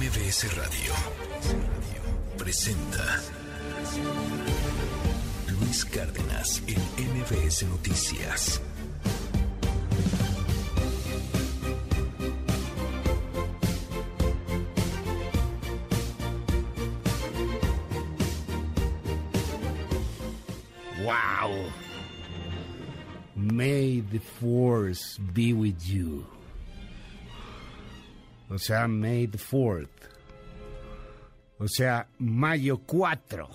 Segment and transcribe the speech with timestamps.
[0.00, 0.94] MBS Radio
[2.36, 3.20] presenta
[5.48, 6.80] Luis Cárdenas en
[7.16, 8.60] MBS Noticias.
[21.02, 21.72] Wow.
[23.34, 26.37] May the force be with you.
[28.50, 29.88] O sea, May the 4th.
[31.58, 33.48] O sea, mayo 4.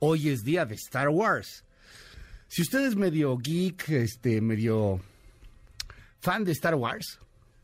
[0.00, 1.64] Hoy es día de Star Wars.
[2.46, 5.00] Si usted es medio geek, este, medio
[6.20, 7.18] fan de Star Wars,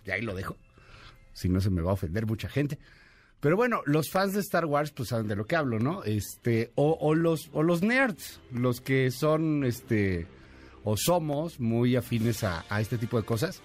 [0.05, 0.57] y ahí lo dejo.
[1.33, 2.79] Si no se me va a ofender mucha gente.
[3.41, 6.03] Pero bueno, los fans de Star Wars, pues saben de lo que hablo, ¿no?
[6.03, 10.27] Este, o, los, o los nerds, los que son, este,
[10.83, 13.63] o somos muy afines a este tipo de cosas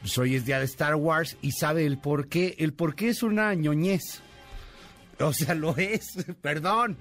[0.00, 2.54] pues hoy es día de Star Wars y sabe el por qué.
[2.58, 4.22] El por qué es una ñoñez.
[5.22, 6.96] O sea, lo es, perdón.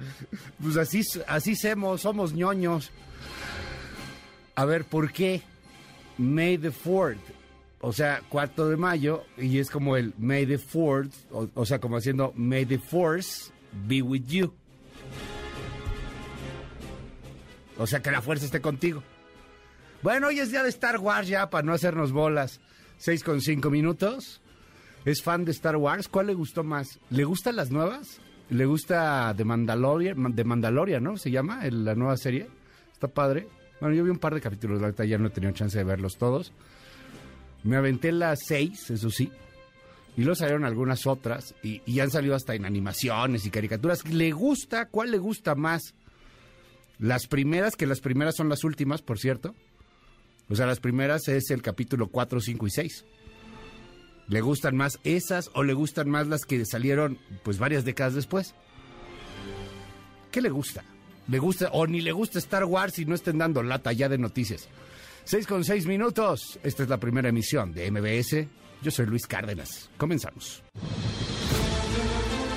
[0.61, 2.91] Pues así, así somos, somos ñoños.
[4.55, 5.41] A ver, ¿por qué?
[6.17, 7.15] May the 4th.
[7.79, 11.79] O sea, 4 de mayo, y es como el May the 4th, o, o sea,
[11.79, 13.53] como haciendo May the Force
[13.87, 14.53] be with you.
[17.77, 19.01] O sea, que la fuerza esté contigo.
[20.01, 22.59] Bueno, hoy es día de Star Wars ya, para no hacernos bolas.
[22.99, 24.41] 6 con 5 minutos.
[25.05, 26.07] ¿Es fan de Star Wars?
[26.09, 26.99] ¿Cuál le gustó más?
[27.09, 28.19] ¿Le gustan las nuevas?
[28.49, 31.17] ¿Le gusta The Mandalorian, de Mandalorian, ¿no?
[31.17, 32.47] Se llama la nueva serie.
[32.91, 33.47] Está padre.
[33.79, 36.17] Bueno, yo vi un par de capítulos, ahorita ya no he tenido chance de verlos
[36.17, 36.51] todos.
[37.63, 39.31] Me aventé las seis, eso sí.
[40.17, 41.55] Y luego salieron algunas otras.
[41.63, 44.05] Y, y han salido hasta en animaciones y caricaturas.
[44.09, 44.87] ¿Le gusta?
[44.87, 45.93] ¿Cuál le gusta más?
[46.97, 49.55] Las primeras, que las primeras son las últimas, por cierto.
[50.49, 53.05] O sea, las primeras es el capítulo 4, 5 y 6.
[54.27, 58.55] ¿Le gustan más esas o le gustan más las que salieron pues varias décadas después?
[60.31, 60.83] ¿Qué le gusta?
[61.27, 64.17] ¿Le gusta o ni le gusta Star Wars y no estén dando lata ya de
[64.17, 64.67] noticias?
[65.25, 66.59] 6 con 6 minutos.
[66.63, 68.47] Esta es la primera emisión de MBS.
[68.81, 69.89] Yo soy Luis Cárdenas.
[69.97, 70.63] Comenzamos.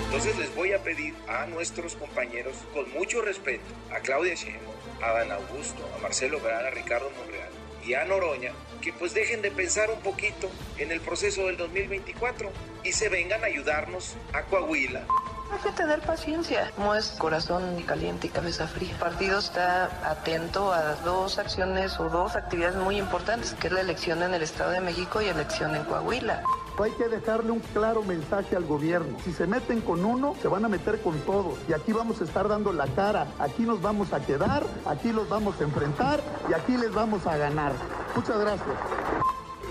[0.07, 5.11] Entonces les voy a pedir a nuestros compañeros, con mucho respeto, a Claudia Sheinbaum, a
[5.11, 9.51] Dan Augusto, a Marcelo Ebrard, a Ricardo Monreal y a Noroña, que pues dejen de
[9.51, 12.51] pensar un poquito en el proceso del 2024
[12.85, 15.07] y se vengan a ayudarnos a Coahuila.
[15.53, 16.73] Hay que tener paciencia.
[16.79, 18.91] No es corazón caliente y cabeza fría.
[18.93, 23.83] El partido está atento a dos acciones o dos actividades muy importantes, que es la
[23.83, 26.43] elección en el Estado de México y elección en Coahuila.
[26.79, 29.17] Hay que dejarle un claro mensaje al gobierno.
[29.25, 31.59] Si se meten con uno, se van a meter con todos.
[31.69, 33.29] Y aquí vamos a estar dando la cara.
[33.39, 37.37] Aquí nos vamos a quedar, aquí los vamos a enfrentar y aquí les vamos a
[37.37, 37.73] ganar.
[38.17, 38.77] Muchas gracias.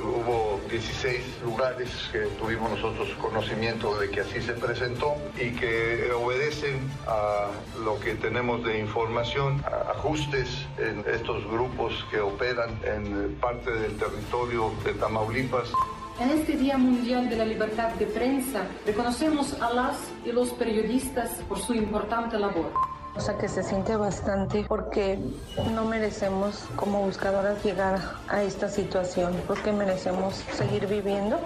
[0.03, 6.89] Hubo 16 lugares que tuvimos nosotros conocimiento de que así se presentó y que obedecen
[7.07, 7.49] a
[7.83, 14.71] lo que tenemos de información, ajustes en estos grupos que operan en parte del territorio
[14.83, 15.71] de Tamaulipas.
[16.19, 21.29] En este Día Mundial de la Libertad de Prensa, reconocemos a las y los periodistas
[21.47, 22.71] por su importante labor.
[23.15, 25.19] O sea que se siente bastante porque
[25.73, 27.99] no merecemos como buscadoras llegar
[28.29, 31.39] a esta situación, porque merecemos seguir viviendo.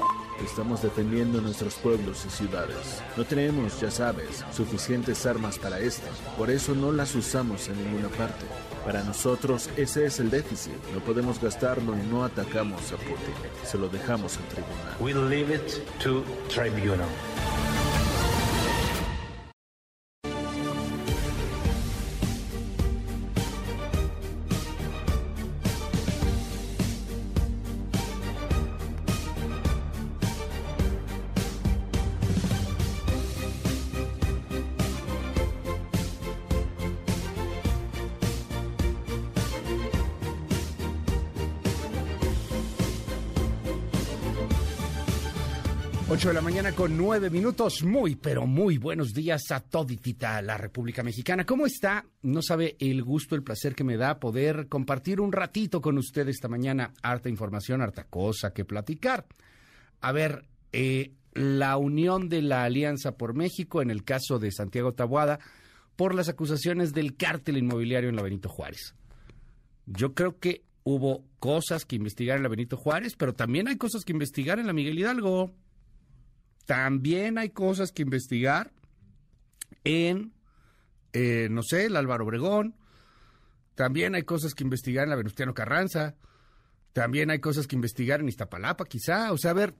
[0.44, 3.02] Estamos defendiendo nuestros pueblos y ciudades.
[3.16, 6.08] No tenemos, ya sabes, suficientes armas para esto.
[6.38, 8.46] Por eso no las usamos en ninguna parte.
[8.85, 10.73] Para nosotros ese es el déficit.
[10.94, 13.34] No podemos gastarlo y no atacamos a Putin.
[13.63, 14.96] Se lo dejamos al tribunal.
[16.50, 17.09] Tribunal.
[46.26, 47.84] De la mañana con nueve minutos.
[47.84, 51.46] Muy, pero muy buenos días a toditita la República Mexicana.
[51.46, 52.04] ¿Cómo está?
[52.24, 56.28] No sabe el gusto, el placer que me da poder compartir un ratito con usted
[56.28, 56.94] esta mañana.
[57.04, 59.28] Harta información, harta cosa que platicar.
[60.02, 64.94] A ver, eh, la unión de la Alianza por México en el caso de Santiago
[64.94, 65.40] Tabuada
[65.96, 68.96] por las acusaciones del cártel inmobiliario en la Benito Juárez.
[69.86, 74.04] Yo creo que hubo cosas que investigar en la Benito Juárez, pero también hay cosas
[74.04, 75.54] que investigar en la Miguel Hidalgo.
[76.66, 78.72] También hay cosas que investigar
[79.84, 80.34] en,
[81.14, 82.76] eh, no sé, el Álvaro Obregón.
[83.76, 86.16] También hay cosas que investigar en la Venustiano Carranza.
[86.94, 89.32] También hay cosas que investigar en Iztapalapa, quizá.
[89.32, 89.76] O sea, a ver,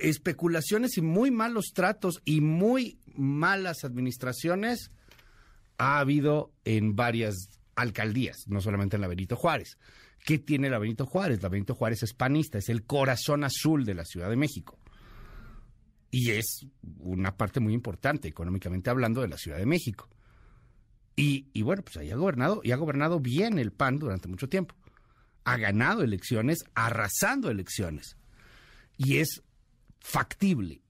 [0.00, 4.90] especulaciones y muy malos tratos y muy malas administraciones
[5.78, 9.78] ha habido en varias alcaldías, no solamente en la Benito Juárez.
[10.24, 11.42] ¿Qué tiene la Benito Juárez?
[11.42, 14.79] La Benito Juárez es panista, es el corazón azul de la Ciudad de México.
[16.10, 16.66] Y es
[16.98, 20.08] una parte muy importante, económicamente hablando, de la Ciudad de México.
[21.14, 24.48] Y, y bueno, pues ahí ha gobernado, y ha gobernado bien el PAN durante mucho
[24.48, 24.74] tiempo.
[25.44, 28.16] Ha ganado elecciones, arrasando elecciones.
[28.96, 29.42] Y es
[30.00, 30.82] factible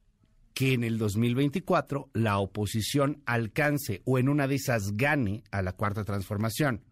[0.54, 5.72] que en el 2024 la oposición alcance o en una de esas gane a la
[5.72, 6.84] cuarta transformación.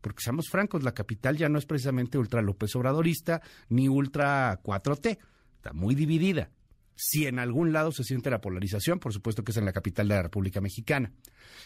[0.00, 5.18] Porque seamos francos, la capital ya no es precisamente ultra López Obradorista ni ultra 4T.
[5.56, 6.50] Está muy dividida.
[7.02, 10.06] Si en algún lado se siente la polarización, por supuesto que es en la capital
[10.06, 11.10] de la República Mexicana.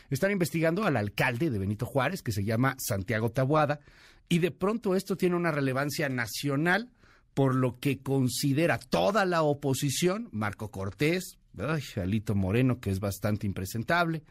[0.08, 3.80] Están investigando al alcalde de Benito Juárez, que se llama Santiago Tabuada,
[4.28, 6.90] y de pronto esto tiene una relevancia nacional
[7.34, 13.46] por lo que considera toda la oposición, Marco Cortés, ay, Alito Moreno, que es bastante
[13.46, 14.22] impresentable,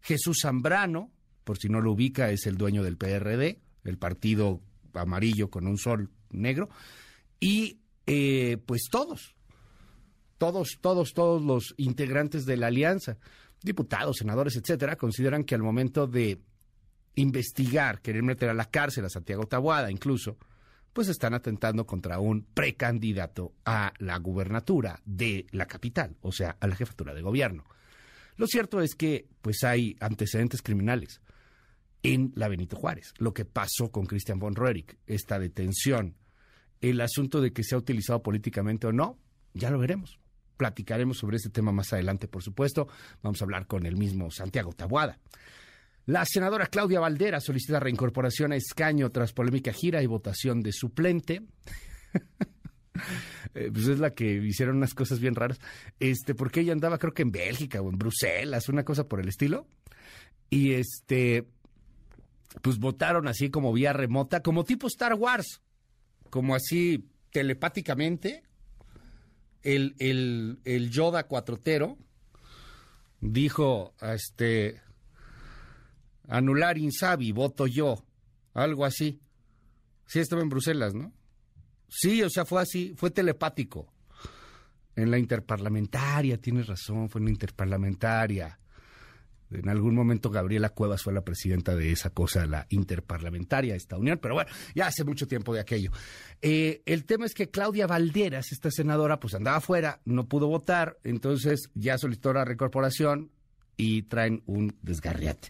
[0.00, 1.10] Jesús Zambrano,
[1.42, 4.60] por si no lo ubica, es el dueño del PRD, el partido
[4.92, 6.68] amarillo con un sol negro,
[7.40, 9.33] y eh, pues todos,
[10.38, 13.18] todos, todos, todos los integrantes de la alianza,
[13.62, 16.40] diputados, senadores, etcétera, consideran que al momento de
[17.16, 20.36] investigar, querer meter a la cárcel a Santiago Tabuada, incluso,
[20.92, 26.66] pues están atentando contra un precandidato a la gubernatura de la capital, o sea, a
[26.66, 27.64] la jefatura de gobierno.
[28.36, 31.20] Lo cierto es que pues hay antecedentes criminales
[32.02, 33.12] en la Benito Juárez.
[33.18, 36.16] Lo que pasó con Christian von Roerich, esta detención,
[36.80, 39.18] el asunto de que se ha utilizado políticamente o no,
[39.52, 40.18] ya lo veremos.
[40.56, 42.88] Platicaremos sobre este tema más adelante, por supuesto.
[43.22, 45.18] Vamos a hablar con el mismo Santiago Tabuada.
[46.06, 51.42] La senadora Claudia Valdera solicita reincorporación a escaño tras polémica gira y votación de suplente.
[53.56, 55.60] Eh, pues es la que hicieron unas cosas bien raras.
[56.00, 59.28] Este, porque ella andaba, creo que en Bélgica o en Bruselas, una cosa por el
[59.28, 59.66] estilo.
[60.50, 61.46] Y este,
[62.62, 65.60] pues votaron así como vía remota, como tipo Star Wars,
[66.30, 68.42] como así telepáticamente.
[69.64, 71.98] El, el, el Yoda cuatrotero
[73.20, 74.80] dijo, este,
[76.28, 78.04] anular Insabi, voto yo,
[78.52, 79.20] algo así.
[80.06, 81.12] Sí, estaba en Bruselas, ¿no?
[81.88, 83.92] Sí, o sea, fue así, fue telepático.
[84.96, 88.58] En la interparlamentaria, tienes razón, fue en la interparlamentaria.
[89.50, 94.18] En algún momento Gabriela Cuevas fue la presidenta de esa cosa, la interparlamentaria, esta unión,
[94.20, 95.90] pero bueno, ya hace mucho tiempo de aquello.
[96.42, 100.98] Eh, el tema es que Claudia Valderas, esta senadora, pues andaba afuera, no pudo votar,
[101.04, 103.30] entonces ya solicitó la recorporación
[103.76, 105.48] y traen un desgarriate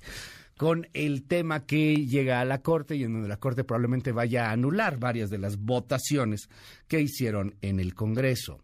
[0.56, 4.48] con el tema que llega a la Corte y en donde la Corte probablemente vaya
[4.48, 6.48] a anular varias de las votaciones
[6.86, 8.60] que hicieron en el Congreso.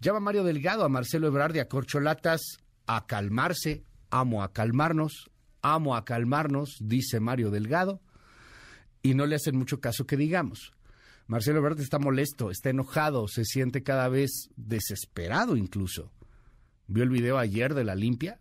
[0.00, 3.82] Llama Mario Delgado a Marcelo Ebrard y a Corcholatas a calmarse,
[4.20, 5.30] amo a calmarnos,
[5.62, 8.00] amo a calmarnos, dice Mario Delgado,
[9.02, 10.72] y no le hacen mucho caso que digamos.
[11.26, 16.12] Marcelo Ebrard está molesto, está enojado, se siente cada vez desesperado incluso.
[16.86, 18.40] ¿Vio el video ayer de la limpia?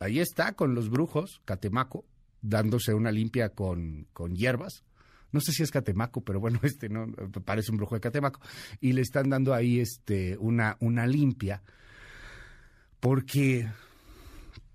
[0.00, 2.04] ahí está con los brujos, Catemaco,
[2.42, 4.82] dándose una limpia con, con hierbas.
[5.30, 7.06] No sé si es Catemaco, pero bueno, este no
[7.44, 8.40] parece un brujo de Catemaco.
[8.80, 11.62] Y le están dando ahí este una, una limpia.
[12.98, 13.70] Porque,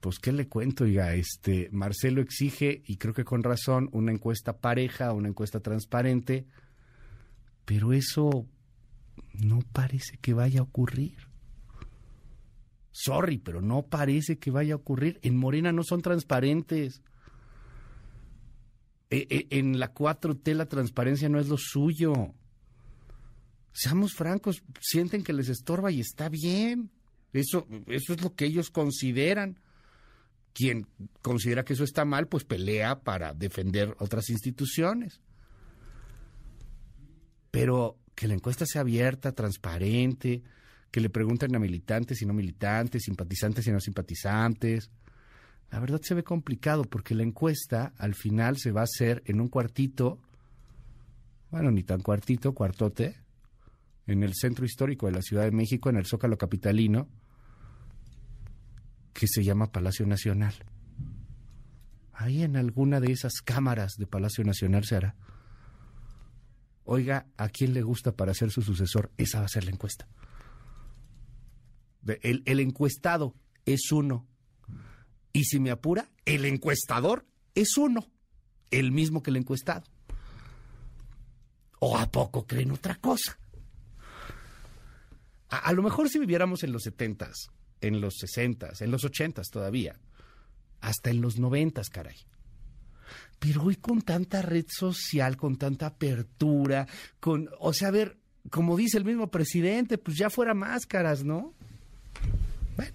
[0.10, 0.84] pues, ¿qué le cuento?
[0.84, 6.46] Oiga, este, Marcelo exige, y creo que con razón, una encuesta pareja, una encuesta transparente,
[7.66, 8.46] pero eso
[9.34, 11.16] no parece que vaya a ocurrir.
[12.92, 15.20] Sorry, pero no parece que vaya a ocurrir.
[15.24, 17.02] En Morena no son transparentes.
[19.10, 22.14] E, e, en la 4T la transparencia no es lo suyo.
[23.74, 26.92] Seamos francos, sienten que les estorba y está bien.
[27.34, 29.60] Eso, eso es lo que ellos consideran.
[30.56, 30.88] Quien
[31.22, 35.20] considera que eso está mal, pues pelea para defender otras instituciones.
[37.52, 40.44] Pero que la encuesta sea abierta, transparente,
[40.92, 44.90] que le preguntan a militantes y no militantes, simpatizantes y no simpatizantes.
[45.72, 49.42] La verdad se ve complicado porque la encuesta al final se va a hacer en
[49.42, 50.22] un cuartito,
[51.52, 53.18] bueno, ni tan cuartito, cuartote,
[54.08, 57.10] en el centro histórico de la Ciudad de México, en el Zócalo Capitalino,
[59.16, 60.54] que se llama Palacio Nacional.
[62.12, 65.16] Ahí en alguna de esas cámaras de Palacio Nacional se hará.
[66.84, 69.12] Oiga, ¿a quién le gusta para ser su sucesor?
[69.18, 70.08] Esa va a ser la encuesta.
[72.22, 74.28] El, encuestado es uno.
[75.32, 78.06] Y si me apura, el encuestador es uno.
[78.70, 79.86] El mismo que el encuestado.
[81.80, 83.40] ¿O a poco creen otra cosa?
[85.48, 87.50] a lo mejor si viviéramos en los setentas,
[87.82, 90.00] en los sesentas, en los ochentas todavía,
[90.82, 92.18] hasta en los noventas, caray.
[93.40, 96.88] Pero hoy con tanta red social, con tanta apertura,
[97.20, 98.18] con, o sea, a ver,
[98.50, 101.54] como dice el mismo presidente, pues ya fuera máscaras, ¿no?
[102.76, 102.94] Bueno.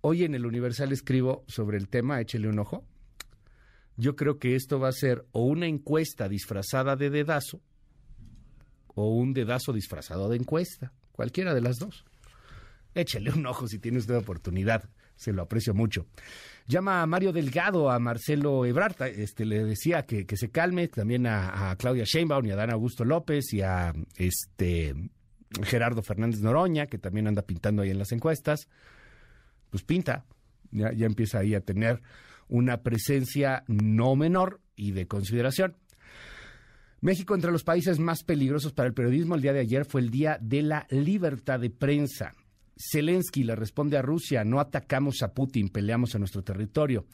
[0.00, 2.84] Hoy en el Universal escribo sobre el tema, échele un ojo.
[3.96, 7.62] Yo creo que esto va a ser o una encuesta disfrazada de dedazo
[8.94, 12.04] o un dedazo disfrazado de encuesta, cualquiera de las dos.
[12.94, 16.06] Échele un ojo si tiene usted oportunidad, se lo aprecio mucho.
[16.66, 21.74] Llama a Mario Delgado, a Marcelo Ebrard, este, le decía que, se calme, también a,
[21.78, 24.94] Claudia Sheinbaum y a Dan Augusto López y a este
[25.62, 28.68] Gerardo Fernández Noroña, que también anda pintando ahí en las encuestas.
[29.70, 30.24] Pues pinta,
[30.70, 32.00] ya, ya empieza ahí a tener
[32.48, 35.76] una presencia no menor y de consideración.
[37.00, 40.10] México entre los países más peligrosos para el periodismo el día de ayer fue el
[40.10, 42.32] día de la libertad de prensa.
[42.76, 47.06] Zelensky le responde a Rusia, no atacamos a Putin, peleamos en nuestro territorio.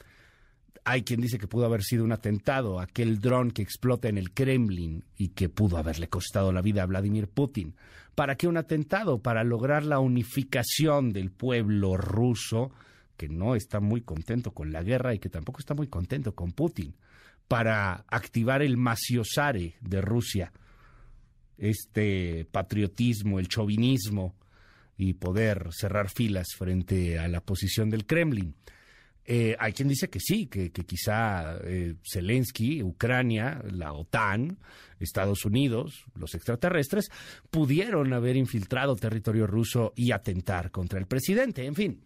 [0.83, 4.31] Hay quien dice que pudo haber sido un atentado, aquel dron que explota en el
[4.31, 7.75] Kremlin y que pudo haberle costado la vida a Vladimir Putin.
[8.15, 9.19] ¿Para qué un atentado?
[9.19, 12.71] Para lograr la unificación del pueblo ruso,
[13.15, 16.51] que no está muy contento con la guerra y que tampoco está muy contento con
[16.51, 16.95] Putin.
[17.47, 20.51] Para activar el maciosare de Rusia,
[21.57, 24.33] este patriotismo, el chauvinismo,
[24.97, 28.55] y poder cerrar filas frente a la posición del Kremlin.
[29.23, 34.57] Eh, hay quien dice que sí, que, quizá eh, Zelensky, Ucrania, la OTAN,
[34.99, 37.09] Estados Unidos, los extraterrestres,
[37.49, 41.65] pudieron haber infiltrado territorio ruso y atentar contra el presidente.
[41.65, 42.03] En fin,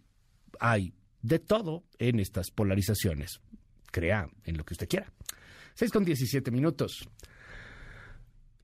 [0.60, 3.40] hay de todo en estas polarizaciones.
[3.92, 5.12] Crea en lo que usted quiera.
[5.76, 7.10] 6 con 17 minutos.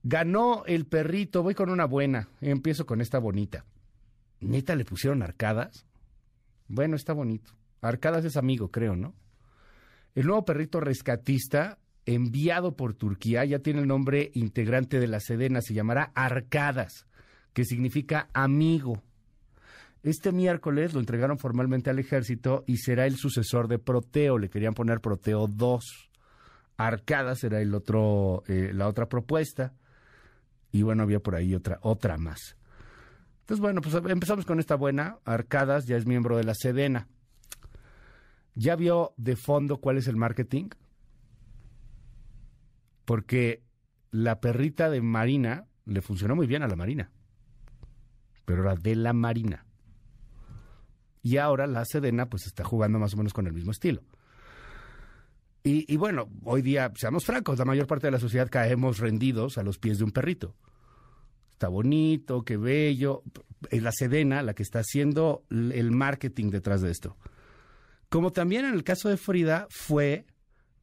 [0.02, 3.64] Ganó el perrito, voy con una buena, empiezo con esta bonita.
[4.42, 5.86] ¿Neta le pusieron arcadas?
[6.68, 7.52] Bueno, está bonito.
[7.80, 9.14] Arcadas es amigo, creo, ¿no?
[10.14, 15.62] El nuevo perrito rescatista, enviado por Turquía, ya tiene el nombre integrante de la Sedena,
[15.62, 17.06] se llamará Arcadas,
[17.52, 19.02] que significa amigo.
[20.02, 24.36] Este miércoles lo entregaron formalmente al ejército y será el sucesor de Proteo.
[24.36, 26.10] Le querían poner Proteo 2.
[26.76, 29.74] Arcadas será el otro, eh, la otra propuesta.
[30.72, 32.56] Y bueno, había por ahí otra, otra más.
[33.52, 35.18] Entonces, bueno, pues empezamos con esta buena.
[35.26, 37.06] Arcadas ya es miembro de la Sedena.
[38.54, 40.70] ¿Ya vio de fondo cuál es el marketing?
[43.04, 43.62] Porque
[44.10, 47.10] la perrita de Marina le funcionó muy bien a la Marina.
[48.46, 49.66] Pero era de la Marina.
[51.20, 54.02] Y ahora la Sedena pues está jugando más o menos con el mismo estilo.
[55.62, 59.58] Y, y, bueno, hoy día, seamos francos, la mayor parte de la sociedad caemos rendidos
[59.58, 60.56] a los pies de un perrito
[61.62, 63.22] está bonito, qué bello.
[63.70, 67.16] Es la Sedena la que está haciendo el marketing detrás de esto.
[68.08, 70.26] Como también en el caso de Frida fue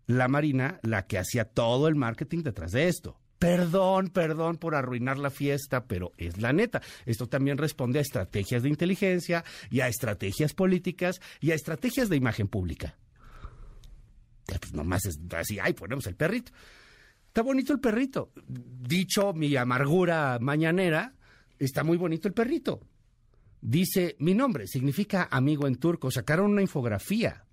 [0.07, 3.19] la Marina la que hacía todo el marketing detrás de esto.
[3.39, 6.81] Perdón, perdón por arruinar la fiesta, pero es la neta.
[7.05, 12.15] Esto también responde a estrategias de inteligencia y a estrategias políticas y a estrategias de
[12.15, 12.98] imagen pública.
[14.45, 16.53] Pues nomás es así, ay, ponemos el perrito.
[17.29, 18.31] Está bonito el perrito.
[18.48, 21.13] Dicho mi amargura mañanera,
[21.59, 22.81] está muy bonito el perrito.
[23.62, 26.09] Dice, mi nombre significa amigo en turco.
[26.09, 27.45] Sacaron una infografía.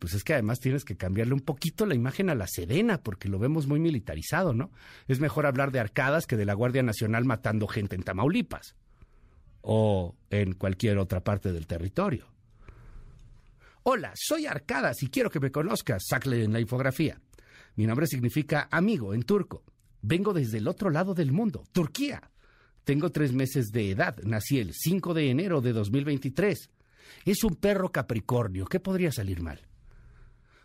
[0.00, 3.28] Pues es que además tienes que cambiarle un poquito la imagen a la Sedena, porque
[3.28, 4.72] lo vemos muy militarizado, ¿no?
[5.06, 8.74] Es mejor hablar de arcadas que de la Guardia Nacional matando gente en Tamaulipas
[9.60, 12.26] o en cualquier otra parte del territorio.
[13.84, 17.20] Hola, soy Arcadas y quiero que me conozcas, sacle en la infografía.
[17.76, 19.64] Mi nombre significa amigo en turco.
[20.02, 22.30] Vengo desde el otro lado del mundo, Turquía.
[22.84, 24.18] Tengo tres meses de edad.
[24.24, 26.70] Nací el 5 de enero de 2023.
[27.24, 28.66] Es un perro capricornio.
[28.66, 29.60] ¿Qué podría salir mal?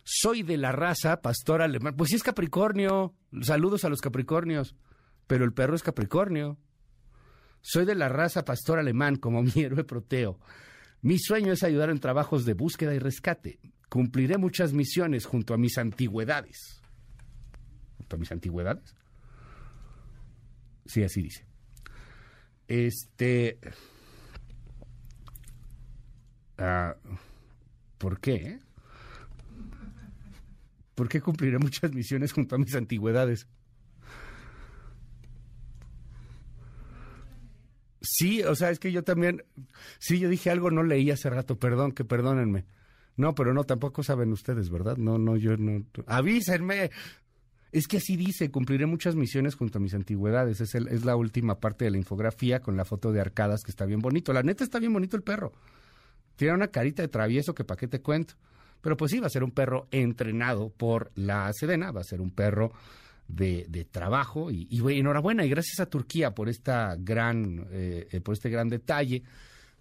[0.04, 1.96] Soy de la raza pastor alemán.
[1.96, 3.14] Pues sí es Capricornio.
[3.42, 4.76] Saludos a los Capricornios.
[5.28, 6.58] Pero el perro es Capricornio.
[7.62, 10.40] Soy de la raza pastor alemán, como mi héroe Proteo.
[11.02, 13.60] Mi sueño es ayudar en trabajos de búsqueda y rescate.
[13.90, 16.77] Cumpliré muchas misiones junto a mis antigüedades
[18.16, 18.96] mis antigüedades.
[20.86, 21.46] Sí, así dice.
[22.68, 23.60] Este.
[26.58, 26.96] Ah,
[27.98, 28.60] ¿Por qué?
[30.96, 33.48] ¿Por qué cumpliré muchas misiones junto a mis antigüedades?
[38.02, 39.44] Sí, o sea, es que yo también,
[40.00, 42.66] sí, yo dije algo, no leí hace rato, perdón, que perdónenme.
[43.18, 44.98] No, pero no, tampoco saben ustedes, ¿verdad?
[44.98, 45.84] No, no, yo no.
[46.06, 46.92] Avísenme.
[47.78, 50.62] Es que así dice, cumpliré muchas misiones junto a mis antigüedades.
[50.62, 53.70] Es, el, es la última parte de la infografía con la foto de arcadas que
[53.70, 54.34] está bien bonito.
[54.34, 55.54] La neta está bien bonito el perro.
[56.36, 58.34] Tiene una carita de travieso que para qué te cuento.
[58.82, 62.20] Pero pues sí, va a ser un perro entrenado por la Sedena, va a ser
[62.20, 62.72] un perro
[63.28, 68.22] de, de trabajo y, y, enhorabuena y gracias a Turquía por esta gran, eh, eh,
[68.22, 69.22] por este gran detalle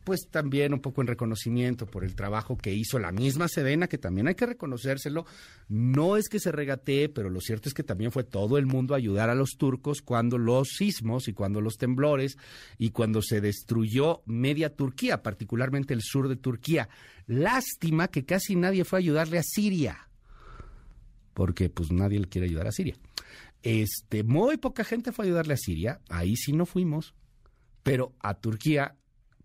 [0.06, 3.98] pues también un poco en reconocimiento por el trabajo que hizo la misma Sedena, que
[3.98, 5.26] también hay que reconocérselo.
[5.68, 8.94] No es que se regatee, pero lo cierto es que también fue todo el mundo
[8.94, 12.38] a ayudar a los turcos cuando los sismos y cuando los temblores
[12.78, 16.88] y cuando se destruyó media Turquía, particularmente el sur de Turquía.
[17.26, 20.08] Lástima que casi nadie fue a ayudarle a Siria,
[21.34, 22.94] porque pues nadie le quiere ayudar a Siria.
[23.64, 27.12] Este, muy poca gente fue a ayudarle a Siria, ahí sí no fuimos,
[27.82, 28.94] pero a Turquía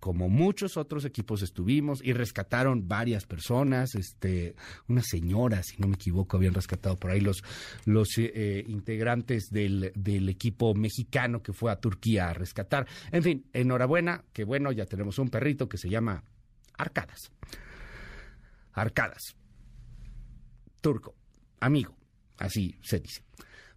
[0.02, 4.56] como muchos otros equipos estuvimos y rescataron varias personas, este,
[4.88, 7.44] una señora, si no me equivoco, habían rescatado por ahí los,
[7.86, 12.88] los eh, integrantes del, del, equipo mexicano que fue a Turquía a rescatar.
[13.12, 16.24] En fin, enhorabuena, que bueno, ya tenemos un perrito que se llama
[16.80, 17.32] Arcadas.
[18.74, 19.36] Arcadas.
[20.82, 21.14] Turco,
[21.60, 21.96] amigo,
[22.40, 23.22] así se dice.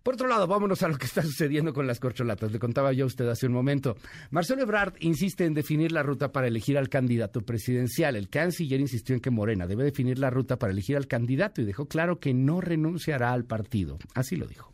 [0.05, 2.53] Por otro lado, vámonos a lo que está sucediendo con las corcholatas.
[2.53, 3.97] Le contaba yo a usted hace un momento.
[4.31, 8.15] Marcelo Ebrard insiste en definir la ruta para elegir al candidato presidencial.
[8.15, 11.65] El canciller insistió en que Morena debe definir la ruta para elegir al candidato y
[11.65, 13.97] dejó claro que no renunciará al partido.
[14.15, 14.74] Así lo dijo.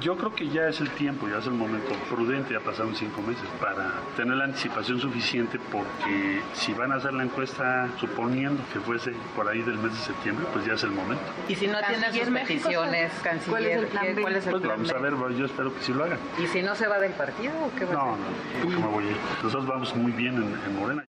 [0.00, 3.20] Yo creo que ya es el tiempo, ya es el momento prudente, ya pasaron cinco
[3.20, 8.80] meses, para tener la anticipación suficiente porque si van a hacer la encuesta suponiendo que
[8.80, 11.22] fuese por ahí del mes de septiembre, pues ya es el momento.
[11.48, 14.22] Y si no tienen sus peticiones, canciller, ¿cuál es el plan B?
[14.22, 16.18] pues vamos a ver, yo espero que sí lo hagan.
[16.42, 18.64] ¿Y si no se va del partido o qué va no, a hacer?
[18.64, 19.16] No, no, me voy a ir.
[19.42, 21.04] Nosotros vamos muy bien en, en Morena.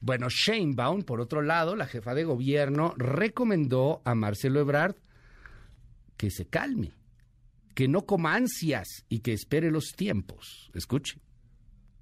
[0.00, 4.94] Bueno, Sheinbaum, por otro lado, la jefa de gobierno, recomendó a Marcelo Ebrard
[6.16, 6.97] que se calme
[7.78, 10.68] que no coma ansias y que espere los tiempos.
[10.74, 11.20] Escuche.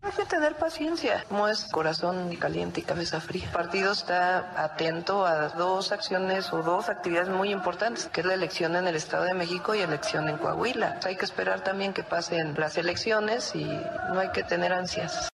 [0.00, 3.44] Hay que tener paciencia, no es corazón caliente y cabeza fría.
[3.44, 8.32] El partido está atento a dos acciones o dos actividades muy importantes, que es la
[8.32, 10.98] elección en el Estado de México y elección en Coahuila.
[11.04, 15.28] Hay que esperar también que pasen las elecciones y no hay que tener ansias.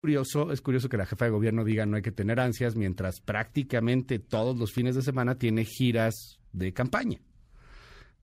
[0.00, 3.20] Curioso, es curioso que la jefa de gobierno diga no hay que tener ansias mientras
[3.20, 7.20] prácticamente todos los fines de semana tiene giras de campaña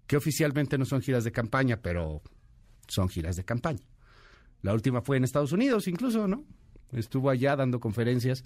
[0.08, 2.22] que oficialmente no son giras de campaña, pero
[2.88, 3.86] son giras de campaña.
[4.62, 6.44] La última fue en Estados Unidos, incluso, ¿no?
[6.92, 8.44] Estuvo allá dando conferencias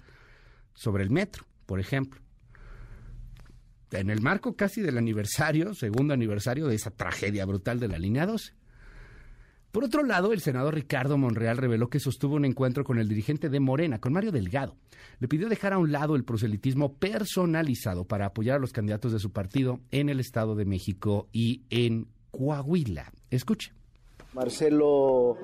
[0.74, 2.20] sobre el metro, por ejemplo.
[3.90, 8.26] En el marco casi del aniversario, segundo aniversario de esa tragedia brutal de la línea
[8.26, 8.54] 12.
[9.72, 13.48] Por otro lado, el senador Ricardo Monreal reveló que sostuvo un encuentro con el dirigente
[13.48, 14.74] de Morena, con Mario Delgado.
[15.20, 19.20] Le pidió dejar a un lado el proselitismo personalizado para apoyar a los candidatos de
[19.20, 23.12] su partido en el Estado de México y en Coahuila.
[23.30, 23.72] Escuche.
[24.32, 25.36] Marcelo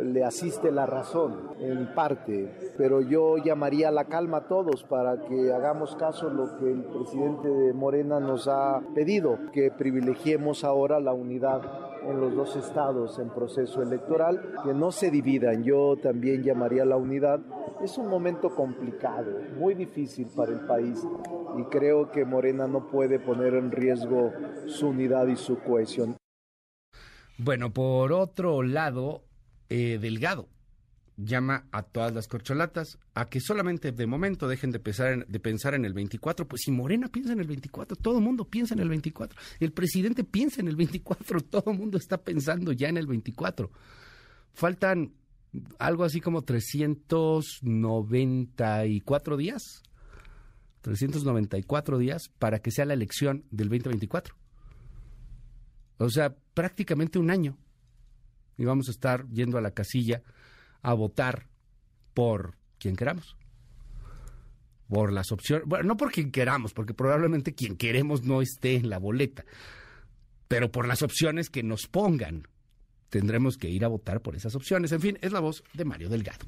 [0.00, 5.52] le asiste la razón en parte, pero yo llamaría la calma a todos para que
[5.52, 10.98] hagamos caso a lo que el presidente de Morena nos ha pedido, que privilegiemos ahora
[10.98, 15.64] la unidad en los dos estados en proceso electoral, que no se dividan.
[15.64, 17.40] Yo también llamaría la unidad.
[17.82, 21.04] Es un momento complicado, muy difícil para el país
[21.58, 24.32] y creo que Morena no puede poner en riesgo
[24.66, 26.16] su unidad y su cohesión.
[27.38, 29.22] Bueno, por otro lado,
[29.68, 30.51] eh, Delgado
[31.16, 35.40] llama a todas las corcholatas a que solamente de momento dejen de pensar, en, de
[35.40, 36.48] pensar en el 24.
[36.48, 39.38] Pues si Morena piensa en el 24, todo el mundo piensa en el 24.
[39.60, 43.70] El presidente piensa en el 24, todo el mundo está pensando ya en el 24.
[44.54, 45.12] Faltan
[45.78, 49.82] algo así como 394 días.
[50.80, 54.34] 394 días para que sea la elección del 2024.
[55.98, 57.56] O sea, prácticamente un año.
[58.58, 60.24] Y vamos a estar yendo a la casilla
[60.82, 61.46] a votar
[62.14, 63.36] por quien queramos.
[64.88, 68.90] Por las opciones, bueno, no por quien queramos, porque probablemente quien queremos no esté en
[68.90, 69.44] la boleta,
[70.48, 72.46] pero por las opciones que nos pongan.
[73.08, 74.92] Tendremos que ir a votar por esas opciones.
[74.92, 76.46] En fin, es la voz de Mario Delgado.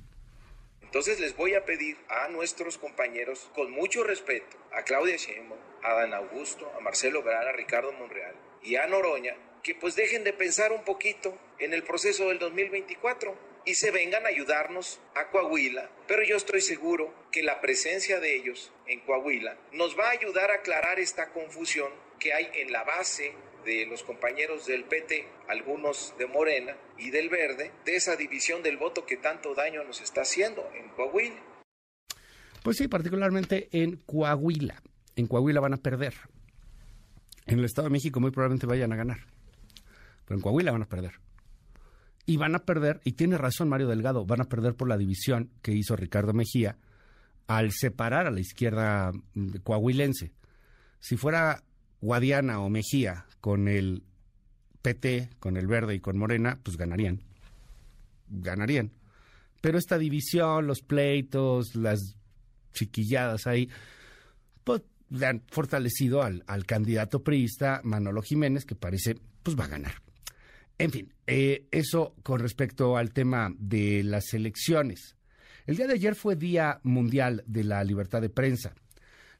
[0.94, 5.92] Entonces les voy a pedir a nuestros compañeros, con mucho respeto, a Claudia Sheinbaum, a
[5.94, 10.32] Dan Augusto, a Marcelo Ebrard, a Ricardo Monreal y a Noroña, que pues dejen de
[10.32, 15.90] pensar un poquito en el proceso del 2024 y se vengan a ayudarnos a Coahuila,
[16.06, 20.50] pero yo estoy seguro que la presencia de ellos en Coahuila nos va a ayudar
[20.50, 23.32] a aclarar esta confusión que hay en la base
[23.64, 28.76] de los compañeros del PT, algunos de Morena y del Verde, de esa división del
[28.76, 31.42] voto que tanto daño nos está haciendo en Coahuila.
[32.62, 34.82] Pues sí, particularmente en Coahuila.
[35.16, 36.14] En Coahuila van a perder.
[37.46, 39.18] En el Estado de México muy probablemente vayan a ganar,
[40.24, 41.23] pero en Coahuila van a perder.
[42.26, 45.50] Y van a perder, y tiene razón Mario Delgado, van a perder por la división
[45.60, 46.78] que hizo Ricardo Mejía
[47.46, 50.32] al separar a la izquierda mm, coahuilense.
[51.00, 51.62] Si fuera
[52.00, 54.02] Guadiana o Mejía con el
[54.82, 57.22] PT, con el Verde y con Morena, pues ganarían.
[58.28, 58.92] Ganarían.
[59.60, 62.16] Pero esta división, los pleitos, las
[62.72, 63.70] chiquilladas ahí,
[64.62, 69.68] pues le han fortalecido al, al candidato priista Manolo Jiménez, que parece, pues va a
[69.68, 70.03] ganar.
[70.78, 75.16] En fin, eh, eso con respecto al tema de las elecciones.
[75.66, 78.74] El día de ayer fue Día Mundial de la Libertad de Prensa.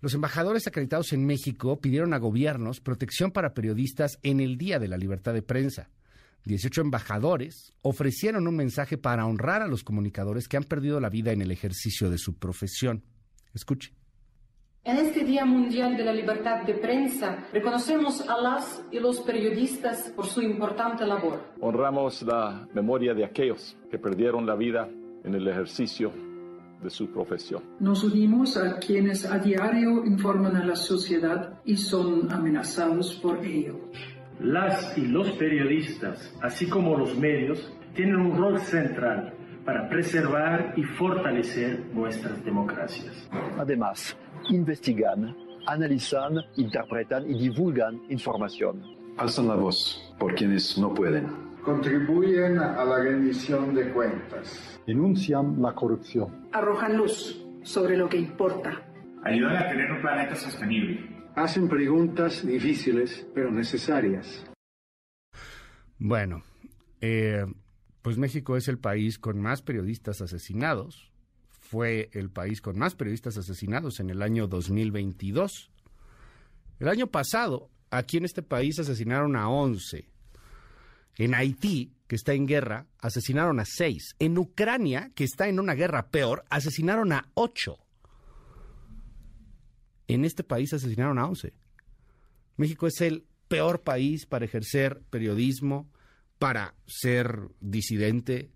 [0.00, 4.88] Los embajadores acreditados en México pidieron a gobiernos protección para periodistas en el Día de
[4.88, 5.90] la Libertad de Prensa.
[6.44, 11.32] 18 embajadores ofrecieron un mensaje para honrar a los comunicadores que han perdido la vida
[11.32, 13.02] en el ejercicio de su profesión.
[13.54, 13.92] Escuche.
[14.86, 20.12] En este Día Mundial de la Libertad de Prensa, reconocemos a las y los periodistas
[20.14, 21.40] por su importante labor.
[21.58, 24.86] Honramos la memoria de aquellos que perdieron la vida
[25.24, 26.12] en el ejercicio
[26.82, 27.62] de su profesión.
[27.80, 33.88] Nos unimos a quienes a diario informan a la sociedad y son amenazados por ello.
[34.38, 39.33] Las y los periodistas, así como los medios, tienen un rol central
[39.64, 43.28] para preservar y fortalecer nuestras democracias.
[43.58, 44.16] Además,
[44.50, 48.82] investigan, analizan, interpretan y divulgan información.
[49.16, 51.28] Alzan la voz por quienes no pueden.
[51.62, 54.78] Contribuyen a la rendición de cuentas.
[54.86, 56.48] Denuncian la corrupción.
[56.52, 58.82] Arrojan luz sobre lo que importa.
[59.24, 61.08] Ayudan a tener un planeta sostenible.
[61.34, 64.44] Hacen preguntas difíciles, pero necesarias.
[65.98, 66.42] Bueno,
[67.00, 67.46] eh,
[68.04, 71.10] pues México es el país con más periodistas asesinados
[71.74, 75.70] fue el país con más periodistas asesinados en el año 2022.
[76.78, 80.06] El año pasado, aquí en este país asesinaron a 11.
[81.16, 84.16] En Haití, que está en guerra, asesinaron a 6.
[84.18, 87.78] En Ucrania, que está en una guerra peor, asesinaron a 8.
[90.08, 91.54] En este país asesinaron a 11.
[92.56, 95.90] México es el peor país para ejercer periodismo,
[96.44, 98.50] para ser disidente,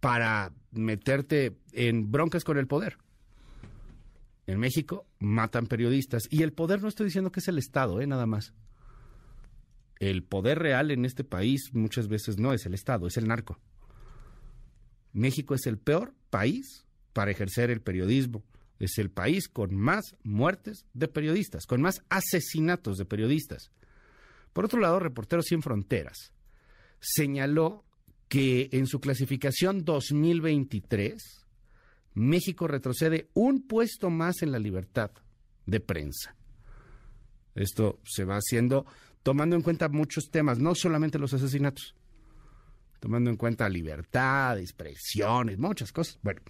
[0.00, 2.98] para meterte en broncas con el poder.
[4.46, 8.06] En México matan periodistas y el poder no estoy diciendo que es el Estado, ¿eh?
[8.06, 8.52] nada más.
[9.98, 13.58] El poder real en este país muchas veces no es el Estado, es el narco.
[15.14, 18.44] México es el peor país para ejercer el periodismo.
[18.78, 23.72] Es el país con más muertes de periodistas, con más asesinatos de periodistas.
[24.52, 26.34] Por otro lado, Reporteros Sin Fronteras
[27.00, 27.84] señaló
[28.28, 31.46] que en su clasificación 2023,
[32.14, 35.10] México retrocede un puesto más en la libertad
[35.66, 36.36] de prensa.
[37.54, 38.86] Esto se va haciendo
[39.22, 41.94] tomando en cuenta muchos temas, no solamente los asesinatos,
[43.00, 46.18] tomando en cuenta libertad, expresiones, muchas cosas.
[46.22, 46.40] Bueno,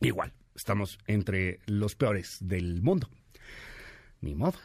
[0.00, 3.08] igual, estamos entre los peores del mundo.
[4.20, 4.58] Ni modo.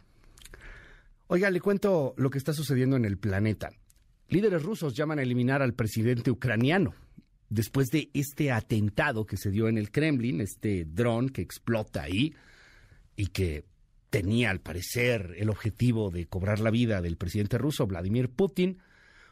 [1.27, 3.71] Oiga, le cuento lo que está sucediendo en el planeta.
[4.35, 6.93] Líderes rusos llaman a eliminar al presidente ucraniano
[7.47, 12.35] después de este atentado que se dio en el Kremlin, este dron que explota ahí
[13.15, 13.63] y que
[14.09, 18.79] tenía al parecer el objetivo de cobrar la vida del presidente ruso Vladimir Putin,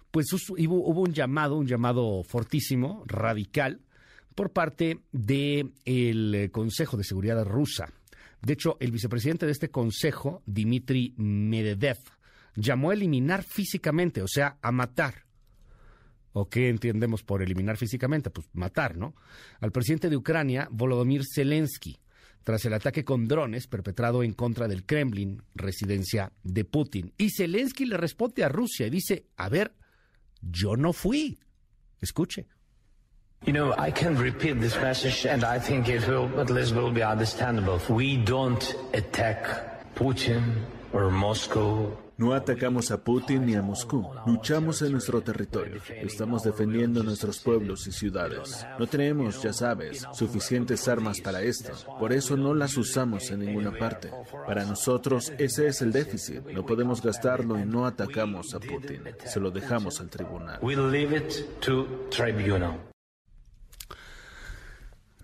[0.10, 3.82] pues hubo, un llamado, un llamado fortísimo, radical,
[4.36, 7.92] por parte del el Consejo de Seguridad rusa.
[8.42, 11.98] De hecho, el vicepresidente de este consejo, Dmitry Medvedev,
[12.56, 15.26] llamó a eliminar físicamente, o sea, a matar.
[16.34, 18.32] ¿O qué entendemos por eliminar físicamente?
[18.32, 19.16] Pues matar, ¿no?
[19.60, 22.00] Al presidente de Ucrania, Volodymyr Zelensky,
[22.44, 27.14] tras el ataque con drones perpetrado en contra del Kremlin, residencia de Putin.
[27.18, 29.74] Y Zelensky le responde a Rusia y dice, a ver,
[30.42, 31.40] yo no fui.
[32.02, 32.48] Escuche.
[33.46, 36.94] You know, I can repeat this message and I think it will at least will
[36.94, 37.80] be understandable.
[37.90, 38.64] We don't
[38.94, 40.64] attack Putin
[40.94, 44.08] or Moscow no atacamos a Putin ni a Moscú.
[44.26, 45.82] Luchamos en nuestro territorio.
[45.90, 48.66] Estamos defendiendo nuestros pueblos y ciudades.
[48.78, 51.72] No tenemos, ya sabes, suficientes armas para esto.
[52.00, 54.12] Por eso no las usamos en ninguna parte.
[54.46, 56.46] Para nosotros ese es el déficit.
[56.54, 59.04] No podemos gastarlo y no atacamos a Putin.
[59.26, 60.60] Se lo dejamos al tribunal.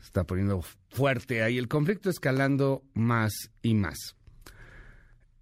[0.02, 4.15] Está poniendo fuerte ahí el conflicto escalando más y más.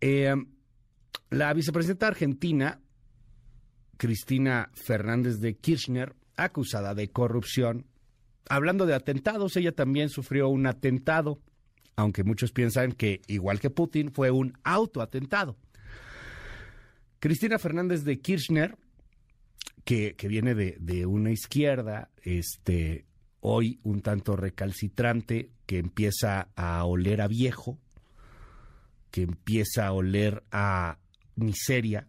[0.01, 0.35] Eh,
[1.29, 2.79] la vicepresidenta argentina,
[3.97, 7.85] Cristina Fernández de Kirchner, acusada de corrupción.
[8.49, 11.39] Hablando de atentados, ella también sufrió un atentado,
[11.95, 15.57] aunque muchos piensan que, igual que Putin, fue un autoatentado.
[17.19, 18.77] Cristina Fernández de Kirchner,
[19.83, 23.05] que, que viene de, de, una izquierda, este,
[23.39, 27.79] hoy un tanto recalcitrante, que empieza a oler a viejo,
[29.11, 30.99] que empieza a oler a
[31.37, 32.07] miseria,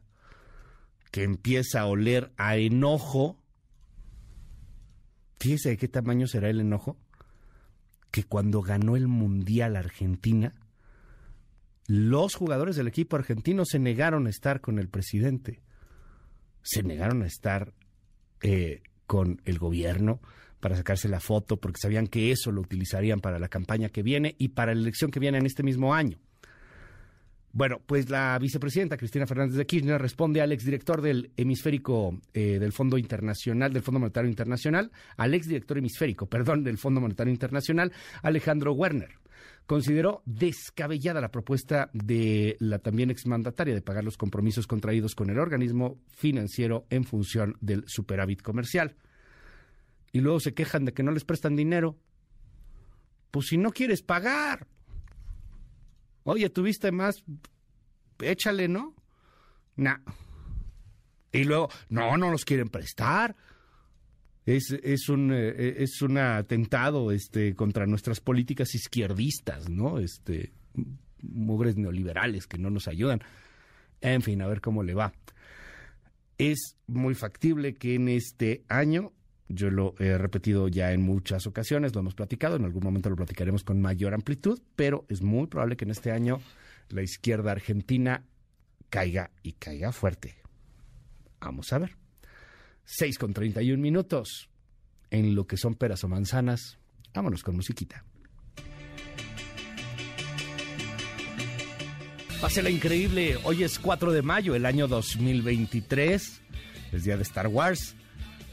[1.11, 3.38] que empieza a oler a enojo.
[5.38, 6.99] Fíjese de qué tamaño será el enojo.
[8.11, 10.55] Que cuando ganó el Mundial Argentina,
[11.87, 15.61] los jugadores del equipo argentino se negaron a estar con el presidente,
[16.62, 17.73] se negaron a estar
[18.43, 20.21] eh, con el gobierno
[20.61, 24.35] para sacarse la foto porque sabían que eso lo utilizarían para la campaña que viene
[24.38, 26.19] y para la elección que viene en este mismo año.
[27.53, 32.73] Bueno, pues la vicepresidenta Cristina Fernández de Kirchner responde al exdirector del hemisférico eh, del
[32.73, 38.73] Fondo Internacional, del Fondo Monetario Internacional, al exdirector hemisférico, perdón, del Fondo Monetario Internacional, Alejandro
[38.73, 39.19] Werner
[39.69, 45.39] consideró descabellada la propuesta de la también exmandataria de pagar los compromisos contraídos con el
[45.39, 48.97] organismo financiero en función del superávit comercial.
[50.11, 51.99] Y luego se quejan de que no les prestan dinero.
[53.31, 54.67] Pues si no quieres pagar.
[56.29, 57.25] Oye, tuviste más,
[58.21, 58.95] échale, ¿no?
[59.77, 59.99] Nah.
[61.33, 63.37] Y luego, no, no los quieren prestar
[64.57, 69.99] es, es, un, eh, es un atentado este, contra nuestras políticas izquierdistas, ¿no?
[69.99, 70.53] Este,
[71.21, 73.21] mugres neoliberales que no nos ayudan.
[74.01, 75.12] En fin, a ver cómo le va.
[76.38, 79.12] Es muy factible que en este año,
[79.49, 83.17] yo lo he repetido ya en muchas ocasiones, lo hemos platicado, en algún momento lo
[83.17, 86.41] platicaremos con mayor amplitud, pero es muy probable que en este año
[86.91, 88.25] la izquierda argentina
[88.91, 90.37] caiga y caiga fuerte.
[91.41, 91.97] Vamos a ver.
[92.85, 94.49] 6 con 31 minutos.
[95.11, 96.79] En lo que son peras o manzanas,
[97.15, 98.05] vámonos con musiquita.
[102.41, 103.37] Pásela increíble.
[103.43, 106.41] Hoy es 4 de mayo, el año 2023.
[106.93, 107.97] Es día de Star Wars.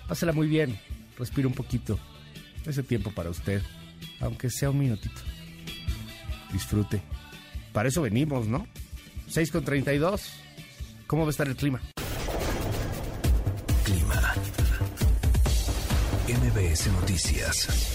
[0.07, 0.79] Pásela muy bien.
[1.17, 1.99] Respira un poquito.
[2.65, 3.61] Ese tiempo para usted.
[4.19, 5.21] Aunque sea un minutito.
[6.51, 7.01] Disfrute.
[7.73, 8.67] Para eso venimos, ¿no?
[9.27, 10.31] 6 con 32.
[11.07, 11.81] ¿Cómo va a estar el clima?
[16.27, 17.94] MBS Noticias.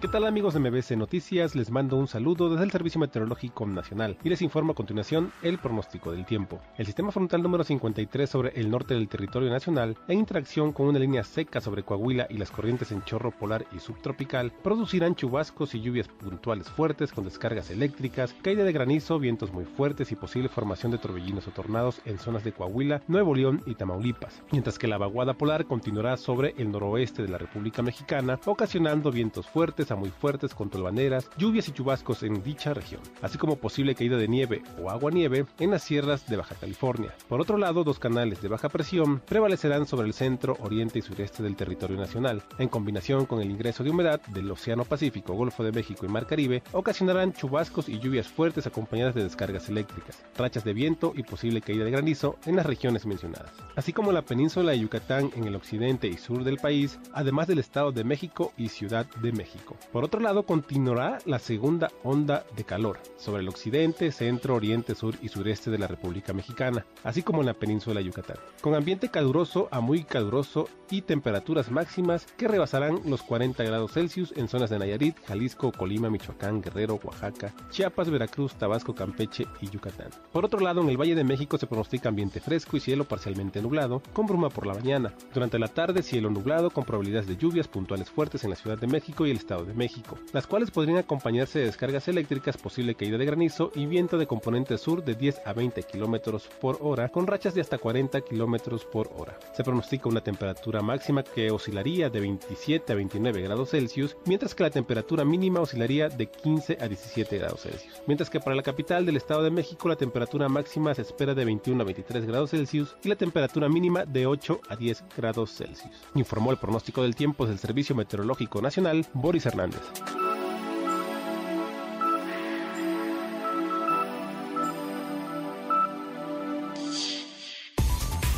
[0.00, 1.54] ¿Qué tal amigos de MBC Noticias?
[1.54, 5.58] Les mando un saludo desde el Servicio Meteorológico Nacional y les informo a continuación el
[5.58, 6.58] pronóstico del tiempo.
[6.78, 10.98] El sistema frontal número 53 sobre el norte del territorio nacional, en interacción con una
[10.98, 15.82] línea seca sobre Coahuila y las corrientes en chorro polar y subtropical, producirán chubascos y
[15.82, 20.92] lluvias puntuales fuertes con descargas eléctricas, caída de granizo, vientos muy fuertes y posible formación
[20.92, 24.96] de torbellinos o tornados en zonas de Coahuila, Nuevo León y Tamaulipas, mientras que la
[24.96, 30.54] vaguada polar continuará sobre el noroeste de la República Mexicana, ocasionando vientos fuertes muy fuertes
[30.54, 34.90] con tolvaneras, lluvias y chubascos en dicha región, así como posible caída de nieve o
[34.90, 37.14] agua nieve en las sierras de Baja California.
[37.28, 41.42] Por otro lado, dos canales de baja presión prevalecerán sobre el centro, oriente y sureste
[41.42, 45.72] del territorio nacional, en combinación con el ingreso de humedad del Océano Pacífico, Golfo de
[45.72, 50.72] México y Mar Caribe, ocasionarán chubascos y lluvias fuertes acompañadas de descargas eléctricas, rachas de
[50.72, 54.80] viento y posible caída de granizo en las regiones mencionadas, así como la península de
[54.80, 59.06] Yucatán en el occidente y sur del país, además del Estado de México y Ciudad
[59.20, 59.76] de México.
[59.92, 65.14] Por otro lado, continuará la segunda onda de calor sobre el occidente, centro, oriente, sur
[65.22, 69.08] y sureste de la República Mexicana, así como en la península de Yucatán, con ambiente
[69.08, 74.70] caluroso a muy caluroso y temperaturas máximas que rebasarán los 40 grados Celsius en zonas
[74.70, 80.10] de Nayarit, Jalisco, Colima, Michoacán, Guerrero, Oaxaca, Chiapas, Veracruz, Tabasco, Campeche y Yucatán.
[80.32, 83.62] Por otro lado, en el Valle de México se pronostica ambiente fresco y cielo parcialmente
[83.62, 85.14] nublado, con bruma por la mañana.
[85.32, 88.86] Durante la tarde, cielo nublado con probabilidades de lluvias puntuales fuertes en la Ciudad de
[88.86, 93.18] México y el Estado de México, las cuales podrían acompañarse de descargas eléctricas, posible caída
[93.18, 97.26] de granizo y viento de componente sur de 10 a 20 km por hora, con
[97.26, 99.38] rachas de hasta 40 km por hora.
[99.54, 104.62] Se pronostica una temperatura máxima que oscilaría de 27 a 29 grados Celsius, mientras que
[104.62, 108.02] la temperatura mínima oscilaría de 15 a 17 grados Celsius.
[108.06, 111.44] Mientras que para la capital del Estado de México la temperatura máxima se espera de
[111.44, 115.94] 21 a 23 grados Celsius y la temperatura mínima de 8 a 10 grados Celsius.
[116.14, 119.59] Informó el pronóstico del tiempo del Servicio Meteorológico Nacional, Boris Hernández.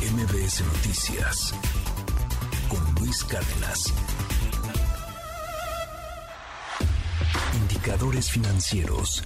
[0.01, 1.53] MBS Noticias
[2.67, 3.93] con Luis Cárdenas.
[7.55, 9.23] Indicadores financieros.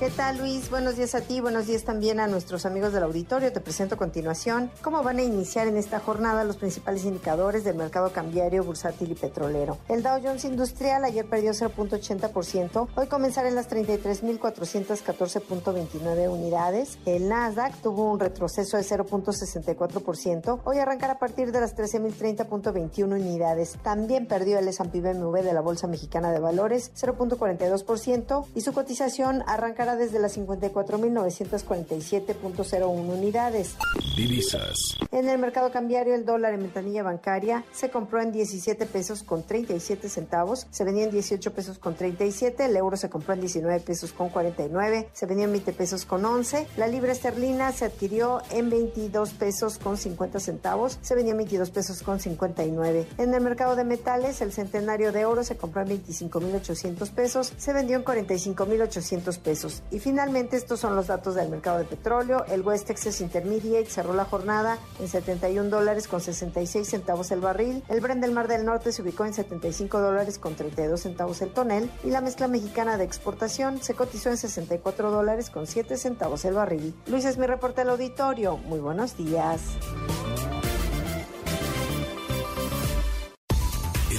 [0.00, 0.70] ¿Qué tal Luis?
[0.70, 3.52] Buenos días a ti, buenos días también a nuestros amigos del auditorio.
[3.52, 7.76] Te presento a continuación cómo van a iniciar en esta jornada los principales indicadores del
[7.76, 9.76] mercado cambiario, bursátil y petrolero.
[9.90, 16.98] El Dow Jones Industrial ayer perdió 0.80%, hoy comenzará en las 33.414.29 unidades.
[17.04, 23.76] El Nasdaq tuvo un retroceso de 0.64%, hoy arrancará a partir de las 13.030.21 unidades.
[23.82, 29.44] También perdió el S&P BMW de la Bolsa Mexicana de Valores 0.42% y su cotización
[29.46, 33.76] arrancará desde las 54.947.01 unidades.
[34.16, 34.96] Divisas.
[35.12, 39.42] En el mercado cambiario, el dólar en ventanilla bancaria se compró en 17 pesos con
[39.42, 43.80] 37 centavos, se vendía en 18 pesos con 37, el euro se compró en 19
[43.80, 48.42] pesos con 49, se vendía en 20 pesos con 11, la libra esterlina se adquirió
[48.50, 53.06] en 22 pesos con 50 centavos, se vendía en 22 pesos con 59.
[53.18, 57.72] En el mercado de metales, el centenario de oro se compró en 25.800 pesos, se
[57.72, 59.79] vendió en 45.800 pesos.
[59.90, 62.44] Y finalmente estos son los datos del mercado de petróleo.
[62.46, 67.82] El West Texas Intermediate cerró la jornada en 71 dólares con 66 centavos el barril.
[67.88, 71.50] El Brent del Mar del Norte se ubicó en 75 dólares con 32 centavos el
[71.50, 71.90] tonel.
[72.04, 76.54] Y la mezcla mexicana de exportación se cotizó en 64 dólares con 7 centavos el
[76.54, 76.94] barril.
[77.06, 78.56] Luis es mi reporte al auditorio.
[78.58, 79.60] Muy buenos días.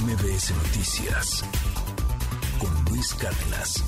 [0.02, 1.43] MBS Noticias
[2.60, 3.84] con Luis Cárdenas.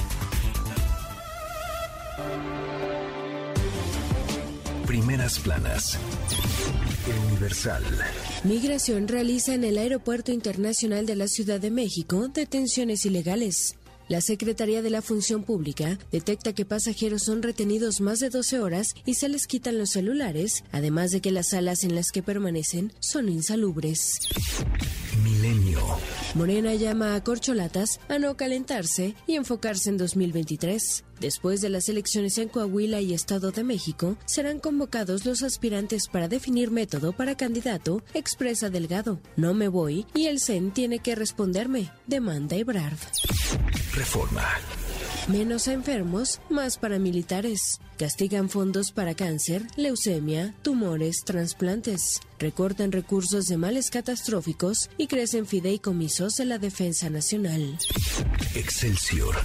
[4.85, 5.97] Primeras planas.
[7.07, 7.83] El Universal.
[8.43, 13.75] Migración realiza en el Aeropuerto Internacional de la Ciudad de México detenciones ilegales.
[14.09, 18.87] La Secretaría de la Función Pública detecta que pasajeros son retenidos más de 12 horas
[19.05, 22.93] y se les quitan los celulares, además de que las salas en las que permanecen
[22.99, 24.19] son insalubres.
[25.23, 25.79] Milenio.
[26.35, 31.03] Morena llama a corcholatas a no calentarse y enfocarse en 2023.
[31.19, 36.27] Después de las elecciones en Coahuila y Estado de México, serán convocados los aspirantes para
[36.27, 39.19] definir método para candidato, expresa Delgado.
[39.35, 42.97] No me voy y el CEN tiene que responderme, demanda Ebrard.
[43.93, 44.47] Reforma.
[45.27, 47.79] Menos enfermos, más para militares.
[47.97, 52.19] Castigan fondos para cáncer, leucemia, tumores, trasplantes.
[52.39, 57.77] Recortan recursos de males catastróficos y crecen fideicomisos de la defensa nacional.
[58.55, 59.35] Excelsior.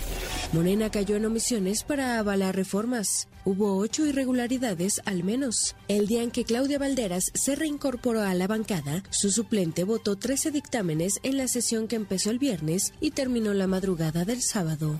[0.52, 3.28] Morena cayó en omisiones para avalar reformas.
[3.44, 5.76] Hubo ocho irregularidades al menos.
[5.86, 10.50] El día en que Claudia Valderas se reincorporó a la bancada, su suplente votó 13
[10.50, 14.98] dictámenes en la sesión que empezó el viernes y terminó la madrugada del sábado.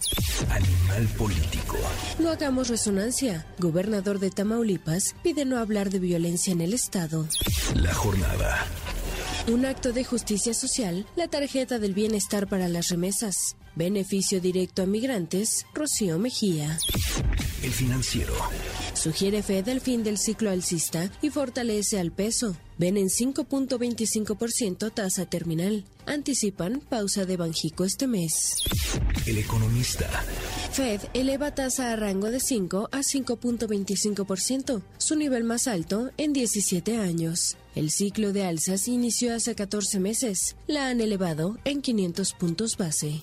[0.49, 1.77] Animal político.
[2.19, 3.38] No hagamos resonancia.
[3.59, 7.27] Gobernador de Tamaulipas pide no hablar de violencia en el Estado.
[7.75, 8.67] La jornada.
[9.47, 13.57] Un acto de justicia social, la tarjeta del bienestar para las remesas.
[13.79, 16.77] Beneficio directo a migrantes, Rocío Mejía.
[17.63, 18.35] El financiero.
[18.93, 22.57] Sugiere Fed el fin del ciclo alcista y fortalece al peso.
[22.77, 25.85] Ven en 5.25% tasa terminal.
[26.07, 28.57] Anticipan pausa de Banjico este mes.
[29.27, 30.11] El economista.
[30.73, 36.97] Fed eleva tasa a rango de 5 a 5.25%, su nivel más alto en 17
[36.97, 37.57] años.
[37.79, 40.57] El ciclo de alzas inició hace 14 meses.
[40.67, 43.23] La han elevado en 500 puntos base.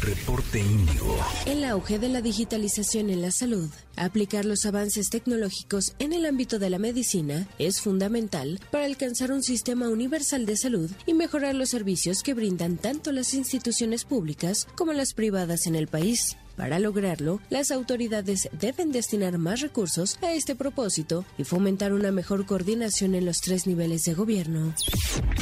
[0.00, 1.16] Reporte Índigo.
[1.46, 3.70] El auge de la digitalización en la salud.
[3.94, 9.44] Aplicar los avances tecnológicos en el ámbito de la medicina es fundamental para alcanzar un
[9.44, 14.94] sistema universal de salud y mejorar los servicios que brindan tanto las instituciones públicas como
[14.94, 16.36] las privadas en el país.
[16.56, 22.46] Para lograrlo, las autoridades deben destinar más recursos a este propósito y fomentar una mejor
[22.46, 24.74] coordinación en los tres niveles de gobierno.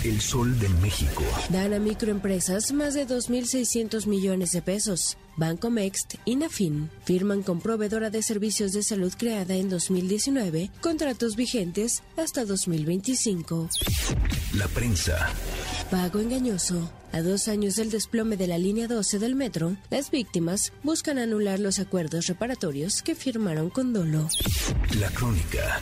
[0.02, 1.22] El Sol de México.
[1.50, 5.16] Dan a microempresas más de 2.600 millones de pesos.
[5.36, 11.36] Banco Mext y Nafin firman con proveedora de servicios de salud creada en 2019 contratos
[11.36, 13.68] vigentes hasta 2025.
[14.54, 15.28] La prensa.
[15.90, 16.90] Pago engañoso.
[17.12, 21.60] A dos años del desplome de la línea 12 del metro, las víctimas buscan anular
[21.60, 24.28] los acuerdos reparatorios que firmaron con dolo.
[24.98, 25.80] La crónica.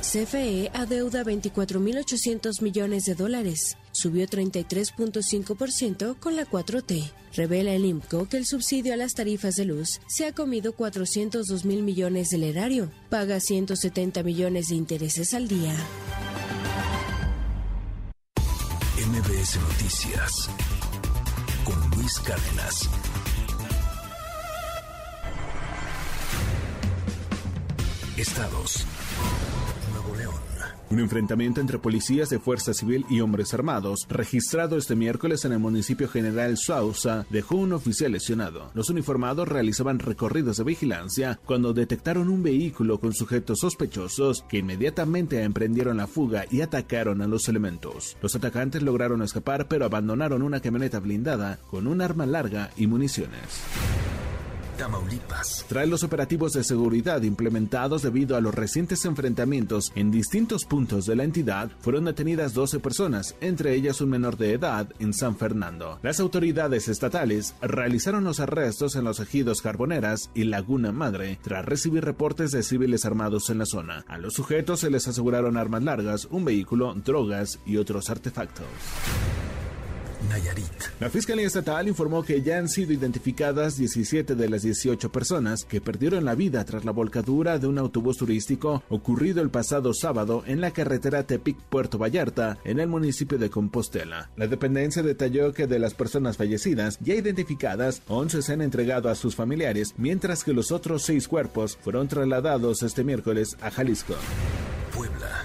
[0.00, 3.76] CFE adeuda 24.800 millones de dólares.
[3.92, 7.12] Subió 33.5% con la 4T.
[7.34, 11.64] Revela el IMCO que el subsidio a las tarifas de luz se ha comido 402
[11.64, 12.90] mil millones del erario.
[13.08, 15.74] Paga 170 millones de intereses al día.
[19.06, 20.48] MBS Noticias
[21.64, 22.88] con Luis Cárdenas.
[28.16, 28.86] Estados.
[30.92, 35.58] Un enfrentamiento entre policías de Fuerza Civil y hombres armados, registrado este miércoles en el
[35.58, 38.70] municipio general Sousa, dejó un oficial lesionado.
[38.74, 45.42] Los uniformados realizaban recorridos de vigilancia cuando detectaron un vehículo con sujetos sospechosos que inmediatamente
[45.42, 48.18] emprendieron la fuga y atacaron a los elementos.
[48.20, 53.62] Los atacantes lograron escapar pero abandonaron una camioneta blindada con un arma larga y municiones.
[54.76, 55.64] Tamaulipas.
[55.68, 61.16] Tras los operativos de seguridad implementados debido a los recientes enfrentamientos en distintos puntos de
[61.16, 65.98] la entidad, fueron detenidas 12 personas, entre ellas un menor de edad, en San Fernando.
[66.02, 72.04] Las autoridades estatales realizaron los arrestos en los ejidos Carboneras y Laguna Madre, tras recibir
[72.04, 74.04] reportes de civiles armados en la zona.
[74.08, 78.66] A los sujetos se les aseguraron armas largas, un vehículo, drogas y otros artefactos.
[81.00, 85.80] La Fiscalía Estatal informó que ya han sido identificadas 17 de las 18 personas que
[85.80, 90.60] perdieron la vida tras la volcadura de un autobús turístico ocurrido el pasado sábado en
[90.60, 94.30] la carretera Tepic-Puerto Vallarta, en el municipio de Compostela.
[94.36, 99.14] La dependencia detalló que de las personas fallecidas ya identificadas, 11 se han entregado a
[99.14, 104.14] sus familiares, mientras que los otros seis cuerpos fueron trasladados este miércoles a Jalisco.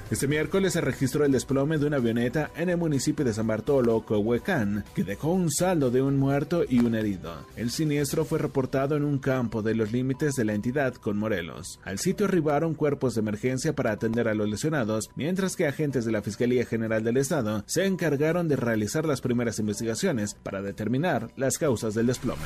[0.09, 4.01] Este miércoles se registró el desplome de una avioneta en el municipio de San Bartolo,
[4.05, 7.45] Cohuecán, que dejó un saldo de un muerto y un herido.
[7.55, 11.80] El siniestro fue reportado en un campo de los límites de la entidad con Morelos.
[11.84, 16.11] Al sitio arribaron cuerpos de emergencia para atender a los lesionados, mientras que agentes de
[16.11, 21.57] la Fiscalía General del Estado se encargaron de realizar las primeras investigaciones para determinar las
[21.57, 22.41] causas del desplome.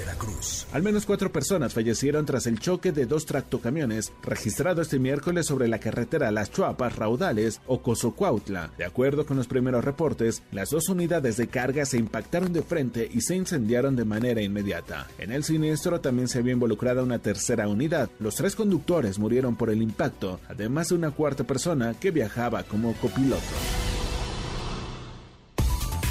[0.00, 0.66] Veracruz.
[0.72, 5.68] Al menos cuatro personas fallecieron tras el choque de dos tractocamiones registrado este miércoles sobre
[5.68, 8.70] la carretera Las Chuapas Raudales o Cozocuautla.
[8.78, 13.08] De acuerdo con los primeros reportes, las dos unidades de carga se impactaron de frente
[13.12, 15.06] y se incendiaron de manera inmediata.
[15.18, 18.08] En el siniestro también se había involucrada una tercera unidad.
[18.18, 22.94] Los tres conductores murieron por el impacto, además de una cuarta persona que viajaba como
[22.94, 23.42] copiloto.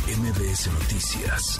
[0.08, 1.60] MBS Noticias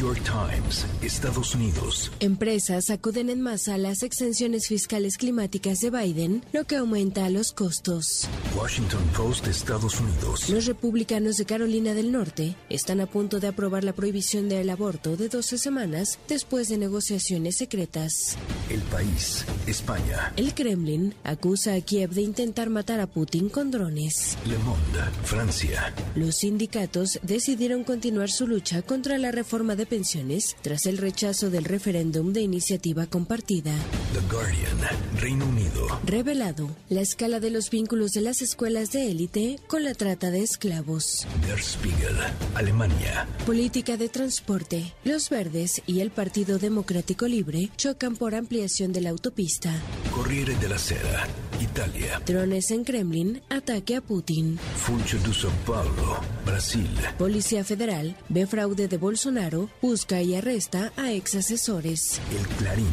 [0.00, 2.10] New York Times, Estados Unidos.
[2.20, 7.52] Empresas acuden en masa a las exenciones fiscales climáticas de Biden, lo que aumenta los
[7.52, 8.26] costos.
[8.56, 10.48] Washington Post, Estados Unidos.
[10.48, 15.18] Los republicanos de Carolina del Norte están a punto de aprobar la prohibición del aborto
[15.18, 18.38] de 12 semanas después de negociaciones secretas.
[18.70, 20.32] El país, España.
[20.36, 24.38] El Kremlin acusa a Kiev de intentar matar a Putin con drones.
[24.46, 25.94] Le Monde, Francia.
[26.14, 31.64] Los sindicatos decidieron continuar su lucha contra la reforma de pensiones tras el rechazo del
[31.64, 33.74] referéndum de iniciativa compartida.
[34.14, 34.78] The Guardian,
[35.20, 35.86] Reino Unido.
[36.06, 40.42] Revelado la escala de los vínculos de las escuelas de élite con la trata de
[40.42, 41.26] esclavos.
[41.46, 42.16] Der Spiegel,
[42.54, 43.26] Alemania.
[43.44, 44.94] Política de transporte.
[45.04, 49.72] Los verdes y el Partido Democrático Libre chocan por ampliación de la autopista.
[50.14, 51.26] Corriere della Sera,
[51.60, 52.22] Italia.
[52.24, 54.58] Drones en Kremlin, ataque a Putin.
[54.76, 56.88] Funcho de São Paulo, Brasil.
[57.18, 62.20] Policía Federal ve fraude de Bolsonaro, busca y arresta a ex asesores.
[62.30, 62.86] El Clarín,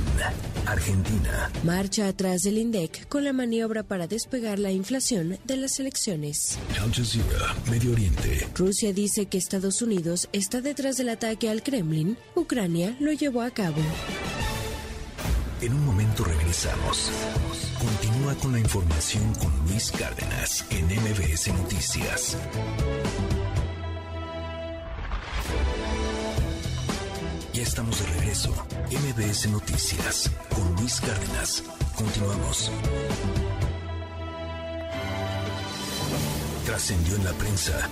[0.65, 1.51] Argentina.
[1.63, 6.57] Marcha atrás del INDEC con la maniobra para despegar la inflación de las elecciones.
[6.81, 8.47] Al Jazeera, Medio Oriente.
[8.55, 12.17] Rusia dice que Estados Unidos está detrás del ataque al Kremlin.
[12.35, 13.81] Ucrania lo llevó a cabo.
[15.61, 17.09] En un momento regresamos.
[17.79, 22.37] Continúa con la información con Luis Cárdenas en MBS Noticias.
[27.57, 28.51] Ya estamos de regreso.
[28.91, 31.63] MBS Noticias con Luis Cárdenas.
[31.95, 32.71] Continuamos.
[36.67, 37.89] Trascendió en la prensa.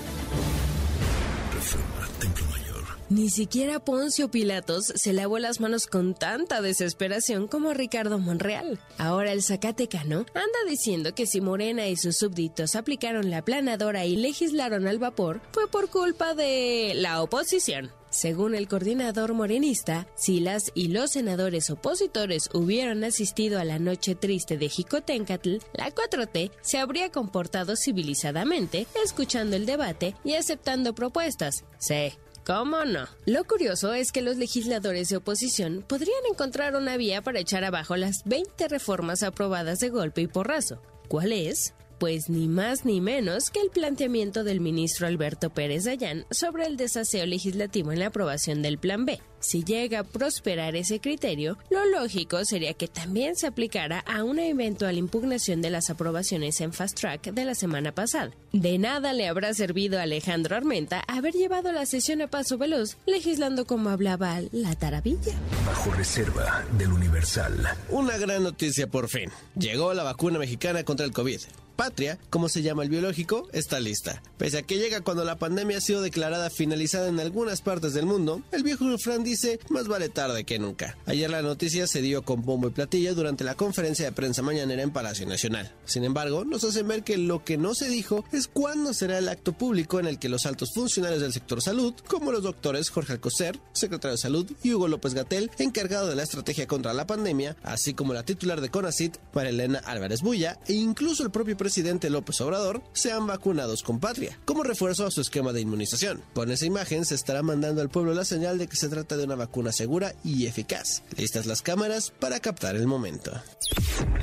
[1.51, 2.84] Reforma, Templo Mayor.
[3.09, 8.80] Ni siquiera Poncio Pilatos se lavó las manos con tanta desesperación como Ricardo Monreal.
[8.99, 14.16] Ahora el Zacatecano anda diciendo que si Morena y sus súbditos aplicaron la planadora y
[14.16, 17.89] legislaron al vapor, fue por culpa de la oposición.
[18.16, 24.16] Según el coordinador morenista, si las y los senadores opositores hubieran asistido a la noche
[24.16, 31.66] triste de Jicotencatl, la 4T se habría comportado civilizadamente, escuchando el debate y aceptando propuestas.
[31.78, 32.13] Sí,
[32.45, 33.05] ¿Cómo no?
[33.26, 37.97] Lo curioso es que los legisladores de oposición podrían encontrar una vía para echar abajo
[37.97, 40.82] las 20 reformas aprobadas de golpe y porrazo.
[41.09, 41.74] ¿Cuál es?
[42.05, 46.77] Pues ni más ni menos que el planteamiento del ministro Alberto Pérez Dayán sobre el
[46.77, 49.19] desaseo legislativo en la aprobación del Plan B.
[49.39, 54.45] Si llega a prosperar ese criterio, lo lógico sería que también se aplicara a una
[54.45, 58.29] eventual impugnación de las aprobaciones en Fast Track de la semana pasada.
[58.53, 62.97] De nada le habrá servido a Alejandro Armenta haber llevado la sesión a paso veloz,
[63.07, 65.33] legislando como hablaba la taravilla.
[65.65, 67.67] Bajo reserva del Universal.
[67.89, 69.31] Una gran noticia por fin.
[69.57, 71.41] Llegó la vacuna mexicana contra el COVID.
[71.76, 74.21] Patria, como se llama el biológico, está lista.
[74.38, 78.05] Pese a que llega cuando la pandemia ha sido declarada finalizada en algunas partes del
[78.05, 80.97] mundo, el viejo refrán dice más vale tarde que nunca.
[81.05, 84.84] Ayer la noticia se dio con bombo y platilla durante la conferencia de prensa mañanera
[84.84, 85.71] en Palacio Nacional.
[85.86, 89.30] Sin embargo, nos hacen ver que lo que no se dijo es cuándo será el
[89.30, 93.13] acto público en el que los altos funcionarios del sector salud, como los doctores Jorge
[93.13, 97.55] Alcocer, secretario de Salud, y Hugo López Gatel, encargado de la estrategia contra la pandemia,
[97.63, 102.39] así como la titular de CONACIT, Marilena Álvarez Bulla, e incluso el propio presidente López
[102.41, 106.22] Obrador sean vacunados con patria, como refuerzo a su esquema de inmunización.
[106.36, 109.24] Con esa imagen se estará mandando al pueblo la señal de que se trata de
[109.24, 111.01] una vacuna segura y eficaz.
[111.18, 113.32] Listas las cámaras para captar el momento.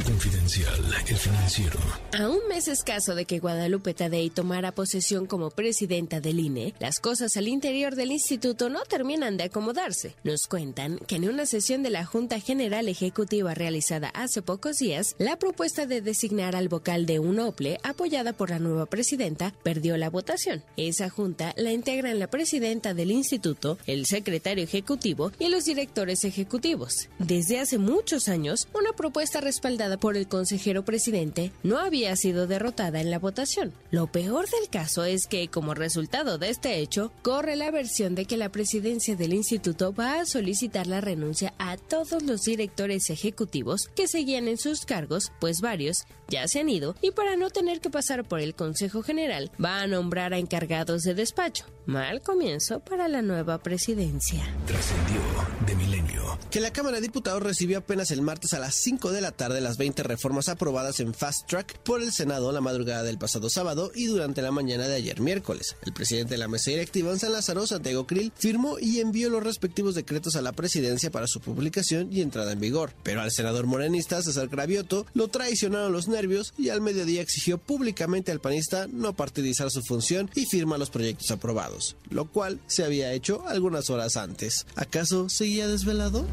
[0.04, 1.80] Confidencial, el financiero.
[2.16, 7.00] A un mes escaso de que Guadalupe Tadei tomara posesión como presidenta del INE, las
[7.00, 10.14] cosas al interior del instituto no terminan de acomodarse.
[10.22, 15.16] Nos cuentan que en una sesión de la Junta General Ejecutiva realizada hace pocos días,
[15.18, 19.96] la propuesta de designar al vocal de un OPLE, apoyada por la nueva presidenta, perdió
[19.96, 20.62] la votación.
[20.76, 27.08] Esa junta la integran la presidenta del instituto, el secretario ejecutivo y los directores ejecutivos.
[27.18, 33.00] Desde hace muchos años, una propuesta respaldada por el consejero presidente no había sido derrotada
[33.00, 33.72] en la votación.
[33.90, 38.24] Lo peor del caso es que, como resultado de este hecho, corre la versión de
[38.24, 43.88] que la presidencia del instituto va a solicitar la renuncia a todos los directores ejecutivos
[43.94, 47.80] que seguían en sus cargos, pues varios ya se han ido y para no tener
[47.80, 51.66] que pasar por el Consejo General va a nombrar a encargados de despacho.
[51.86, 54.42] Mal comienzo para la nueva presidencia.
[54.66, 55.20] Trascendió
[55.66, 56.38] de milenio.
[56.50, 59.60] Que la Cámara de Diputados recibió apenas el martes a las 5 de la tarde
[59.60, 63.90] las 20 reformas aprobadas en Fast Track por el Senado la madrugada del pasado sábado
[63.94, 65.76] y durante la mañana de ayer miércoles.
[65.84, 69.42] El presidente de la mesa directiva en San Lázaro, Santiago Krill, firmó y envió los
[69.42, 72.92] respectivos decretos a la presidencia para su publicación y entrada en vigor.
[73.02, 78.32] Pero al senador morenista César Cravioto lo traicionaron los nervios y al mediodía exigió públicamente
[78.32, 83.12] al panista no partidizar su función y firma los proyectos aprobados, lo cual se había
[83.12, 84.66] hecho algunas horas antes.
[84.76, 86.26] ¿Acaso seguía desvelado?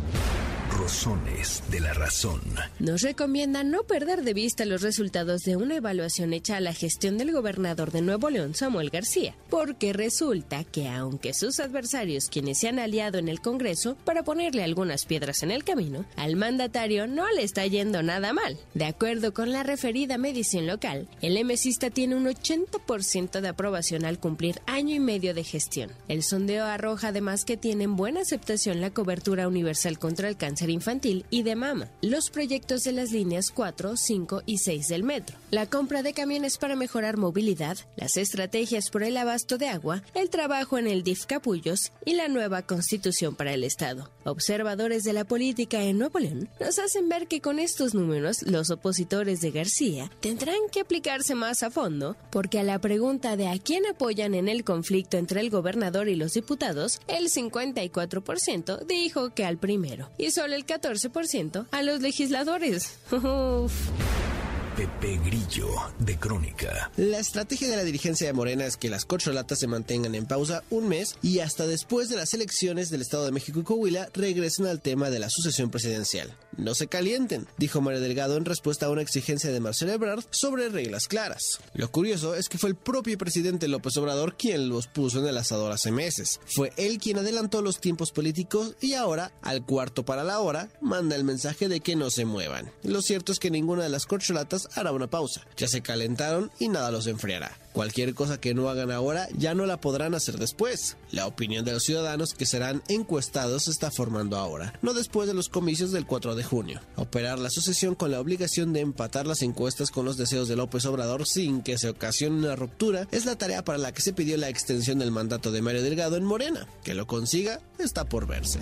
[0.72, 2.42] Rosones de la razón.
[2.80, 7.18] Nos recomienda no perder de vista los resultados de una evaluación hecha a la gestión
[7.18, 12.70] del gobernador de Nuevo León, Samuel García, porque resulta que aunque sus adversarios, quienes se
[12.70, 17.30] han aliado en el Congreso para ponerle algunas piedras en el camino, al mandatario no
[17.32, 18.58] le está yendo nada mal.
[18.74, 24.20] De acuerdo con la referida medición local, el MCista tiene un 80% de aprobación al
[24.20, 25.92] cumplir año y medio de gestión.
[26.08, 31.26] El sondeo arroja además que tienen buena aceptación la cobertura universal contra el cáncer infantil
[31.30, 35.66] y de mama, los proyectos de las líneas 4, 5 y 6 del metro, la
[35.66, 40.78] compra de camiones para mejorar movilidad, las estrategias por el abasto de agua, el trabajo
[40.78, 44.10] en el DIF Capullos y la nueva constitución para el Estado.
[44.24, 48.70] Observadores de la política en Nuevo León nos hacen ver que con estos números los
[48.70, 53.58] opositores de García tendrán que aplicarse más a fondo porque a la pregunta de a
[53.58, 59.46] quién apoyan en el conflicto entre el gobernador y los diputados, el 54% dijo que
[59.46, 63.00] al primero y solo el 14% a los legisladores.
[64.80, 65.68] Pepe Grillo
[66.00, 66.90] de Crónica.
[66.96, 70.64] La estrategia de la dirigencia de Morena es que las corcholatas se mantengan en pausa
[70.70, 74.68] un mes y hasta después de las elecciones del Estado de México y Coahuila regresen
[74.68, 76.34] al tema de la sucesión presidencial.
[76.56, 80.70] No se calienten, dijo María Delgado en respuesta a una exigencia de Marcelo Ebrard sobre
[80.70, 81.60] reglas claras.
[81.74, 85.38] Lo curioso es que fue el propio presidente López Obrador quien los puso en el
[85.38, 86.40] asador hace meses.
[86.46, 91.18] Fue él quien adelantó los tiempos políticos y ahora, al cuarto para la hora, manda
[91.18, 92.72] el mensaje de que no se muevan.
[92.84, 95.42] Lo cierto es que ninguna de las corcholatas hará una pausa.
[95.58, 97.52] Ya se calentaron y nada los enfriará.
[97.74, 100.98] Cualquier cosa que no hagan ahora ya no la podrán hacer después.
[101.12, 105.34] La opinión de los ciudadanos que serán encuestados se está formando ahora, no después de
[105.34, 106.82] los comicios del 4 de junio.
[106.96, 110.86] Operar la sucesión con la obligación de empatar las encuestas con los deseos de López
[110.86, 114.38] Obrador sin que se ocasione una ruptura es la tarea para la que se pidió
[114.38, 116.68] la extensión del mandato de Mario Delgado en Morena.
[116.84, 118.60] Que lo consiga está por verse.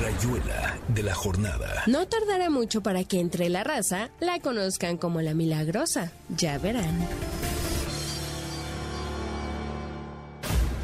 [0.00, 1.82] Rayuela de la jornada.
[1.86, 6.12] No tardará mucho para que entre la raza la conozcan como la milagrosa.
[6.36, 7.06] Ya verán.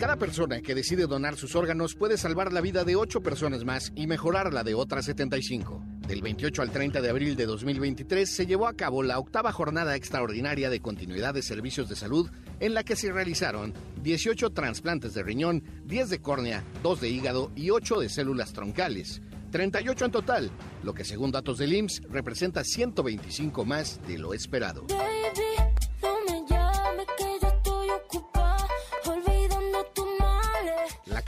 [0.00, 3.92] Cada persona que decide donar sus órganos puede salvar la vida de 8 personas más
[3.94, 5.84] y mejorar la de otras 75.
[6.08, 9.94] Del 28 al 30 de abril de 2023 se llevó a cabo la octava jornada
[9.96, 12.30] extraordinaria de continuidad de servicios de salud
[12.60, 17.52] en la que se realizaron 18 trasplantes de riñón, 10 de córnea, 2 de hígado
[17.54, 19.20] y 8 de células troncales.
[19.50, 20.50] 38 en total,
[20.82, 24.86] lo que según datos del IMSS representa 125 más de lo esperado.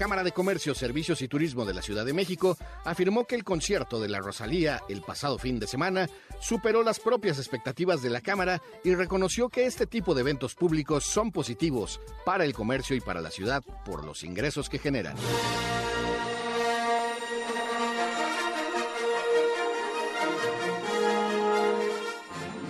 [0.03, 4.01] Cámara de Comercio, Servicios y Turismo de la Ciudad de México afirmó que el concierto
[4.01, 6.09] de la Rosalía el pasado fin de semana
[6.41, 11.05] superó las propias expectativas de la Cámara y reconoció que este tipo de eventos públicos
[11.05, 15.15] son positivos para el comercio y para la ciudad por los ingresos que generan.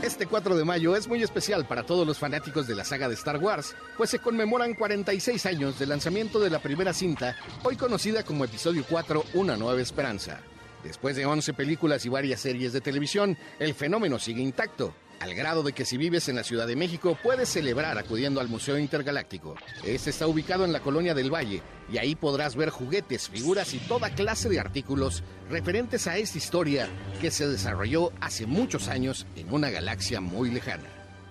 [0.03, 3.15] Este 4 de mayo es muy especial para todos los fanáticos de la saga de
[3.15, 8.25] Star Wars, pues se conmemoran 46 años del lanzamiento de la primera cinta, hoy conocida
[8.25, 10.41] como Episodio 4, Una Nueva Esperanza.
[10.83, 14.93] Después de 11 películas y varias series de televisión, el fenómeno sigue intacto,
[15.23, 18.49] al grado de que si vives en la Ciudad de México puedes celebrar acudiendo al
[18.49, 19.55] Museo Intergaláctico.
[19.85, 21.63] Este está ubicado en la Colonia del Valle
[21.93, 26.89] y ahí podrás ver juguetes, figuras y toda clase de artículos referentes a esta historia
[27.21, 30.89] que se desarrolló hace muchos años en una galaxia muy lejana.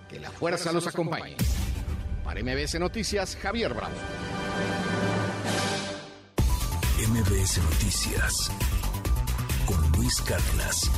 [0.10, 1.36] Que la fuerza los acompañe.
[2.24, 3.96] Para MBS Noticias, Javier Bravo.
[7.10, 8.52] MBS Noticias
[9.66, 10.90] con Luis Cárdenas.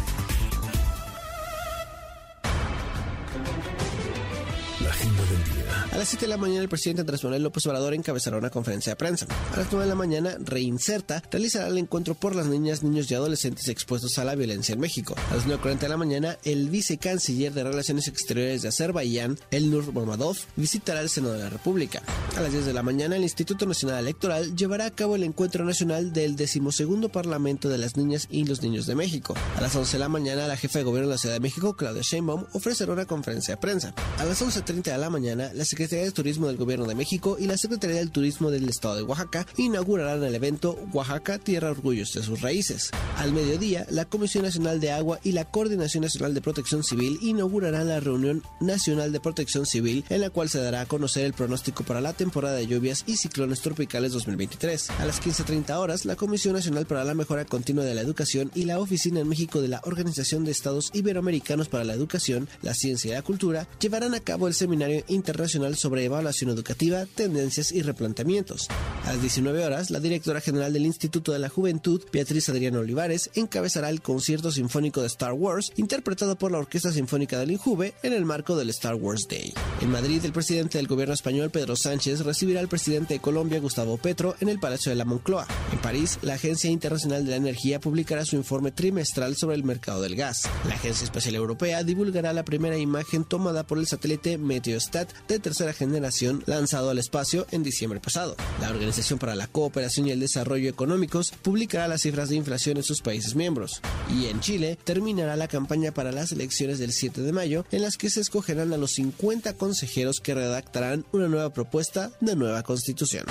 [4.82, 5.63] La agenda del día.
[5.92, 8.92] A las 7 de la mañana, el presidente Andrés Manuel López Obrador encabezará una conferencia
[8.94, 9.28] de prensa.
[9.54, 13.16] A las 9 de la mañana, Reinserta realizará el encuentro por las niñas, niños y
[13.16, 15.16] adolescentes expuestos a la violencia en México.
[15.32, 20.38] A las 9.40 de la mañana, el vicecanciller de Relaciones Exteriores de Azerbaiyán, Elnur Mammadov,
[20.56, 22.02] visitará el Senado de la República.
[22.36, 25.64] A las 10 de la mañana, el Instituto Nacional Electoral llevará a cabo el encuentro
[25.66, 29.36] nacional del decimosegundo Parlamento de las Niñas y los Niños de México.
[29.58, 31.76] A las 11 de la mañana, la jefa de gobierno de la Ciudad de México,
[31.76, 33.94] Claudia Sheinbaum, ofrecerá una conferencia de prensa.
[34.18, 37.48] A las 11.30 de la mañana, la Secretaría de Turismo del Gobierno de México y
[37.48, 42.24] la Secretaría del Turismo del Estado de Oaxaca inaugurarán el evento Oaxaca Tierra Orgullos de
[42.24, 42.92] sus Raíces.
[43.18, 47.88] Al mediodía, la Comisión Nacional de Agua y la Coordinación Nacional de Protección Civil inaugurarán
[47.88, 51.84] la reunión nacional de protección civil en la cual se dará a conocer el pronóstico
[51.84, 54.90] para la temporada de lluvias y ciclones tropicales 2023.
[54.92, 58.66] A las 15.30 horas, la Comisión Nacional para la Mejora Continua de la Educación y
[58.66, 63.12] la Oficina en México de la Organización de Estados Iberoamericanos para la Educación, la Ciencia
[63.12, 68.68] y la Cultura llevarán a cabo el Seminario Internacional sobre Evaluación Educativa, Tendencias y Replanteamientos.
[69.06, 73.30] A las 19 horas, la directora general del Instituto de la Juventud, Beatriz Adriana Olivares,
[73.36, 78.14] encabezará el concierto sinfónico de Star Wars, interpretado por la Orquesta Sinfónica del Injuve en
[78.14, 79.54] el marco del Star Wars Day.
[79.82, 83.98] En Madrid, el presidente del gobierno español, Pedro Sánchez, recibirá al presidente de Colombia, Gustavo
[83.98, 85.48] Petro, en el Palacio de la Moncloa.
[85.72, 90.02] En París, la Agencia Internacional de la Energía publicará su informe trimestral sobre el mercado
[90.02, 90.44] del gas.
[90.68, 95.74] La Agencia Espacial Europea divulgará la primera imagen tomada por el satélite Meteostat de tercera
[95.74, 98.36] generación lanzado al espacio en diciembre pasado.
[98.62, 102.84] La Organización para la Cooperación y el Desarrollo Económicos publicará las cifras de inflación en
[102.84, 103.82] sus países miembros.
[104.14, 107.98] Y en Chile terminará la campaña para las elecciones del 7 de mayo, en las
[107.98, 113.26] que se escogerán a los 50 consejeros que redactarán una nueva propuesta de nueva constitución.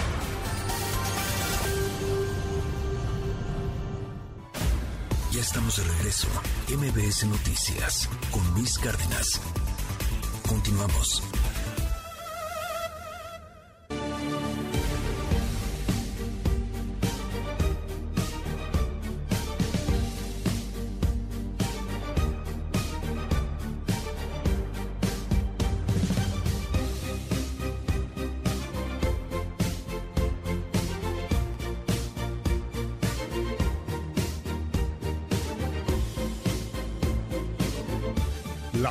[5.32, 6.28] Ya estamos de regreso.
[6.68, 9.40] MBS Noticias con Luis Cárdenas.
[10.46, 11.22] Continuamos.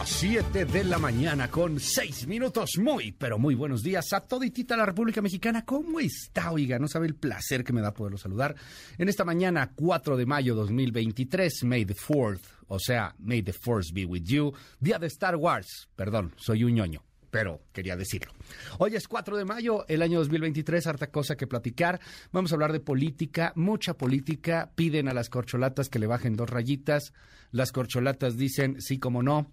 [0.02, 2.72] Las 7 de la mañana con 6 minutos.
[2.80, 5.64] Muy, pero muy buenos días a toditita la República Mexicana.
[5.64, 6.52] ¿Cómo está?
[6.52, 8.56] Oiga, no sabe el placer que me da poderlo saludar.
[8.98, 13.94] En esta mañana, 4 de mayo 2023, May the 4th, o sea, May the Force
[13.94, 14.52] be with you.
[14.80, 15.88] Día de Star Wars.
[15.96, 18.34] Perdón, soy un ñoño pero quería decirlo.
[18.78, 22.02] Hoy es 4 de mayo, el año 2023, harta cosa que platicar.
[22.34, 24.74] Vamos a hablar de política, mucha política.
[24.76, 27.14] Piden a las corcholatas que le bajen dos rayitas.
[27.52, 29.50] Las corcholatas dicen, sí, como no.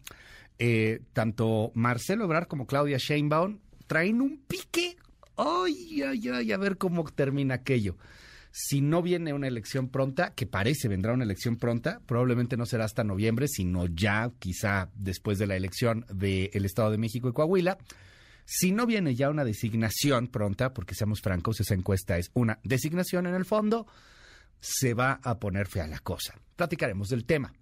[0.59, 4.97] Eh, tanto Marcelo Ebrard como Claudia Sheinbaum traen un pique
[5.39, 7.97] Ay, ay, ay, a ver cómo termina aquello.
[8.51, 12.85] Si no viene una elección pronta, que parece vendrá una elección pronta, probablemente no será
[12.87, 17.79] hasta noviembre, sino ya quizá después de la elección del Estado de México y Coahuila.
[18.45, 23.29] Si no viene ya una designación pronta, porque seamos francos, esa encuesta es una designación
[23.29, 23.87] en el fondo,
[24.59, 26.35] se va a poner fea la cosa.
[26.57, 27.53] Platicaremos del tema.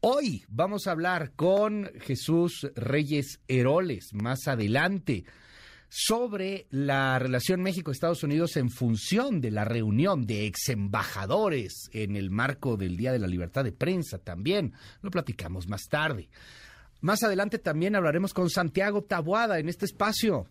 [0.00, 5.24] Hoy vamos a hablar con Jesús Reyes Heroles más adelante
[5.88, 12.30] sobre la relación México-Estados Unidos en función de la reunión de ex embajadores en el
[12.30, 14.72] marco del Día de la Libertad de Prensa también.
[15.02, 16.28] Lo platicamos más tarde.
[17.00, 20.46] Más adelante también hablaremos con Santiago Tabuada en este espacio,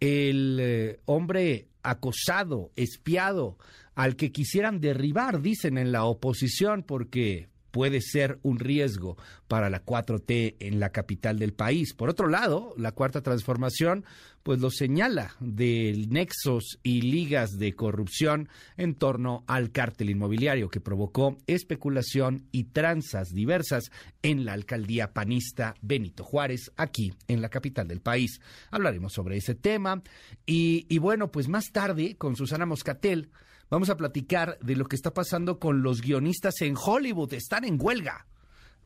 [0.00, 3.56] el eh, hombre acosado, espiado,
[3.94, 9.16] al que quisieran derribar, dicen en la oposición, porque puede ser un riesgo
[9.48, 11.92] para la 4T en la capital del país.
[11.92, 14.04] Por otro lado, la cuarta transformación
[14.44, 20.80] pues lo señala de nexos y ligas de corrupción en torno al cártel inmobiliario que
[20.80, 23.90] provocó especulación y tranzas diversas
[24.22, 28.38] en la alcaldía panista Benito Juárez, aquí en la capital del país.
[28.70, 30.00] Hablaremos sobre ese tema
[30.46, 33.30] y, y bueno, pues más tarde con Susana Moscatel
[33.74, 37.34] vamos a platicar de lo que está pasando con los guionistas en Hollywood.
[37.34, 38.28] Están en huelga.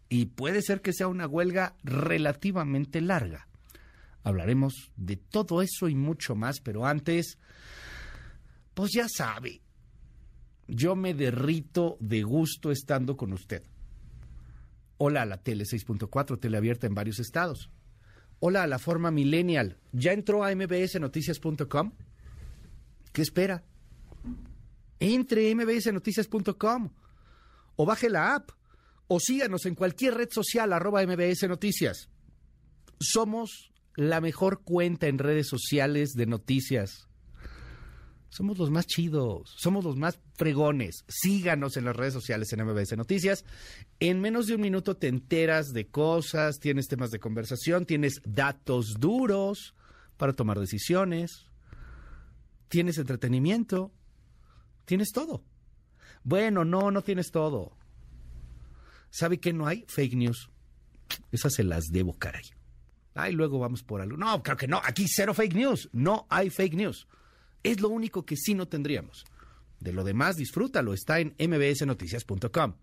[0.08, 3.48] Y puede ser que sea una huelga relativamente larga.
[4.22, 7.36] Hablaremos de todo eso y mucho más, pero antes,
[8.72, 9.60] pues ya sabe,
[10.66, 13.62] yo me derrito de gusto estando con usted.
[14.96, 17.70] Hola a la Tele 6.4, teleabierta en varios estados.
[18.40, 19.76] Hola a la forma millennial.
[19.92, 21.92] ¿Ya entró a mbsnoticias.com?
[23.12, 23.64] ¿Qué espera?
[25.00, 26.90] Entre mbsnoticias.com
[27.76, 28.50] o baje la app
[29.06, 32.08] o síganos en cualquier red social arroba mbs noticias.
[33.00, 37.08] Somos la mejor cuenta en redes sociales de noticias.
[38.30, 41.04] Somos los más chidos, somos los más fregones.
[41.08, 43.44] Síganos en las redes sociales en MBS Noticias.
[44.00, 48.96] En menos de un minuto te enteras de cosas, tienes temas de conversación, tienes datos
[49.00, 49.74] duros
[50.18, 51.46] para tomar decisiones,
[52.68, 53.92] tienes entretenimiento,
[54.88, 55.44] Tienes todo.
[56.24, 57.76] Bueno, no, no tienes todo.
[59.10, 59.84] ¿Sabe qué no hay?
[59.86, 60.48] Fake news.
[61.30, 62.44] Esas se las debo, caray.
[63.12, 64.16] Ay, luego vamos por algo.
[64.16, 64.80] No, claro que no.
[64.82, 65.90] Aquí cero fake news.
[65.92, 67.06] No hay fake news.
[67.62, 69.26] Es lo único que sí no tendríamos.
[69.78, 70.94] De lo demás, disfrútalo.
[70.94, 72.76] Está en mbsnoticias.com.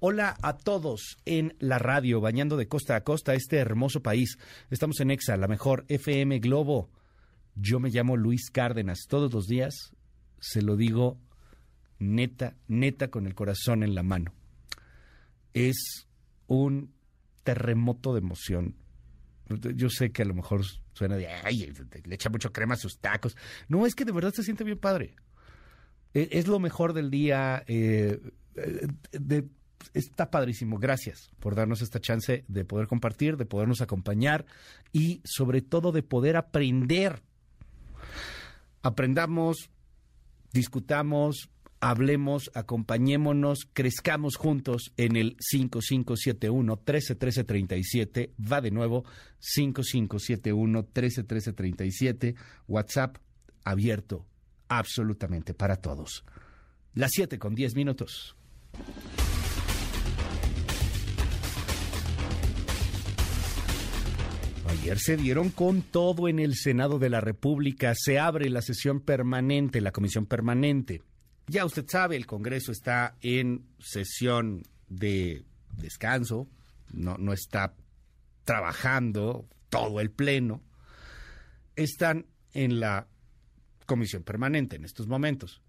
[0.00, 4.36] Hola a todos en la radio, bañando de costa a costa este hermoso país.
[4.68, 6.90] Estamos en EXA, la mejor FM Globo.
[7.54, 9.06] Yo me llamo Luis Cárdenas.
[9.08, 9.94] Todos los días
[10.38, 11.18] se lo digo
[11.98, 14.32] neta, neta con el corazón en la mano.
[15.54, 16.06] Es
[16.46, 16.92] un
[17.42, 18.74] terremoto de emoción.
[19.48, 21.28] Yo sé que a lo mejor suena de,
[22.04, 23.36] le echa mucho crema a sus tacos.
[23.68, 25.14] No, es que de verdad se siente bien padre.
[26.14, 27.62] E, es, lo mejor del día.
[27.68, 28.20] Eh,
[29.94, 30.78] está padrísimo.
[30.78, 34.46] Gracias por darnos esta chance de poder compartir, de podernos acompañar
[34.92, 37.22] y sobre todo de poder aprender.
[38.82, 39.70] Aprendamos,
[40.52, 41.50] discutamos,
[41.80, 48.32] hablemos, acompañémonos, crezcamos juntos en el 5571 131337.
[48.40, 49.04] Va de nuevo,
[49.38, 52.34] 5571 131337.
[52.68, 53.18] WhatsApp
[53.64, 54.26] abierto
[54.68, 56.24] absolutamente para todos.
[56.94, 58.36] Las 7 con 10 minutos.
[64.68, 67.92] Ayer se dieron con todo en el Senado de la República.
[67.94, 71.02] Se abre la sesión permanente, la comisión permanente.
[71.48, 75.44] Ya usted sabe, el Congreso está en sesión de
[75.76, 76.48] descanso,
[76.92, 77.74] no, no está
[78.44, 80.62] trabajando todo el Pleno.
[81.76, 83.06] Están en la
[83.86, 85.62] comisión permanente en estos momentos.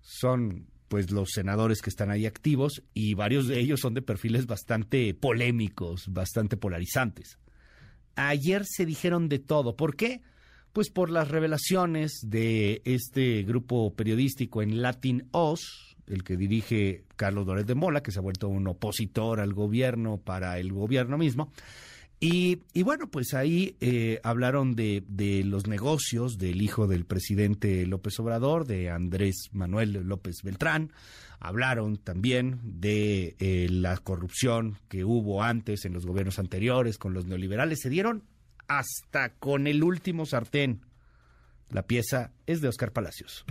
[0.00, 4.46] Son pues los senadores que están ahí activos y varios de ellos son de perfiles
[4.46, 7.38] bastante polémicos, bastante polarizantes.
[8.14, 9.76] Ayer se dijeron de todo.
[9.76, 10.22] ¿Por qué?
[10.76, 17.46] Pues por las revelaciones de este grupo periodístico en Latin Oz, el que dirige Carlos
[17.46, 21.50] Dórez de Mola, que se ha vuelto un opositor al gobierno para el gobierno mismo.
[22.20, 25.02] Y, bueno, pues ahí eh, hablaron de,
[25.46, 30.92] los negocios del hijo del presidente López Obrador, de Andrés Manuel López Beltrán.
[31.40, 37.24] Hablaron también de eh, la corrupción que hubo antes en los gobiernos anteriores con los
[37.24, 37.80] neoliberales.
[37.80, 38.24] Se dieron
[38.68, 40.82] hasta con el último sartén.
[41.70, 43.44] La pieza es de Oscar Palacios.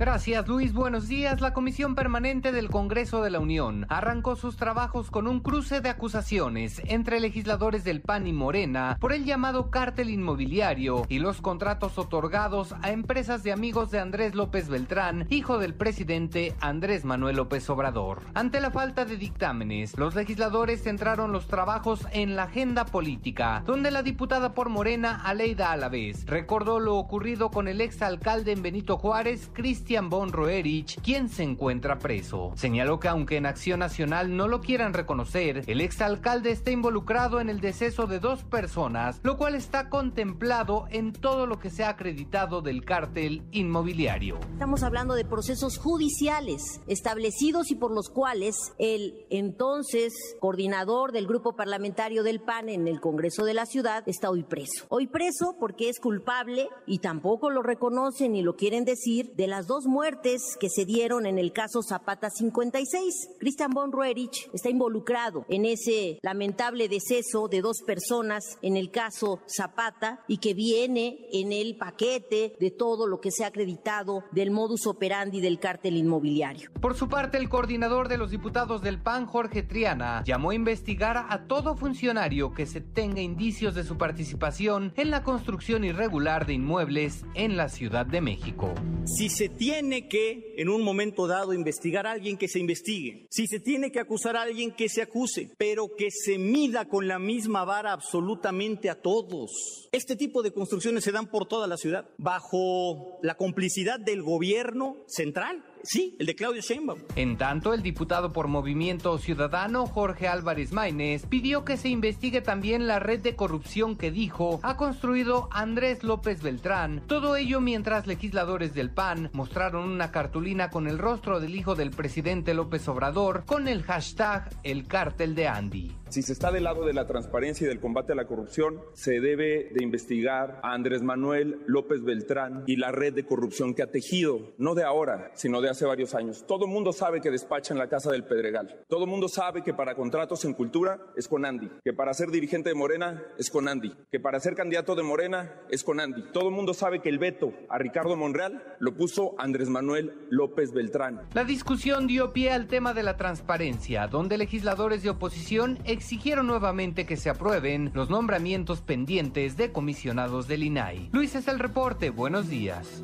[0.00, 1.42] Gracias Luis, buenos días.
[1.42, 5.90] La Comisión Permanente del Congreso de la Unión arrancó sus trabajos con un cruce de
[5.90, 11.98] acusaciones entre legisladores del PAN y Morena por el llamado cártel inmobiliario y los contratos
[11.98, 17.68] otorgados a empresas de amigos de Andrés López Beltrán, hijo del presidente Andrés Manuel López
[17.68, 18.22] Obrador.
[18.32, 23.90] Ante la falta de dictámenes, los legisladores centraron los trabajos en la agenda política, donde
[23.90, 29.50] la diputada por Morena, Aleida Alavés, recordó lo ocurrido con el exalcalde en Benito Juárez,
[29.52, 32.52] Cristian Cristian von Roerich, quien se encuentra preso.
[32.54, 37.50] Señaló que aunque en Acción Nacional no lo quieran reconocer, el exalcalde está involucrado en
[37.50, 41.88] el deceso de dos personas, lo cual está contemplado en todo lo que se ha
[41.88, 44.38] acreditado del cártel inmobiliario.
[44.52, 51.56] Estamos hablando de procesos judiciales establecidos y por los cuales el entonces coordinador del grupo
[51.56, 54.86] parlamentario del PAN en el Congreso de la Ciudad está hoy preso.
[54.88, 59.66] Hoy preso porque es culpable y tampoco lo reconocen ni lo quieren decir de las
[59.66, 63.30] dos muertes que se dieron en el caso Zapata 56.
[63.38, 69.40] Christian von Roerich está involucrado en ese lamentable deceso de dos personas en el caso
[69.46, 74.50] Zapata y que viene en el paquete de todo lo que se ha acreditado del
[74.50, 76.70] modus operandi del cártel inmobiliario.
[76.80, 81.26] Por su parte, el coordinador de los diputados del PAN, Jorge Triana, llamó a investigar
[81.28, 86.54] a todo funcionario que se tenga indicios de su participación en la construcción irregular de
[86.54, 88.74] inmuebles en la Ciudad de México.
[89.04, 89.69] Si se tiene
[90.08, 93.26] que, en un momento dado, investigar a alguien que se investigue.
[93.30, 97.06] Si se tiene que acusar a alguien que se acuse, pero que se mida con
[97.06, 99.88] la misma vara absolutamente a todos.
[99.92, 104.96] Este tipo de construcciones se dan por toda la ciudad, bajo la complicidad del gobierno
[105.06, 105.64] central.
[105.82, 107.00] Sí, el de Claudio Sheinbaum.
[107.16, 112.86] En tanto, el diputado por Movimiento Ciudadano, Jorge Álvarez Maínez, pidió que se investigue también
[112.86, 117.02] la red de corrupción que dijo ha construido Andrés López Beltrán.
[117.06, 121.90] Todo ello mientras legisladores del PAN mostraron una cartulina con el rostro del hijo del
[121.90, 125.96] presidente López Obrador con el hashtag El Cártel de Andy.
[126.10, 129.20] Si se está del lado de la transparencia y del combate a la corrupción, se
[129.20, 133.92] debe de investigar a Andrés Manuel López Beltrán y la red de corrupción que ha
[133.92, 136.44] tejido, no de ahora, sino de hace varios años.
[136.46, 138.84] Todo el mundo sabe que despacha en la Casa del Pedregal.
[138.88, 142.30] Todo el mundo sabe que para contratos en cultura es con Andy, que para ser
[142.30, 146.24] dirigente de Morena es con Andy, que para ser candidato de Morena es con Andy.
[146.32, 150.72] Todo el mundo sabe que el veto a Ricardo Monreal lo puso Andrés Manuel López
[150.72, 151.22] Beltrán.
[151.34, 157.06] La discusión dio pie al tema de la transparencia, donde legisladores de oposición exigieron nuevamente
[157.06, 161.10] que se aprueben los nombramientos pendientes de comisionados del INAI.
[161.12, 163.02] Luis es el reporte, buenos días.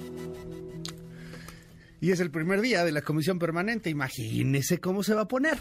[2.01, 5.59] Y es el primer día de la comisión permanente, imagínese cómo se va a poner.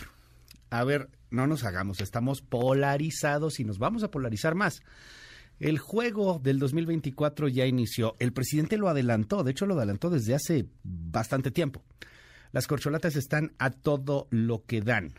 [0.69, 4.81] A ver, no nos hagamos, estamos polarizados y nos vamos a polarizar más.
[5.59, 8.15] El juego del 2024 ya inició.
[8.19, 11.81] El presidente lo adelantó, de hecho lo adelantó desde hace bastante tiempo.
[12.51, 15.13] Las corcholatas están a todo lo que dan.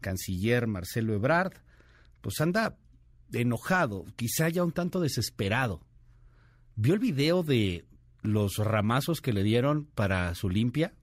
[0.00, 1.54] Canciller Marcelo Ebrard,
[2.20, 2.76] pues anda
[3.32, 5.80] enojado, quizá ya un tanto desesperado.
[6.76, 7.84] ¿Vio el video de
[8.22, 10.94] los ramazos que le dieron para su limpia?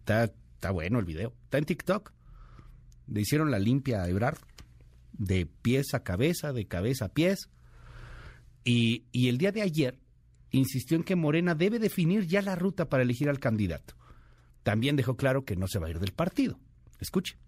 [0.00, 1.34] Está, está bueno el video.
[1.44, 2.12] Está en TikTok.
[3.08, 4.38] Le hicieron la limpia a Ebrard
[5.12, 7.50] de pies a cabeza, de cabeza a pies.
[8.64, 9.98] Y, y el día de ayer
[10.50, 13.94] insistió en que Morena debe definir ya la ruta para elegir al candidato.
[14.62, 16.58] También dejó claro que no se va a ir del partido.
[16.98, 17.38] Escuche.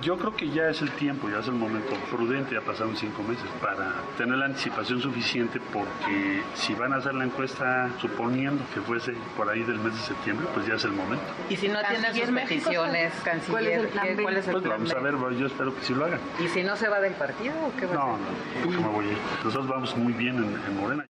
[0.00, 3.20] Yo creo que ya es el tiempo, ya es el momento prudente, ya pasaron cinco
[3.24, 8.80] meses, para tener la anticipación suficiente porque si van a hacer la encuesta suponiendo que
[8.80, 11.24] fuese por ahí del mes de septiembre, pues ya es el momento.
[11.50, 14.22] Y si no tienen sus peticiones, canciller, ¿cuál es el plan B?
[14.22, 16.20] ¿cuál es el pues plan vamos a ver, yo espero que sí lo hagan.
[16.38, 18.66] ¿Y si no se va del partido o qué va no, a hacer?
[18.66, 19.18] No, no, ¿cómo voy a ir?
[19.42, 21.06] Nosotros vamos muy bien en, en Morena.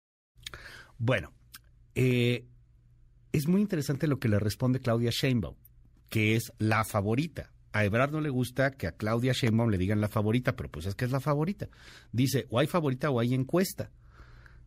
[0.99, 1.32] Bueno,
[1.95, 2.45] eh,
[3.32, 5.57] es muy interesante lo que le responde Claudia Sheinbaum,
[6.11, 10.01] que es la favorita a Ebrard no le gusta que a Claudia Sheinbaum le digan
[10.01, 11.68] la favorita, pero pues es que es la favorita.
[12.12, 13.91] Dice, o hay favorita o hay encuesta.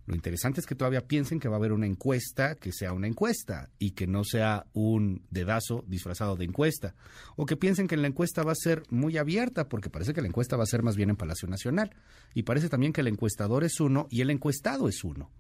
[0.08, 3.08] Lo interesante es que todavía piensen que va a haber una encuesta que sea una
[3.08, 6.95] encuesta y que no sea un dedazo disfrazado de encuesta.
[7.38, 10.28] O que piensen que la encuesta va a ser muy abierta, porque parece que la
[10.28, 11.95] encuesta va a ser más bien en Palacio Nacional.
[12.34, 15.32] Y parece también que el encuestador es uno y el encuestado es uno.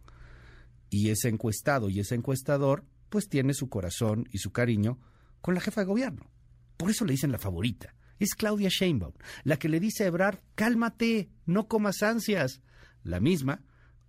[0.89, 4.99] Y ese encuestado y ese encuestador, pues tiene su corazón y su cariño
[5.41, 6.29] con la jefa de gobierno.
[6.77, 7.93] Por eso le dicen la favorita.
[8.19, 9.13] Es Claudia Sheinbaum,
[9.43, 12.61] la que le dice a Ebrard, cálmate, no comas ansias.
[13.03, 13.61] La misma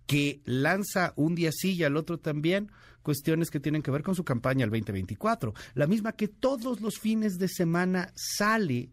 [0.07, 2.71] que lanza un día sí y al otro también
[3.03, 5.53] cuestiones que tienen que ver con su campaña al 2024.
[5.75, 8.91] La misma que todos los fines de semana sale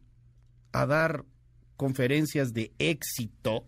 [0.73, 1.25] a dar
[1.77, 3.67] conferencias de éxito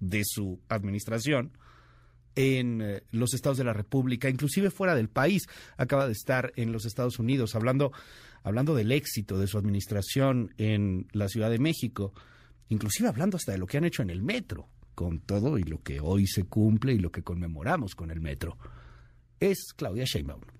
[0.00, 1.52] de su administración,
[2.34, 5.48] en eh, los estados de la República, inclusive fuera del país.
[5.76, 7.92] Acaba de estar en los Estados Unidos hablando,
[8.42, 12.12] hablando del éxito de su administración en la Ciudad de México,
[12.68, 15.82] inclusive hablando hasta de lo que han hecho en el metro, con todo y lo
[15.82, 18.58] que hoy se cumple y lo que conmemoramos con el metro.
[19.38, 20.59] Es Claudia Sheinbaum.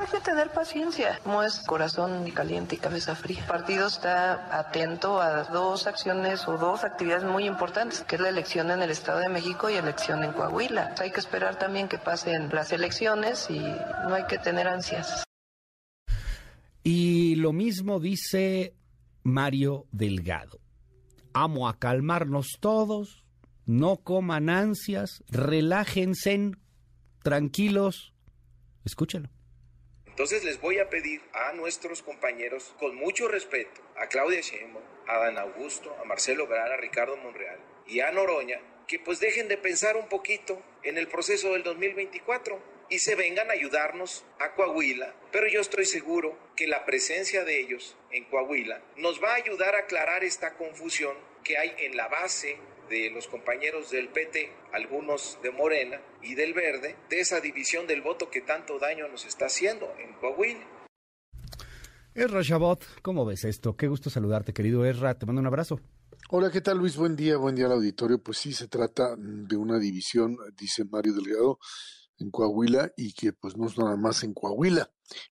[0.00, 3.40] Hay que tener paciencia, no es corazón caliente y cabeza fría.
[3.40, 8.30] El partido está atento a dos acciones o dos actividades muy importantes, que es la
[8.30, 10.94] elección en el Estado de México y elección en Coahuila.
[10.98, 15.22] Hay que esperar también que pasen las elecciones y no hay que tener ansias.
[16.82, 18.72] Y lo mismo dice
[19.22, 20.60] Mario Delgado.
[21.34, 23.26] Amo a calmarnos todos,
[23.66, 26.52] no coman ansias, relájense,
[27.22, 28.14] tranquilos.
[28.86, 29.28] Escúchalo.
[30.20, 35.16] Entonces les voy a pedir a nuestros compañeros, con mucho respeto, a Claudia Sheinbaum, a
[35.16, 39.56] Dan Augusto, a Marcelo Ebrard, a Ricardo Monreal y a Noroña, que pues dejen de
[39.56, 42.60] pensar un poquito en el proceso del 2024
[42.90, 45.14] y se vengan a ayudarnos a Coahuila.
[45.32, 49.74] Pero yo estoy seguro que la presencia de ellos en Coahuila nos va a ayudar
[49.74, 52.58] a aclarar esta confusión que hay en la base
[52.90, 58.02] de los compañeros del PT, algunos de Morena y del Verde, de esa división del
[58.02, 60.66] voto que tanto daño nos está haciendo en Coahuila.
[62.14, 63.76] Erra Chabot, ¿cómo ves esto?
[63.76, 65.14] Qué gusto saludarte, querido Erra.
[65.14, 65.80] Te mando un abrazo.
[66.30, 66.96] Hola, ¿qué tal Luis?
[66.96, 68.20] Buen día, buen día al auditorio.
[68.22, 71.58] Pues sí, se trata de una división, dice Mario Delgado,
[72.18, 74.90] en Coahuila y que pues no es nada más en Coahuila,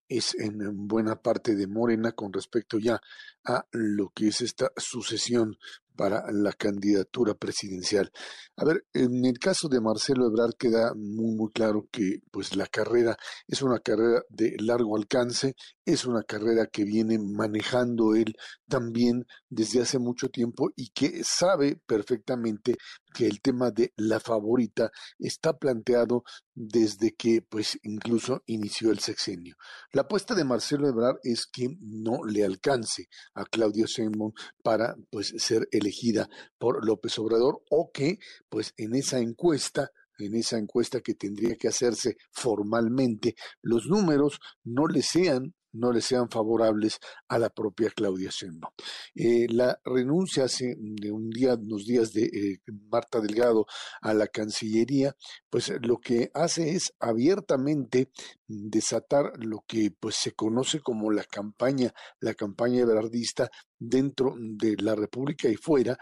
[0.10, 3.00] es en buena parte de Morena con respecto ya
[3.46, 5.58] a lo que es esta sucesión
[6.00, 8.10] para la candidatura presidencial.
[8.56, 12.68] A ver, en el caso de Marcelo Ebrard queda muy muy claro que pues la
[12.68, 13.18] carrera
[13.50, 18.34] es una carrera de largo alcance, es una carrera que viene manejando él
[18.70, 22.78] también desde hace mucho tiempo y que sabe perfectamente
[23.14, 26.24] que el tema de la favorita está planteado
[26.56, 29.56] desde que pues incluso inició el sexenio.
[30.00, 34.32] La apuesta de Marcelo Ebrard es que no le alcance a Claudio Sheinbaum
[34.64, 40.58] para pues ser elegida por López Obrador o que pues en esa encuesta en esa
[40.58, 47.00] encuesta que tendría que hacerse formalmente, los números no le sean no le sean favorables
[47.28, 48.74] a la propia Claudia Sheinbaum.
[49.16, 52.62] Eh, la renuncia hace de un día, unos días de eh,
[52.92, 53.66] Marta Delgado
[54.02, 55.16] a la Cancillería,
[55.50, 58.10] pues lo que hace es abiertamente
[58.48, 64.96] desatar lo que pues se conoce como la campaña, la campaña ebrardista dentro de la
[64.96, 65.98] República y fuera,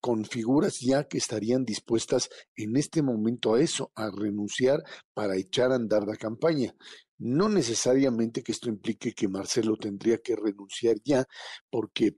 [0.00, 4.82] con figuras ya que estarían dispuestas en este momento a eso, a renunciar
[5.14, 6.74] para echar a andar la campaña.
[7.18, 11.24] No necesariamente que esto implique que Marcelo tendría que renunciar ya,
[11.70, 12.16] porque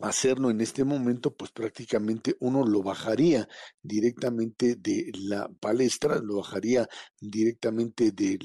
[0.00, 3.46] hacerlo en este momento, pues prácticamente uno lo bajaría
[3.80, 6.88] directamente de la palestra, lo bajaría
[7.20, 8.36] directamente de,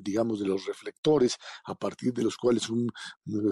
[0.00, 2.90] digamos, de los reflectores, a partir de los cuales un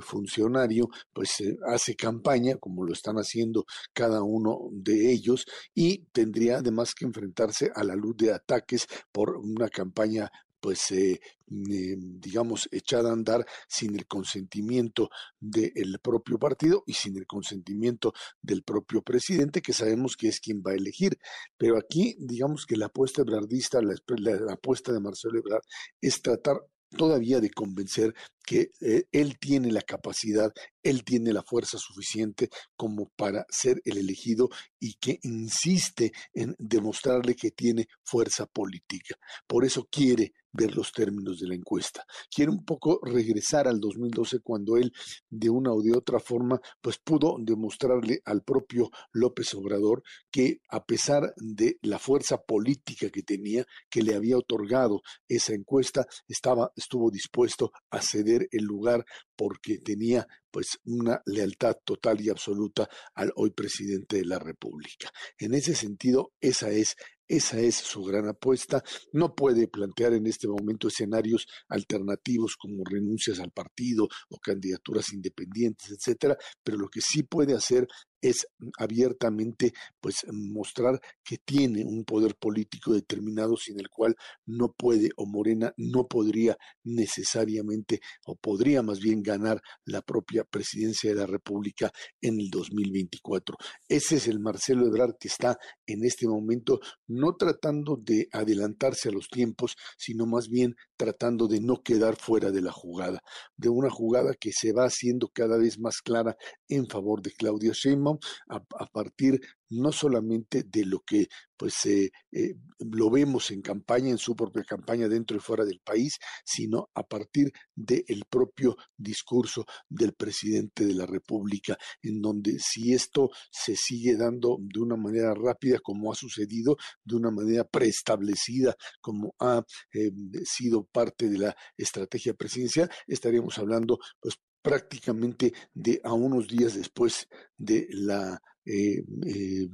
[0.03, 1.37] funcionario, pues
[1.69, 7.71] hace campaña, como lo están haciendo cada uno de ellos, y tendría además que enfrentarse
[7.73, 10.29] a la luz de ataques por una campaña
[10.65, 17.27] pues, eh, digamos, echada a andar sin el consentimiento del propio partido y sin el
[17.27, 21.19] consentimiento del propio presidente, que sabemos que es quien va a elegir.
[21.59, 25.65] Pero aquí, digamos que la apuesta ebrardista, la, la apuesta de Marcelo Ebrard,
[26.01, 26.57] es tratar
[26.97, 28.15] todavía de convencer
[28.47, 30.51] que eh, él tiene la capacidad,
[30.83, 34.49] él tiene la fuerza suficiente como para ser el elegido
[34.81, 39.17] y que insiste en demostrarle que tiene fuerza política.
[39.47, 42.05] Por eso quiere ver los términos de la encuesta.
[42.35, 44.93] Quiere un poco regresar al 2012 cuando él
[45.29, 50.85] de una o de otra forma pues pudo demostrarle al propio López Obrador que a
[50.85, 57.11] pesar de la fuerza política que tenía, que le había otorgado esa encuesta, estaba estuvo
[57.11, 59.05] dispuesto a ceder el lugar
[59.37, 65.11] porque tenía pues una lealtad total y absoluta al hoy presidente de la República.
[65.37, 66.95] En ese sentido, esa es
[67.29, 68.83] esa es su gran apuesta.
[69.13, 75.91] No puede plantear en este momento escenarios alternativos como renuncias al partido o candidaturas independientes,
[75.91, 77.87] etcétera, pero lo que sí puede hacer
[78.25, 78.47] es
[78.79, 84.17] abiertamente pues mostrar que tiene un poder político determinado sin el cual
[84.47, 91.11] no puede o Morena no podría necesariamente o podría más bien ganar la propia presidencia
[91.11, 93.57] de la República en el 2024.
[93.89, 99.13] Ese es el Marcelo Ebrard que está en este momento no tratando de adelantarse a
[99.13, 103.21] los tiempos, sino más bien tratando de no quedar fuera de la jugada,
[103.57, 106.37] de una jugada que se va haciendo cada vez más clara
[106.69, 108.19] en favor de Claudia Sheinbaum ¿no?
[108.49, 109.41] A, partir
[109.71, 114.65] no solamente de lo que pues eh, eh, lo vemos en campaña, en su propia
[114.65, 120.95] campaña dentro y fuera del país, sino a partir del propio discurso del presidente de
[120.95, 126.15] la República, en donde si esto se sigue dando de una manera rápida, como ha
[126.15, 130.11] sucedido, de una manera preestablecida, como ha eh,
[130.45, 137.29] sido parte de la estrategia presidencial, estaríamos hablando pues prácticamente de a unos días después
[137.59, 139.69] de la eh, eh,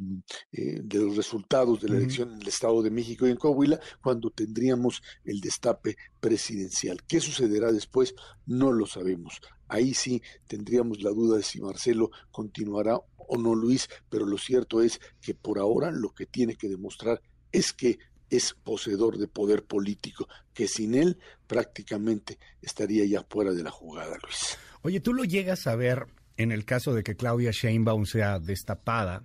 [0.53, 3.79] eh, de los resultados de la elección en el Estado de México y en Coahuila,
[4.03, 7.03] cuando tendríamos el destape presidencial.
[7.07, 8.15] ¿Qué sucederá después?
[8.47, 9.41] No lo sabemos.
[9.69, 14.83] Ahí sí tendríamos la duda de si Marcelo continuará o no Luis, pero lo cierto
[14.83, 17.23] es que por ahora lo que tiene que demostrar
[17.53, 23.63] es que es poseedor de poder político, que sin él prácticamente estaría ya fuera de
[23.63, 24.59] la jugada, Luis.
[24.83, 26.07] Oye, tú lo llegas a ver
[26.41, 29.23] en el caso de que Claudia Sheinbaum sea destapada.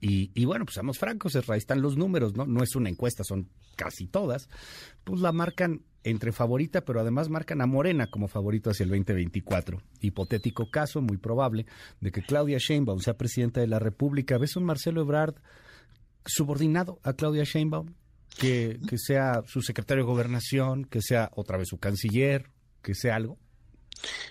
[0.00, 2.44] Y, bueno, pues seamos francos, ahí están los números, ¿no?
[2.44, 4.50] No es una encuesta, son casi todas.
[5.02, 9.80] Pues la marcan entre favorita, pero además marcan a Morena como favorito hacia el 2024.
[10.00, 11.64] Hipotético caso, muy probable,
[12.00, 14.36] de que Claudia Sheinbaum sea presidenta de la República.
[14.36, 15.36] ¿Ves un Marcelo Ebrard
[16.26, 17.94] subordinado a Claudia Sheinbaum?
[18.38, 22.50] Que, que sea su secretario de gobernación, que sea otra vez su canciller,
[22.82, 23.38] que sea algo.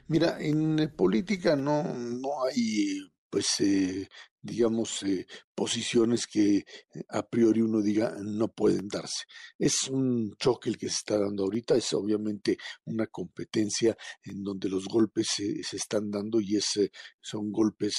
[0.07, 4.07] Mira, en política no, no hay, pues, eh,
[4.41, 6.65] digamos, eh, posiciones que eh,
[7.09, 9.23] a priori uno diga no pueden darse.
[9.57, 14.69] Es un choque el que se está dando ahorita, es obviamente una competencia en donde
[14.69, 16.79] los golpes se están dando y es,
[17.21, 17.95] son golpes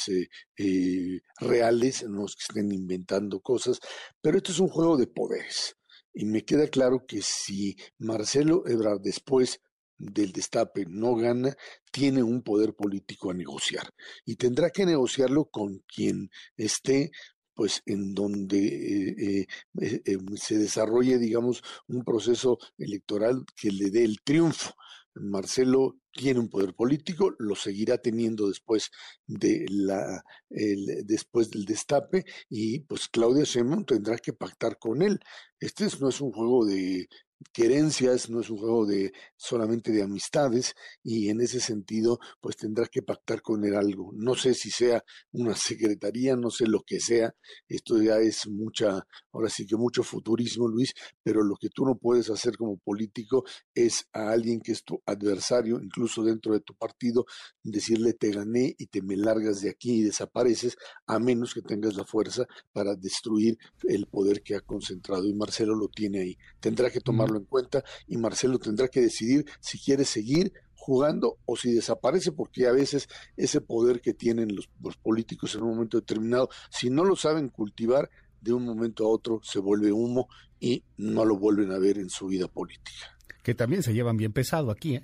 [1.41, 3.81] reales, no es que estén inventando cosas,
[4.21, 5.77] pero esto es un juego de poderes.
[6.13, 9.61] Y me queda claro que si Marcelo Ebrard después
[9.99, 11.57] del destape no gana,
[11.91, 13.89] tiene un poder político a negociar
[14.25, 17.11] y tendrá que negociarlo con quien esté
[17.55, 19.47] pues en donde eh,
[19.81, 24.75] eh, eh, se desarrolle, digamos, un proceso electoral que le dé el triunfo.
[25.15, 28.91] Marcelo tiene un poder político, lo seguirá teniendo después
[29.27, 35.21] de la después del destape y pues Claudia Sheinbaum tendrá que pactar con él.
[35.61, 37.09] Este no es un juego de
[37.53, 42.87] querencias, no es un juego de solamente de amistades y en ese sentido pues tendrá
[42.87, 44.11] que pactar con él algo.
[44.15, 47.35] No sé si sea una secretaría, no sé lo que sea,
[47.69, 51.97] esto ya es mucha, ahora sí que mucho futurismo Luis, pero lo que tú no
[51.97, 56.75] puedes hacer como político es a alguien que es tu adversario, incluso dentro de tu
[56.75, 57.27] partido,
[57.63, 60.77] decirle te gané y te me largas de aquí y desapareces,
[61.07, 65.75] a menos que tengas la fuerza para destruir el poder que ha concentrado y Marcelo
[65.75, 66.39] lo tiene ahí.
[66.61, 67.01] Tendrá que
[67.37, 72.67] en cuenta y Marcelo tendrá que decidir si quiere seguir jugando o si desaparece, porque
[72.67, 77.05] a veces ese poder que tienen los, los políticos en un momento determinado, si no
[77.05, 78.11] lo saben cultivar,
[78.45, 80.29] de un momento a otro se vuelve humo
[80.61, 83.17] y no lo vuelven a ver en su vida política.
[83.43, 85.03] Que también se llevan bien pesado aquí, ¿eh?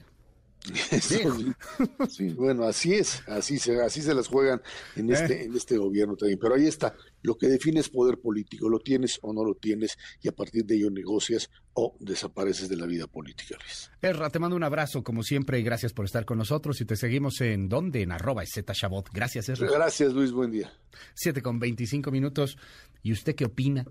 [2.09, 4.61] Sí, bueno, así es, así se, así se las juegan
[4.97, 5.15] en eh.
[5.15, 6.39] este, en este gobierno también.
[6.39, 9.97] Pero ahí está, lo que define es poder político, lo tienes o no lo tienes,
[10.23, 13.91] y a partir de ello negocias o desapareces de la vida política, Luis.
[14.03, 16.81] Erra, te mando un abrazo, como siempre, y gracias por estar con nosotros.
[16.81, 19.09] Y te seguimos en donde, en arroba Shabot.
[19.13, 19.71] Gracias, Erra.
[19.71, 20.73] Gracias, Luis, buen día.
[21.15, 22.57] Siete con veinticinco minutos.
[23.03, 23.87] ¿Y usted qué opina?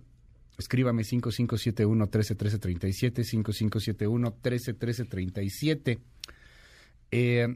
[0.57, 5.99] Escríbame 5571-131337, 5571-131337.
[7.11, 7.47] Eh,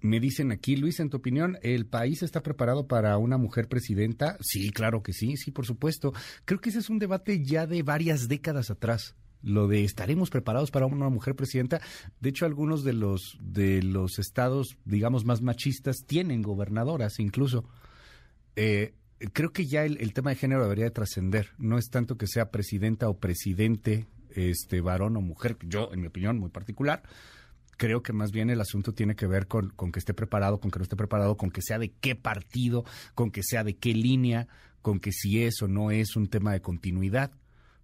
[0.00, 4.36] me dicen aquí, Luis, en tu opinión, ¿el país está preparado para una mujer presidenta?
[4.40, 6.12] Sí, claro que sí, sí, por supuesto.
[6.44, 9.16] Creo que ese es un debate ya de varias décadas atrás.
[9.42, 11.80] Lo de estaremos preparados para una mujer presidenta.
[12.20, 17.64] De hecho, algunos de los de los estados, digamos, más machistas tienen gobernadoras, incluso.
[18.56, 18.94] Eh,
[19.32, 21.50] creo que ya el, el, tema de género debería de trascender.
[21.58, 25.56] No es tanto que sea presidenta o presidente, este varón o mujer.
[25.62, 27.02] Yo, en mi opinión, muy particular
[27.78, 30.70] creo que más bien el asunto tiene que ver con, con, que esté preparado, con
[30.70, 33.94] que no esté preparado, con que sea de qué partido, con que sea de qué
[33.94, 34.48] línea,
[34.82, 37.30] con que si es o no es un tema de continuidad.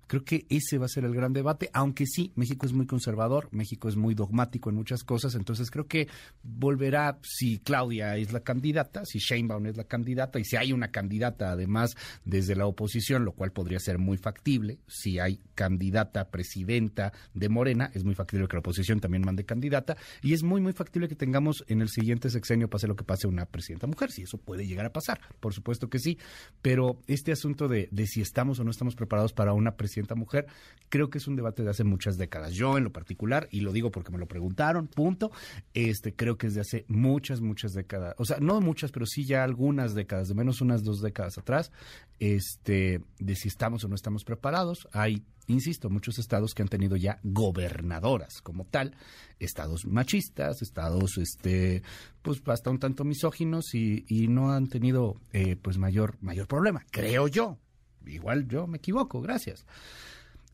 [0.07, 3.49] Creo que ese va a ser el gran debate, aunque sí, México es muy conservador,
[3.53, 6.09] México es muy dogmático en muchas cosas, entonces creo que
[6.43, 10.89] volverá, si Claudia es la candidata, si Sheinbaum es la candidata, y si hay una
[10.89, 17.13] candidata además desde la oposición, lo cual podría ser muy factible, si hay candidata presidenta
[17.33, 20.73] de Morena, es muy factible que la oposición también mande candidata, y es muy, muy
[20.73, 24.23] factible que tengamos en el siguiente sexenio, pase lo que pase, una presidenta mujer, si
[24.23, 26.19] eso puede llegar a pasar, por supuesto que sí,
[26.63, 30.15] pero este asunto de, de si estamos o no estamos preparados para una presidenta presidenta
[30.15, 30.47] mujer.
[30.89, 32.53] Creo que es un debate de hace muchas décadas.
[32.53, 35.31] Yo, en lo particular, y lo digo porque me lo preguntaron, punto,
[35.73, 38.15] este, creo que es de hace muchas, muchas décadas.
[38.19, 41.73] O sea, no muchas, pero sí ya algunas décadas, de menos unas dos décadas atrás,
[42.19, 44.89] este, de si estamos o no estamos preparados.
[44.93, 48.97] Hay insisto, muchos estados que han tenido ya gobernadoras como tal,
[49.39, 51.83] estados machistas, estados, este,
[52.23, 57.29] pues hasta un tanto misóginos y, no han tenido, eh, pues mayor, mayor problema, creo
[57.29, 57.59] yo.
[58.07, 59.67] Igual yo me equivoco, gracias.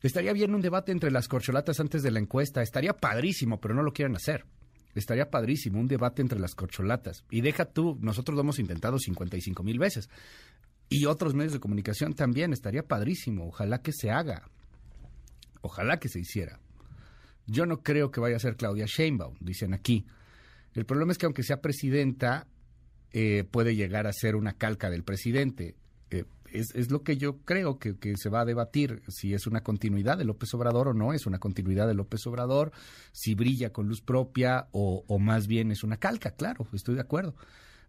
[0.01, 3.83] Estaría bien un debate entre las corcholatas antes de la encuesta, estaría padrísimo, pero no
[3.83, 4.45] lo quieren hacer.
[4.95, 7.23] Estaría padrísimo un debate entre las corcholatas.
[7.29, 10.09] Y deja tú, nosotros lo hemos intentado 55 mil veces.
[10.89, 13.47] Y otros medios de comunicación también, estaría padrísimo.
[13.47, 14.49] Ojalá que se haga.
[15.61, 16.59] Ojalá que se hiciera.
[17.47, 20.05] Yo no creo que vaya a ser Claudia Sheinbaum, dicen aquí.
[20.73, 22.47] El problema es que aunque sea presidenta,
[23.11, 25.75] eh, puede llegar a ser una calca del presidente.
[26.09, 30.17] Eh, es, lo que yo creo que, se va a debatir, si es una continuidad
[30.17, 32.71] de López Obrador o no es una continuidad de López Obrador,
[33.11, 37.01] si brilla con luz propia o, o más bien es una calca, claro, estoy de
[37.01, 37.35] acuerdo.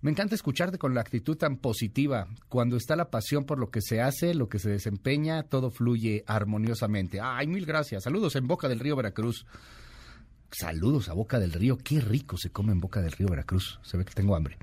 [0.03, 2.27] Me encanta escucharte con la actitud tan positiva.
[2.49, 6.25] Cuando está la pasión por lo que se hace, lo que se desempeña, todo fluye
[6.27, 7.21] armoniosamente.
[7.23, 8.03] Ay, mil gracias.
[8.03, 9.47] Saludos en Boca del Río Veracruz.
[10.51, 11.79] Saludos a Boca del Río.
[11.79, 13.79] Qué rico se come en Boca del Río Veracruz.
[13.85, 14.59] Se ve que tengo hambre.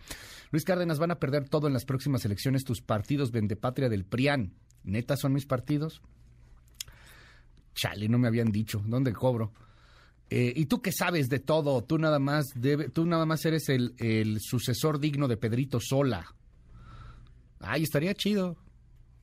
[0.52, 4.54] Luis Cárdenas, van a perder todo en las próximas elecciones tus partidos Vendepatria del PRIAN.
[4.84, 6.02] ¿Neta son mis partidos?
[7.76, 8.82] Chale, no me habían dicho.
[8.86, 9.54] ¿Dónde cobro?
[10.30, 12.54] Eh, y tú que sabes de todo, tú nada más
[12.94, 16.36] tú nada más eres el, el, sucesor digno de Pedrito Sola.
[17.60, 18.58] Ay, estaría chido.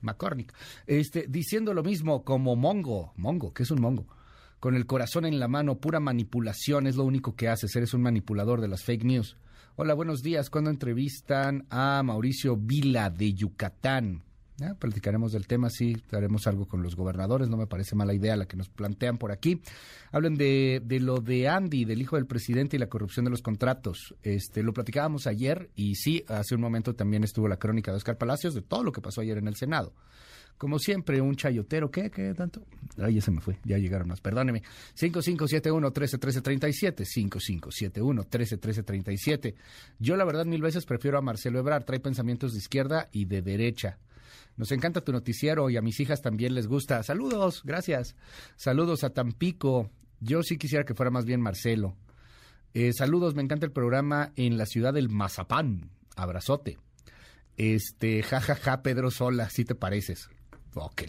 [0.00, 0.52] McCormick.
[0.86, 3.12] Este, diciendo lo mismo como Mongo.
[3.16, 4.06] Mongo, ¿qué es un Mongo?
[4.60, 8.02] Con el corazón en la mano, pura manipulación, es lo único que haces, eres un
[8.02, 9.36] manipulador de las fake news.
[9.78, 10.48] Hola, buenos días.
[10.48, 14.22] Cuando entrevistan a Mauricio Vila de Yucatán?
[14.56, 18.36] Ya, platicaremos del tema, sí, haremos algo con los gobernadores, no me parece mala idea
[18.36, 19.60] la que nos plantean por aquí.
[20.12, 23.42] Hablen de, de lo de Andy, del hijo del presidente y la corrupción de los
[23.42, 24.14] contratos.
[24.22, 28.16] Este, lo platicábamos ayer y sí, hace un momento también estuvo la crónica de Oscar
[28.16, 29.92] Palacios de todo lo que pasó ayer en el Senado.
[30.58, 32.10] Como siempre, un chayotero, ¿qué?
[32.10, 32.62] ¿Qué tanto?
[32.98, 34.62] Ay, ya se me fue, ya llegaron más, perdóneme.
[34.98, 37.04] 5571-131337,
[37.94, 39.54] 5571-131337.
[39.98, 43.42] Yo la verdad mil veces prefiero a Marcelo Ebrard, trae pensamientos de izquierda y de
[43.42, 43.98] derecha.
[44.56, 47.02] Nos encanta tu noticiero y a mis hijas también les gusta.
[47.02, 48.16] Saludos, gracias.
[48.56, 49.90] Saludos a Tampico.
[50.20, 51.94] Yo sí quisiera que fuera más bien Marcelo.
[52.72, 55.90] Eh, saludos, me encanta el programa en la ciudad del Mazapán.
[56.16, 56.78] Abrazote.
[57.58, 60.30] Este, jajaja, ja, ja, Pedro Sola, si te pareces.
[60.76, 61.02] Ok,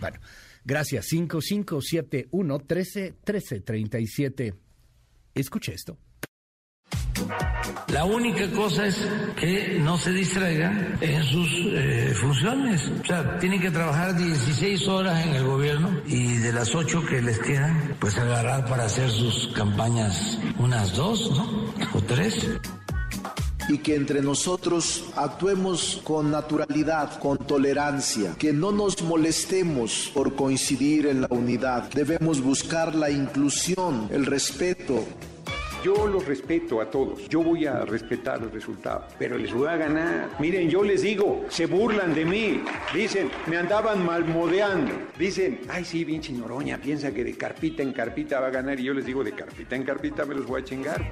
[0.00, 0.18] bueno,
[0.64, 1.06] gracias.
[1.06, 4.54] 5571 13 13 37.
[5.34, 5.98] Escuche esto.
[7.88, 8.96] La única cosa es
[9.36, 12.90] que no se distraigan en sus eh, funciones.
[13.02, 17.20] O sea, tienen que trabajar 16 horas en el gobierno y de las 8 que
[17.20, 21.74] les quedan, pues agarrar para hacer sus campañas unas dos, ¿no?
[21.92, 22.46] O tres
[23.68, 31.06] y que entre nosotros actuemos con naturalidad, con tolerancia, que no nos molestemos por coincidir
[31.06, 31.90] en la unidad.
[31.92, 35.04] Debemos buscar la inclusión, el respeto,
[35.82, 37.28] yo los respeto a todos.
[37.28, 40.28] Yo voy a respetar el resultado, pero les voy a ganar.
[40.38, 42.62] Miren, yo les digo, se burlan de mí.
[42.94, 44.92] Dicen, me andaban malmodeando.
[45.18, 48.78] Dicen, ay, sí, pinche Noroña, piensa que de carpita en carpita va a ganar.
[48.78, 51.02] Y yo les digo, de carpita en carpita me los voy a chingar.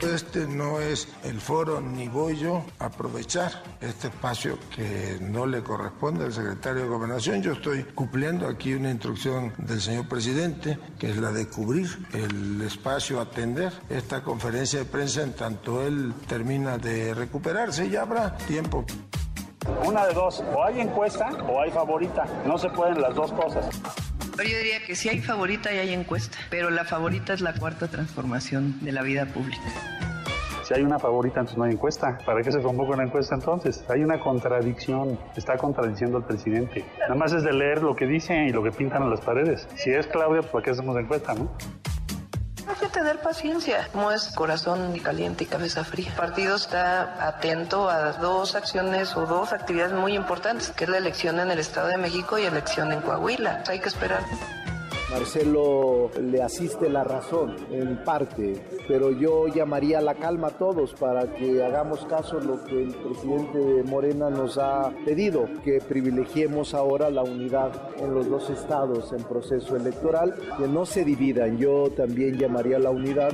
[0.00, 5.62] Este no es el foro, ni voy yo a aprovechar este espacio que no le
[5.62, 7.42] corresponde al secretario de Gobernación.
[7.42, 12.60] Yo estoy cumpliendo aquí una instrucción del señor presidente, que es la de cubrir el
[12.62, 13.72] espacio, atender
[14.04, 18.84] esta conferencia de prensa en tanto él termina de recuperarse y habrá tiempo.
[19.82, 23.66] Una de dos, o hay encuesta o hay favorita, no se pueden las dos cosas.
[24.36, 27.88] Yo diría que sí hay favorita y hay encuesta, pero la favorita es la cuarta
[27.88, 29.62] transformación de la vida pública.
[30.64, 32.18] Si hay una favorita, entonces no hay encuesta.
[32.26, 33.82] ¿Para qué se convoca una encuesta entonces?
[33.88, 35.18] Hay una contradicción.
[35.34, 36.84] Está contradiciendo al presidente.
[37.00, 39.66] Nada más es de leer lo que dice y lo que pintan en las paredes.
[39.76, 41.50] Si es Claudia, pues ¿para qué hacemos encuesta, no?
[42.66, 46.08] Hay que tener paciencia, no es corazón caliente y cabeza fría.
[46.08, 50.98] El partido está atento a dos acciones o dos actividades muy importantes, que es la
[50.98, 53.62] elección en el Estado de México y elección en Coahuila.
[53.68, 54.22] Hay que esperar.
[55.14, 61.32] Marcelo le asiste la razón en parte, pero yo llamaría la calma a todos para
[61.34, 67.22] que hagamos caso lo que el presidente Morena nos ha pedido, que privilegiemos ahora la
[67.22, 67.70] unidad
[68.00, 71.58] en los dos estados en proceso electoral, que no se dividan.
[71.58, 73.30] Yo también llamaría a la unidad.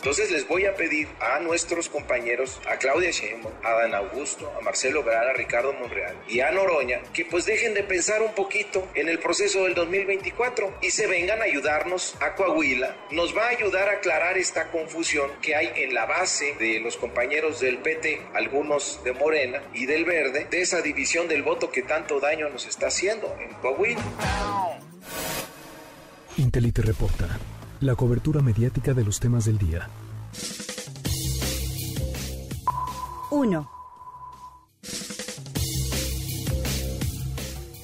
[0.00, 4.62] Entonces les voy a pedir a nuestros compañeros, a Claudia Sheinbaum, a Dan Augusto, a
[4.62, 8.88] Marcelo Ebrard, a Ricardo Monreal y a Noroña, que pues dejen de pensar un poquito
[8.94, 12.96] en el proceso del 2024 y se vengan a ayudarnos a Coahuila.
[13.10, 16.96] Nos va a ayudar a aclarar esta confusión que hay en la base de los
[16.96, 21.82] compañeros del PT, algunos de Morena y del Verde, de esa división del voto que
[21.82, 24.00] tanto daño nos está haciendo en Coahuila.
[26.38, 27.38] Intelite reporta
[27.80, 29.88] la cobertura mediática de los temas del día.
[33.30, 33.80] 1.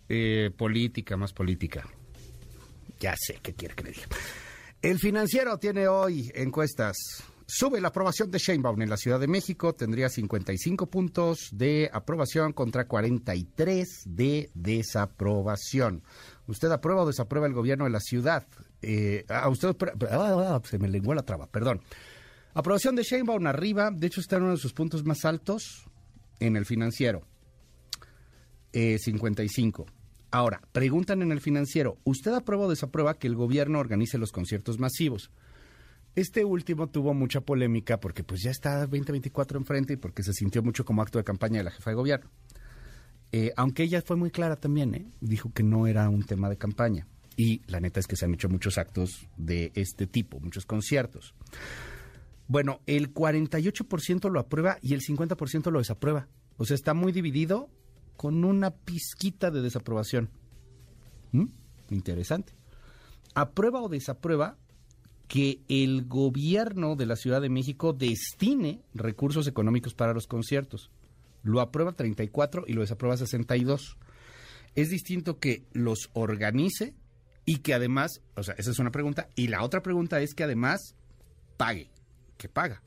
[0.10, 1.88] eh, política, más política.
[3.00, 4.08] Ya sé qué quiere que le diga.
[4.82, 6.98] El financiero tiene hoy encuestas.
[7.46, 9.76] Sube la aprobación de Sheinbaum en la Ciudad de México.
[9.76, 16.02] Tendría 55 puntos de aprobación contra 43 de desaprobación.
[16.48, 18.48] ¿Usted aprueba o desaprueba el gobierno de la ciudad?
[18.82, 19.76] Eh, a usted
[20.10, 21.82] ah, se me lenguó la traba, perdón.
[22.56, 25.86] Aprobación de Sheinbaum arriba, de hecho está en uno de sus puntos más altos
[26.40, 27.22] en el financiero.
[28.74, 29.86] 55.
[30.32, 34.80] Ahora, preguntan en el financiero, ¿usted aprueba o desaprueba que el gobierno organice los conciertos
[34.80, 35.30] masivos?
[36.16, 40.64] Este último tuvo mucha polémica porque pues ya está 2024 enfrente y porque se sintió
[40.64, 42.30] mucho como acto de campaña de la jefa de gobierno.
[43.34, 45.06] Eh, aunque ella fue muy clara también, ¿eh?
[45.20, 47.08] dijo que no era un tema de campaña.
[47.36, 51.34] Y la neta es que se han hecho muchos actos de este tipo, muchos conciertos.
[52.48, 56.28] Bueno, el 48% lo aprueba y el 50% lo desaprueba.
[56.58, 57.70] O sea, está muy dividido
[58.22, 60.30] con una pizquita de desaprobación.
[61.32, 61.48] ¿Mm?
[61.90, 62.54] Interesante.
[63.34, 64.60] ¿Aprueba o desaprueba
[65.28, 70.92] que el gobierno de la Ciudad de México destine recursos económicos para los conciertos?
[71.42, 73.98] Lo aprueba 34 y lo desaprueba 62.
[74.76, 76.94] Es distinto que los organice
[77.44, 79.30] y que además, o sea, esa es una pregunta.
[79.36, 80.94] Y la otra pregunta es que además
[81.58, 81.90] pague,
[82.38, 82.84] que paga.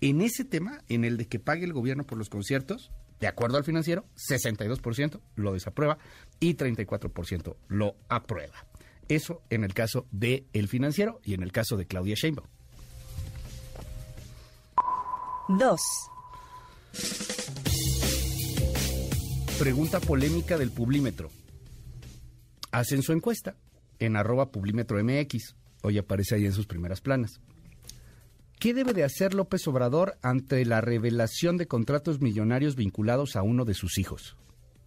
[0.00, 2.90] En ese tema, en el de que pague el gobierno por los conciertos,
[3.24, 5.96] de acuerdo al financiero, 62% lo desaprueba
[6.40, 8.66] y 34% lo aprueba.
[9.08, 12.46] Eso en el caso de el financiero y en el caso de Claudia Sheinbaum.
[15.48, 15.80] 2.
[19.58, 21.30] Pregunta polémica del Publímetro.
[22.72, 23.56] Hacen su encuesta
[24.00, 25.54] en arroba Publímetro MX.
[25.82, 27.40] Hoy aparece ahí en sus primeras planas.
[28.58, 33.64] ¿Qué debe de hacer López Obrador ante la revelación de contratos millonarios vinculados a uno
[33.64, 34.36] de sus hijos?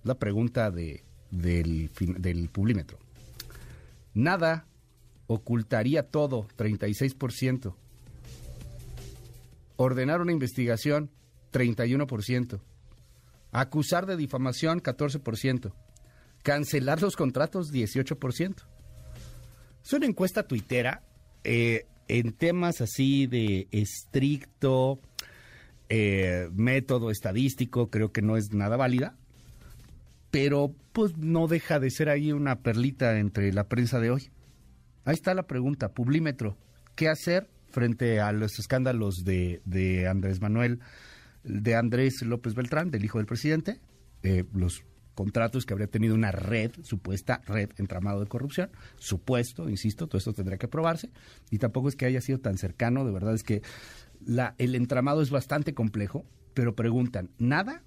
[0.03, 2.97] La pregunta de, del, del Publímetro.
[4.13, 4.65] Nada,
[5.27, 7.75] ocultaría todo, 36%.
[9.75, 11.11] Ordenar una investigación,
[11.53, 12.59] 31%.
[13.51, 15.71] Acusar de difamación, 14%.
[16.41, 18.55] Cancelar los contratos, 18%.
[19.85, 21.03] Es una encuesta tuitera.
[21.43, 24.99] Eh, en temas así de estricto
[25.89, 29.15] eh, método estadístico, creo que no es nada válida,
[30.31, 34.29] pero pues no deja de ser ahí una perlita entre la prensa de hoy.
[35.05, 36.57] Ahí está la pregunta, Publímetro,
[36.95, 40.79] ¿qué hacer frente a los escándalos de, de Andrés Manuel,
[41.43, 43.79] de Andrés López Beltrán, del hijo del presidente?
[44.23, 44.83] Eh, los
[45.17, 48.69] contratos que habría tenido una red, supuesta red entramado de corrupción,
[48.99, 51.09] supuesto, insisto, todo esto tendría que probarse,
[51.49, 53.63] y tampoco es que haya sido tan cercano, de verdad es que
[54.23, 56.23] la, el entramado es bastante complejo,
[56.53, 57.81] pero preguntan, ¿nada?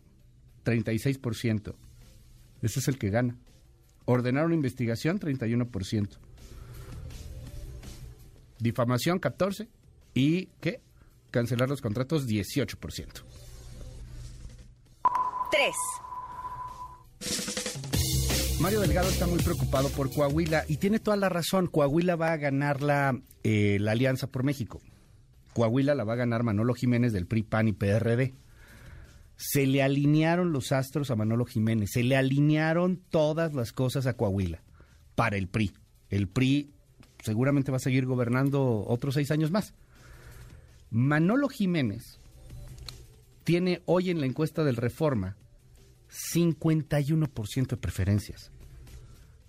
[0.64, 1.74] 36%.
[2.62, 3.36] Ese es el que gana.
[4.06, 6.18] Ordenar una investigación, 31%.
[8.58, 9.68] Difamación, 14%.
[10.14, 10.80] ¿Y qué?
[11.30, 13.22] Cancelar los contratos, 18%.
[15.52, 15.74] 3.
[18.60, 21.66] Mario Delgado está muy preocupado por Coahuila y tiene toda la razón.
[21.66, 24.82] Coahuila va a ganar la, eh, la Alianza por México.
[25.54, 28.34] Coahuila la va a ganar Manolo Jiménez del PRI, PAN y PRD.
[29.36, 34.12] Se le alinearon los astros a Manolo Jiménez, se le alinearon todas las cosas a
[34.12, 34.62] Coahuila
[35.14, 35.72] para el PRI.
[36.10, 36.70] El PRI
[37.24, 39.72] seguramente va a seguir gobernando otros seis años más.
[40.90, 42.20] Manolo Jiménez
[43.44, 45.38] tiene hoy en la encuesta del Reforma
[46.10, 48.50] 51% de preferencias.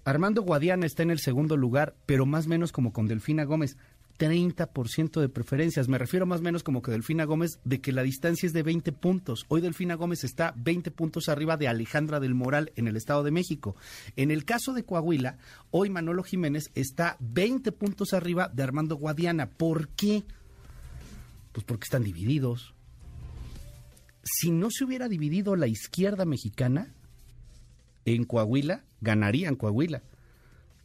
[0.04, 3.78] Armando Guadiana está en el segundo lugar, pero más o menos como con Delfina Gómez,
[4.22, 5.88] 30% de preferencias.
[5.88, 8.62] Me refiero más o menos como que Delfina Gómez de que la distancia es de
[8.62, 9.46] 20 puntos.
[9.48, 13.32] Hoy Delfina Gómez está 20 puntos arriba de Alejandra del Moral en el Estado de
[13.32, 13.76] México.
[14.16, 15.38] En el caso de Coahuila,
[15.72, 19.50] hoy Manolo Jiménez está 20 puntos arriba de Armando Guadiana.
[19.50, 20.24] ¿Por qué?
[21.52, 22.76] Pues porque están divididos.
[24.24, 26.94] Si no se hubiera dividido la izquierda mexicana,
[28.06, 30.04] en Coahuila, ganarían Coahuila.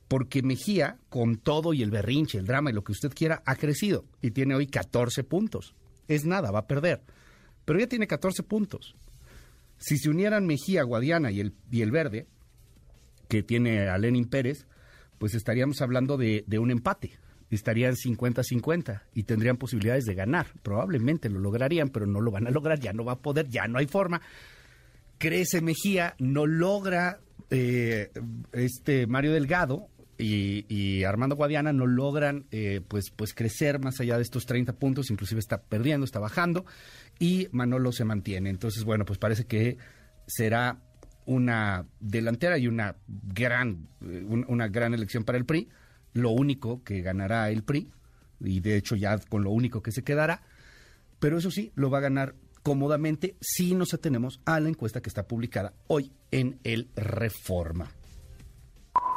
[0.09, 3.57] Porque Mejía, con todo y el berrinche, el drama y lo que usted quiera, ha
[3.57, 5.75] crecido y tiene hoy 14 puntos.
[6.07, 7.03] Es nada, va a perder.
[7.65, 8.95] Pero ya tiene 14 puntos.
[9.79, 12.27] Si se unieran Mejía, Guadiana y el, y el Verde,
[13.29, 14.67] que tiene a Lenin Pérez,
[15.19, 17.19] pues estaríamos hablando de, de un empate.
[17.51, 20.47] Estarían 50-50 y tendrían posibilidades de ganar.
[20.63, 23.69] Probablemente lo lograrían, pero no lo van a lograr, ya no va a poder, ya
[23.69, 24.21] no hay forma
[25.19, 27.21] crece Mejía, no logra
[27.51, 28.11] eh,
[28.53, 34.23] este Mario Delgado y, Armando Guadiana no logran eh, pues, pues crecer más allá de
[34.23, 36.65] estos 30 puntos, inclusive está perdiendo, está bajando,
[37.19, 38.49] y Manolo se mantiene.
[38.49, 39.77] Entonces, bueno, pues parece que
[40.27, 40.81] será
[41.27, 45.69] una delantera y una gran, eh, una gran elección para el PRI,
[46.17, 47.93] lo único que ganará el PRI,
[48.41, 50.43] y de hecho ya con lo único que se quedará,
[51.19, 55.09] pero eso sí, lo va a ganar cómodamente si nos atenemos a la encuesta que
[55.09, 57.91] está publicada hoy en el Reforma.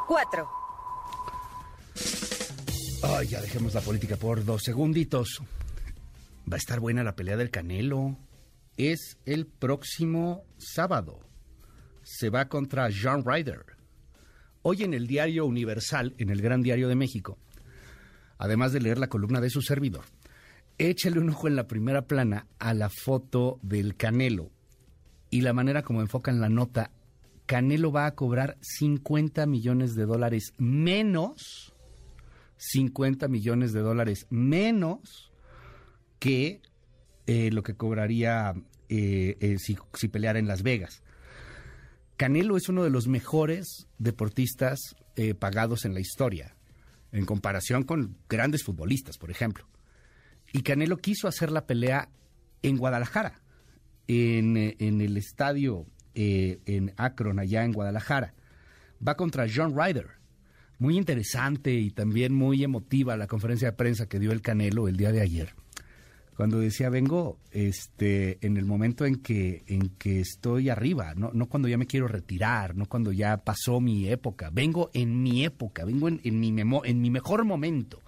[0.06, 0.48] 4.
[3.02, 5.40] Ay, ya dejemos la política por dos segunditos.
[6.50, 8.16] Va a estar buena la pelea del Canelo.
[8.76, 11.20] Es el próximo sábado.
[12.02, 13.79] Se va contra John Ryder.
[14.62, 17.38] Hoy en el diario Universal, en el Gran Diario de México,
[18.36, 20.04] además de leer la columna de su servidor,
[20.76, 24.50] échale un ojo en la primera plana a la foto del Canelo
[25.30, 26.90] y la manera como enfocan la nota.
[27.46, 31.72] Canelo va a cobrar 50 millones de dólares menos,
[32.58, 35.32] 50 millones de dólares menos
[36.18, 36.60] que
[37.26, 38.52] eh, lo que cobraría
[38.90, 41.02] eh, eh, si, si peleara en Las Vegas.
[42.20, 44.94] Canelo es uno de los mejores deportistas
[45.38, 46.54] pagados en la historia,
[47.12, 49.66] en comparación con grandes futbolistas, por ejemplo.
[50.52, 52.10] Y Canelo quiso hacer la pelea
[52.60, 53.40] en Guadalajara,
[54.06, 58.34] en, eh, el estadio eh, en Akron, allá en Guadalajara.
[59.06, 60.08] Va contra John Ryder.
[60.78, 64.98] Muy interesante y también muy emotiva la conferencia de prensa que dio el Canelo el
[64.98, 65.54] día de ayer.
[66.40, 71.50] Cuando decía, vengo este, en el momento en que, en que estoy arriba, no, no
[71.50, 75.84] cuando ya me quiero retirar, no cuando ya pasó mi época, vengo en mi época,
[75.84, 78.00] vengo en, mi, memo, en mi mejor momento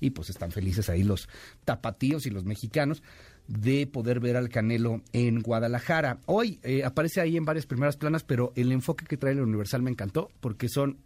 [0.00, 1.28] y pues están felices ahí los
[1.64, 3.04] tapatíos y los mexicanos
[3.46, 6.18] de poder ver al Canelo en Guadalajara.
[6.26, 9.80] Hoy eh, aparece ahí en varias primeras planas, pero el enfoque que trae el Universal
[9.80, 10.98] me encantó porque son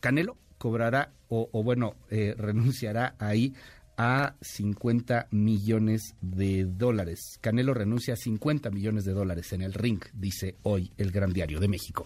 [0.00, 3.54] Canelo cobrará o, bueno, eh, renunciará ahí
[3.98, 7.38] a 50 millones de dólares.
[7.40, 11.58] Canelo renuncia a 50 millones de dólares en el ring, dice hoy el Gran Diario
[11.60, 12.04] de México.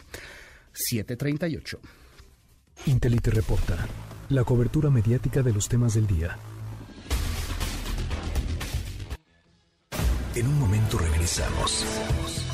[0.73, 1.79] 738.
[2.87, 3.87] Intelite reporta
[4.31, 6.39] la cobertura mediática de los temas del día.
[10.35, 11.85] En un momento regresamos.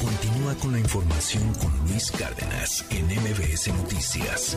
[0.03, 4.57] Continúa con la información con Luis Cárdenas en MBS Noticias.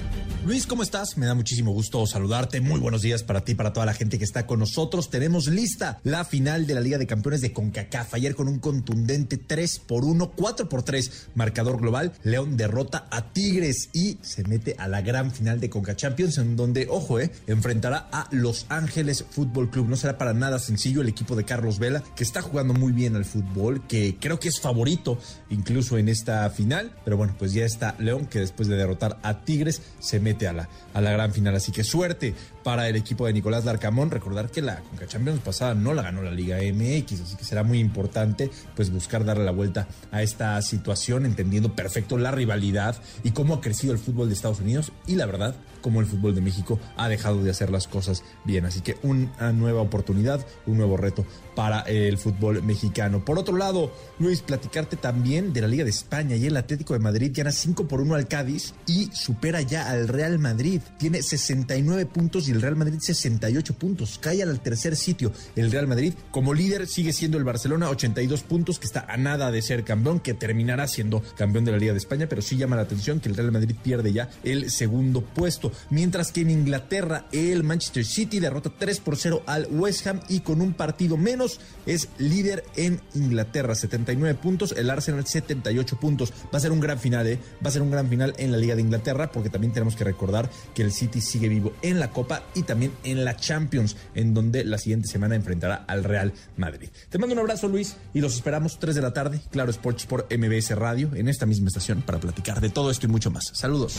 [0.43, 1.19] Luis, ¿cómo estás?
[1.19, 2.61] Me da muchísimo gusto saludarte.
[2.61, 5.11] Muy buenos días para ti, para toda la gente que está con nosotros.
[5.11, 8.15] Tenemos lista la final de la Liga de Campeones de CONCACAF.
[8.15, 12.13] Ayer con un contundente 3 por 1, 4 por 3 marcador global.
[12.23, 16.55] León derrota a Tigres y se mete a la gran final de CONCA Champions en
[16.55, 19.89] donde, ojo, eh, enfrentará a Los Ángeles Fútbol Club.
[19.89, 23.15] No será para nada sencillo el equipo de Carlos Vela, que está jugando muy bien
[23.15, 25.19] al fútbol, que creo que es favorito
[25.51, 26.95] incluso en esta final.
[27.05, 31.01] Pero bueno, pues ya está León, que después de derrotar a Tigres se mete a
[31.01, 31.55] la, gran final.
[31.55, 32.33] Así que suerte
[32.63, 34.11] para el equipo de Nicolás Darcamón.
[34.11, 37.63] Recordar que la Conca Champions pasada no la ganó la Liga MX, así que será
[37.63, 43.31] muy importante pues buscar darle la vuelta a esta situación, entendiendo perfecto la rivalidad y
[43.31, 46.41] cómo ha crecido el fútbol de Estados Unidos y la verdad cómo el fútbol de
[46.41, 48.65] México ha dejado de hacer las cosas bien.
[48.65, 51.25] Así que una nueva oportunidad, un nuevo reto
[51.55, 53.25] para el fútbol mexicano.
[53.25, 56.99] Por otro lado, Luis, platicarte también de la Liga de España y el Atlético de
[56.99, 60.81] Madrid gana 5 por 1 al Cádiz y supera ya al Real Madrid.
[60.97, 64.19] Tiene 69 puntos y el Real Madrid 68 puntos.
[64.19, 66.13] Cae al tercer sitio el Real Madrid.
[66.31, 70.19] Como líder sigue siendo el Barcelona 82 puntos, que está a nada de ser campeón,
[70.19, 73.29] que terminará siendo campeón de la Liga de España, pero sí llama la atención que
[73.29, 75.71] el Real Madrid pierde ya el segundo puesto.
[75.89, 80.41] Mientras que en Inglaterra el Manchester City derrota 3 por 0 al West Ham y
[80.41, 86.33] con un partido menos es líder en Inglaterra, 79 puntos, el Arsenal 78 puntos.
[86.53, 87.39] Va a ser un gran final, ¿eh?
[87.63, 90.03] Va a ser un gran final en la Liga de Inglaterra porque también tenemos que
[90.11, 94.33] recordar que el City sigue vivo en la Copa y también en la Champions, en
[94.33, 96.89] donde la siguiente semana enfrentará al Real Madrid.
[97.09, 100.27] Te mando un abrazo, Luis, y los esperamos 3 de la tarde, Claro Sports por
[100.29, 103.51] MBS Radio, en esta misma estación, para platicar de todo esto y mucho más.
[103.53, 103.97] Saludos.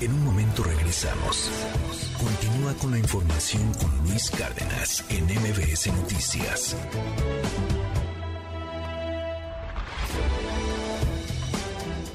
[0.00, 1.50] En un momento regresamos.
[2.18, 6.76] Continúa con la información con Luis Cárdenas en MBS Noticias.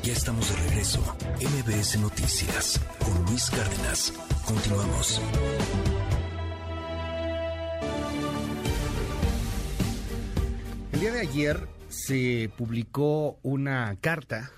[0.06, 1.02] Ya estamos de regreso.
[1.42, 4.14] MBS Noticias con Luis Cárdenas.
[4.46, 5.20] Continuamos.
[10.94, 14.52] El día de ayer se publicó una carta,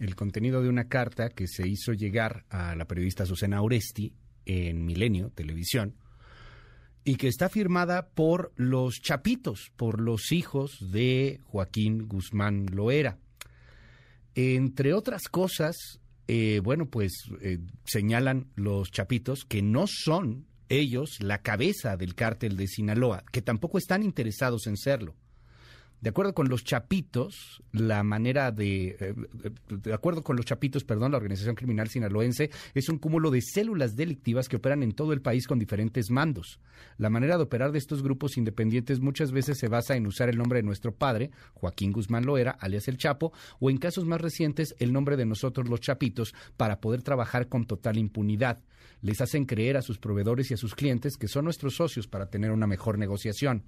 [0.00, 4.14] el contenido de una carta que se hizo llegar a la periodista Susana Oresti
[4.46, 5.96] en Milenio Televisión
[7.04, 13.18] y que está firmada por los chapitos, por los hijos de Joaquín Guzmán Loera.
[14.34, 21.42] Entre otras cosas, eh, bueno, pues eh, señalan los chapitos que no son ellos la
[21.42, 25.14] cabeza del cártel de Sinaloa, que tampoco están interesados en serlo.
[26.04, 29.14] De acuerdo con los chapitos, la manera de, eh,
[29.70, 33.96] de acuerdo con los chapitos, perdón, la organización criminal sinaloense es un cúmulo de células
[33.96, 36.60] delictivas que operan en todo el país con diferentes mandos.
[36.98, 40.36] La manera de operar de estos grupos independientes muchas veces se basa en usar el
[40.36, 44.74] nombre de nuestro padre, Joaquín Guzmán Loera, alias El Chapo, o en casos más recientes
[44.80, 48.62] el nombre de nosotros los chapitos para poder trabajar con total impunidad.
[49.00, 52.26] Les hacen creer a sus proveedores y a sus clientes que son nuestros socios para
[52.26, 53.64] tener una mejor negociación.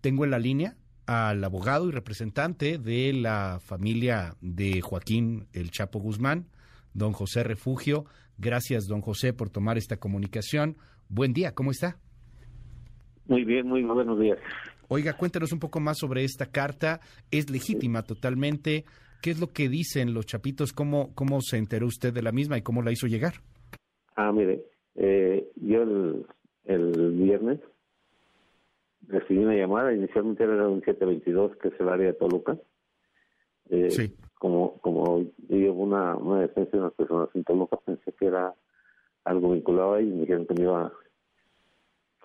[0.00, 0.76] Tengo en la línea
[1.08, 6.44] al abogado y representante de la familia de Joaquín El Chapo Guzmán,
[6.92, 8.04] don José Refugio.
[8.36, 10.76] Gracias, don José, por tomar esta comunicación.
[11.08, 11.96] Buen día, ¿cómo está?
[13.26, 14.38] Muy bien, muy buenos días.
[14.88, 17.00] Oiga, cuéntenos un poco más sobre esta carta.
[17.30, 18.84] ¿Es legítima totalmente?
[19.22, 20.74] ¿Qué es lo que dicen los chapitos?
[20.74, 23.40] ¿Cómo, cómo se enteró usted de la misma y cómo la hizo llegar?
[24.14, 24.62] Ah, mire,
[24.94, 26.26] eh, yo el,
[26.66, 27.60] el viernes
[29.08, 32.56] recibí una llamada, inicialmente era un 722, que es el área de Toluca.
[33.70, 34.16] Eh, sí.
[34.38, 38.54] Como, como llevo una, una defensa de unas personas en Toluca, pensé que era
[39.24, 40.92] algo vinculado ahí y me dijeron que me, iba,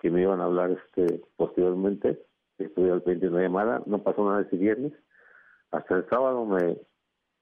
[0.00, 2.22] que me iban a hablar este posteriormente.
[2.58, 4.92] Estuve al pendiente de una llamada, no pasó nada ese viernes.
[5.72, 6.78] Hasta el sábado me,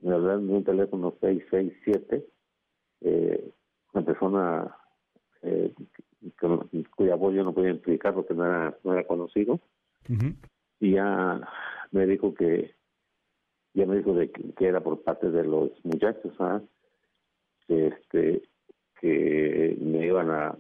[0.01, 2.27] me hablaron de un teléfono 667,
[3.02, 3.52] eh,
[3.93, 4.77] una persona
[5.43, 5.74] eh,
[6.94, 9.60] cuya voz yo no podía explicar porque no era, no era conocido.
[10.81, 11.40] Y ya
[11.90, 12.74] me dijo que,
[13.74, 16.60] ya me dijo de que, era por parte de los muchachos, ¿ah?
[17.66, 18.43] que, este,
[19.01, 20.56] que me iban a,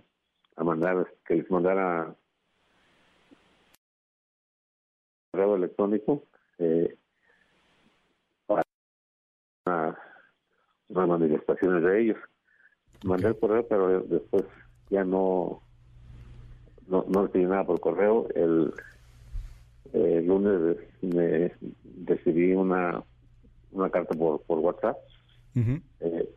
[0.56, 2.14] a mandar, que les mandara
[5.32, 6.24] correo electrónico
[6.58, 6.96] eh,
[8.46, 8.62] para
[9.66, 9.98] una,
[10.88, 12.18] unas manifestaciones de ellos.
[13.04, 14.44] Mandé el correo, pero después
[14.92, 15.62] ya no
[16.86, 18.28] no, no recibí nada por correo.
[18.34, 18.72] El,
[19.92, 21.52] el lunes me
[22.06, 23.02] recibí una,
[23.72, 24.96] una carta por, por WhatsApp
[26.00, 26.28] eh,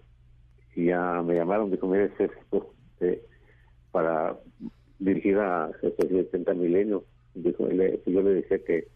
[0.75, 3.21] y ya me llamaron, dijo, mire, es esto eh,
[3.91, 4.37] para
[4.99, 7.03] dirigir a el presidente Milenio.
[7.33, 8.87] Dijo, le, yo le dije que,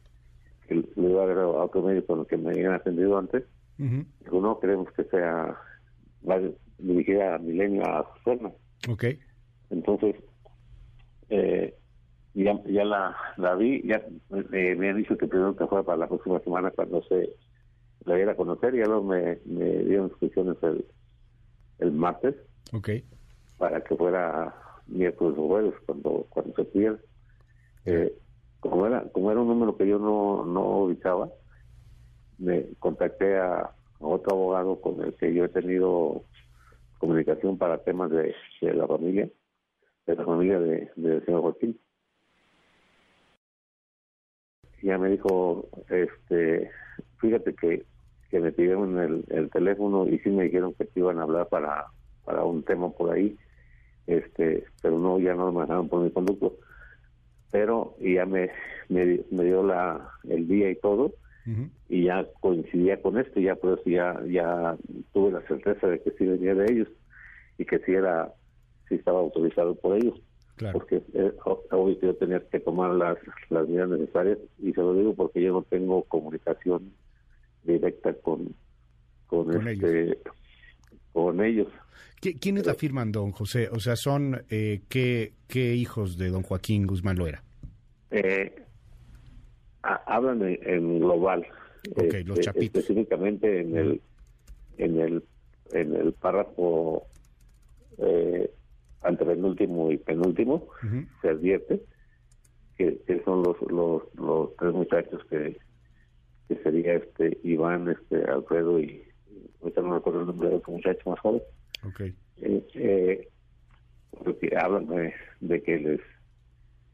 [0.67, 3.43] que le iba a dar a otro medio con el que me habían atendido antes.
[3.77, 5.57] Dijo, no, queremos que sea
[6.29, 6.39] va
[6.77, 8.51] dirigida a Milenio, a Susana.
[8.89, 9.05] Ok.
[9.69, 10.15] Entonces,
[11.29, 11.75] eh,
[12.33, 13.97] ya, ya la, la vi, ya
[14.53, 17.35] eh, me han dicho que primero que fuera para la próxima semana cuando se
[18.05, 20.85] la diera a conocer, ya luego me, me dieron instrucciones el,
[21.79, 22.35] el martes
[22.73, 22.89] Ok.
[23.57, 24.55] para que fuera
[24.87, 26.97] miércoles o jueves cuando, cuando se pudiera.
[27.85, 28.13] Eh,
[28.59, 31.29] como era como era un número que yo no, no ubicaba,
[32.37, 36.23] me contacté a, a otro abogado con el que yo he tenido
[36.97, 39.29] comunicación para temas de, de la familia,
[40.11, 41.79] de la familia de- del señor Joaquín.
[44.81, 46.71] Ya me dijo, este,
[47.19, 47.85] fíjate que,
[48.29, 51.47] que me pidieron el, el teléfono y sí me dijeron que te iban a hablar
[51.49, 51.87] para,
[52.25, 53.37] para un tema por ahí,
[54.07, 56.57] este, pero no, ya no me dejaron por mi conducto.
[57.51, 58.51] Pero y ya me,
[58.89, 61.13] me, me dio la, el día y todo,
[61.89, 64.77] y ya coincidía con esto, ya por eso ya, ya
[65.13, 66.87] tuve la certeza de que sí venía de ellos.
[67.57, 68.33] y que si era,
[68.89, 70.19] si estaba autorizado por ellos.
[70.73, 71.31] Porque eh,
[71.71, 73.17] obvio que yo tenía que tomar las,
[73.49, 76.91] las medidas necesarias y se lo digo porque yo no tengo comunicación
[77.63, 78.53] directa con,
[79.27, 80.17] con, este, ellos.
[81.13, 81.67] Con ellos.
[82.19, 83.69] ¿Quiénes la firman, don José?
[83.71, 87.41] O sea, ¿son eh, ¿qué, qué hijos de don Joaquín Guzmán Loera?
[88.11, 88.53] Eh,
[89.81, 91.45] hablan en, global.
[91.95, 92.81] Okay, los este, chapitos.
[92.81, 94.01] Específicamente en el,
[94.77, 95.23] en el,
[95.71, 97.07] en el párrafo
[97.99, 98.51] eh,
[99.43, 100.67] último y penúltimo,
[101.21, 101.81] se advierte
[102.77, 105.57] que, son los, los, los tres muchachos que,
[106.47, 109.03] que sería este Iván, este Alfredo y
[109.61, 111.41] ahorita no me acuerdo el nombre de otro muchacho más joven.
[111.87, 112.13] Okay.
[112.37, 113.27] Eh, eh,
[114.23, 114.87] porque hablan
[115.39, 116.01] de, que les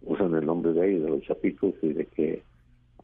[0.02, 2.44] usan el nombre de ellos, de los chapitos, y de que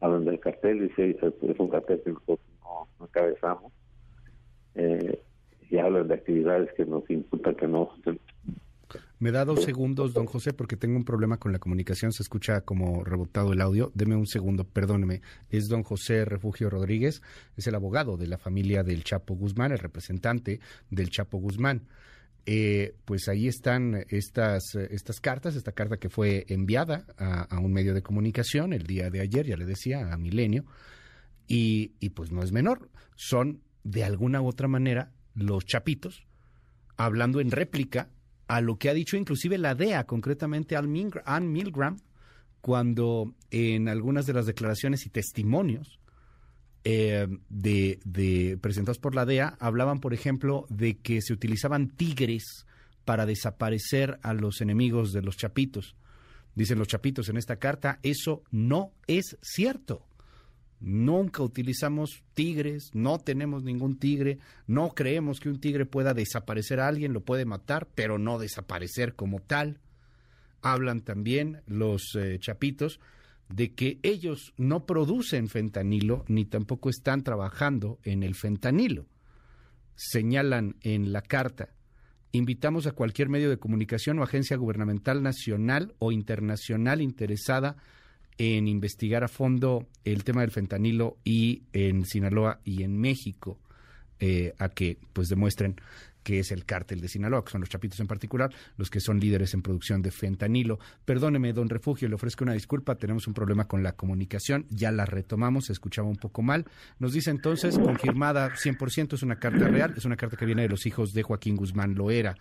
[0.00, 3.72] hablan del cartel, y si es un cartel que nosotros no, no encabezamos.
[4.74, 5.22] Eh,
[5.70, 7.90] y hablan de actividades que nos imputan que no
[9.18, 12.12] me da dos segundos, don José, porque tengo un problema con la comunicación.
[12.12, 13.92] Se escucha como rebotado el audio.
[13.94, 15.22] Deme un segundo, perdóneme.
[15.50, 17.22] Es don José Refugio Rodríguez,
[17.56, 20.60] es el abogado de la familia del Chapo Guzmán, el representante
[20.90, 21.82] del Chapo Guzmán.
[22.44, 27.94] Eh, pues ahí están estas, estas cartas, esta carta que fue enviada a, un medio
[27.94, 30.64] de comunicación el día de ayer, ya le decía, a Milenio,
[31.46, 36.26] y, y pues no es menor, son de alguna u otra manera los chapitos
[36.96, 38.08] hablando en réplica
[38.48, 40.90] a lo que ha dicho inclusive la DEA, concretamente Ann
[41.52, 41.98] Milgram,
[42.60, 45.98] cuando en algunas de las declaraciones y testimonios
[46.84, 52.66] eh, de, presentados por la DEA hablaban, por ejemplo, de que se utilizaban tigres
[53.04, 55.96] para desaparecer a los enemigos de los chapitos.
[56.54, 60.06] Dicen los chapitos en esta carta, eso no es cierto.
[60.84, 66.88] Nunca utilizamos tigres, no tenemos ningún tigre, no creemos que un tigre pueda desaparecer a
[66.88, 69.78] alguien, lo puede matar, pero no desaparecer como tal.
[70.60, 72.98] Hablan también los eh, chapitos
[73.48, 79.06] de que ellos no producen fentanilo ni tampoco están trabajando en el fentanilo.
[79.94, 81.68] Señalan en la carta,
[82.32, 87.76] invitamos a cualquier medio de comunicación o agencia gubernamental nacional o internacional interesada
[88.38, 93.58] en investigar a fondo el tema del fentanilo y en Sinaloa y en México
[94.20, 95.76] eh, a que pues demuestren
[96.22, 99.20] que es el cártel de Sinaloa, que son los chapitos en particular, los que son
[99.20, 100.78] líderes en producción de fentanilo.
[101.04, 105.04] Perdóneme, don Refugio, le ofrezco una disculpa, tenemos un problema con la comunicación, ya la
[105.04, 106.64] retomamos, se escuchaba un poco mal.
[106.98, 110.68] Nos dice entonces, confirmada 100%, es una carta real, es una carta que viene de
[110.68, 112.34] los hijos de Joaquín Guzmán Loera.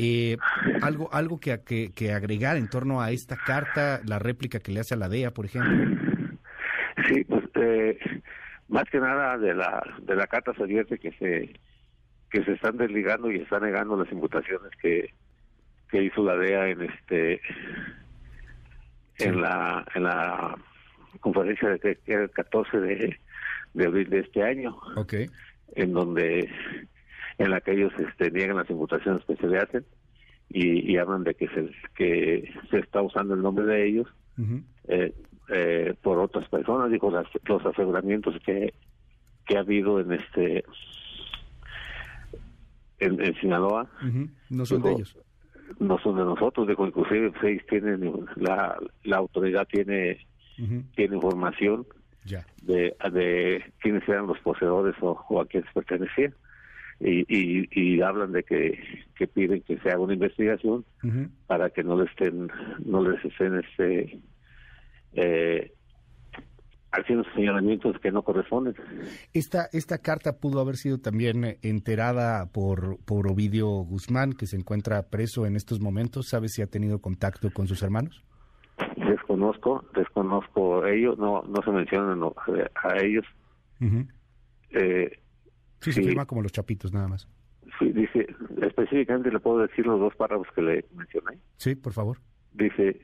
[0.00, 0.36] Eh,
[0.80, 1.58] algo algo que,
[1.92, 5.32] que, agregar en torno a esta carta, la réplica que le hace a la DEA,
[5.32, 5.98] por ejemplo.
[7.08, 7.98] Sí, pues eh,
[8.68, 11.58] más que nada de la de la carta se advierte que se
[12.30, 15.12] que se están desligando y están negando las imputaciones que,
[15.90, 17.40] que hizo la DEA en este
[19.18, 20.56] en la en la
[21.20, 23.18] conferencia de el 14 de,
[23.74, 24.76] de abril de este año.
[24.96, 25.28] Okay.
[25.74, 26.48] en donde
[27.38, 29.84] en la que ellos este, niegan las imputaciones que se le hacen
[30.50, 34.08] y, hablan de que se que se está usando el nombre de ellos
[34.88, 35.12] eh,
[35.50, 38.72] eh, por otras personas dijo los aseguramientos que
[39.46, 40.64] que ha habido en este
[42.98, 43.88] en, Sinaloa.
[44.50, 45.16] No son de ellos.
[45.78, 50.26] No son de nosotros, dijo, inclusive seis tienen, la, la autoridad tiene,
[50.94, 51.86] tiene información
[52.62, 56.34] de, de quiénes eran los poseedores o, a quiénes pertenecían.
[57.00, 58.76] Y, y, y, hablan de que,
[59.14, 60.84] que piden que se haga una investigación
[61.46, 62.50] para que no le estén
[62.84, 64.18] no les estén este
[65.12, 65.72] eh,
[66.92, 68.74] haciendo señalamientos que no corresponden.
[69.32, 74.56] Esta, esta carta pudo haber sido también eh, enterada por, por Ovidio Guzmán, que se
[74.56, 76.28] encuentra preso en estos momentos.
[76.28, 78.24] ¿Sabe si ha tenido contacto con sus hermanos?
[78.96, 83.24] Desconozco, desconozco ellos, no no se mencionan a ellos.
[84.70, 85.10] eh,
[85.80, 87.28] sí, se firma como los chapitos nada más.
[87.78, 88.26] Sí, dice,
[88.62, 91.38] específicamente le puedo decir los dos párrafos que le mencioné.
[91.56, 92.18] Sí, por favor.
[92.52, 93.00] Dice,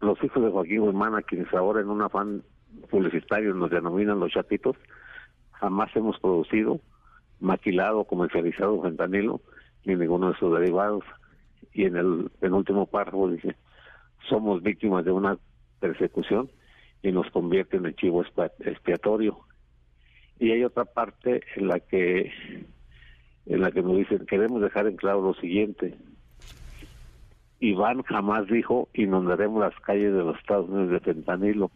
[0.00, 2.42] los hijos de Joaquín Guzmán, a quienes ahora en un afán
[2.90, 4.76] publicitario nos denominan los chatitos,
[5.52, 6.80] jamás hemos producido,
[7.40, 9.40] maquilado comercializado fentanilo
[9.84, 11.04] ni ninguno de sus derivados.
[11.72, 13.56] Y en el penúltimo párrafo dice,
[14.28, 15.38] somos víctimas de una
[15.80, 16.50] persecución
[17.02, 18.24] y nos convierte en chivo
[18.60, 19.38] expiatorio.
[20.38, 22.32] Y hay otra parte en la que
[23.46, 25.96] en la que nos dicen, queremos dejar en claro lo siguiente,
[27.60, 31.70] Iván jamás dijo inundaremos las calles de los Estados Unidos de fentanilo.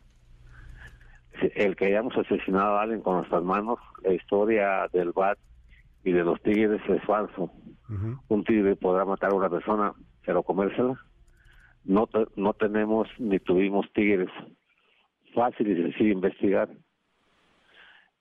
[1.54, 5.38] El que hayamos asesinado a alguien con nuestras manos, la historia del BAT
[6.04, 7.50] y de los tigres es falso.
[8.28, 9.92] Un tigre podrá matar a una persona,
[10.24, 10.94] pero comérsela.
[11.84, 14.28] No, no tenemos ni tuvimos tigres.
[15.34, 16.68] Fácil y sencillo investigar.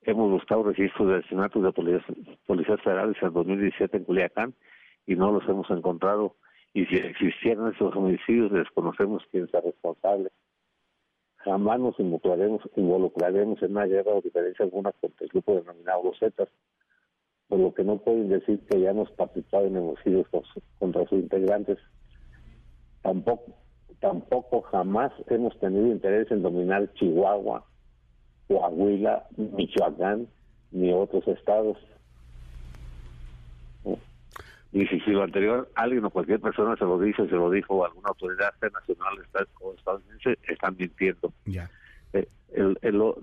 [0.02, 2.06] Hemos buscado registros de asesinatos de policías,
[2.48, 4.54] policías federales en 2017 en Culiacán
[5.06, 6.36] y no los hemos encontrado.
[6.74, 10.30] Y si existieran esos homicidios, desconocemos quién es responsable.
[11.38, 16.20] Jamás nos involucraremos, involucraremos en una guerra o diferencia alguna contra el grupo denominado los
[16.20, 16.50] Zetas,
[17.48, 20.28] por lo que no pueden decir que hayamos participado en homicidios
[20.78, 21.78] contra sus integrantes.
[23.02, 23.56] Tampoco,
[24.00, 27.66] tampoco jamás hemos tenido interés en dominar Chihuahua,
[28.48, 30.28] Coahuila, Michoacán,
[30.72, 31.78] ni otros estados.
[34.72, 38.10] Y si, lo anterior alguien o cualquier persona se lo dice, se lo dijo alguna
[38.10, 39.18] autoridad nacional
[39.62, 41.34] o estadounidense, están mintiendo.
[41.46, 41.72] Ya.
[42.14, 43.18] Eh, el, lo,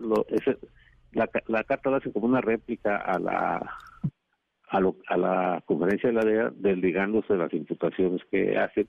[1.12, 3.76] la, la carta la hace como una réplica a la
[4.68, 8.88] a, lo, a la conferencia de la DEA desligándose las imputaciones que hacen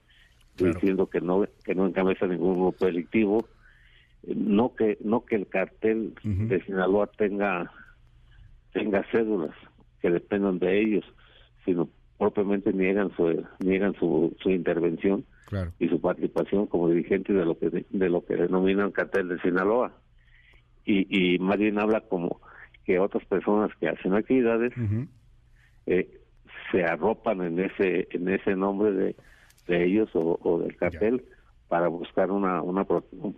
[0.56, 3.48] diciendo que no que no encabeza ningún grupo delictivo
[4.24, 7.72] no que no que el cartel de Sinaloa tenga
[8.74, 9.56] tenga cédulas
[10.02, 11.06] que dependan de ellos
[11.64, 11.90] sino
[12.32, 15.26] propiamente niegan su niegan su, su intervención
[15.80, 19.94] y su participación como dirigente de lo que de lo que denominan cartel de Sinaloa.
[20.86, 22.42] Y y más bien habla como
[22.86, 24.74] que otras personas que hacen actividades
[25.86, 26.10] eh,
[26.72, 29.16] se arropan en ese en ese nombre de,
[29.68, 31.24] de ellos o, del cartel
[31.70, 32.86] para buscar una una,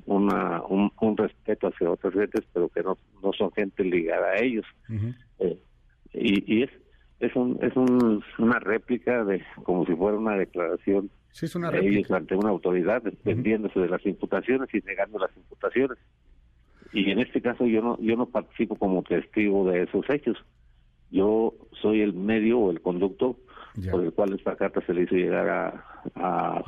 [0.06, 4.66] una un, respeto hacia otras gentes pero que no, no son gente ligada a ellos.
[5.40, 5.60] Eh,
[6.14, 6.72] y, y es
[7.20, 11.10] es un es un, una réplica de como si fuera una declaración
[11.72, 15.98] de ellos ante una autoridad dependiéndose de las imputaciones y negando las imputaciones.
[16.92, 20.38] Y en este caso yo no yo no participo como testigo de esos hechos.
[21.12, 23.38] Yo soy el medio o el conducto
[23.92, 25.86] por el cual esta carta se le hizo llegar a,
[26.16, 26.62] a,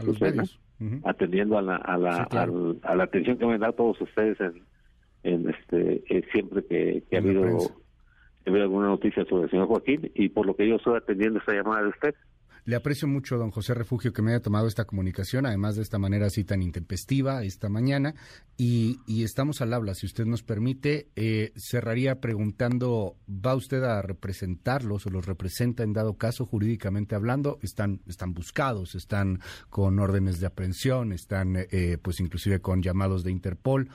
[1.03, 4.63] atendiendo a la, a la, a, la atención que me dan todos ustedes en,
[5.23, 7.57] en este eh, siempre que, que ha habido
[8.45, 11.84] alguna noticia sobre el señor Joaquín y por lo que yo estoy atendiendo esta llamada
[11.84, 12.15] de usted.
[12.63, 15.97] Le aprecio mucho, don José Refugio, que me haya tomado esta comunicación, además de esta
[15.97, 18.13] manera así tan intempestiva esta mañana.
[18.55, 21.07] Y, estamos al habla, si usted nos permite.
[21.15, 27.57] Eh, cerraría preguntando, ¿va usted a representarlos o los representa en dado caso jurídicamente hablando?
[27.63, 29.39] Están, están buscados, están
[29.72, 33.89] con órdenes de aprehensión, están eh, pues inclusive con llamados de Interpol.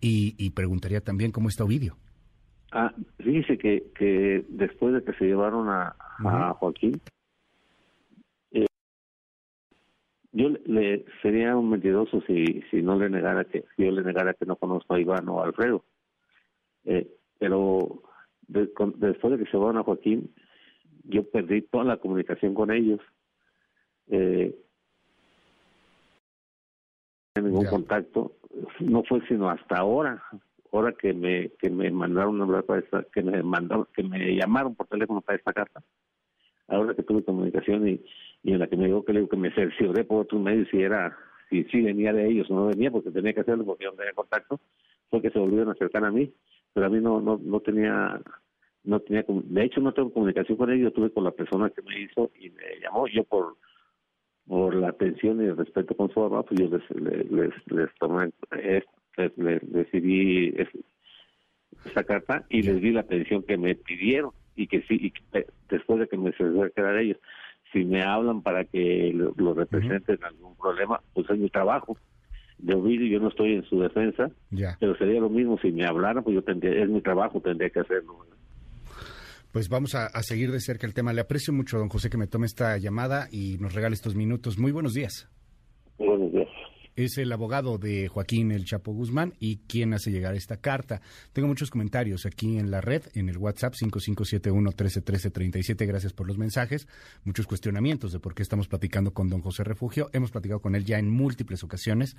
[0.00, 1.98] Y, preguntaría también cómo está Ovidio.
[2.72, 7.00] Ah, fíjese que, que después de que se llevaron a, a Joaquín,
[10.32, 14.46] yo le sería un mentiroso si si no le negara que yo le negara que
[14.46, 15.84] no conozco a Iván o a Alfredo.
[16.84, 17.08] Eh,
[17.38, 18.02] pero
[18.46, 20.32] después de que se van a Joaquín
[21.04, 23.00] yo perdí toda la comunicación con ellos.
[24.08, 24.54] Eh,
[27.42, 28.32] ningún contacto
[28.80, 30.22] no fue sino hasta ahora
[30.72, 34.74] ahora que me que me mandaron hablar para esta que me mandaron que me llamaron
[34.74, 35.82] por teléfono para esta carta
[36.68, 38.00] ahora que tuve comunicación y
[38.42, 40.80] y en la que me dijo que, le, que me cercioré por otros medios si
[40.80, 41.16] era
[41.50, 44.12] si, si venía de ellos o no venía porque tenía que hacerlo porque no tenía
[44.12, 44.60] contacto
[45.10, 46.32] fue que se volvieron a acercar a mí
[46.72, 48.20] pero a mí no no no tenía
[48.84, 52.00] no tenía de hecho no tengo comunicación con ellos tuve con la persona que me
[52.00, 53.56] hizo y me llamó yo por
[54.46, 58.30] por la atención y el respeto con su mamá pues yo les les les, tomé
[59.36, 60.54] les, decidí
[61.84, 65.12] esa carta y les di la atención que me pidieron y que sí y
[65.70, 67.18] después de que me quedar ellos
[67.72, 71.96] si me hablan para que lo, representen en algún problema, pues es mi trabajo.
[72.58, 74.30] De oír yo no estoy en su defensa,
[74.80, 77.80] pero sería lo mismo si me hablaran, pues yo tendría, es mi trabajo, tendría que
[77.80, 78.26] hacerlo.
[79.52, 81.12] Pues vamos a, a, seguir de cerca el tema.
[81.12, 84.58] Le aprecio mucho, don José, que me tome esta llamada y nos regale estos minutos.
[84.58, 85.28] Muy buenos días.
[85.98, 86.48] Buenos días
[87.04, 91.00] es el abogado de Joaquín El Chapo Guzmán y quien hace llegar esta carta.
[91.32, 95.86] Tengo muchos comentarios aquí en la red, en el WhatsApp 5571-131337.
[95.86, 96.88] Gracias por los mensajes.
[97.22, 100.10] Muchos cuestionamientos de por qué estamos platicando con don José Refugio.
[100.12, 102.16] Hemos platicado con él ya en múltiples ocasiones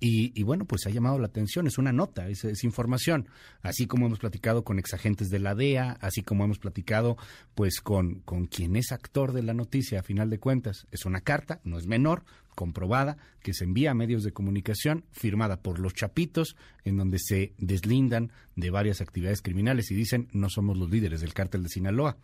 [0.00, 1.68] y, bueno, pues ha llamado la atención.
[1.68, 3.28] Es una nota, es, es información.
[3.62, 7.16] Así como hemos platicado con exagentes de la DEA, así como hemos platicado
[7.54, 10.88] pues con, con quien es actor de la noticia a final de cuentas.
[10.90, 12.24] Es una carta, no es menor,
[12.56, 17.54] comprobada que se envía a medios de comunicación, firmada por los chapitos, en donde se
[17.58, 22.16] deslindan de varias actividades criminales y dicen no somos los líderes del cártel de Sinaloa.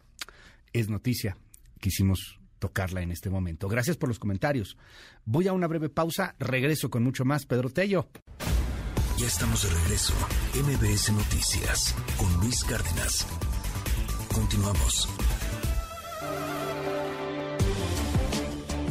[0.73, 1.37] Es noticia,
[1.79, 3.69] quisimos tocarla en este momento.
[3.69, 4.77] Gracias por los comentarios.
[5.25, 7.47] Voy a una breve pausa, regreso con mucho más.
[7.47, 8.09] Pedro Tello.
[9.19, 10.15] Ya estamos de regreso.
[10.55, 13.27] MBS Noticias con Luis Cárdenas.
[14.33, 15.09] Continuamos.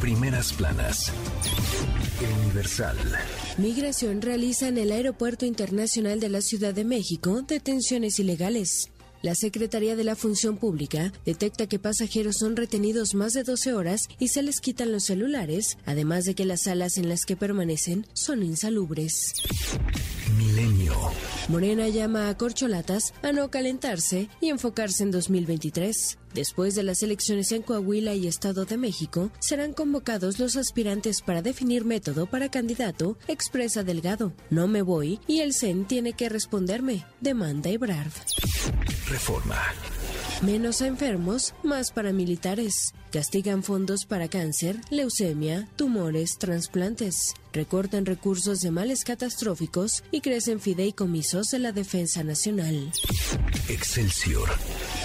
[0.02, 1.12] Primeras planas.
[2.20, 2.96] El Universal.
[3.56, 8.90] Migración realiza en el Aeropuerto Internacional de la Ciudad de México detenciones ilegales.
[9.22, 14.08] La Secretaría de la Función Pública detecta que pasajeros son retenidos más de 12 horas
[14.18, 18.04] y se les quitan los celulares, además de que las salas en las que permanecen
[18.12, 19.32] son insalubres.
[20.36, 20.96] Milenio.
[21.46, 26.18] Morena llama a corcholatas a no calentarse y enfocarse en 2023.
[26.34, 31.42] Después de las elecciones en Coahuila y Estado de México, serán convocados los aspirantes para
[31.42, 34.32] definir método para candidato, expresa Delgado.
[34.48, 38.12] No me voy y el CEN tiene que responderme, demanda Ebrard.
[39.08, 39.60] Reforma.
[40.40, 42.94] Menos a enfermos, más para militares.
[43.12, 47.34] Castigan fondos para cáncer, leucemia, tumores, trasplantes.
[47.52, 52.90] Recortan recursos de males catastróficos y crecen fideicomisos de la defensa nacional.
[53.68, 54.48] Excelsior.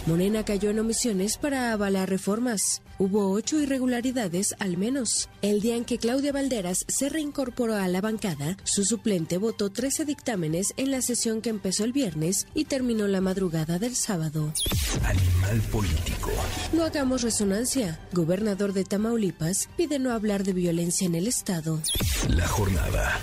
[0.05, 2.81] Morena cayó en omisiones para avalar reformas.
[2.99, 5.27] Hubo ocho irregularidades al menos.
[5.41, 10.05] El día en que Claudia Valderas se reincorporó a la bancada, su suplente votó 13
[10.05, 14.53] dictámenes en la sesión que empezó el viernes y terminó la madrugada del sábado.
[15.03, 16.31] Animal político.
[16.71, 17.96] No hagamos resonancia.
[18.13, 21.81] Gobernador de Tamaulipas pide no hablar de violencia en el Estado.
[22.29, 23.19] La jornada.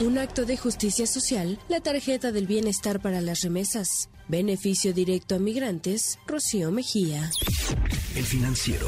[0.00, 4.10] Un acto de justicia social, la tarjeta del bienestar para las remesas.
[4.28, 7.30] Beneficio directo a migrantes, Rocío Mejía.
[8.14, 8.86] El financiero.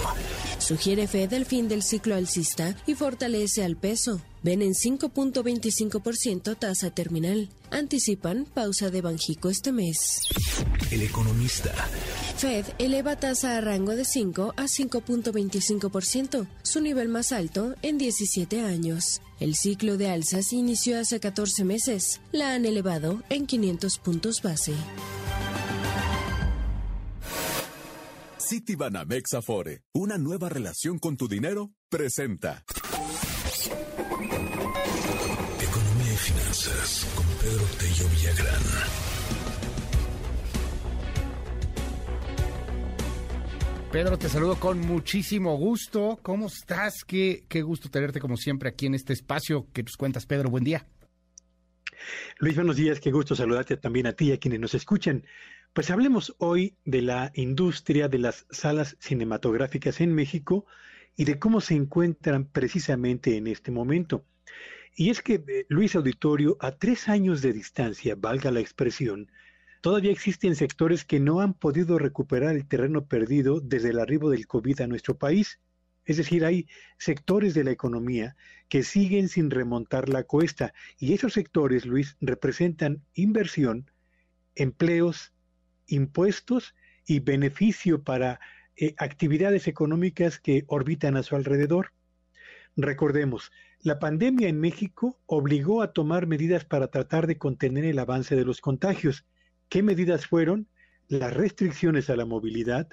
[0.58, 4.20] Sugiere Fed el fin del ciclo alcista y fortalece al peso.
[4.42, 7.48] Ven en 5.25% tasa terminal.
[7.70, 10.20] Anticipan pausa de Banjico este mes.
[10.90, 11.72] El economista.
[12.36, 18.60] Fed eleva tasa a rango de 5 a 5.25%, su nivel más alto en 17
[18.60, 19.20] años.
[19.40, 22.20] El ciclo de alzas inició hace 14 meses.
[22.32, 24.72] La han elevado en 500 puntos base.
[28.40, 32.64] Citibanamex Afore, una nueva relación con tu dinero, presenta.
[38.28, 38.62] Villagrán.
[43.92, 46.18] Pedro, te saludo con muchísimo gusto.
[46.22, 47.04] ¿Cómo estás?
[47.04, 50.50] Qué, qué gusto tenerte como siempre aquí en este espacio que nos cuentas, Pedro.
[50.50, 50.86] Buen día.
[52.38, 53.00] Luis, buenos días.
[53.00, 55.24] Qué gusto saludarte también a ti y a quienes nos escuchan.
[55.72, 60.66] Pues hablemos hoy de la industria de las salas cinematográficas en México
[61.16, 64.24] y de cómo se encuentran precisamente en este momento.
[64.98, 69.30] Y es que, eh, Luis Auditorio, a tres años de distancia, valga la expresión,
[69.80, 74.48] todavía existen sectores que no han podido recuperar el terreno perdido desde el arribo del
[74.48, 75.60] COVID a nuestro país.
[76.04, 76.66] Es decir, hay
[76.98, 78.34] sectores de la economía
[78.68, 83.92] que siguen sin remontar la cuesta y esos sectores, Luis, representan inversión,
[84.56, 85.32] empleos,
[85.86, 86.74] impuestos
[87.06, 88.40] y beneficio para
[88.74, 91.92] eh, actividades económicas que orbitan a su alrededor.
[92.74, 93.52] Recordemos,
[93.82, 98.44] la pandemia en México obligó a tomar medidas para tratar de contener el avance de
[98.44, 99.24] los contagios.
[99.68, 100.66] ¿Qué medidas fueron?
[101.06, 102.88] Las restricciones a la movilidad,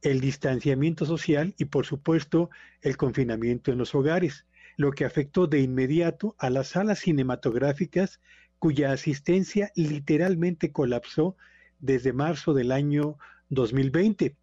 [0.00, 2.50] el distanciamiento social y, por supuesto,
[2.82, 4.46] el confinamiento en los hogares,
[4.76, 8.20] lo que afectó de inmediato a las salas cinematográficas
[8.60, 11.36] cuya asistencia literalmente colapsó
[11.80, 13.18] desde marzo del año
[13.50, 14.36] 2020.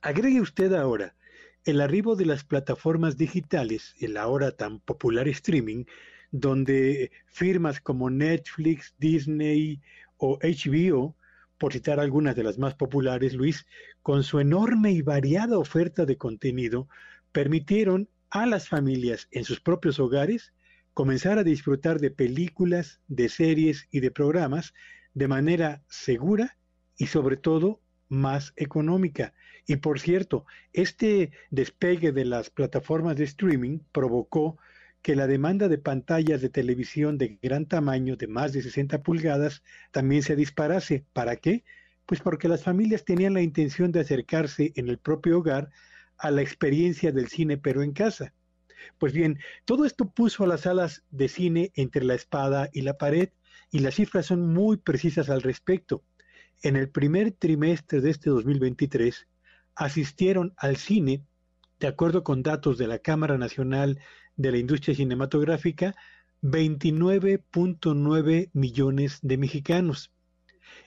[0.00, 1.14] Agregue usted ahora
[1.68, 5.84] el arribo de las plataformas digitales, el ahora tan popular streaming,
[6.30, 9.82] donde firmas como Netflix, Disney
[10.16, 11.14] o HBO,
[11.58, 13.66] por citar algunas de las más populares, Luis,
[14.02, 16.88] con su enorme y variada oferta de contenido,
[17.32, 20.54] permitieron a las familias en sus propios hogares
[20.94, 24.72] comenzar a disfrutar de películas, de series y de programas
[25.12, 26.56] de manera segura
[26.96, 29.34] y sobre todo más económica.
[29.66, 34.58] Y por cierto, este despegue de las plataformas de streaming provocó
[35.02, 39.62] que la demanda de pantallas de televisión de gran tamaño, de más de 60 pulgadas,
[39.90, 41.04] también se disparase.
[41.12, 41.64] ¿Para qué?
[42.06, 45.70] Pues porque las familias tenían la intención de acercarse en el propio hogar
[46.16, 48.34] a la experiencia del cine, pero en casa.
[48.98, 52.98] Pues bien, todo esto puso a las salas de cine entre la espada y la
[52.98, 53.30] pared,
[53.70, 56.02] y las cifras son muy precisas al respecto.
[56.60, 59.28] En el primer trimestre de este 2023
[59.76, 61.22] asistieron al cine,
[61.78, 64.00] de acuerdo con datos de la Cámara Nacional
[64.36, 65.94] de la Industria Cinematográfica,
[66.42, 70.10] 29.9 millones de mexicanos.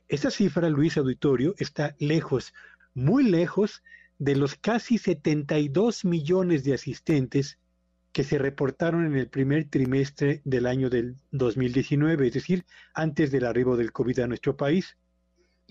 [0.09, 2.53] Esta cifra, Luis Auditorio, está lejos,
[2.93, 3.81] muy lejos
[4.19, 7.59] de los casi 72 millones de asistentes
[8.11, 13.45] que se reportaron en el primer trimestre del año del 2019, es decir, antes del
[13.45, 14.97] arribo del COVID a nuestro país.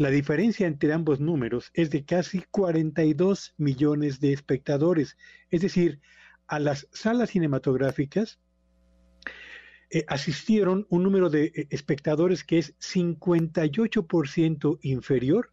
[0.01, 5.19] La diferencia entre ambos números es de casi 42 millones de espectadores,
[5.51, 6.01] es decir,
[6.47, 8.41] a las salas cinematográficas
[9.91, 15.53] eh, asistieron un número de eh, espectadores que es 58% inferior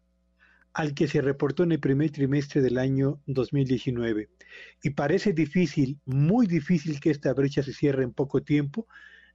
[0.72, 4.30] al que se reportó en el primer trimestre del año 2019.
[4.82, 8.86] Y parece difícil, muy difícil que esta brecha se cierre en poco tiempo,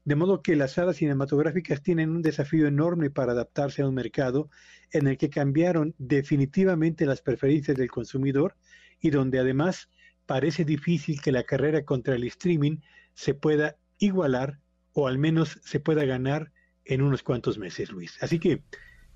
[0.05, 4.49] de modo que las salas cinematográficas tienen un desafío enorme para adaptarse a un mercado
[4.91, 8.55] en el que cambiaron definitivamente las preferencias del consumidor
[8.99, 9.89] y donde además
[10.25, 12.77] parece difícil que la carrera contra el streaming
[13.13, 14.59] se pueda igualar
[14.93, 16.51] o al menos se pueda ganar
[16.85, 18.17] en unos cuantos meses, Luis.
[18.21, 18.61] Así que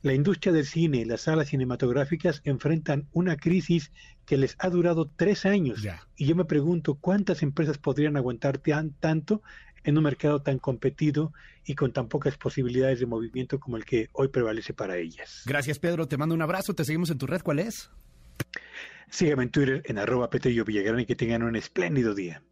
[0.03, 3.91] la industria del cine, las salas cinematográficas enfrentan una crisis
[4.25, 5.85] que les ha durado tres años.
[6.15, 8.61] Y yo me pregunto cuántas empresas podrían aguantar
[8.99, 9.41] tanto
[9.87, 11.31] en un mercado tan competido
[11.65, 15.43] y con tan pocas posibilidades de movimiento como el que hoy prevalece para ellas.
[15.45, 16.09] Gracias, Pedro.
[16.09, 16.73] Te mando un abrazo.
[16.73, 17.41] Te seguimos en tu red.
[17.41, 17.89] ¿Cuál es?
[19.09, 22.43] Sígueme en Twitter en arroba Petrillo Villagrán y que tengan un espléndido día.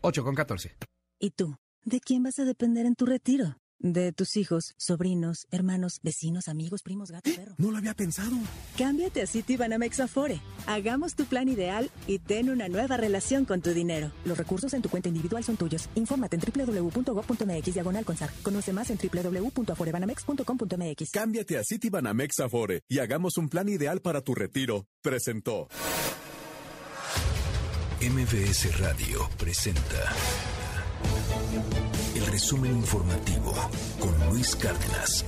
[0.00, 0.76] 8 con 14.
[1.20, 1.56] ¿Y tú?
[1.84, 3.58] ¿De quién vas a depender en tu retiro?
[3.78, 7.54] De tus hijos, sobrinos, hermanos, vecinos, amigos, primos, gatos, perro.
[7.58, 8.36] No lo había pensado.
[8.76, 10.40] Cámbiate a Citibanamex Afore.
[10.66, 14.12] Hagamos tu plan ideal y ten una nueva relación con tu dinero.
[14.24, 15.88] Los recursos en tu cuenta individual son tuyos.
[15.94, 18.30] Infórmate en www.gov.mx diagonal consar.
[18.42, 21.10] Conoce más en www.aforebanamex.com.mx.
[21.12, 24.88] Cámbiate a Citibanamex Afore y hagamos un plan ideal para tu retiro.
[25.02, 25.68] Presentó.
[28.00, 30.12] MBS Radio presenta
[32.26, 33.52] el resumen informativo
[33.98, 35.24] con Luis Cárdenas.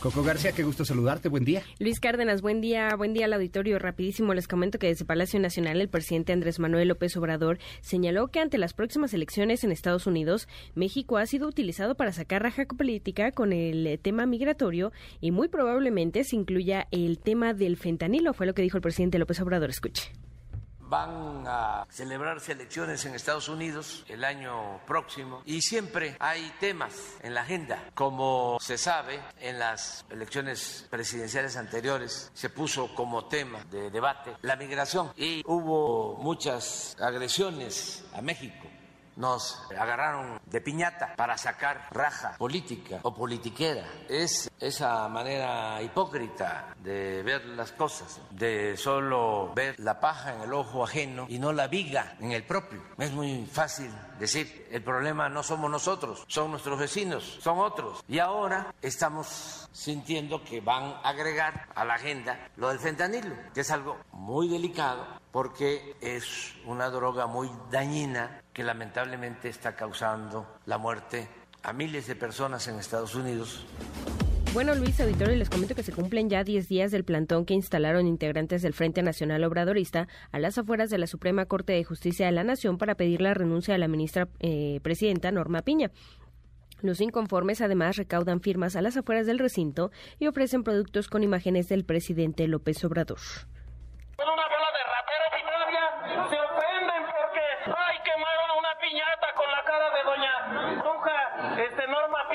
[0.00, 1.62] Coco García, qué gusto saludarte, buen día.
[1.78, 3.78] Luis Cárdenas, buen día, buen día al auditorio.
[3.78, 8.40] Rapidísimo les comento que desde Palacio Nacional el presidente Andrés Manuel López Obrador señaló que
[8.40, 13.32] ante las próximas elecciones en Estados Unidos, México ha sido utilizado para sacar raja política
[13.32, 18.54] con el tema migratorio y muy probablemente se incluya el tema del fentanilo, fue lo
[18.54, 19.70] que dijo el presidente López Obrador.
[19.70, 20.10] Escuche
[20.90, 25.42] van a celebrarse elecciones en Estados Unidos el año próximo.
[25.46, 27.90] Y siempre hay temas en la agenda.
[27.94, 34.56] Como se sabe, en las elecciones presidenciales anteriores se puso como tema de debate la
[34.56, 35.12] migración.
[35.16, 38.68] Y hubo muchas agresiones a México
[39.16, 43.84] nos agarraron de piñata para sacar raja política o politiquera.
[44.08, 50.52] Es esa manera hipócrita de ver las cosas, de solo ver la paja en el
[50.52, 52.82] ojo ajeno y no la viga en el propio.
[52.98, 58.04] Es muy fácil decir, el problema no somos nosotros, son nuestros vecinos, son otros.
[58.08, 63.60] Y ahora estamos sintiendo que van a agregar a la agenda lo del fentanilo, que
[63.60, 70.76] es algo muy delicado porque es una droga muy dañina que lamentablemente está causando la
[70.76, 71.26] muerte
[71.62, 73.64] a miles de personas en Estados Unidos.
[74.52, 78.06] Bueno, Luis Auditorio, les comento que se cumplen ya 10 días del plantón que instalaron
[78.06, 82.32] integrantes del Frente Nacional Obradorista a las afueras de la Suprema Corte de Justicia de
[82.32, 85.90] la Nación para pedir la renuncia de la ministra eh, presidenta Norma Piña.
[86.82, 91.70] Los inconformes además recaudan firmas a las afueras del recinto y ofrecen productos con imágenes
[91.70, 93.20] del presidente López Obrador.
[94.18, 96.49] una bola de raperos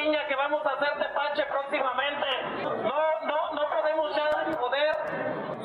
[0.05, 2.27] Piña, que vamos a hacer de pache próximamente.
[2.61, 4.95] No, no, no podemos ya poder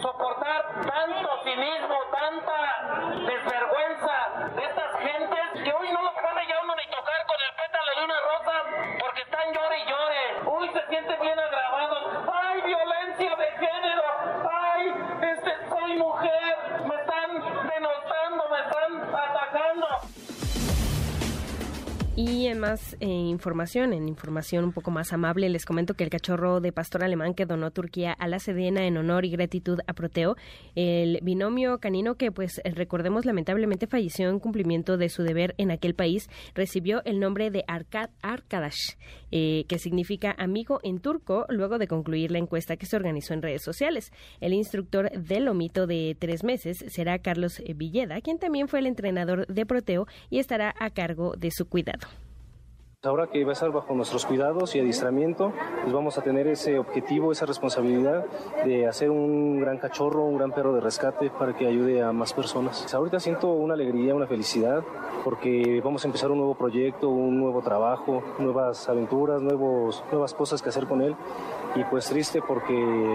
[0.01, 6.75] soportar tanto cinismo, tanta desvergüenza de estas gentes que hoy no los puede ya uno
[6.75, 10.23] ni tocar con el pétalo de una rosa porque están llore y llore.
[10.47, 12.31] Uy, se siente bien agravados.
[12.33, 14.05] ¡Ay, violencia de género!
[14.51, 16.57] ¡Ay, este, soy mujer!
[16.87, 18.49] ¡Me están denostando!
[18.49, 19.87] ¡Me están atacando!
[22.23, 26.11] Y en más eh, información, en información un poco más amable, les comento que el
[26.11, 29.95] cachorro de pastor alemán que donó Turquía a la Sedena en honor y gratitud a
[29.95, 30.37] Proteo,
[30.75, 35.95] el binomio canino que pues recordemos lamentablemente falleció en cumplimiento de su deber en aquel
[35.95, 38.97] país, recibió el nombre de Arkad Arkadash,
[39.31, 43.41] eh, que significa amigo en turco, luego de concluir la encuesta que se organizó en
[43.41, 44.13] redes sociales.
[44.43, 49.47] El instructor del omito de tres meses será Carlos Villeda, quien también fue el entrenador
[49.47, 52.10] de Proteo y estará a cargo de su cuidado.
[53.03, 56.79] Ahora que va a estar bajo nuestros cuidados y adiestramiento, pues vamos a tener ese
[56.79, 58.27] objetivo, esa responsabilidad
[58.67, 62.35] de hacer un gran cachorro, un gran perro de rescate para que ayude a más
[62.35, 62.93] personas.
[62.93, 64.85] Ahorita siento una alegría, una felicidad,
[65.25, 70.61] porque vamos a empezar un nuevo proyecto, un nuevo trabajo, nuevas aventuras, nuevos, nuevas cosas
[70.61, 71.17] que hacer con él.
[71.77, 72.75] Y pues triste porque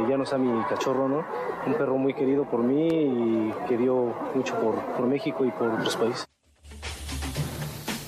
[0.10, 1.24] ya no está mi cachorro, ¿no?
[1.68, 5.70] Un perro muy querido por mí y que dio mucho por, por México y por
[5.70, 6.35] otros países.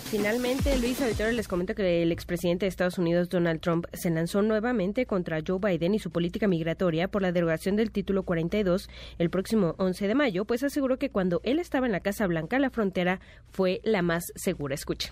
[0.10, 4.42] Finalmente, Luis Auditorio les comento que el expresidente de Estados Unidos, Donald Trump, se lanzó
[4.42, 9.30] nuevamente contra Joe Biden y su política migratoria por la derogación del título 42 el
[9.30, 12.70] próximo 11 de mayo, pues aseguró que cuando él estaba en la Casa Blanca, la
[12.70, 13.20] frontera
[13.52, 14.76] fue la más segura.
[14.76, 15.12] Escuche.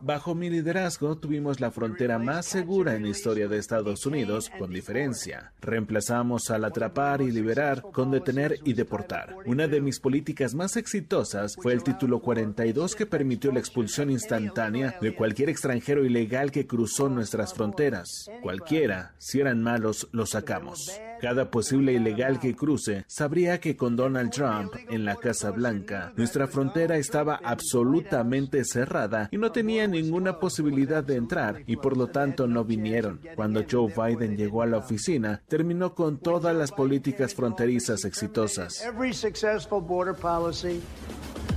[0.00, 4.70] Bajo mi liderazgo tuvimos la frontera más segura en la historia de Estados Unidos, con
[4.70, 5.52] diferencia.
[5.60, 9.36] Reemplazamos al atrapar y liberar con detener y deportar.
[9.44, 14.96] Una de mis políticas más exitosas fue el título 42 que permitió la expulsión instantánea
[15.02, 18.30] de cualquier extranjero ilegal que cruzó nuestras fronteras.
[18.40, 20.98] Cualquiera, si eran malos, los sacamos.
[21.22, 26.46] Cada posible ilegal que cruce sabría que con Donald Trump en la Casa Blanca, nuestra
[26.46, 32.46] frontera estaba absolutamente cerrada y no tenía ninguna posibilidad de entrar y por lo tanto
[32.46, 33.20] no vinieron.
[33.34, 38.84] Cuando Joe Biden llegó a la oficina, terminó con todas las políticas fronterizas exitosas.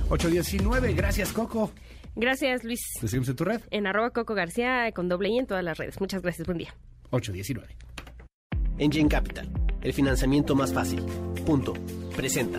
[0.08, 1.70] 819, gracias Coco.
[2.16, 2.80] Gracias Luis.
[3.00, 3.60] ¿Te seguimos en tu red?
[3.70, 6.00] En arroba Coco García con doble y en todas las redes.
[6.00, 6.74] Muchas gracias, buen día.
[7.10, 7.76] 819.
[8.78, 9.48] Engine Capital,
[9.80, 11.04] el financiamiento más fácil.
[11.46, 11.74] Punto.
[12.16, 12.58] Presenta.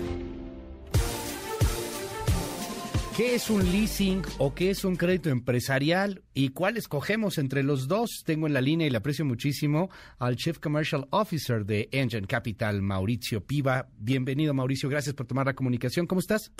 [3.17, 7.87] ¿Qué es un leasing o qué es un crédito empresarial y cuál escogemos entre los
[7.87, 8.23] dos?
[8.23, 9.89] Tengo en la línea y le aprecio muchísimo
[10.19, 13.87] al Chief Commercial Officer de Engine Capital, Mauricio Piva.
[13.97, 14.87] Bienvenido, Mauricio.
[14.87, 16.05] Gracias por tomar la comunicación.
[16.05, 16.53] ¿Cómo estás?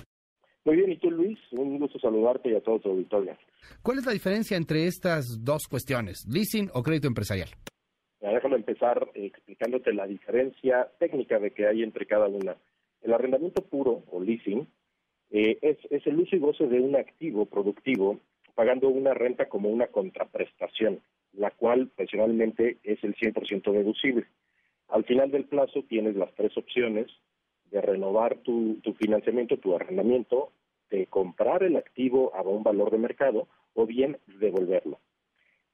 [0.66, 1.38] Muy bien, ¿y tú, Luis?
[1.52, 3.38] Un gusto saludarte y a toda tu auditoria.
[3.84, 7.50] ¿Cuál es la diferencia entre estas dos cuestiones, leasing o crédito empresarial?
[8.20, 12.58] Déjame empezar explicándote la diferencia técnica de que hay entre cada una.
[13.04, 14.68] El arrendamiento puro o leasing
[15.30, 18.20] eh, es, el uso y goce de un activo productivo
[18.56, 21.02] pagando una renta como una contraprestación,
[21.34, 24.26] la cual personalmente es el 100% deducible.
[24.88, 27.08] Al final del plazo tienes las tres opciones
[27.70, 30.52] de renovar tu, tu financiamiento, tu arrendamiento,
[30.90, 35.00] de comprar el activo a un valor de mercado o bien devolverlo.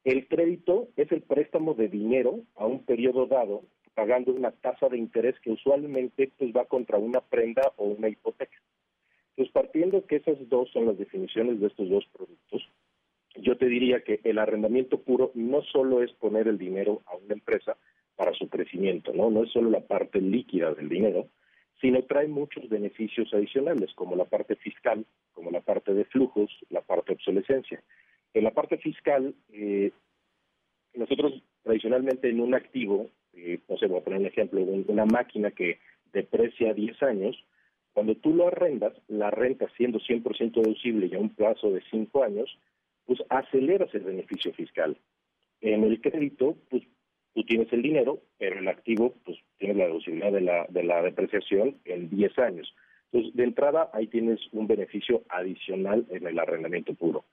[0.04, 3.62] El crédito es el préstamo de dinero a un periodo dado,
[3.94, 8.58] pagando una tasa de interés que usualmente pues, va contra una prenda o una hipoteca.
[9.36, 12.70] Entonces, partiendo que esas dos son las definiciones de estos dos productos,
[13.36, 17.34] yo te diría que el arrendamiento puro no solo es poner el dinero a una
[17.34, 17.78] empresa
[18.16, 19.32] para su crecimiento, ¿no?
[19.32, 21.30] No es solo la parte líquida del dinero,
[21.82, 26.82] sino trae muchos beneficios adicionales, como la parte fiscal, como la parte de flujos, la
[26.82, 27.84] parte de obsolescencia.
[28.36, 29.92] En la parte fiscal, eh,
[30.94, 35.52] nosotros tradicionalmente en un activo, eh, no sé, voy a poner un ejemplo, una máquina
[35.52, 35.80] que
[36.14, 37.36] deprecia 10 años,
[37.94, 42.24] cuando tú lo arrendas, la renta siendo 100% deducible y a un plazo de 5
[42.24, 42.58] años,
[43.06, 44.98] pues aceleras el beneficio fiscal.
[45.62, 46.84] En el crédito, pues
[47.34, 51.02] tú tienes el dinero, pero el activo, pues tienes la deducibilidad de la, de la
[51.02, 52.76] depreciación en 10 años.
[53.12, 57.26] Entonces, de entrada, ahí tienes un beneficio adicional en el arrendamiento puro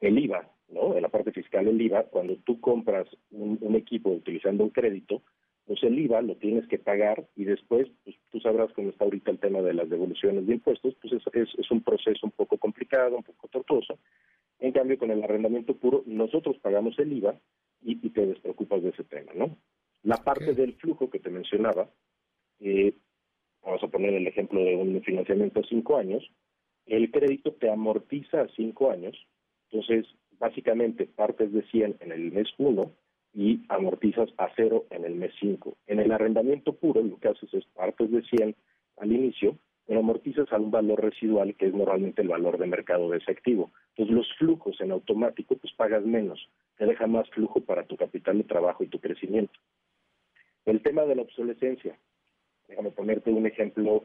[0.00, 0.94] el IVA, ¿no?
[0.96, 5.22] En la parte fiscal el IVA, cuando tú compras un, equipo utilizando un crédito,
[5.66, 9.30] pues el IVA lo tienes que pagar y después, pues tú sabrás cómo está ahorita
[9.30, 13.16] el tema de las devoluciones de impuestos, pues es, es, un proceso un poco complicado,
[13.16, 13.98] un poco tortuoso.
[14.58, 17.34] En cambio, con el arrendamiento puro, nosotros pagamos el IVA
[17.82, 19.56] y, te despreocupas de ese tema, ¿no?
[20.02, 21.88] La parte del flujo que te mencionaba,
[22.60, 22.94] eh,
[23.62, 26.22] vamos a poner el ejemplo de un financiamiento a cinco años,
[26.86, 29.16] el crédito te amortiza a cinco años
[29.74, 30.06] entonces,
[30.38, 32.92] básicamente partes de 100 en el mes 1
[33.34, 35.76] y amortizas a cero en el mes 5.
[35.88, 38.54] En el arrendamiento puro lo que haces es partes de 100
[38.98, 43.10] al inicio, pero amortizas a un valor residual que es normalmente el valor de mercado
[43.10, 43.72] de ese activo.
[43.90, 46.48] Entonces los flujos en automático pues pagas menos,
[46.78, 49.58] te deja más flujo para tu capital de trabajo y tu crecimiento.
[50.64, 51.98] El tema de la obsolescencia,
[52.68, 54.04] déjame ponerte un ejemplo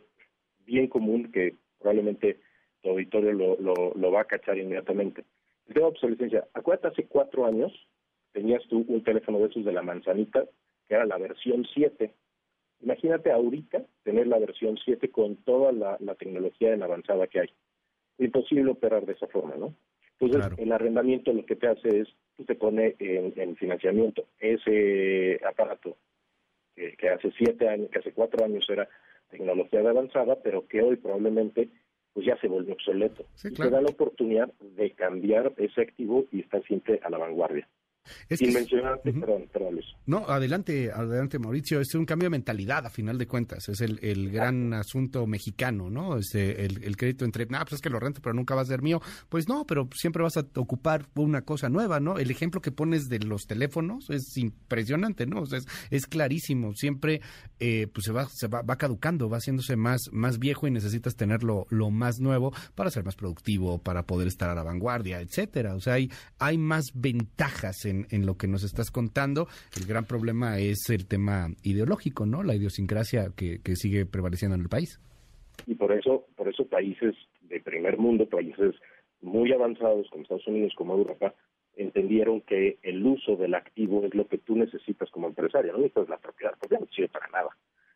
[0.65, 2.39] bien común que probablemente
[2.81, 5.23] tu auditorio lo, lo va a cachar inmediatamente.
[5.67, 6.47] El tema de obsolescencia.
[6.53, 7.71] Acuérdate, hace cuatro años
[8.31, 10.45] tenías tú un teléfono de esos de la manzanita,
[10.87, 12.13] que era la versión 7.
[12.81, 17.49] Imagínate ahorita tener la versión 7 con toda la, tecnología en avanzada que hay.
[18.17, 19.75] Imposible operar de esa forma, ¿no?
[20.19, 25.95] Entonces, el arrendamiento lo que te hace es, tú te pone en, financiamiento ese aparato
[26.75, 28.89] que, que, hace siete años, que hace cuatro años era
[29.29, 31.69] tecnología de avanzada, pero que hoy probablemente
[32.13, 33.25] pues ya se volvió obsoleto.
[33.43, 37.67] y te da la oportunidad de cambiar ese activo y estar siempre a la vanguardia.
[38.27, 39.85] Es Sin que- mencionar, perdón, perdón, Luis.
[40.05, 43.99] No, adelante, adelante Mauricio, es un cambio de mentalidad a final de cuentas, es el,
[44.01, 46.17] el gran asunto mexicano, ¿no?
[46.17, 48.65] Este, el, el crédito entre, ah, pues es que lo rento, pero nunca va a
[48.65, 49.01] ser mío.
[49.29, 52.17] Pues no, pero siempre vas a ocupar una cosa nueva, ¿no?
[52.17, 55.41] El ejemplo que pones de los teléfonos es impresionante, ¿no?
[55.41, 57.21] O sea, es, es clarísimo, siempre
[57.59, 61.15] eh, pues se va, se va, va caducando, va haciéndose más, más viejo y necesitas
[61.15, 65.75] tenerlo lo más nuevo para ser más productivo, para poder estar a la vanguardia, etcétera.
[65.75, 66.09] O sea, hay,
[66.39, 69.47] hay más ventajas en, en lo que nos estás contando.
[69.79, 72.43] El gran problema es el tema ideológico, ¿no?
[72.43, 74.99] La idiosincrasia que, que sigue prevaleciendo en el país.
[75.67, 78.75] y por eso por eso países de primer mundo países
[79.21, 81.33] muy avanzados como Estados Unidos como Europa
[81.75, 86.09] entendieron que el uso del activo es lo que tú necesitas como empresario no necesitas
[86.09, 87.49] la propiedad porque no sirve para nada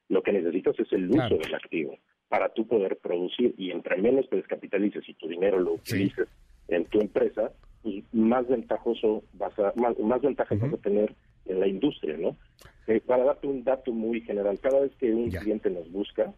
[0.09, 1.37] lo que necesitas es el uso Claro.
[1.37, 1.97] del activo
[2.27, 6.27] para tú poder producir y entre menos te descapitalices y tu dinero lo utilices
[6.67, 7.51] en tu empresa
[8.11, 11.13] más ventajoso vas a más, más ventajas vas a tener
[11.45, 12.35] en la industria no
[12.87, 16.33] Eh, para darte un dato muy general cada vez que un cliente nos busca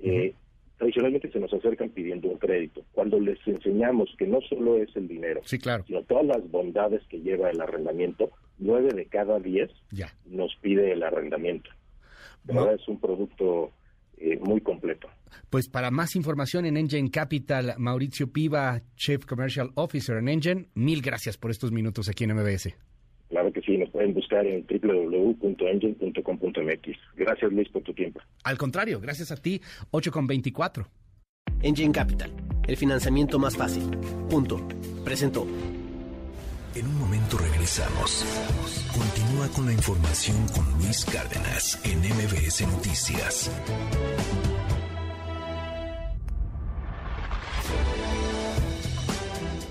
[0.00, 0.34] eh,
[0.78, 2.82] tradicionalmente se nos acercan pidiendo un crédito.
[2.92, 5.84] Cuando les enseñamos que no solo es el dinero, sí, claro.
[5.86, 10.08] sino todas las bondades que lleva el arrendamiento, nueve de cada diez Ya.
[10.26, 11.70] nos pide el arrendamiento.
[12.74, 13.70] Es un producto
[14.22, 15.08] eh, muy completo.
[15.50, 21.02] Pues para más información en Engine Capital, Mauricio Piva, Chief Commercial Officer en Engine, mil
[21.02, 22.74] gracias por estos minutos aquí en MBS.
[23.28, 26.98] Claro que sí, nos pueden buscar en www.engine.com.mx.
[27.16, 28.20] Gracias Luis por tu tiempo.
[28.44, 30.86] Al contrario, gracias a ti, 8 con 24.
[31.62, 32.30] Engine Capital,
[32.68, 33.84] el financiamiento más fácil.
[34.28, 34.60] Punto.
[35.04, 35.46] Presentó.
[36.74, 38.24] En un momento regresamos.
[38.92, 43.50] Continúa con la información con Luis Cárdenas en MBS Noticias.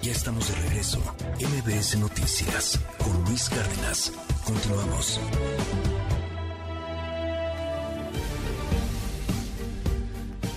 [0.03, 0.99] Ya estamos de regreso.
[1.39, 4.13] MBS Noticias con Luis Cárdenas.
[4.45, 5.19] Continuamos.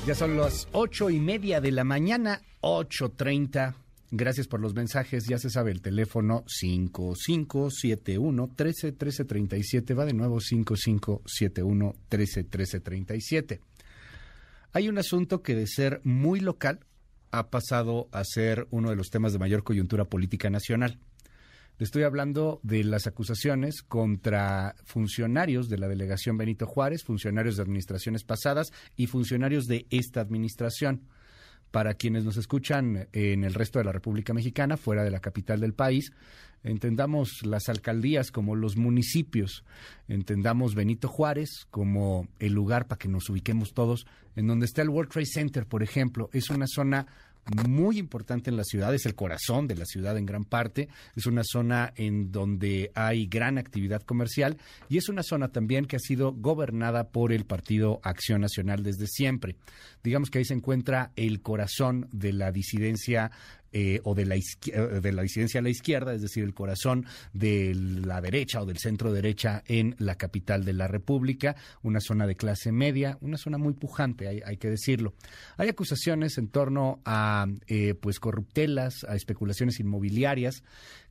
[0.06, 3.83] Ya son las ocho y media de la mañana, 8.30.
[4.16, 5.24] Gracias por los mensajes.
[5.28, 9.92] Ya se sabe el teléfono 5571 13 13 37.
[9.92, 13.60] Va de nuevo 5571 13 13 37.
[14.72, 16.78] Hay un asunto que de ser muy local
[17.32, 21.00] ha pasado a ser uno de los temas de mayor coyuntura política nacional.
[21.80, 28.22] Estoy hablando de las acusaciones contra funcionarios de la delegación Benito Juárez, funcionarios de administraciones
[28.22, 31.02] pasadas y funcionarios de esta administración.
[31.74, 35.58] Para quienes nos escuchan en el resto de la República Mexicana, fuera de la capital
[35.58, 36.12] del país,
[36.62, 39.64] entendamos las alcaldías como los municipios,
[40.06, 44.06] entendamos Benito Juárez como el lugar para que nos ubiquemos todos,
[44.36, 47.08] en donde está el World Trade Center, por ejemplo, es una zona
[47.66, 51.26] muy importante en la ciudad, es el corazón de la ciudad en gran parte, es
[51.26, 54.56] una zona en donde hay gran actividad comercial
[54.88, 59.06] y es una zona también que ha sido gobernada por el Partido Acción Nacional desde
[59.06, 59.56] siempre.
[60.02, 63.30] Digamos que ahí se encuentra el corazón de la disidencia
[63.76, 64.40] eh, o de la, eh,
[65.02, 68.78] de la disidencia a la izquierda, es decir, el corazón de la derecha o del
[68.78, 73.58] centro derecha en la capital de la República, una zona de clase media, una zona
[73.58, 75.14] muy pujante, hay, hay que decirlo.
[75.56, 80.62] Hay acusaciones en torno a eh, pues corruptelas, a especulaciones inmobiliarias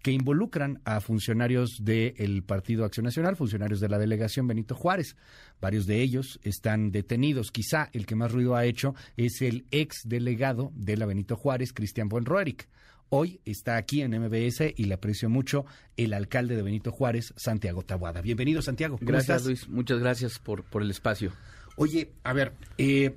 [0.04, 5.16] que involucran a funcionarios del Partido Acción Nacional, funcionarios de la delegación Benito Juárez.
[5.62, 7.52] Varios de ellos están detenidos.
[7.52, 11.72] Quizá el que más ruido ha hecho es el ex delegado de la Benito Juárez,
[11.72, 12.68] Cristian Buenroeric.
[13.10, 15.66] Hoy está aquí en MBS y le aprecio mucho
[15.96, 18.22] el alcalde de Benito Juárez, Santiago Tabuada.
[18.22, 18.98] Bienvenido, Santiago.
[18.98, 19.46] ¿Cómo Gracias, estás?
[19.48, 19.70] Luis.
[19.70, 21.32] Muchas gracias por, por el espacio.
[21.78, 23.16] Oye, a ver, eh,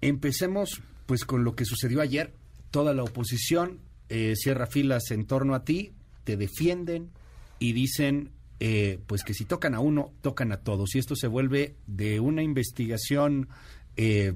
[0.00, 2.32] empecemos pues con lo que sucedió ayer.
[2.70, 5.92] Toda la oposición eh, cierra filas en torno a ti,
[6.30, 7.10] te defienden
[7.58, 8.30] y dicen
[8.60, 10.94] eh, pues que si tocan a uno, tocan a todos.
[10.94, 13.48] Y esto se vuelve de una investigación
[13.96, 14.32] eh,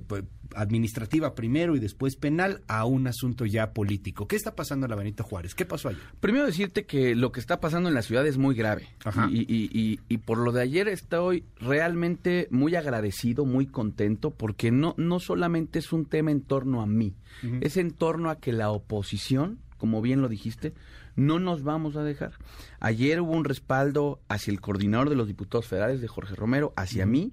[0.57, 4.27] administrativa primero y después penal a un asunto ya político.
[4.27, 5.55] ¿Qué está pasando en la Benito Juárez?
[5.55, 6.01] ¿Qué pasó ayer?
[6.21, 8.89] Primero decirte que lo que está pasando en la ciudad es muy grave.
[9.05, 9.29] Ajá.
[9.31, 14.71] Y, y- y- y por lo de ayer estoy realmente muy agradecido, muy contento, porque
[14.71, 17.15] no, no solamente es un tema en torno a mí,
[17.61, 20.73] es en torno a que la oposición, como bien lo dijiste,
[21.17, 22.33] no nos vamos a dejar.
[22.81, 27.07] Ayer hubo un respaldo hacia el coordinador de los diputados federales, de Jorge Romero, hacia
[27.07, 27.33] mí,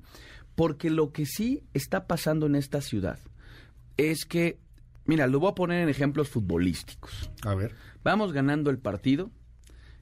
[0.56, 3.20] porque lo que sí está pasando en esta ciudad
[3.98, 4.60] es que,
[5.06, 7.30] mira, lo voy a poner en ejemplos futbolísticos.
[7.44, 7.74] A ver.
[8.04, 9.32] Vamos ganando el partido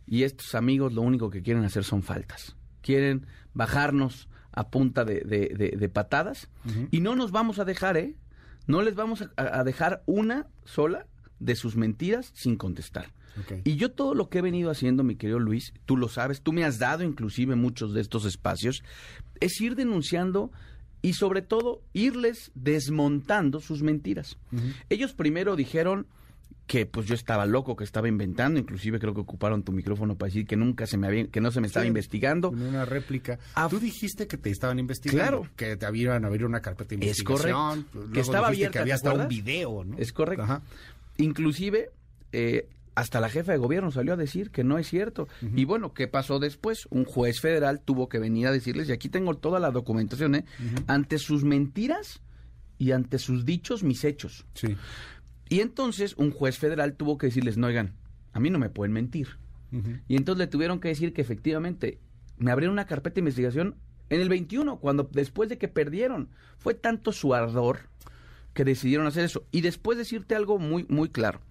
[0.06, 2.56] y estos amigos lo único que quieren hacer son faltas.
[2.82, 6.50] Quieren bajarnos a punta de, de- de- de patadas
[6.92, 8.16] y no nos vamos a dejar, ¿eh?
[8.68, 11.08] No les vamos a, a dejar una sola
[11.40, 13.14] de sus mentiras sin contestar.
[13.64, 16.54] Y yo todo lo que he venido haciendo, mi querido Luis, tú lo sabes, tú
[16.54, 18.84] me has dado inclusive muchos de estos espacios,
[19.40, 20.52] es ir denunciando
[21.02, 24.38] y sobre todo irles desmontando sus mentiras.
[24.90, 26.08] Ellos primero dijeron
[26.68, 30.28] que pues yo estaba loco, que estaba inventando, inclusive creo que ocuparon tu micrófono para
[30.28, 32.52] decir que nunca se me había, que no se me estaba investigando.
[32.52, 33.40] Una réplica.
[33.72, 35.48] Tú dijiste que te estaban investigando, Claro.
[35.56, 37.52] que te habían abrir una carpeta de Es investigación.
[37.56, 37.90] correcto.
[37.98, 38.72] Luego que estaba abierta.
[38.74, 39.98] que había ¿te hasta un video, ¿no?
[39.98, 40.44] Es correcto.
[40.44, 40.62] Ajá.
[41.18, 41.90] Inclusive,
[42.34, 45.28] eh, hasta la jefa de gobierno salió a decir que no es cierto.
[45.56, 46.88] Y bueno, ¿qué pasó después?
[46.90, 50.46] Un juez federal tuvo que venir a decirles, y aquí tengo toda la documentación, ¿eh?
[50.88, 52.22] ante sus mentiras
[52.78, 54.46] y ante sus dichos, mis hechos.
[54.54, 54.76] Sí.
[55.50, 57.96] Y entonces un juez federal tuvo que decirles, no, oigan,
[58.34, 59.38] a mí no me pueden mentir.
[60.08, 62.00] Y entonces le tuvieron que decir que efectivamente
[62.38, 63.76] me abrieron una carpeta de investigación
[64.10, 66.30] en el 21, cuando después de que perdieron.
[66.58, 67.82] Fue tanto su ardor
[68.54, 69.46] que decidieron hacer eso.
[69.52, 71.42] Y después decirte algo muy, muy claro.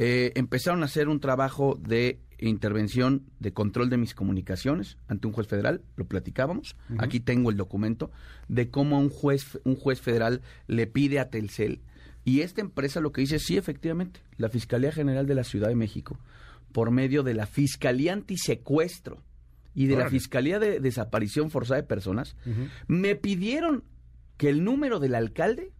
[0.00, 5.32] Eh, empezaron a hacer un trabajo de intervención de control de mis comunicaciones ante un
[5.32, 6.76] juez federal, lo platicábamos.
[6.98, 8.12] Aquí tengo el documento
[8.46, 11.80] de cómo un juez, un juez federal le pide a Telcel.
[12.24, 15.74] Y esta empresa lo que dice, sí, efectivamente, la Fiscalía General de la Ciudad de
[15.74, 16.16] México,
[16.70, 19.20] por medio de la Fiscalía Antisecuestro
[19.74, 20.08] y de la.
[20.08, 22.36] Fiscalía de Desaparición Forzada de Personas,
[22.86, 23.82] me pidieron
[24.36, 25.72] que el número del alcalde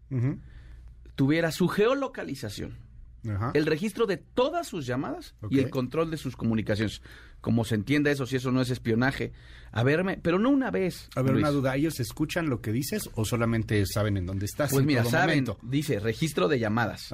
[1.15, 2.88] tuviera su geolocalización,
[3.29, 3.51] Ajá.
[3.55, 7.03] el registro de todas sus llamadas y el control de sus comunicaciones.
[7.41, 9.33] Como se entienda eso, si eso no es espionaje.
[9.71, 11.09] A verme, pero no una vez.
[11.15, 11.43] A ver, Luis.
[11.45, 14.71] una duda, ¿ellos escuchan lo que dices o solamente saben en dónde estás?
[14.71, 15.59] Pues en mira, todo saben, momento?
[15.63, 17.11] dice registro de llamadas,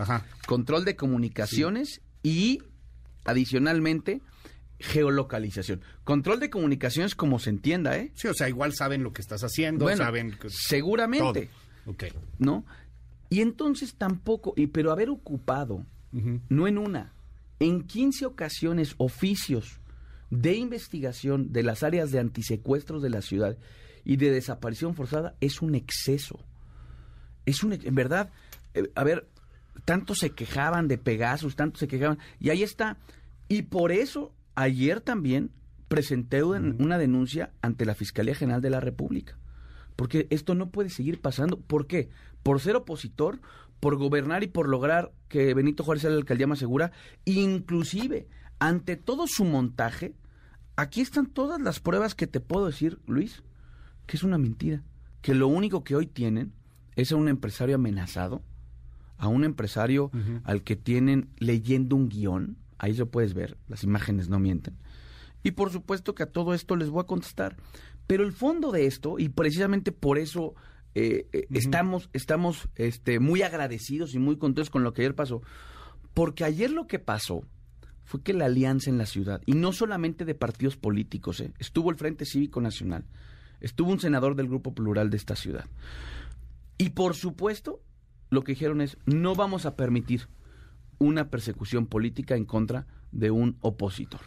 [0.47, 2.61] control de comunicaciones y
[3.25, 4.21] adicionalmente
[4.79, 5.81] geolocalización.
[6.05, 8.13] Control de comunicaciones como se entienda, ¿eh?
[8.15, 10.37] Sí, o sea, igual saben lo que estás haciendo, Bueno, saben...
[10.49, 11.51] seguramente.
[11.85, 11.93] Todo.
[11.93, 12.05] Ok.
[12.39, 12.65] ¿no?
[13.31, 15.85] Y entonces tampoco, y pero haber ocupado,
[16.49, 17.13] no en una,
[17.61, 19.81] en 15 ocasiones oficios
[20.31, 23.57] de investigación de las áreas de antisecuestros de la ciudad
[24.05, 26.39] y de desaparición forzada es un exceso.
[27.47, 28.31] Es un, en verdad,
[28.75, 29.29] eh, a ver,
[29.85, 32.97] tanto se quejaban de Pegasus, tanto se quejaban, y ahí está.
[33.49, 35.51] Y por eso ayer también
[35.89, 39.37] presenté un- una denuncia ante la Fiscalía General de la República.
[39.97, 41.59] Porque esto no puede seguir pasando.
[41.61, 42.09] ¿Por qué?
[42.43, 43.41] Por ser opositor,
[43.85, 46.91] por gobernar y por lograr que Benito Juárez sea la alcaldía más segura,
[47.27, 48.27] inclusive
[48.59, 50.15] ante todo su montaje,
[50.75, 53.43] aquí están todas las pruebas que te puedo decir, Luis,
[54.07, 54.83] que es una mentira.
[55.21, 56.55] Que lo único que hoy tienen
[56.97, 58.41] es a un empresario amenazado,
[59.19, 60.11] a un empresario
[60.45, 64.79] al que tienen leyendo un guion, ahí lo puedes ver, las imágenes no mienten.
[65.43, 67.59] Y por supuesto que a todo esto les voy a contestar.
[68.07, 70.55] Pero el fondo de esto, y precisamente por eso
[70.95, 75.43] eh, eh, estamos, estamos este, muy agradecidos y muy contentos con lo que ayer pasó,
[76.15, 77.43] porque ayer lo que pasó
[78.05, 81.91] fue que la alianza en la ciudad, y no solamente de partidos políticos, eh, estuvo
[81.91, 83.05] el Frente Cívico Nacional,
[83.61, 85.65] estuvo un senador del Grupo Plural de esta ciudad.
[86.79, 87.81] Y por supuesto,
[88.31, 90.29] lo que dijeron es, no vamos a permitir
[90.99, 94.21] una persecución política en contra de un opositor.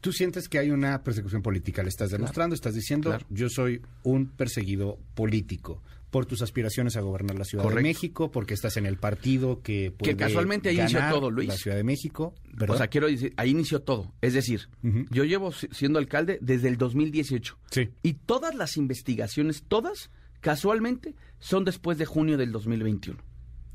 [0.00, 3.26] Tú sientes que hay una persecución política, le estás demostrando, estás diciendo, Claro.
[3.30, 7.82] yo soy un perseguido político por tus aspiraciones a gobernar la Ciudad de.
[7.82, 11.48] México, porque estás en el partido que puede que casualmente ahí inició todo, Luis.
[11.48, 12.74] La Ciudad de México, ¿verdad?
[12.76, 14.12] O sea, quiero decir, ahí inició todo.
[14.22, 14.68] Es decir,
[15.10, 17.58] yo llevo si- siendo alcalde desde el 2018.
[17.70, 17.90] Sí.
[18.02, 20.10] Y todas las investigaciones, todas,
[20.40, 23.18] casualmente, son después de junio del 2021.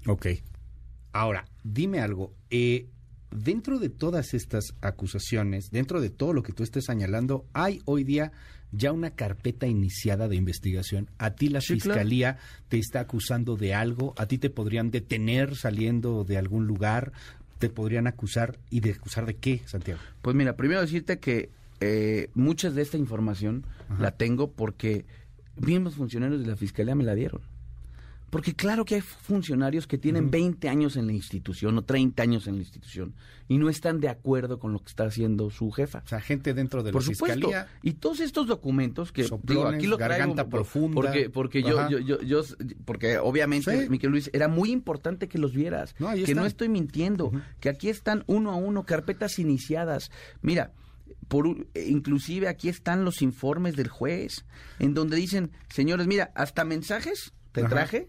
[0.08, 0.28] Ok.
[1.12, 2.34] Ahora, dime algo.
[2.50, 2.88] eh,
[3.36, 8.04] dentro de todas estas acusaciones, dentro de todo lo que tú estés señalando, ¿hay hoy
[8.04, 8.32] día
[8.76, 11.10] ya una carpeta iniciada de investigación?
[11.18, 11.94] ¿A ti la Sí, claro.
[12.00, 12.38] fiscalía
[12.70, 14.14] te está acusando de algo?
[14.18, 17.14] ¿A ti te podrían detener saliendo de algún lugar?
[17.60, 18.58] ¿Te podrían acusar?
[18.70, 20.02] ¿Y de acusar de qué, Santiago?
[20.22, 23.66] Pues mira, primero decirte que eh, muchas de esta información
[24.00, 25.06] la tengo porque
[25.56, 27.42] mismos funcionarios de la Fiscalía me la dieron.
[28.34, 32.48] Porque claro que hay funcionarios que tienen 20 años en la institución o 30 años
[32.48, 33.14] en la institución
[33.48, 36.02] y no están de acuerdo con lo que está haciendo su jefa.
[36.04, 37.48] O sea, gente dentro de Por la supuesto.
[37.48, 37.68] fiscalía.
[37.84, 40.96] Y todos estos documentos que digo, aquí lo traigo garganta por- profunda.
[40.96, 41.90] porque porque yo, Ajá.
[41.90, 42.42] yo, yo, yo-
[42.86, 43.90] porque obviamente Sí.
[43.90, 47.88] Miquel Luis era muy importante que los vieras, No, que no estoy mintiendo, que aquí
[47.90, 50.10] están uno a uno carpetas iniciadas.
[50.42, 50.72] Mira,
[51.28, 54.44] por eh, inclusive aquí están los informes del juez
[54.80, 57.70] en donde dicen, "Señores, mira, hasta mensajes te Ajá.
[57.70, 58.08] traje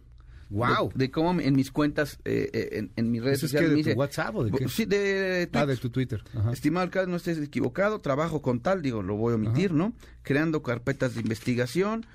[0.54, 0.88] Guau.
[0.90, 3.68] De, de cómo en mis cuentas, eh, eh, en, en mis redes ¿Eso es sociales.
[3.68, 4.68] que de me tu dice- WhatsApp o de qué?
[4.68, 6.22] Sí, de, Ah, de tu Twitter.
[6.34, 6.52] Ajá.
[6.52, 9.92] Estimado alcalde, no estés equivocado, trabajo con tal, digo, lo voy a omitir, ¿no?
[10.22, 12.06] Creando carpetas de investigación,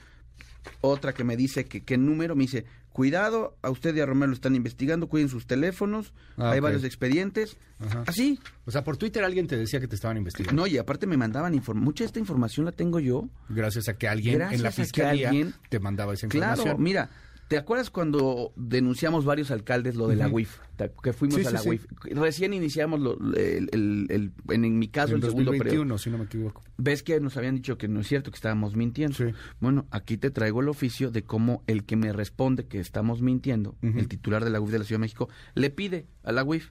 [0.82, 4.28] otra que me dice que qué número, me dice, cuidado, a usted y a Romero
[4.28, 7.58] lo están investigando, cuiden sus teléfonos, Ah, hay varios expedientes.
[7.80, 8.04] Ajá.
[8.08, 8.40] Así.
[8.66, 10.62] O sea, por Twitter alguien te decía que te estaban investigando.
[10.62, 11.86] No, y aparte me mandaban información.
[11.86, 13.30] Mucha de esta información la tengo yo.
[13.48, 16.64] Gracias a que alguien en la fiscalía alguien- te mandaba esa información.
[16.66, 17.10] Claro, mira,
[17.50, 20.30] ¿te acuerdas cuando denunciamos varios alcaldes lo de la?
[20.78, 21.70] Te- Que fuimos Sí, a sí, la sí.
[21.70, 21.86] WIF.
[22.16, 25.98] Recién iniciamos lo- el, el- el- en, en mi caso en el segundo 2021, periodo.
[25.98, 26.64] si no me equivoco.
[26.78, 29.18] ¿Ves que nos habían dicho que no es cierto, que estábamos mintiendo?
[29.60, 33.76] Bueno, aquí te traigo el oficio de cómo el que me responde que estamos mintiendo,
[33.82, 36.70] el titular de la UIF de la Ciudad de México, le pide a la UIF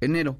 [0.00, 0.38] enero.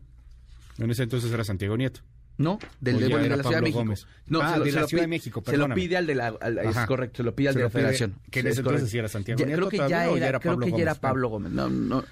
[0.79, 2.01] En ese entonces era Santiago Nieto.
[2.41, 3.79] No, del de, ya bueno, de era la Ciudad de Pablo México.
[3.81, 4.07] Gómez.
[4.27, 5.75] No, Ah, se lo- de la Ciudad de México, Se lo perdóname.
[5.81, 6.87] pide al de la, al- es Ajá.
[6.87, 8.15] correcto, se lo pide al Se de la pide- Federación.
[8.31, 10.17] que en ese es entonces sí era Santiago Ya, Nieto creo que ya ¿o ya
[10.17, 10.83] era, era creo Pablo que ya Gómez?
[10.83, 11.53] era Pablo Gómez.
[11.53, 12.05] No, no.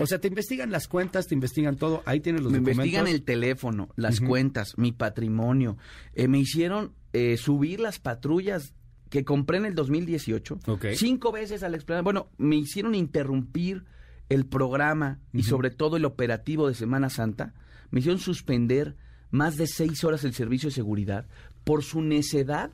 [0.00, 2.02] o sea, te investigan las cuentas, te investigan todo.
[2.06, 2.84] Ahí tienes los me documentos.
[2.86, 5.76] investigan el teléfono, las cuentas, mi patrimonio.
[6.14, 8.72] Eh, me hicieron eh, subir las patrullas
[9.10, 10.58] que compré en el 2018.
[10.66, 10.86] Ok.
[10.96, 12.02] Cinco veces al explorar.
[12.02, 13.84] Bueno, me hicieron interrumpir
[14.28, 17.54] el programa y sobre todo el operativo de Semana Santa.
[17.92, 18.96] Me hicieron suspender
[19.36, 21.26] más de seis horas el servicio de seguridad
[21.64, 22.70] por su necedad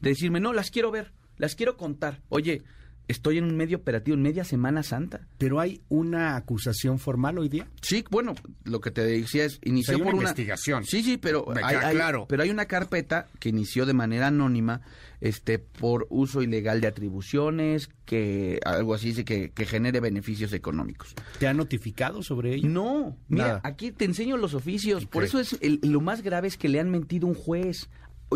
[0.00, 2.20] de decirme, no, las quiero ver, las quiero contar.
[2.28, 2.62] Oye,
[3.08, 5.26] estoy en un medio operativo, en media Semana Santa.
[5.38, 7.68] Pero hay una acusación formal hoy día.
[7.82, 8.34] Sí, bueno,
[8.64, 10.84] lo que te decía es inició hay por una investigación.
[10.84, 12.26] Sí, sí, pero Me hay, hay- claro.
[12.28, 14.80] pero hay una carpeta que inició de manera anónima,
[15.20, 21.14] este, por uso ilegal de atribuciones, que algo así dice que, que genere beneficios económicos.
[21.38, 22.68] ¿Te han notificado sobre ello?
[22.68, 23.60] No, mira, Nada.
[23.64, 25.06] aquí te enseño los oficios.
[25.06, 27.88] Por eso es el- lo más grave es que le han mentido un juez.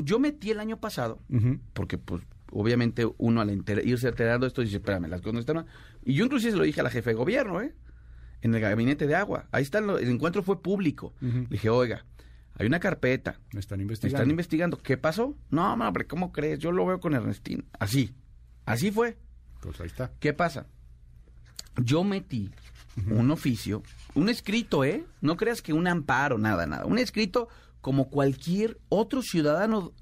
[0.05, 1.21] Yo metí el año pasado,
[1.73, 5.57] porque pues obviamente uno al enter- irse enterando esto dice, espérame, las cosas no están
[5.57, 5.67] mal".
[6.05, 7.75] Y yo inclusive se lo dije a la jefe de gobierno, ¿eh?
[8.43, 9.47] En el gabinete de agua.
[9.51, 11.15] Ahí está, el encuentro fue público.
[11.21, 12.05] Le dije, oiga,
[12.55, 13.41] hay una carpeta.
[13.53, 14.17] Me están Me investigando.
[14.23, 14.79] están investigando.
[14.79, 15.35] ¿Qué pasó?
[15.51, 16.59] No, hombre, ¿cómo crees?
[16.59, 17.65] Yo lo veo con Ernestín.
[17.79, 18.15] Así.
[18.65, 19.17] Así fue.
[19.61, 20.13] Pues ahí está.
[20.21, 20.67] ¿Qué pasa?
[21.83, 22.51] Yo metí
[23.11, 23.83] un oficio,
[24.15, 25.05] un escrito, ¿eh?
[25.21, 26.87] No creas que un amparo, nada, nada.
[26.87, 27.49] Un escrito
[27.81, 29.93] como cualquier otro ciudadano.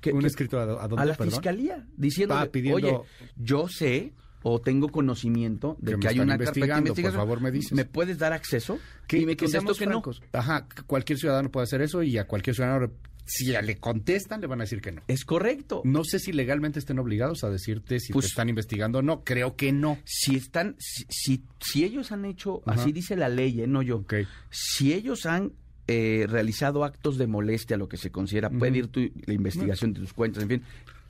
[0.00, 1.32] Que, ¿Un que- escrito a, a dónde, a la perdón?
[1.32, 2.98] fiscalía, diciendo, Ah, pidiendo- oye,
[3.36, 4.12] yo sé
[4.42, 7.20] o tengo conocimiento de Que hay una carpeta investigando, por investigación.
[7.20, 7.72] favor, me dices.
[7.72, 8.78] ¿Me puedes dar acceso?
[9.06, 10.02] Que, y me contestó que no.
[10.32, 12.90] Ajá, cualquier ciudadano puede hacer eso y a cualquier ciudadano,
[13.26, 15.02] si le contestan, le van a decir que no.
[15.06, 15.82] Es correcto.
[15.84, 19.22] No sé si legalmente estén obligados a decirte si Pues- te están investigando o no.
[19.24, 19.98] Creo que no.
[20.06, 22.80] Si están, si, si, si ellos han hecho, Ajá.
[22.80, 23.66] así dice la ley, ¿eh?
[23.66, 24.04] no yo.
[24.48, 25.52] Si ellos han
[25.90, 30.00] eh, realizado actos de molestia, lo que se considera, puede ir tu, la investigación de
[30.00, 30.62] tus cuentas, en fin,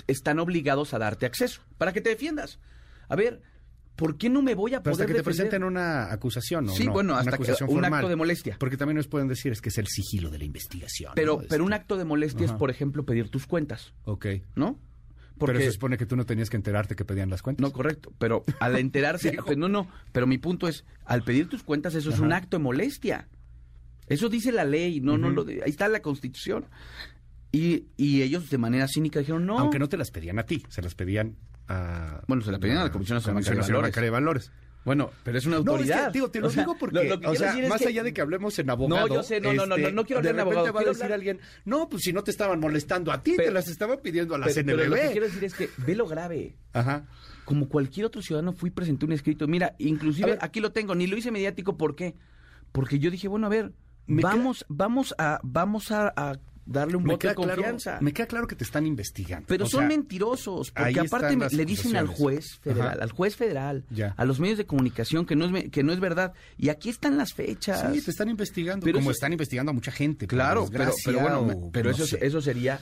[0.07, 2.59] están obligados a darte acceso para que te defiendas.
[3.09, 3.43] A ver,
[3.97, 6.73] ¿por qué no me voy a Pero poder hasta que te presenten una acusación, ¿no?
[6.73, 7.93] Sí, no, bueno, hasta que un formal.
[7.95, 8.57] acto de molestia.
[8.59, 11.13] Porque también nos pueden decir es que es el sigilo de la investigación.
[11.15, 11.49] Pero, ¿no?
[11.49, 14.27] pero un Este, acto de molestia es, por ejemplo, pedir tus cuentas, Ok.
[14.55, 14.79] ¿no?
[15.47, 17.63] Pero se supone que tú no tenías que enterarte que pedían las cuentas.
[17.63, 18.13] No, correcto.
[18.19, 19.89] Pero al enterarse, no, no.
[20.13, 23.29] Pero mi punto es, al pedir tus cuentas, eso es un acto de molestia.
[24.11, 26.67] Eso dice la ley, no, no lo de- ahí está la Constitución.
[27.53, 29.59] Y, y ellos de manera cínica dijeron no.
[29.59, 31.37] Aunque no te las pedían a ti, se las pedían
[31.69, 32.23] a...
[32.29, 33.57] Bueno, se la pedían a la Comisión Nacional Comisión
[34.03, 34.47] de Valores.
[34.47, 34.53] De.
[34.85, 36.07] Bueno, pero es una No, es autoridad.
[36.07, 37.65] que, digo, te lo O sea, digo porque, lo- lo que o quiero sea, decir
[37.65, 39.07] es más que- allá de que hablemos en abogado...
[39.09, 40.81] No, yo sé, no, no, no, no, no quiero de hablar en repente abogado, va
[40.81, 43.51] a quiero decir hablar- alguien, no, pues si no te estaban molestando a ti, te
[43.51, 44.77] las estaban pidiendo a la pero, CNBB.
[44.77, 46.57] pero lo que quiero decir es que ve lo grave.
[46.73, 47.07] Ajá.
[47.45, 49.47] Como cualquier otro ciudadano fui y presenté un escrito.
[49.49, 50.39] Mira, inclusive ver.
[50.41, 52.15] aquí lo tengo, ni lo hice mediático, ¿por qué?
[52.73, 53.73] Porque yo dije, bueno, a ver,
[54.23, 57.99] Vamos, vamos a, vamos a, a darle un voto de claro, confianza.
[58.01, 59.45] me queda claro que te están investigando.
[59.49, 63.03] Pero O son sea, mentirosos, porque aparte le dicen al juez federal, Ajá.
[63.03, 64.15] al juez federal, Ya.
[64.17, 66.33] a los medios de comunicación que no es que no es verdad.
[66.59, 67.85] Y aquí están las fechas.
[67.93, 70.27] Sí, te están investigando, Pero como eso- están investigando a mucha gente.
[70.29, 72.19] Claro, pero, bueno, o pero no eso, sé.
[72.25, 72.79] eso sería,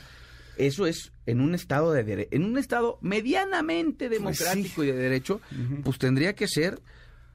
[0.58, 5.40] eso es en un estado de dere- en un estado medianamente democrático y de derecho,
[5.84, 6.80] pues tendría que ser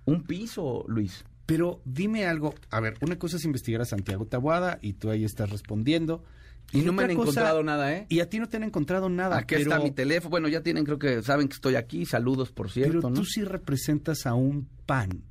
[0.06, 1.24] un piso, Luis.
[1.46, 5.24] Pero dime algo, a ver, una cosa es investigar a Santiago Tabuada y tú ahí
[5.26, 6.24] estás respondiendo.
[6.72, 8.06] Y no me han encontrado nada, ¿eh?
[8.10, 9.38] Y a ti no te han encontrado nada.
[9.38, 10.30] Aquí pero, está mi teléfono.
[10.32, 12.06] Bueno, ya tienen, creo que saben que estoy aquí.
[12.06, 13.16] Saludos, por cierto, Pero ¿no?
[13.16, 15.24] tú sí representas a un PAN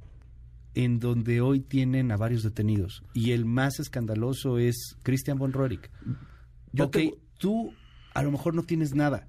[0.74, 3.02] en donde hoy tienen a varios detenidos.
[3.14, 5.90] Y el más escandaloso es Christian von Roerich.
[6.72, 7.72] Yo te- tú
[8.14, 9.26] a lo mejor no tienes nada.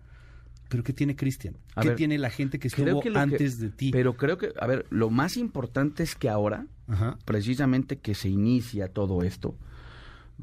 [0.70, 1.58] Pero ¿qué tiene Christian?
[1.76, 3.92] A ¿Qué ver, tiene la gente que estuvo que lo que- antes de ti?
[3.92, 7.18] Pero creo que, a ver, lo más importante es que ahora, Ajá.
[7.26, 9.58] precisamente que se inicia todo esto,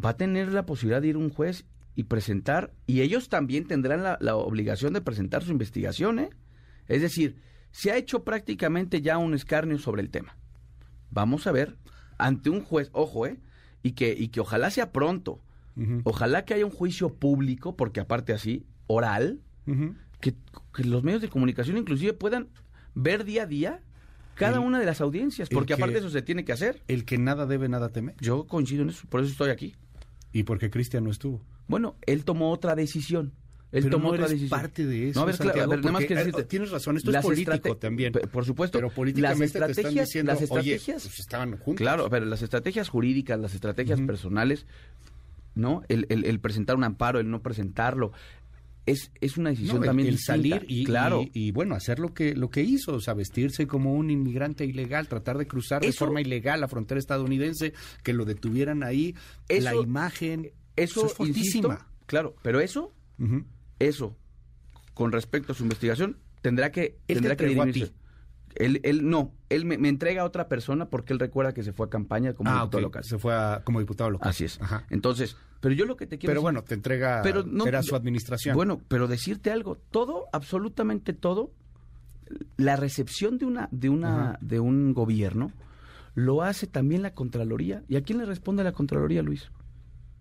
[0.02, 4.02] va a tener la posibilidad de ir un juez y presentar, y ellos también tendrán
[4.02, 6.30] la, la obligación de presentar su investigación, ¿eh?
[6.86, 7.36] Es decir,
[7.72, 10.36] se ha hecho prácticamente ya un escarnio sobre el tema.
[11.10, 11.76] Vamos a ver,
[12.18, 13.38] ante un juez, ojo, ¿eh?
[13.82, 15.40] Y que, y que ojalá sea pronto,
[16.04, 19.40] ojalá que haya un juicio público, porque aparte así, oral,
[20.20, 20.34] que
[20.84, 22.48] los medios de comunicación inclusive puedan
[22.94, 23.80] ver día a día
[24.40, 26.82] cada El- una de las audiencias, porque que- aparte eso se tiene que hacer.
[26.88, 28.14] El que nada debe, nada teme.
[28.20, 29.74] Yo coincido en eso, por eso estoy aquí.
[30.32, 31.42] ¿Y por qué Cristian no estuvo?
[31.68, 33.32] Bueno, él tomó otra decisión.
[33.72, 34.60] Él Pero tomó no otra eres decisión.
[34.60, 36.42] parte de eso, No, a ver, claro, Santiago, a ver, nada más que eh, decirte.
[36.44, 38.12] tienes razón, esto es político también.
[38.12, 38.78] Por supuesto.
[38.78, 40.44] Pero políticamente las te están estrategias, diciendo, las oye,
[40.74, 41.76] estrategias, pues estaban juntos.
[41.76, 44.66] Claro, pero las estrategias jurídicas, las estrategias personales,
[45.54, 45.82] ¿no?
[45.88, 48.12] El, el- el presentar un amparo, el no presentarlo,
[48.86, 51.22] es, es una decisión No, también el, salir y, claro.
[51.32, 54.64] y, y, bueno, hacer lo que, lo que hizo, o sea, vestirse como un inmigrante
[54.64, 59.14] ilegal, tratar de cruzar de forma ilegal la frontera estadounidense, que lo detuvieran ahí,
[59.48, 61.40] la imagen, eso, es fortísima.
[61.40, 62.92] insisto, claro, pero eso,
[63.78, 64.16] eso,
[64.94, 67.92] con respecto a su investigación, tendrá que, Él te tendrá que dirimirse.
[68.56, 71.72] Él, él no, él me, me entrega a otra persona porque él recuerda que se
[71.72, 73.04] fue a campaña como Ah, diputado ok, local.
[73.04, 74.28] se fue a- como diputado local.
[74.30, 74.58] Así es.
[74.90, 77.82] Entonces, pero yo lo que te quiero Pero decir- bueno, te entrega, Pero no- era
[77.82, 78.56] su administración.
[78.56, 81.52] Bueno, pero decirte algo, todo, absolutamente todo,
[82.56, 85.52] la recepción de una, de una, de un gobierno
[86.14, 87.82] lo hace también la Contraloría.
[87.88, 89.50] ¿Y a quién le responde la Contraloría, Luis?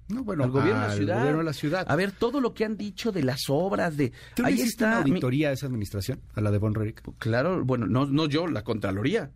[0.09, 1.17] No, bueno, al gobierno de la al ciudad.
[1.19, 1.85] gobierno de la ciudad.
[1.87, 4.11] A ver, todo lo que han dicho de las obras, de...
[4.35, 7.01] ¿Tú ahí hiciste está una mi- auditoría a esa administración, a la de Von Rerick?
[7.19, 9.31] Claro, bueno, no, no yo, la Contraloría.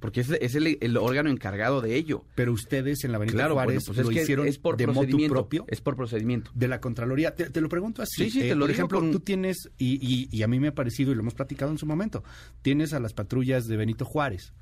[0.00, 2.24] Porque es, es el, el órgano encargado de ello.
[2.34, 4.86] Pero ustedes en la Claro, bueno, Juárez pues es lo que hicieron es por de
[4.86, 5.64] motu procedimiento, propio.
[5.68, 6.50] Es por procedimiento.
[6.54, 7.34] De la Contraloría.
[7.34, 8.24] Te, te lo pregunto así.
[8.24, 10.60] Sí, sí, te eh, lo Por ejemplo, con- tú tienes, y, y- y a mí
[10.60, 12.22] me ha parecido, y lo hemos platicado en su momento,
[12.62, 14.52] tienes a las patrullas de Benito Juárez.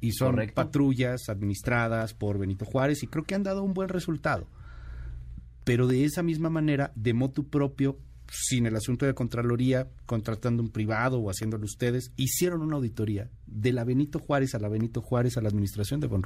[0.00, 0.54] Y son Correcto.
[0.54, 4.46] patrullas administradas por Benito Juárez y creo que han dado un buen resultado.
[5.68, 7.98] Pero de esa misma manera, de motu propio,
[8.30, 13.72] sin el asunto de Contraloría, contratando un privado o haciéndolo ustedes, hicieron una auditoría de
[13.72, 16.22] la Benito Juárez a la Benito Juárez a la administración de Von.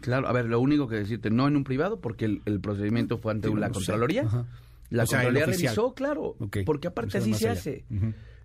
[0.00, 3.18] Claro, a ver, lo único que decirte, no en un privado, porque el, el procedimiento
[3.18, 3.72] fue ante Sí, la sé.
[3.74, 4.22] Contraloría.
[4.90, 7.58] La O sea, el Contraloría revisó, claro, porque aparte así se allá.
[7.58, 7.84] hace.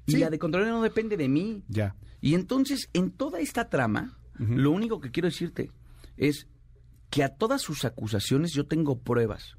[0.07, 0.17] Y Sí.
[0.17, 1.63] la de Contraloría no depende de mí.
[1.67, 1.95] Ya.
[2.19, 5.69] Y entonces, en toda esta trama, lo único que quiero decirte
[6.17, 6.47] es
[7.11, 9.55] que a todas sus acusaciones yo tengo pruebas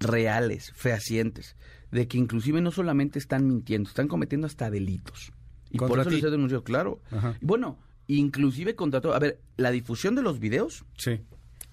[0.00, 1.56] reales, fehacientes,
[1.90, 5.32] de que inclusive no solamente están mintiendo, están cometiendo hasta delitos.
[5.70, 6.16] Y por eso ti.
[6.16, 7.00] les he denunciado, claro.
[7.10, 7.36] Ajá.
[7.40, 9.14] Y bueno, inclusive contra todo.
[9.14, 11.20] A ver, la difusión de los videos Sí.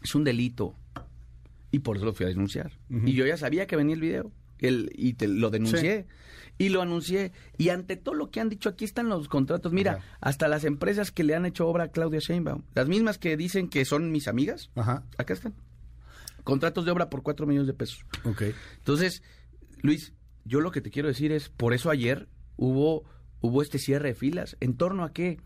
[0.04, 0.76] es un delito.
[1.72, 2.72] Y por eso lo fui a denunciar.
[2.90, 4.32] Y yo ya sabía que venía el video.
[4.60, 6.08] El, y te, lo denuncié.
[6.58, 7.34] Y lo anuncié.
[7.58, 9.74] Y ante todo lo que han dicho, aquí están los contratos.
[9.74, 12.64] Mira, hasta las empresas que le han hecho obra a Claudia Sheinbaum.
[12.74, 14.72] Las mismas que dicen que son mis amigas.
[14.76, 15.04] Ajá.
[15.18, 15.54] Acá están.
[16.46, 18.06] Contratos de obra por 4 millones de pesos.
[18.24, 18.44] Ok.
[18.78, 19.22] Entonces,
[19.82, 20.14] Luis,
[20.46, 23.04] yo lo que te quiero decir es, por eso ayer hubo,
[23.42, 24.56] hubo este cierre de filas.
[24.62, 25.40] ¿En torno a qué?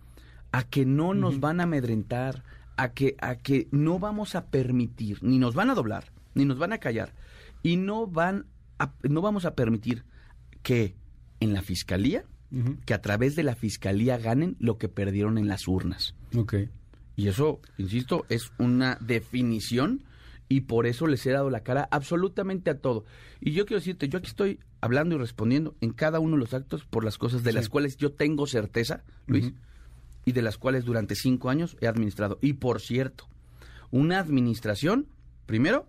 [0.52, 2.44] A que no nos van a amedrentar,
[2.78, 6.58] a que, a que no vamos a permitir, ni nos van a doblar, ni nos
[6.60, 7.14] van a callar,
[7.64, 8.46] y no van
[8.78, 10.04] a- no vamos a permitir
[10.64, 10.96] que
[11.40, 12.24] en la fiscalía,
[12.86, 16.16] que a través de la fiscalía ganen lo que perdieron en las urnas.
[16.36, 16.56] Ok.
[17.16, 20.04] Y eso, insisto, es una definición
[20.50, 23.06] y por eso les he dado la cara absolutamente a todo.
[23.40, 26.54] Y yo quiero decirte, yo aquí estoy hablando y respondiendo en cada uno de los
[26.56, 29.54] actos por las cosas de las cuales yo tengo certeza, Luis,
[30.26, 32.40] y de las cuales durante cinco años he administrado.
[32.42, 33.28] Y por cierto,
[33.92, 35.08] una administración,
[35.46, 35.88] primero,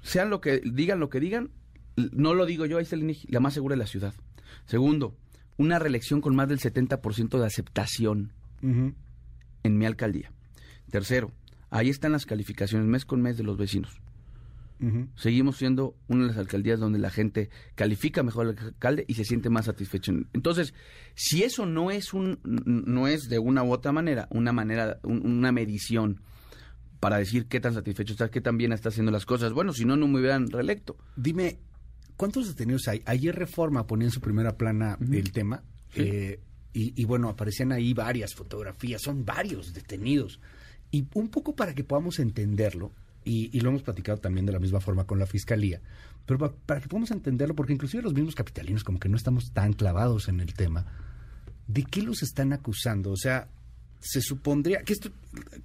[0.00, 1.50] sean lo que digan lo que digan,
[1.96, 4.14] no lo digo yo, ahí está el INEGI, la más segura de la ciudad.
[4.64, 5.14] Segundo,
[5.58, 10.32] una reelección con más del 70% de aceptación en mi alcaldía.
[10.90, 11.32] Tercero,
[11.72, 14.00] ahí están las calificaciones mes con mes de los vecinos.
[15.14, 19.24] Seguimos siendo una de las alcaldías donde la gente califica mejor al alcalde y se
[19.24, 20.12] siente más satisfecho.
[20.32, 20.74] Entonces,
[21.14, 25.24] si eso no es un no es de una u otra manera, una manera un-
[25.24, 26.20] una medición
[26.98, 29.52] para decir qué tan satisfecho está, qué tan bien está haciendo las cosas.
[29.52, 30.96] Bueno, si no no me hubieran reelecto.
[31.14, 31.60] Dime,
[32.16, 33.02] ¿cuántos detenidos hay?
[33.06, 35.62] Ayer Reforma ponía en su primera plana el tema.
[35.94, 36.00] Sí.
[36.02, 36.40] eh,
[36.72, 40.40] y, y bueno, aparecían ahí varias fotografías, son varios detenidos.
[40.92, 42.92] Y un poco para que podamos entenderlo,
[43.24, 45.80] y, y lo hemos platicado también de la misma forma con la fiscalía,
[46.26, 49.52] pero pa- para que podamos entenderlo, porque inclusive los mismos capitalinos como que no estamos
[49.52, 50.86] tan clavados en el tema,
[51.66, 53.10] ¿de qué los están acusando?
[53.10, 53.48] O sea,
[54.00, 55.10] se supondría que esto,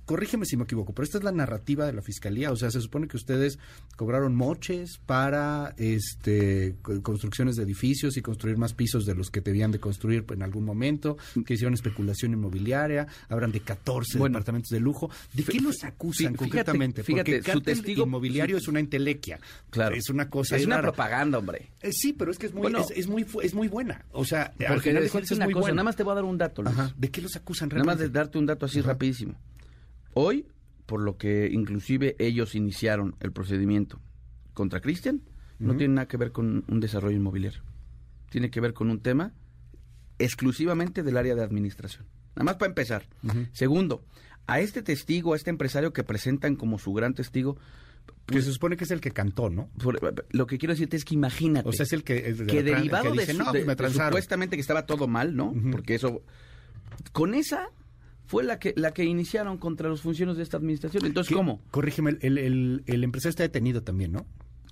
[0.05, 2.79] corrígeme si me equivoco, pero esta es la narrativa de la fiscalía, o sea, se
[2.81, 3.59] supone que ustedes
[3.95, 9.41] cobraron moches para este co- construcciones de edificios y construir más pisos de los que
[9.41, 14.69] debían de construir en algún momento, que hicieron especulación inmobiliaria, hablan de 14 Bueno, departamentos
[14.69, 15.09] de lujo.
[15.33, 17.03] ¿De qué los acusan fíjate- concretamente?
[17.03, 19.39] fíjate, Porque su testigo- inmobiliario es una entelequia.
[19.69, 19.95] Claro.
[19.95, 20.89] Es una cosa es una rara.
[20.93, 21.71] propaganda, hombre.
[21.81, 22.79] Eh, sí, pero es que es muy, Bueno.
[22.81, 24.05] es, es muy, es muy buena.
[24.11, 25.75] O sea, al Porque final de cuentas es una muy cosa, buena.
[25.75, 26.73] nada más te voy a dar un dato, Luis.
[26.77, 26.93] Ajá.
[26.97, 28.13] ¿De qué los acusan Nada más realmente?
[28.13, 29.35] de darte un dato así rapidísimo.
[30.19, 30.47] Hoy,
[30.87, 33.99] por lo que inclusive ellos iniciaron el procedimiento
[34.55, 35.21] contra Cristian,
[35.59, 37.61] no tiene nada que ver con un desarrollo inmobiliario.
[38.31, 39.31] Tiene que ver con un tema
[40.17, 42.05] exclusivamente del área de administración.
[42.35, 43.05] Nada más para empezar.
[43.53, 44.03] Segundo,
[44.47, 47.57] a este testigo, a este empresario que presentan como su gran testigo,
[48.25, 49.69] que se supone que es el que cantó, ¿no?
[50.31, 51.69] lo que quiero decirte es que imagínate.
[51.69, 52.27] O sea, es el que...
[52.29, 54.09] el de que derivado que de, dice, "No, de- pues me de transaron".
[54.11, 55.53] supuestamente que estaba todo mal, ¿no?
[55.71, 56.23] Porque eso...
[57.11, 57.69] Con esa
[58.27, 61.05] fue la que la que iniciaron contra los funcionarios de esta administración.
[61.05, 61.35] Entonces, ¿Qué?
[61.35, 61.61] ¿cómo?
[61.71, 64.25] Corrígeme, el, el, el, empresario está detenido también, ¿no?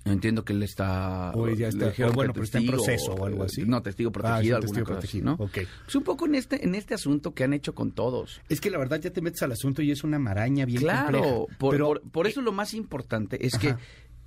[0.04, 1.32] Entiendo que él está...
[1.34, 3.64] O ya le está- dijeron o bueno, pero está en proceso o algo así.
[3.64, 5.32] No, testigo Ah, protegido, es alguna testigo cosa protegido, ¿no?
[5.32, 5.58] ok.
[5.84, 8.40] Pues un poco en este, en este asunto que han hecho con todos.
[8.48, 11.20] Es que la verdad ya te metes al asunto y es una maraña bien Claro,
[11.22, 11.58] compleja.
[11.58, 13.74] por, Pero, por- por eso lo más importante es que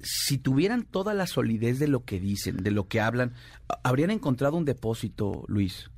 [0.02, 3.34] si tuvieran toda la solidez de lo que dicen, de lo que hablan,
[3.84, 5.90] habrían encontrado un depósito, Luis.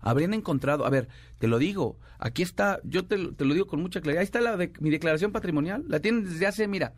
[0.00, 1.08] Habrían encontrado, a ver,
[1.38, 4.24] te lo digo, aquí está, yo te, lo- te lo digo con mucha claridad, ahí
[4.24, 6.94] está la de mi declaración patrimonial, la tienen desde hace, mira,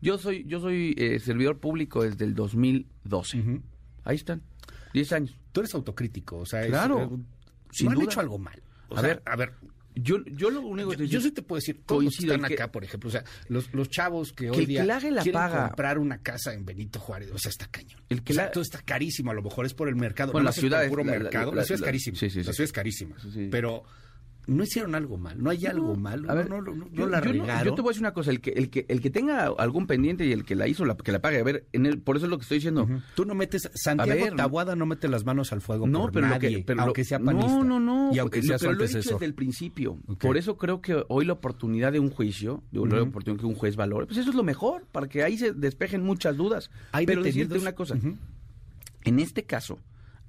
[0.00, 3.60] yo soy yo soy eh, servidor público desde el 2012.
[4.04, 4.42] Ahí están,
[4.94, 5.38] 10 años.
[5.52, 7.18] tú eres autocrítico, o sea, es- Claro, eh,
[7.72, 8.04] sin no han duda.
[8.10, 8.62] hecho algo mal.
[8.88, 9.52] O A sea, ver, a ver,
[9.94, 12.70] Yo, yo lo único yo, que yo sí te puedo decir, todos están que- acá,
[12.70, 15.66] por ejemplo, o sea, los, los chavos que, hoy que día la quieren paga.
[15.68, 18.00] comprar una casa en Benito Juárez, o sea, está cañón.
[18.08, 20.30] El que o sea, la- todo está carísimo, a lo mejor es por el mercado.
[20.32, 22.16] Bueno, no la ciudad por es- puro la- mercado, la- la, ciudad es carísima.
[22.16, 23.16] sí, sí, la ciudad es carísima.
[23.50, 23.82] Pero
[24.48, 27.06] no hicieron algo mal, no hay algo malo, A ver, no, no, no, no yo,
[27.06, 27.64] la yo no- regaron.
[27.66, 29.86] yo te voy a decir una cosa, el que, el que, el que tenga algún
[29.86, 32.16] pendiente y el que la hizo, la, que la pague, a ver, en el, por
[32.16, 32.88] eso es lo que estoy diciendo.
[33.14, 36.26] Tú no metes, Santiago ver, Tabuada no mete las manos al fuego No, por pero
[36.26, 37.48] lo nadie, que, pero aunque lo- sea panista.
[37.52, 38.10] No, no, no.
[38.12, 39.98] Y aunque lo- sea pero lo he dicho desde el principio.
[40.18, 43.10] Por eso creo que hoy la oportunidad de un juicio, de la Ujú.
[43.10, 46.02] oportunidad que un juez valore, pues eso es lo mejor, para que ahí se despejen
[46.02, 46.70] muchas dudas.
[46.92, 47.96] Hay pero detenidos- decirte una cosa,
[49.04, 49.78] en este caso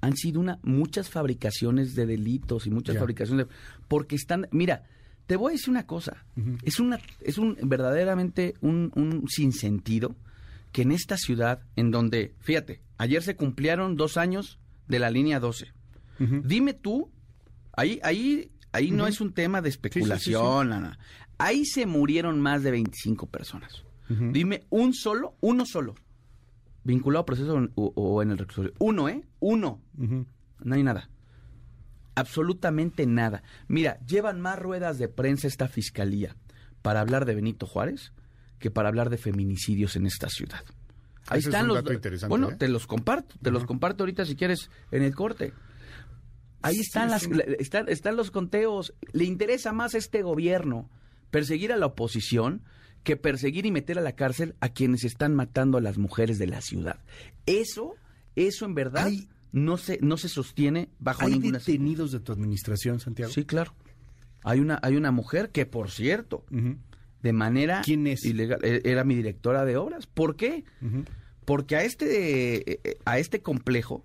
[0.00, 3.54] han sido una muchas fabricaciones de delitos y muchas fabricaciones de,
[3.88, 4.84] porque están, mira,
[5.26, 6.24] te voy a decir una cosa,
[6.62, 10.16] es una es un verdaderamente un, un sinsentido
[10.72, 14.58] que en esta ciudad en donde, fíjate, ayer se cumplieron dos años
[14.88, 15.72] de la línea 12.
[16.44, 17.10] Dime tú,
[17.72, 20.72] ahí ahí ahí no es un tema de Sí, sí, sí, especulación, sí.
[20.74, 20.98] Ana.
[21.38, 23.84] Ahí se murieron más de 25 personas.
[24.08, 25.94] Dime un solo, uno solo,
[26.90, 28.72] vinculado a proceso o, o en el reclusorio.
[28.78, 29.22] Uno, ¿eh?
[29.38, 29.80] Uno.
[29.96, 31.08] No hay nada.
[32.14, 33.42] Absolutamente nada.
[33.68, 36.36] Mira, llevan más ruedas de prensa esta fiscalía
[36.82, 38.12] para hablar de Benito Juárez
[38.58, 40.64] que para hablar de feminicidios en esta ciudad.
[41.28, 41.82] Ahí Ese es están los.
[42.28, 42.56] Bueno, ¿eh?
[42.58, 45.54] te los comparto, te los comparto ahorita si quieres en el corte.
[46.62, 48.92] Ahí Sí, están, es las, están, están los conteos.
[49.12, 50.90] Le interesa más a este gobierno
[51.30, 52.62] perseguir a la oposición
[53.02, 56.46] que perseguir y meter a la cárcel a quienes están matando a las mujeres de
[56.46, 56.98] la ciudad.
[57.46, 57.94] Eso,
[58.36, 59.10] eso en verdad
[59.52, 63.32] no se, no se sostiene bajo ¿Hay ninguna detenidos de tu administración, Santiago?
[63.32, 63.74] Sí, claro.
[64.44, 66.44] Hay una, hay una mujer que, por cierto,
[67.22, 70.06] de manera ilegal, e- era mi directora de obras.
[70.06, 70.64] ¿Por qué?
[71.44, 74.04] Porque a este, eh, eh, a este complejo,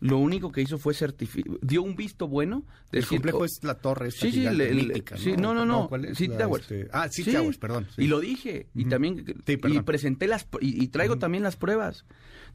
[0.00, 2.64] lo único que hizo fue certificar, dio un visto bueno.
[2.90, 5.88] El decir- complejo es la torre esta Sí, sí, le- mítica, sí, no, no, no,
[5.88, 6.16] ¿cuál es?
[6.18, 6.70] City Towers.
[6.70, 7.86] este, Ah, City Sí, Towers, perdón.
[7.94, 8.02] sí.
[8.02, 12.06] Y lo dije, y también, y presenté las, y, y traigo también las pruebas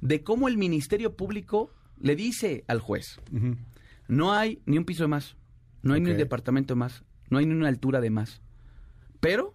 [0.02, 3.20] de cómo el Ministerio Público le dice al juez,
[4.08, 5.36] no hay ni un piso de más,
[5.84, 8.42] no hay ni un departamento más, no hay ni una altura de más.
[9.20, 9.54] Pero,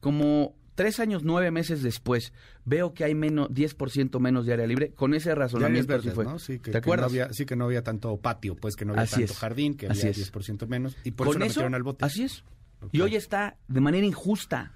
[0.00, 2.32] como tres años, nueve meses después,
[2.64, 6.24] veo que hay menos, 10% menos de área libre, con ese razonamiento verdad, sí fue.
[6.24, 6.38] ¿no?
[6.38, 7.10] Sí, que, ¿Te que acuerdas?
[7.12, 9.38] no había, sí, que no había tanto patio, pues que no había Así tanto es.
[9.38, 10.32] jardín, que Así había es.
[10.32, 10.96] 10% menos.
[11.02, 12.04] Y por Con eso lo eso, metieron al bote.
[12.04, 12.44] Así es.
[12.92, 14.72] Y hoy está de manera injusta.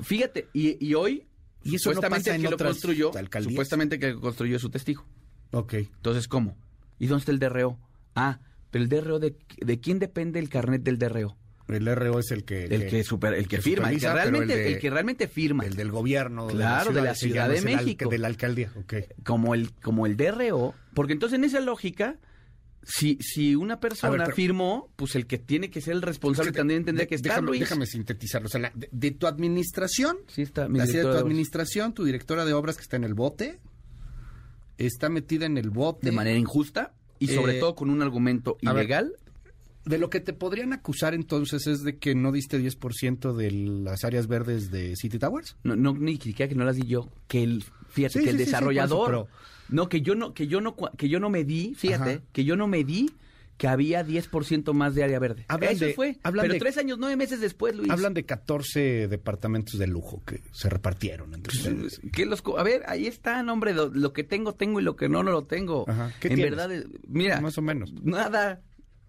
[0.00, 1.26] Fíjate, y, y hoy,
[1.64, 3.52] Y eso no supuestamente pasa el en que lo construyó, alcaldías.
[3.52, 5.04] supuestamente que construyó es su testigo.
[5.50, 5.74] Ok.
[5.74, 6.56] Entonces, ¿cómo?
[7.00, 7.76] ¿Y dónde está el DRO?
[8.14, 8.38] Ah,
[8.70, 11.36] pero el DRO, ¿de, de quién depende el carnet del DRO?
[11.68, 12.64] El RO es el que...
[12.64, 15.64] El que, super, el que, firma, el que, realmente, el el, de- que realmente firma.
[15.66, 16.46] El del gobierno.
[16.46, 18.08] Claro, de la Ciudad de el al- México.
[18.08, 18.94] de la alcaldía, ok.
[19.24, 22.16] como el, como el DRO, porque entonces en esa lógica,
[22.82, 26.00] si, si una persona A ver, pero- firmó, pues el que tiene que ser el
[26.02, 27.60] responsable Es que también tendría que estar, déjame, Luis.
[27.60, 28.46] déjame sintetizarlo.
[28.46, 32.04] O sea, la- de, de tu administración, Sí está, mi así de tu administración, tu
[32.04, 33.58] directora de obras que está en el bote,
[34.78, 36.06] está metida en el bote.
[36.06, 39.12] de manera injusta y sobre Eh, todo con un argumento ver, ilegal.
[39.84, 44.04] De lo que te podrían acusar entonces es de que no diste 10% de las
[44.04, 45.56] áreas verdes de City Towers.
[45.62, 48.38] No, no ni siquiera que no las di yo, que el fíjate Sí, que el
[48.38, 49.28] sí, desarrollador eso,
[49.70, 52.22] no que yo no que yo no que yo no me di, fíjate, Ajá.
[52.32, 53.10] que yo no me di
[53.56, 55.44] que había 10% más de área verde.
[55.48, 56.16] Hablan Eso de- fue.
[56.22, 57.90] pero de- tres años, nueve meses después, Luis.
[57.90, 62.00] Hablan de 14 departamentos de lujo que se repartieron entre ustedes.
[62.12, 65.08] que los a ver, ahí está, hombre, lo, lo que tengo tengo y lo que
[65.08, 65.86] no no lo tengo.
[65.88, 66.12] Ajá.
[66.20, 66.50] ¿Qué en tienes?
[66.56, 67.92] verdad, eh, mira, Más o menos.
[68.02, 68.60] nada.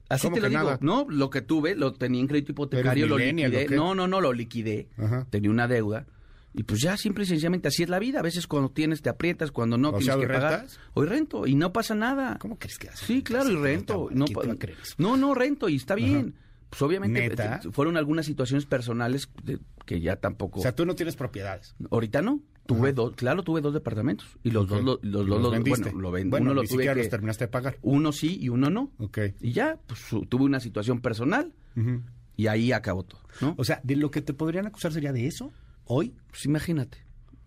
[0.10, 0.64] Así ¿Cómo te lo digo.
[0.64, 0.80] nada?
[0.82, 3.66] No, lo que tuve, lo tenía en crédito hipotecario, ¿Eres lo liquidé.
[3.66, 3.76] o qué?
[3.76, 4.90] No, no, no, lo liquidé.
[4.98, 5.28] Ajá.
[5.30, 6.06] Tenía una deuda.
[6.52, 8.20] Y pues ya simple y sencillamente así es la vida.
[8.20, 10.52] A veces cuando tienes te aprietas, cuando no O tienes sea, que ¿hoy pagar.
[10.62, 10.80] rentas?
[10.96, 12.38] Hoy rento y no pasa nada.
[12.40, 13.06] ¿Cómo crees que haces?
[13.06, 14.10] Sí, claro, y rento.
[14.12, 14.96] No, ¿Quién te va a pa- creer eso?
[14.98, 16.34] no, no, rento y está bien.
[16.72, 17.62] Pues obviamente ¿Neta?
[17.64, 20.60] eh, fueron algunas situaciones personales de- que ya tampoco.
[20.60, 21.76] O sea, tú no tienes propiedades.
[21.92, 22.42] Ahorita no.
[22.76, 25.50] Tuve dos, claro, tuve dos departamentos y los dos, lo- los, ¿Y dos, los lo-
[25.52, 25.84] vendiste?
[25.84, 27.78] bueno, lo ven- Bueno, uno lo tuve que, los terminaste de pagar.
[27.82, 28.92] uno sí y uno no.
[29.00, 29.18] Ok.
[29.42, 32.02] Y ya, pues tuve una situación personal Ujú.
[32.38, 33.56] y ahí acabó todo, ¿no?
[33.58, 35.52] O sea, de lo que te podrían acusar sería de eso
[35.86, 36.14] hoy.
[36.30, 37.00] Pues imagínate,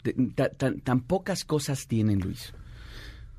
[0.05, 2.53] de- ta- tan, tan pocas cosas tienen, Luis.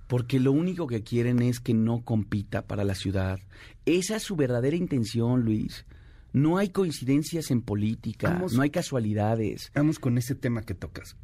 [0.07, 3.39] Porque lo único que quieren es que no compita para la ciudad.
[3.85, 5.85] Esa es su verdadera intención, Luis.
[6.33, 9.71] No hay coincidencias en política, Vamos- no hay casualidades.
[9.75, 11.15] Vamos con ese tema que tocas.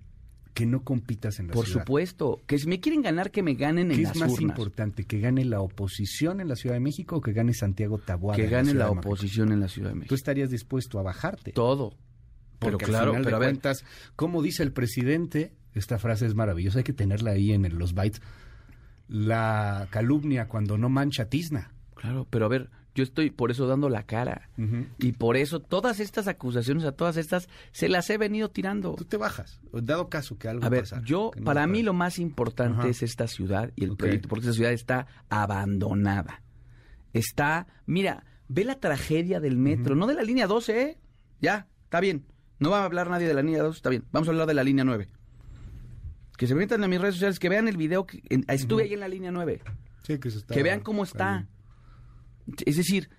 [0.53, 1.81] Que no compitas en la Por ciudad.
[1.83, 4.49] supuesto, que si me quieren ganar, que me ganen en ¿Qué las es más urnas.
[4.49, 5.05] importante?
[5.05, 8.35] ¿Que gane la oposición en la Ciudad de México o que gane Santiago Taboada?
[8.35, 10.15] Que gane la oposición en la Ciudad de Tú México.
[10.15, 11.51] estarías dispuesto a bajarte.
[11.53, 11.95] Todo.
[12.59, 13.85] Pero Porque claro, al final pero a ver, cuentas,
[14.17, 17.93] como dice el presidente, esta frase es maravillosa, hay que tenerla ahí en el- los
[17.93, 18.21] bytes.
[19.07, 21.71] La calumnia cuando no mancha tizna.
[21.95, 24.49] claro, pero a ver, yo estoy por eso dando la cara.
[24.97, 28.95] Y por eso todas estas acusaciones, a todas estas, se las he venido tirando.
[28.95, 32.19] Tú te bajas, dado caso que algo A ver, yo, no para mí lo más
[32.19, 36.41] importante es esta ciudad y el proyecto, porque esta ciudad está abandonada.
[37.13, 40.97] Está, mira, ve la tragedia del metro, no de la línea 12, ¿eh?
[41.41, 42.25] Ya, está bien.
[42.59, 44.03] No va a hablar nadie de la línea 12, está bien.
[44.11, 45.07] Vamos a hablar de la línea 9.
[46.37, 48.93] Que se metan a mis redes sociales, que vean el video, que en- estuve ahí
[48.93, 49.61] en la línea 9.
[50.03, 51.47] Sí, que, se está- que vean cómo está.
[52.65, 53.09] Es decir,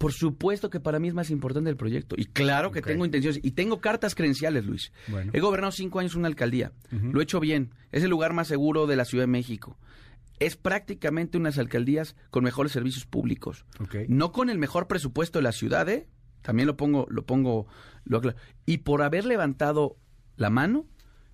[0.00, 2.16] por supuesto que para mí es más importante el proyecto.
[2.18, 3.38] Y claro que tengo intenciones.
[3.44, 4.92] Y tengo cartas credenciales, Luis.
[5.08, 5.30] Bueno.
[5.34, 6.72] He gobernado cinco años una alcaldía.
[6.90, 7.74] Lo he hecho bien.
[7.92, 9.78] Es el lugar más seguro de la Ciudad de México.
[10.38, 13.66] Es prácticamente unas alcaldías con mejores servicios públicos.
[14.08, 16.08] No con el mejor presupuesto de la ciudad, ¿eh?
[16.40, 17.66] También lo pongo, lo pongo,
[18.04, 18.38] lo aclaro.
[18.64, 19.98] Y por haber levantado
[20.36, 20.86] la mano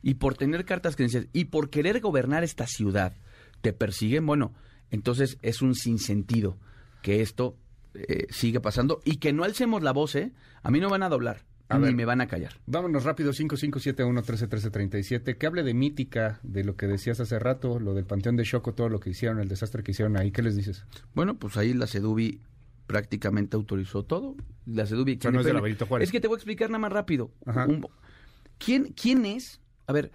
[0.03, 3.15] y por tener cartas credenciales y por querer gobernar esta ciudad,
[3.61, 4.55] te persiguen, bueno,
[4.91, 6.59] entonces es un sinsentido
[7.07, 7.57] que esto
[7.95, 10.33] eh, siga pasando y que no alcemos la voz, ¿eh?
[10.65, 11.95] A mí no van a doblar, A ni ver.
[11.95, 12.55] me van a callar.
[12.67, 15.39] Vámonos rápido, 5571-131337.
[15.39, 18.75] Que hable de mítica, de lo que decías hace rato, lo del Panteón de Choco,
[18.75, 20.33] todo lo que hicieron, el desastre que hicieron ahí.
[20.33, 20.85] ¿Qué les dices?
[21.15, 22.41] Bueno, pues ahí la Sedubi
[22.89, 24.35] prácticamente autorizó todo.
[24.67, 25.17] La Sedubi...
[25.19, 26.09] O sea, no es de la Juárez.
[26.09, 27.31] Es que te voy a explicar nada más rápido.
[27.45, 27.67] Ajá.
[27.67, 27.87] Un-
[28.59, 29.61] ¿Quién, ¿Quién es?
[29.87, 30.11] A ver,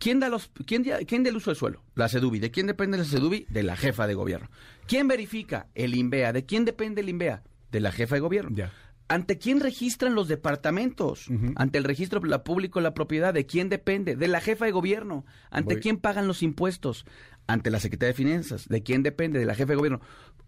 [0.00, 1.84] ¿quién da los quién, quién del uso de suelo?
[1.94, 2.40] La Sedubi.
[2.40, 3.46] ¿De quién depende la Sedubi?
[3.48, 4.50] De la jefa de gobierno.
[4.88, 5.68] ¿Quién verifica?
[5.76, 6.32] El INVEA.
[6.32, 7.44] ¿De quién depende el INVEA?
[7.70, 8.56] De la jefa de gobierno.
[8.56, 8.72] Ya.
[9.06, 11.26] ¿Ante quién registran los departamentos?
[11.56, 13.34] Ante el registro la público de la propiedad.
[13.34, 14.16] ¿De quién depende?
[14.16, 15.24] De la jefa de gobierno.
[15.50, 15.82] ¿Ante Voy.
[15.82, 17.04] quién pagan los impuestos?
[17.46, 18.68] Ante la Secretaría de Finanzas.
[18.68, 19.38] ¿De quién depende?
[19.40, 20.00] De la jefa de gobierno.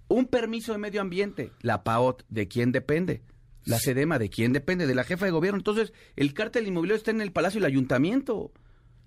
[0.07, 1.51] Un permiso de medio ambiente.
[1.61, 2.25] La PAOT.
[2.29, 3.23] ¿De quién depende?
[3.65, 4.21] La SEDEMA.
[4.21, 4.87] ¿De quién depende?
[4.87, 5.59] De la jefa de gobierno.
[5.59, 8.53] Entonces, el cártel inmobiliario está en el Palacio del Ayuntamiento.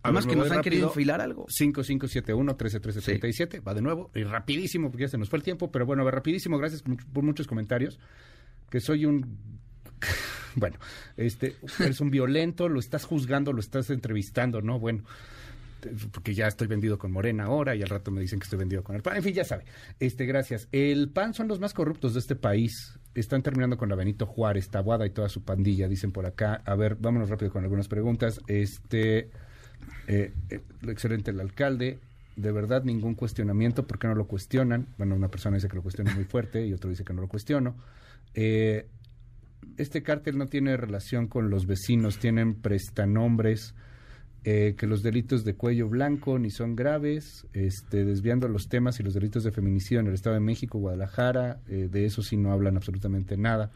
[0.06, 1.46] Además que nos han querido enfilar algo.
[1.48, 3.66] 5571-131337.
[3.68, 4.12] Va de nuevo.
[4.16, 5.72] Y rapidísimo, porque ya se nos fue el tiempo.
[5.72, 6.58] Pero bueno, a ver, rapidísimo.
[6.58, 8.00] Gracias por, much- por muchos comentarios.
[8.70, 9.38] Que soy un...
[10.56, 10.78] bueno,
[11.18, 14.80] este, eres un violento, lo estás juzgando, lo estás entrevistando, ¿no?
[14.80, 15.04] Bueno,
[16.12, 18.84] porque ya estoy vendido con Morena ahora y al rato me dicen que estoy vendido
[18.84, 19.18] con el PAN.
[19.18, 19.66] En fin, ya sabe.
[20.00, 20.68] Este, gracias.
[20.72, 22.98] El PAN son los más corruptos de este país.
[23.14, 26.62] Están terminando con la Benito Juárez, Tabuada y toda su pandilla, dicen por acá.
[26.66, 28.42] A ver, vámonos rápido con algunas preguntas.
[28.48, 29.30] Este,
[30.08, 32.00] eh, eh, excelente el alcalde.
[32.36, 33.88] De verdad, ningún cuestionamiento.
[33.88, 34.88] ¿Por qué no lo cuestionan?
[34.98, 37.28] Bueno, una persona dice que lo cuestiona muy fuerte y otro dice que no lo
[37.28, 37.76] cuestiono.
[38.34, 38.88] Eh,
[39.78, 43.74] este cártel no tiene relación con los vecinos, tienen prestanombres,
[44.44, 49.04] eh, que los delitos de cuello blanco ni son graves, este, desviando los temas y
[49.04, 52.52] los delitos de feminicidio en el Estado de México, Guadalajara, eh, de eso sí no
[52.52, 53.72] hablan absolutamente nada.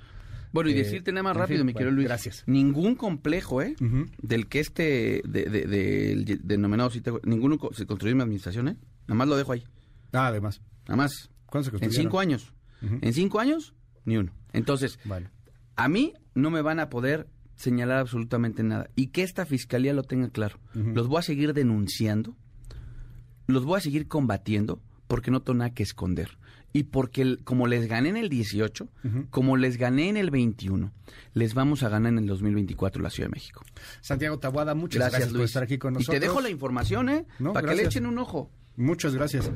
[0.52, 2.08] Bueno, y Eh, decirte nada más rápido, mi querido Luis.
[2.08, 2.44] Gracias.
[2.48, 3.76] Ningún complejo, ¿eh?
[4.22, 6.90] Del que este, de, de- del denominado
[7.24, 8.78] ninguno se construyó en mi administración, ¿eh?
[9.08, 9.64] Nada más lo dejo ahí.
[10.12, 10.62] Ah, además.
[10.88, 11.30] Nada más.
[11.46, 12.54] ¿Cuándo se En cinco años.
[12.82, 13.74] En cinco años,
[14.06, 14.32] ni uno.
[14.54, 15.00] Entonces,
[15.76, 18.90] a mí no me van a poder señalar absolutamente nada.
[18.96, 20.60] Y que esta fiscalía lo tenga claro.
[20.74, 22.36] Los voy a seguir denunciando,
[23.48, 26.38] los voy a seguir combatiendo, porque no tengo nada que esconder.
[26.72, 28.88] Y porque el- como les gané en el 18,
[29.32, 30.92] como les gané en el 21,
[31.34, 33.64] les vamos a ganar en el 2024 la Ciudad de México.
[34.02, 35.50] Santiago Tabuada, muchas gracias, por Luis.
[35.50, 36.20] estar aquí con Y nosotros.
[36.20, 37.26] te dejo la información, ¿eh?
[37.40, 38.52] No, para que le echen un ojo.
[38.76, 39.50] Muchas gracias.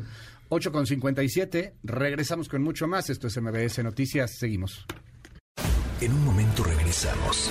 [0.50, 3.10] 8 con 57, regresamos con mucho más.
[3.10, 4.86] Esto es MBS Noticias, seguimos.
[6.02, 7.50] En un momento regresamos.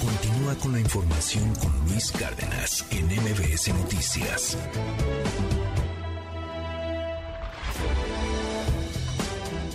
[0.00, 4.56] Continúa con la información con Luis Cárdenas en MBS Noticias.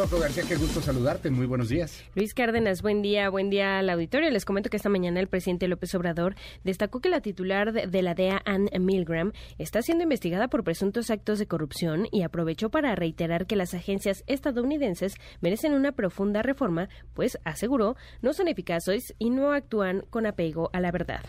[0.00, 1.28] Coco García, qué gusto saludarte.
[1.28, 2.02] Muy buenos días.
[2.14, 4.30] Luis Cárdenas, buen día, buen día al auditorio.
[4.30, 8.14] Les comento que esta mañana el presidente López Obrador destacó que la titular de la
[8.14, 13.46] DEA, Ann Milgram, está siendo investigada por presuntos actos de corrupción y aprovechó para reiterar
[13.46, 19.52] que las agencias estadounidenses merecen una profunda reforma, pues aseguró no son eficaces y no
[19.52, 21.20] actúan con apego a la verdad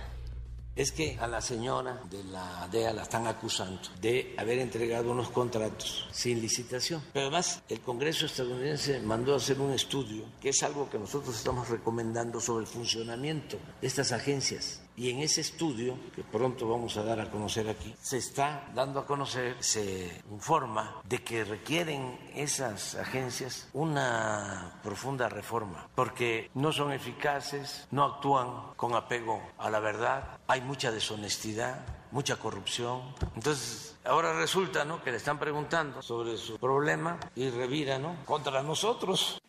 [0.75, 5.29] es que a la señora de la DEA la están acusando de haber entregado unos
[5.29, 7.03] contratos sin licitación.
[7.13, 11.35] Pero además el Congreso estadounidense mandó a hacer un estudio, que es algo que nosotros
[11.35, 14.80] estamos recomendando sobre el funcionamiento de estas agencias.
[14.95, 18.99] Y en ese estudio, que pronto vamos a dar a conocer aquí, se está dando
[18.99, 26.91] a conocer, se informa de que requieren esas agencias una profunda reforma, porque no son
[26.91, 33.01] eficaces, no actúan con apego a la verdad, hay mucha deshonestidad, mucha corrupción.
[33.35, 35.01] Entonces, ahora resulta ¿no?
[35.01, 38.17] que le están preguntando sobre su problema y revira ¿no?
[38.25, 39.41] contra nosotros.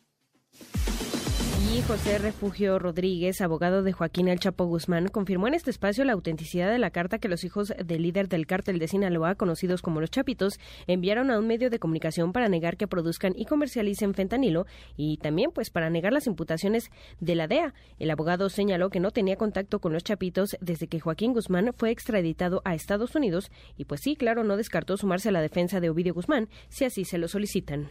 [1.72, 6.12] Y José Refugio Rodríguez, abogado de Joaquín El Chapo Guzmán, confirmó en este espacio la
[6.12, 9.98] autenticidad de la carta que los hijos del líder del cártel de Sinaloa, conocidos como
[9.98, 14.66] los Chapitos, enviaron a un medio de comunicación para negar que produzcan y comercialicen fentanilo
[14.98, 17.72] y también pues para negar las imputaciones de la DEA.
[17.98, 21.90] El abogado señaló que no tenía contacto con los Chapitos desde que Joaquín Guzmán fue
[21.90, 25.88] extraditado a Estados Unidos y pues sí, claro, no descartó sumarse a la defensa de
[25.88, 27.88] Ovidio Guzmán si así se lo solicitan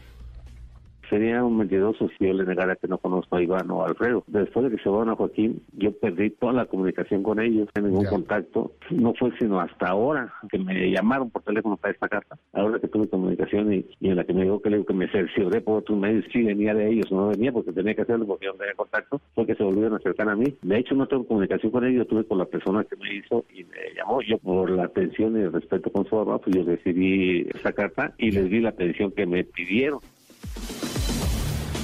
[1.11, 4.23] sería un mentiroso si yo le negara que no conozco a Iván o a Alfredo.
[4.27, 7.81] Después de que se van a Joaquín, yo perdí toda la comunicación con ellos, no
[7.81, 8.72] ningún contacto.
[8.90, 12.38] No fue sino hasta ahora que me llamaron por teléfono para esta carta.
[12.53, 15.59] Ahora que tuve comunicación y, en la que me dijo que, le, que me cercioré
[15.59, 18.53] por otros medios, sí venía de ellos, no venía porque tenía que hacerlo porque no
[18.53, 20.56] tenía contacto, fue que se volvieron a acercar a mí.
[20.61, 23.65] De hecho, no tengo comunicación con ellos, tuve con la persona que me hizo y
[23.65, 24.22] me llamó.
[24.22, 28.14] Yo, por la atención y el respeto con su mamá, pues yo recibí esta carta
[28.17, 29.99] y les di la atención que me pidieron.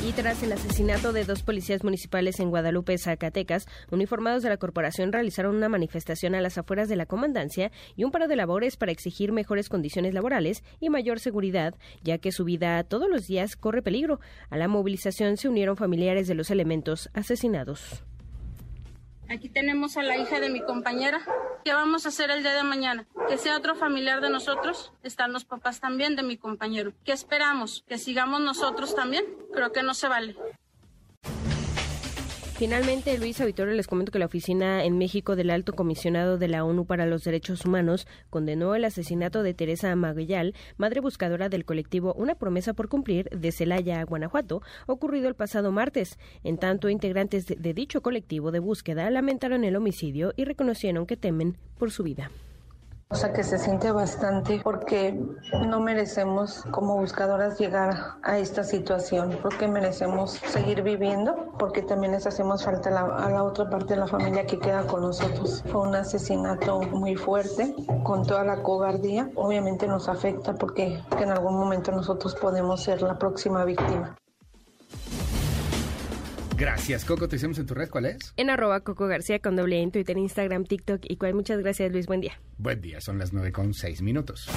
[0.07, 5.11] Y tras el asesinato de dos policías municipales en Guadalupe, Zacatecas, uniformados de la corporación
[5.11, 8.93] realizaron una manifestación a las afueras de la comandancia y un paro de labores para
[8.93, 13.81] exigir mejores condiciones laborales y mayor seguridad, ya que su vida todos los días corre
[13.81, 14.21] peligro.
[14.49, 18.01] A la movilización se unieron familiares de los elementos asesinados.
[19.29, 21.19] Aquí tenemos a la hija de mi compañera.
[21.65, 23.05] ¿Qué vamos a hacer el día de mañana?
[23.27, 24.93] Que sea otro familiar de nosotros.
[25.03, 26.93] Están los papás también de mi compañero.
[27.03, 27.83] ¿Qué esperamos?
[27.87, 29.25] ¿Que sigamos nosotros también?
[29.53, 30.37] Creo que no se vale.
[32.57, 36.65] Finalmente, Luis Auditorio, les comento que la oficina en México del Alto Comisionado de la
[36.65, 42.15] ONU para los Derechos Humanos condenó el asesinato de Teresa Maguellal, madre buscadora del colectivo
[42.15, 46.17] Una promesa por cumplir de Celaya, Guanajuato, ocurrido el pasado martes.
[46.43, 51.57] En tanto, integrantes de dicho colectivo de búsqueda lamentaron el homicidio y reconocieron que temen
[51.77, 52.31] por su vida.
[53.09, 55.17] O sea que se siente bastante porque
[55.65, 62.27] no merecemos como buscadoras llegar a esta situación, porque merecemos seguir viviendo, porque también les
[62.27, 65.63] hacemos falta a la otra parte de la familia que queda con nosotros.
[65.71, 69.29] Fue un asesinato muy fuerte, con toda la cobardía.
[69.35, 74.17] Obviamente nos afecta porque en algún momento nosotros podemos ser la próxima víctima.
[76.57, 77.27] Gracias, Coco.
[77.27, 77.89] Te hicimos en tu red.
[77.89, 78.33] ¿Cuál es?
[78.35, 81.35] En arroba Coco García con doble en Twitter, Instagram, TikTok y cual.
[81.35, 82.07] Muchas gracias, Luis.
[82.07, 82.41] Buen día.
[82.57, 82.99] Buen día.
[82.99, 84.49] Son las nueve con seis minutos.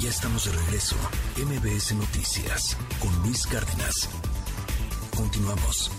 [0.00, 0.96] Ya estamos de regreso.
[1.38, 4.10] MBS Noticias con Luis Cárdenas.
[5.16, 5.90] Continuamos.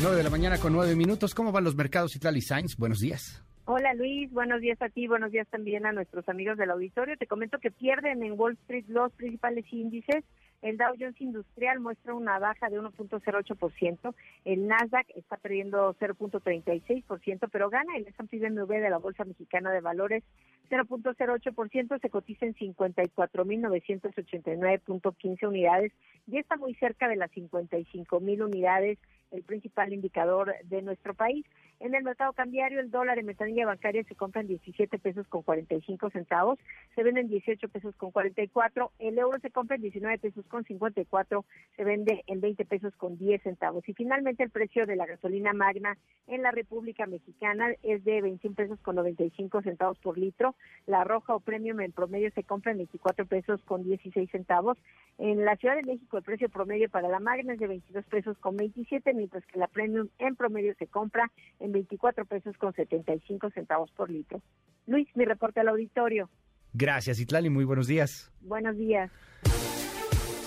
[0.00, 1.34] Nueve de la mañana con nueve minutos.
[1.34, 2.76] ¿Cómo van los mercados y Sainz?
[2.76, 3.42] Buenos días.
[3.66, 7.16] Hola Luis, buenos días a ti, buenos días también a nuestros amigos del auditorio.
[7.16, 10.22] Te comento que pierden en Wall Street los principales índices.
[10.60, 17.70] El Dow Jones Industrial muestra una baja de 1.08%, el Nasdaq está perdiendo 0.36%, pero
[17.70, 20.22] gana el S&P BMW de la Bolsa Mexicana de Valores
[20.70, 25.92] 0.08%, se cotiza en 54.989.15 unidades
[26.26, 28.98] y está muy cerca de las 55.000 unidades,
[29.30, 31.46] el principal indicador de nuestro país.
[31.80, 35.42] En el mercado cambiario, el dólar en ventanilla bancaria se compra en 17 pesos con
[35.42, 36.58] 45 centavos,
[36.94, 40.64] se vende en 18 pesos con 44, el euro se compra en 19 pesos con
[40.64, 41.44] 54,
[41.76, 43.88] se vende en 20 pesos con 10 centavos.
[43.88, 48.54] Y finalmente el precio de la gasolina magna en la República Mexicana es de 21
[48.54, 50.54] pesos con 95 centavos por litro,
[50.86, 54.78] la roja o premium en promedio se compra en 24 pesos con 16 centavos.
[55.18, 58.38] En la Ciudad de México el precio promedio para la magna es de 22 pesos
[58.38, 61.30] con 27, mientras que la premium en promedio se compra
[61.60, 64.40] en 24 pesos con 75 centavos por litro.
[64.86, 66.28] Luis, mi reporte al auditorio.
[66.72, 68.32] Gracias, Itlali, muy buenos días.
[68.40, 69.10] Buenos días.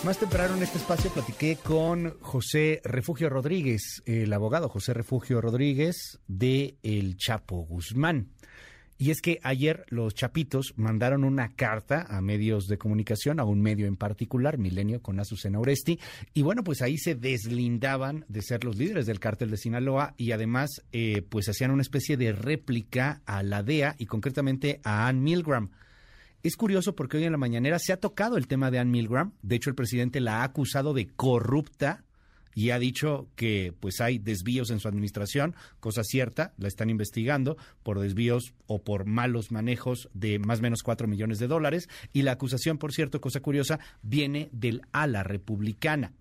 [0.05, 6.19] Más temprano en este espacio platiqué con José Refugio Rodríguez, el abogado José Refugio Rodríguez
[6.27, 8.29] de El Chapo Guzmán.
[8.99, 13.61] Y es que ayer los Chapitos mandaron una carta a medios de comunicación, a un
[13.61, 15.99] medio en particular, Milenio con Azucena Oresti,
[16.33, 20.31] y bueno, pues ahí se deslindaban de ser los líderes del cártel de Sinaloa y
[20.31, 25.21] además eh, pues hacían una especie de réplica a la DEA y concretamente a Ann
[25.21, 25.69] Milgram.
[26.41, 29.33] Es curioso porque hoy en la mañanera se ha tocado el tema de Ann Milgram,
[29.43, 32.03] de hecho el presidente la ha acusado de corrupta
[32.57, 37.55] y ha dicho que pues hay desvíos en su administración, cosa cierta, la están investigando
[37.83, 42.23] por desvíos o por malos manejos de más o menos cuatro millones de dólares y
[42.23, 46.13] la acusación, por cierto, cosa curiosa, viene del ala republicana.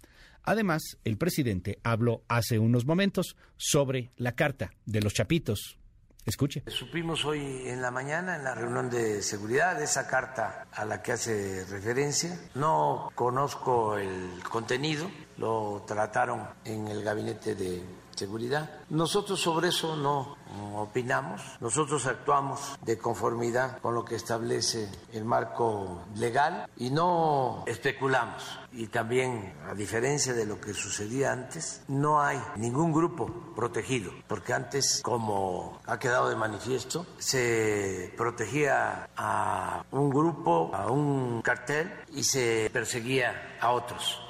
[0.43, 5.79] Además, el presidente habló hace unos momentos sobre la carta de los chapitos.
[6.27, 6.65] Escuche.
[6.67, 11.13] Supimos hoy en la mañana en la reunión de seguridad esa carta a la que
[11.13, 12.37] hace referencia.
[12.57, 17.81] No conozco el contenido, lo trataron en el gabinete de
[18.17, 18.71] seguridad.
[18.91, 20.37] Nosotros sobre eso no
[20.75, 28.43] opinamos, nosotros actuamos de conformidad con lo que establece el marco legal y no especulamos.
[28.73, 34.53] Y también, a diferencia de lo que sucedía antes, no hay ningún grupo protegido, porque
[34.53, 42.23] antes, como ha quedado de manifiesto, se protegía a un grupo, a un cartel y
[42.23, 44.26] se perseguía a otros.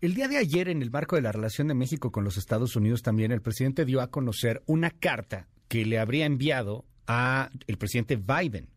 [0.00, 2.74] El día de ayer, en el marco de la relación de México con los Estados
[2.74, 7.76] Unidos, también el presidente dio a conocer una carta que le habría enviado a el
[7.76, 8.70] presidente Biden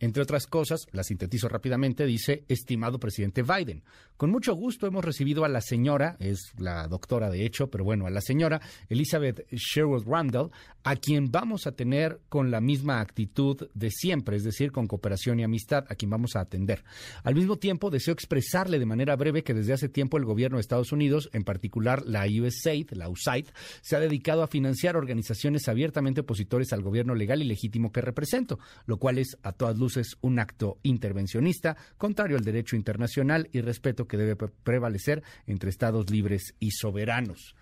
[0.00, 3.82] entre otras cosas, la sintetizo rápidamente, dice, estimado presidente Biden,
[4.16, 8.06] con mucho gusto hemos recibido a la señora, es la doctora de hecho, pero bueno,
[8.06, 10.50] a la señora Elizabeth Sherwood Randall,
[10.84, 15.40] a quien vamos a tener con la misma actitud de siempre, es decir, con cooperación
[15.40, 16.84] y amistad, a quien vamos a atender.
[17.22, 20.62] Al mismo tiempo, deseo expresarle de manera breve que desde hace tiempo el gobierno de
[20.62, 23.46] Estados Unidos, en particular la USAID, la USAID,
[23.80, 28.58] se ha dedicado a financiar organizaciones abiertamente opositores al gobierno legal y legítimo que represento,
[28.86, 33.60] lo cual es a todas luces es un acto intervencionista, contrario al derecho internacional y
[33.60, 37.54] respeto que debe prevalecer entre Estados libres y soberanos.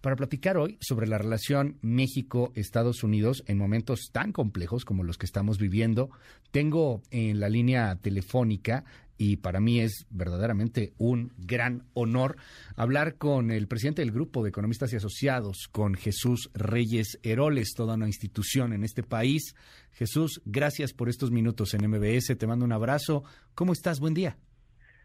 [0.00, 5.26] Para platicar hoy sobre la relación México-Estados Unidos en momentos tan complejos como los que
[5.26, 6.10] estamos viviendo,
[6.50, 8.84] tengo en la línea telefónica
[9.24, 12.34] y para mí es verdaderamente un gran honor
[12.74, 17.94] hablar con el presidente del Grupo de Economistas y Asociados, con Jesús Reyes Heroles, toda
[17.94, 19.54] una institución en este país.
[19.92, 23.22] Jesús, gracias por estos minutos en MBS, te mando un abrazo.
[23.54, 24.00] ¿Cómo estás?
[24.00, 24.36] Buen día.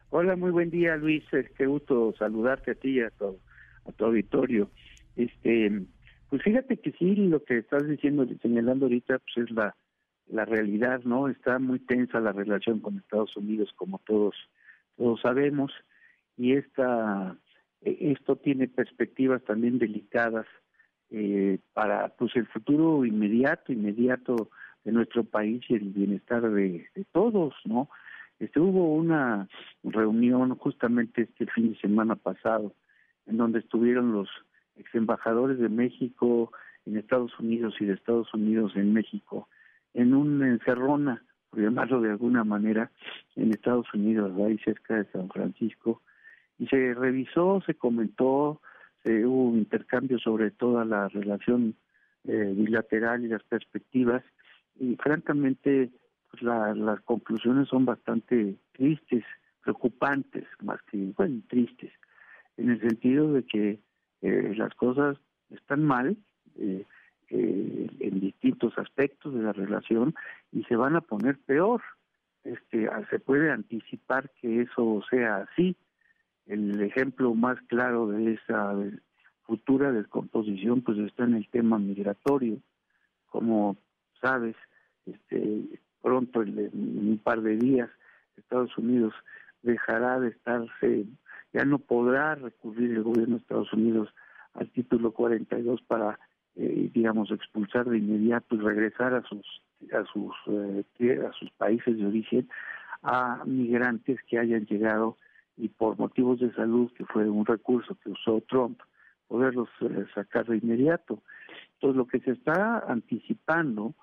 [0.10, 1.24] Hola, muy buen día, Luis.
[1.56, 3.38] Qué gusto saludarte a ti y a tu,
[3.86, 4.72] a tu auditorio.
[5.16, 5.84] Este,
[6.32, 9.76] pues fíjate que sí, lo que estás diciendo, señalando ahorita, pues es la
[10.30, 11.28] la realidad, ¿no?
[11.28, 14.36] Está muy tensa la relación con Estados Unidos, como todos
[14.98, 15.72] todos sabemos,
[16.38, 17.38] y esta
[17.82, 20.46] e, esto tiene perspectivas también delicadas
[21.12, 24.50] eh, para pues el futuro inmediato, inmediato
[24.84, 27.90] de nuestro país y el bienestar de, de todos, ¿no?
[28.40, 29.48] Este, hubo una
[29.84, 32.74] reunión justamente este fin de semana pasado
[33.26, 34.30] en donde estuvieron los
[34.76, 36.52] ex embajadores de México
[36.86, 39.48] en Estados Unidos y de Estados Unidos en México
[39.98, 42.92] en una encerrona, por llamarlo de alguna manera,
[43.36, 46.04] en Estados Unidos, ahí cerca de San Francisco,
[46.60, 48.62] y se revisó, se comentó,
[49.04, 51.74] se hubo un intercambio sobre toda la relación
[52.28, 54.24] eh, bilateral y las perspectivas,
[54.80, 55.90] y francamente
[56.30, 59.24] pues las conclusiones son bastante tristes,
[59.64, 61.92] preocupantes, más que, bueno, tristes,
[62.58, 63.80] en el sentido de que
[64.22, 65.18] eh, las cosas
[65.50, 66.18] están mal,
[66.56, 66.86] eh,
[67.30, 70.16] eh, en distintos aspectos de la relación
[70.52, 71.82] y se van a poner peor.
[72.44, 75.76] Este, se puede anticipar que eso sea así.
[76.46, 78.74] El ejemplo más claro de esa
[79.44, 82.60] futura descomposición pues está en el tema migratorio.
[83.28, 83.76] Como
[84.22, 84.56] sabes,
[85.06, 85.64] este,
[86.02, 87.90] pronto en un par de días
[88.38, 89.14] Estados Unidos
[89.62, 91.06] dejará de estarse,
[91.54, 94.10] ya no podrá recurrir el gobierno de Estados Unidos
[94.54, 96.20] al título 42 para
[96.60, 99.46] eh, digamos, expulsar de inmediato y regresar a sus
[99.94, 102.50] a sus eh, a sus países de origen
[103.04, 105.18] a migrantes que hayan llegado
[105.56, 108.80] y por motivos de salud, que fue un recurso que usó Trump,
[109.28, 111.22] poderlos eh, sacar de inmediato.
[111.74, 113.94] Entonces, lo que se está anticipando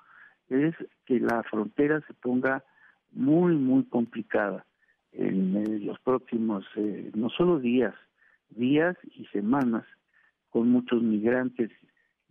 [0.48, 0.76] es
[1.06, 2.62] que la frontera se ponga
[3.10, 4.64] muy, muy complicada
[5.10, 6.64] en los próximos,
[7.14, 7.94] no solo días,
[8.50, 9.84] días y semanas,
[10.50, 11.70] con muchos migrantes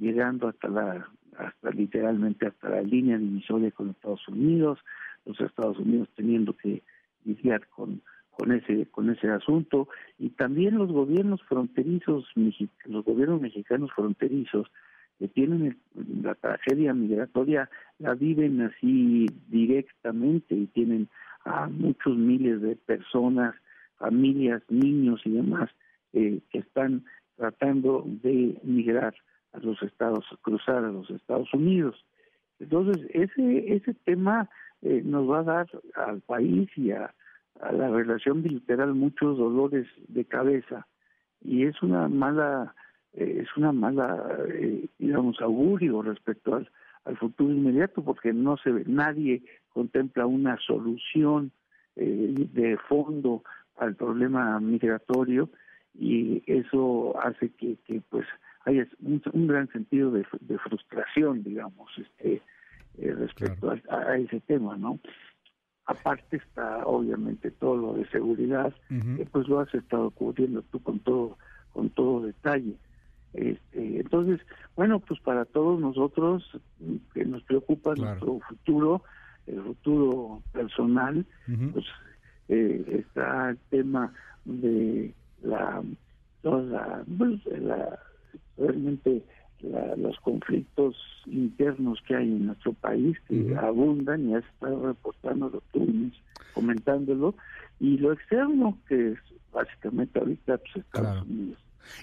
[0.03, 4.80] llegando hasta la hasta literalmente hasta la línea divisoria con Estados Unidos,
[5.25, 6.83] los Estados Unidos teniendo que
[7.25, 9.88] lidiar con con ese con ese asunto
[10.19, 12.25] y también los gobiernos fronterizos
[12.85, 14.67] los gobiernos mexicanos fronterizos
[15.19, 15.77] que tienen
[16.22, 21.07] la tragedia migratoria la viven así directamente y tienen
[21.45, 23.56] a muchos miles de personas
[23.98, 25.69] familias niños y demás
[26.14, 27.06] eh, que están
[27.38, 29.14] tratando de migrar
[29.53, 32.06] a los estados cruzar a los Estados Unidos.
[32.59, 34.49] Entonces ese ese tema
[34.82, 37.14] eh, nos va a dar al país y a
[37.61, 40.88] a la relación bilateral muchos dolores de cabeza.
[41.41, 42.75] Y es una mala
[43.14, 46.69] eh, es una mala eh, digamos augurio respecto al,
[47.06, 51.51] al futuro inmediato porque no se ve nadie contempla una solución
[51.95, 53.43] eh, de fondo
[53.77, 55.49] al problema migratorio
[55.93, 58.25] y eso hace que, que pues
[58.66, 62.42] haya un, un gran sentido de, de, frustración digamos este
[62.98, 65.00] respecto a, a, ese tema no
[65.85, 71.00] Aparte está obviamente todo lo de seguridad, que pues lo has estado cubriendo tú con
[71.00, 71.38] todo
[71.74, 72.77] con todo detalle.
[73.33, 74.40] Este, entonces,
[74.75, 76.58] bueno, pues para todos nosotros
[77.14, 79.03] que nos preocupa nuestro futuro,
[79.45, 81.25] el futuro personal,
[81.74, 81.85] pues
[82.48, 84.14] eh, está el tema
[84.45, 85.83] de la,
[86.43, 88.00] toda pues, la
[88.57, 89.23] realmente
[89.98, 96.11] los conflictos internos que hay en nuestro país, que abundan, y has estado reportando tú,
[96.53, 97.35] comentándolo,
[97.80, 99.19] y lo externo, que es
[99.53, 101.59] básicamente ahorita pues, Estados Unidos.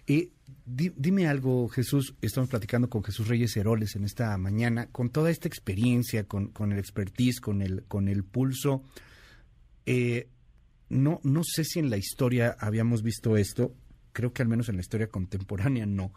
[0.07, 0.31] Y
[0.67, 5.49] dime algo, Jesús, estamos platicando con Jesús Reyes Heroles en esta mañana, con toda esta
[5.49, 8.83] experiencia, con, con el expertise, con el, con el pulso,
[9.87, 10.29] eh,
[10.89, 13.75] no, no sé si en la historia habíamos visto esto,
[14.13, 16.13] creo que al menos en la historia contemporánea no,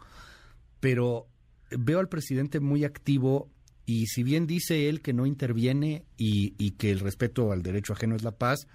[0.80, 1.28] pero
[1.70, 3.50] veo al presidente muy activo
[3.86, 7.92] y si bien dice él que no interviene y, y, que el respeto al derecho
[7.92, 8.66] ajeno es la paz,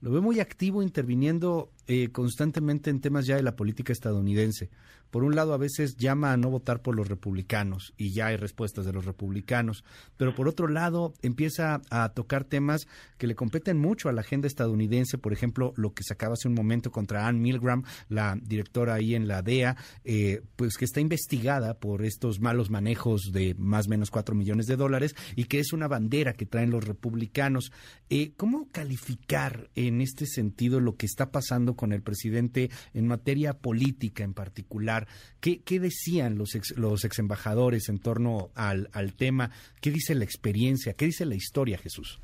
[0.00, 4.70] lo veo muy activo interviniendo eh, constantemente en temas ya de la política estadounidense.
[5.14, 8.36] Por un lado, a veces llama a no votar por los republicanos y ya hay
[8.36, 9.84] respuestas de los republicanos,
[10.16, 14.48] pero por otro lado, empieza a tocar temas que le competen mucho a la agenda
[14.48, 18.94] estadounidense, por ejemplo, lo que se acaba hace un momento contra Ann Milgram, la directora
[18.94, 23.86] ahí en la DEA, eh, pues que está investigada por estos malos manejos de más
[23.86, 27.70] o menos cuatro millones de dólares y que es una bandera que traen los republicanos.
[28.10, 33.54] Eh, ¿Cómo calificar en este sentido lo que está pasando con el presidente en materia
[33.54, 35.06] política en particular.
[35.40, 39.50] ¿Qué, decían los ex, los ex embajadores en torno al, al tema?
[39.80, 40.94] ¿Qué dice la experiencia?
[40.94, 42.20] ¿Qué dice la historia, Jesús?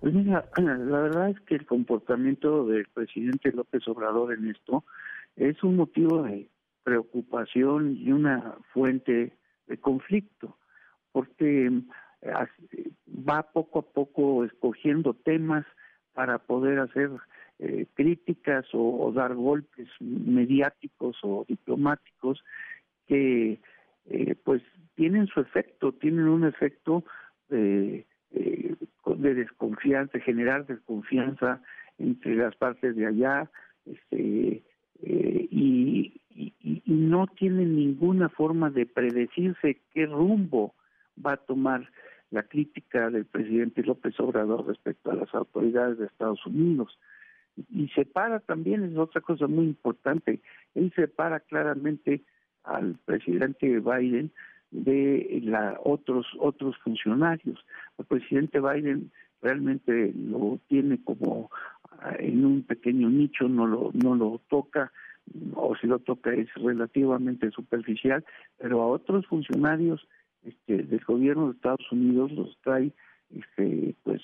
[0.00, 4.84] Pues mira, la verdad es que el comportamiento del presidente López Obrador en esto
[5.36, 6.48] es un motivo de
[6.82, 9.32] preocupación y una fuente
[9.66, 10.56] de conflicto,
[11.12, 11.66] porque
[12.22, 12.32] eh,
[13.06, 15.66] va poco a poco escogiendo temas
[16.14, 17.10] para poder hacer
[17.60, 22.44] eh, críticas o, dar golpes mediáticos o diplomáticos
[23.08, 23.58] que
[24.06, 24.62] eh, pues
[24.94, 27.02] tienen su efecto, tienen un efecto
[27.48, 31.60] de, eh, de desconfianza, de generar desconfianza
[31.98, 33.50] entre las partes de allá,
[33.86, 34.62] este,
[35.00, 40.74] y, y, no tienen ninguna forma de predecirse qué rumbo
[41.24, 41.90] va a tomar
[42.30, 46.96] la crítica del presidente López Obrador respecto a las autoridades de Estados Unidos
[47.70, 50.40] y separa también, es otra cosa muy importante,
[50.74, 52.22] él separa claramente
[52.64, 54.30] al presidente Biden
[54.70, 57.64] de la otros otros funcionarios.
[57.98, 61.50] El presidente Biden realmente lo tiene como
[62.00, 64.92] ah, en un pequeño nicho, no lo no lo toca
[65.54, 68.24] o si lo toca es relativamente superficial,
[68.58, 70.06] pero a otros funcionarios
[70.42, 72.92] este, del gobierno de Estados Unidos los trae
[73.34, 74.22] este, pues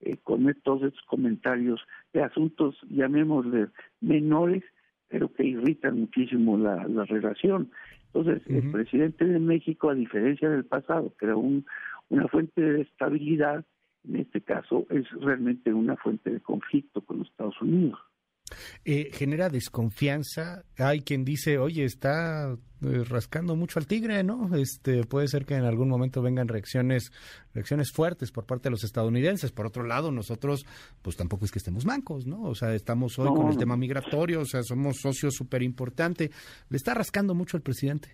[0.00, 1.80] eh, con todos estos comentarios
[2.12, 3.68] de asuntos, llamémosle
[4.00, 4.62] menores,
[5.08, 7.70] pero que irritan muchísimo la, relación.
[8.06, 11.66] Entonces, el presidente de México, a diferencia del pasado, que era un,
[12.08, 13.64] una fuente de estabilidad,
[14.08, 17.98] en este caso es realmente una fuente de conflicto con los Estados Unidos.
[18.84, 20.64] Eh, genera desconfianza.
[20.78, 24.54] Hay quien dice, oye, está eh, rascando mucho al tigre, ¿no?
[24.54, 27.10] Este, puede ser que en algún momento vengan reacciones,
[27.54, 29.52] reacciones fuertes por parte de los estadounidenses.
[29.52, 30.66] Por otro lado, nosotros,
[31.00, 32.42] pues tampoco es que estemos mancos, ¿no?
[32.42, 36.30] O sea, estamos hoy con el tema migratorio, o sea, somos socios súper importante.
[36.68, 38.10] ¿Le está rascando mucho al presidente?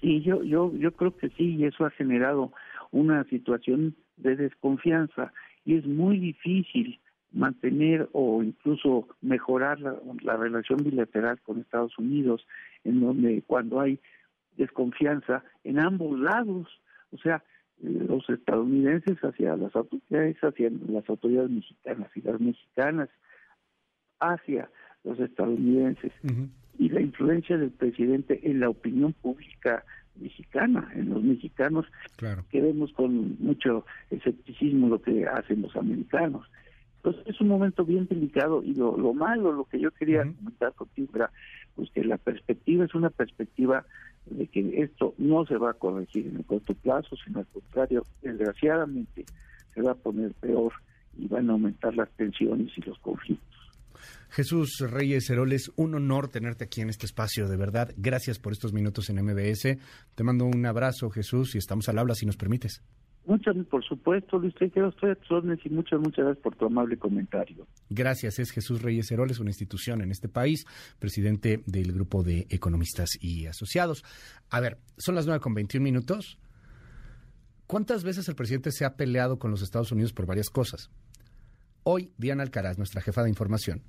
[0.00, 2.52] Sí, yo, yo, yo creo que sí, y eso ha generado
[2.90, 5.32] una situación de desconfianza
[5.64, 6.98] y es muy difícil
[7.32, 12.46] mantener o incluso mejorar la, relación bilateral con Estados Unidos,
[12.84, 13.98] en donde cuando hay
[14.56, 16.68] desconfianza en ambos lados,
[17.10, 17.42] o sea,
[17.80, 23.08] los estadounidenses hacia las autoridades, hacia las autoridades mexicanas y las mexicanas
[24.20, 24.70] hacia
[25.04, 26.12] los estadounidenses
[26.78, 29.84] y la influencia del presidente en la opinión pública
[30.16, 31.86] mexicana, en los mexicanos,
[32.50, 36.46] que vemos con mucho escepticismo lo que hacen los americanos.
[37.04, 40.72] Entonces es un momento bien delicado y lo, lo malo, lo que yo quería comentar
[40.74, 41.30] contigo era
[41.74, 43.84] pues que la perspectiva es una perspectiva
[44.26, 48.04] de que esto no se va a corregir en el corto plazo, sino al contrario,
[48.22, 49.24] desgraciadamente
[49.74, 50.72] se va a poner peor
[51.18, 53.48] y van a aumentar las tensiones y los conflictos.
[54.30, 57.92] Jesús Reyes Heroles, un honor tenerte aquí en este espacio, de verdad.
[57.96, 59.76] Gracias por estos minutos en MBS.
[60.14, 62.80] Te mando un abrazo, Jesús, y estamos al habla si nos permites.
[63.24, 66.96] Muchas, por supuesto, Luis, te estoy a tus y muchas, muchas gracias por tu amable
[66.96, 67.66] comentario.
[67.88, 70.64] Gracias, es Jesús Reyes Heroles, una institución en este país,
[70.98, 74.04] presidente del grupo de economistas y asociados.
[74.50, 76.38] A ver, son las nueve con 21 minutos.
[77.68, 80.90] ¿Cuántas veces el presidente se ha peleado con los Estados Unidos por varias cosas?
[81.84, 83.82] Hoy, Diana Alcaraz, nuestra jefa de información,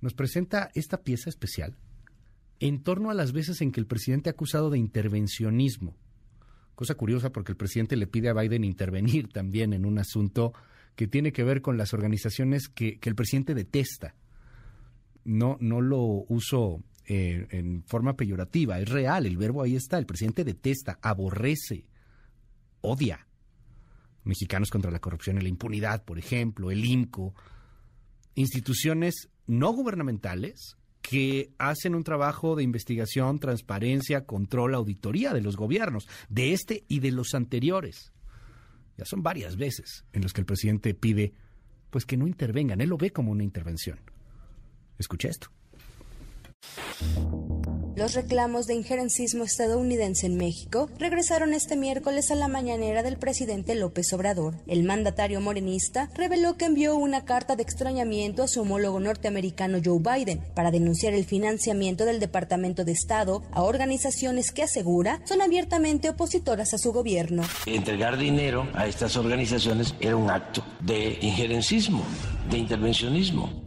[0.00, 1.76] nos presenta esta pieza especial
[2.60, 5.96] en torno a las veces en que el presidente ha acusado de intervencionismo.
[6.80, 10.54] Cosa curiosa porque el presidente le pide a Biden intervenir también en un asunto
[10.96, 14.14] que tiene que ver con las organizaciones que, el presidente detesta.
[15.22, 20.06] No, no lo uso eh, en forma peyorativa, es real, el verbo ahí está, el
[20.06, 21.84] presidente detesta, aborrece,
[22.80, 23.26] odia.
[24.24, 27.34] Mexicanos contra la corrupción y la impunidad, por ejemplo, el INCO,
[28.36, 36.08] instituciones no gubernamentales que hacen un trabajo de investigación, transparencia, control, auditoría de los gobiernos,
[36.28, 38.12] de este y de los anteriores.
[38.96, 41.32] Ya son varias veces en los que el presidente pide
[41.90, 43.98] pues que no intervengan, él lo ve como una intervención.
[44.98, 45.50] Escucha esto.
[48.00, 53.74] Los reclamos de injerencismo estadounidense en México regresaron este miércoles a la mañanera del presidente
[53.74, 54.54] López Obrador.
[54.66, 59.98] El mandatario morenista reveló que envió una carta de extrañamiento a su homólogo norteamericano Joe
[59.98, 66.08] Biden para denunciar el financiamiento del Departamento de Estado a organizaciones que asegura son abiertamente
[66.08, 67.42] opositoras a su gobierno.
[67.66, 72.02] Entregar dinero a estas organizaciones era un acto de injerencismo,
[72.50, 73.62] de intervencionismo.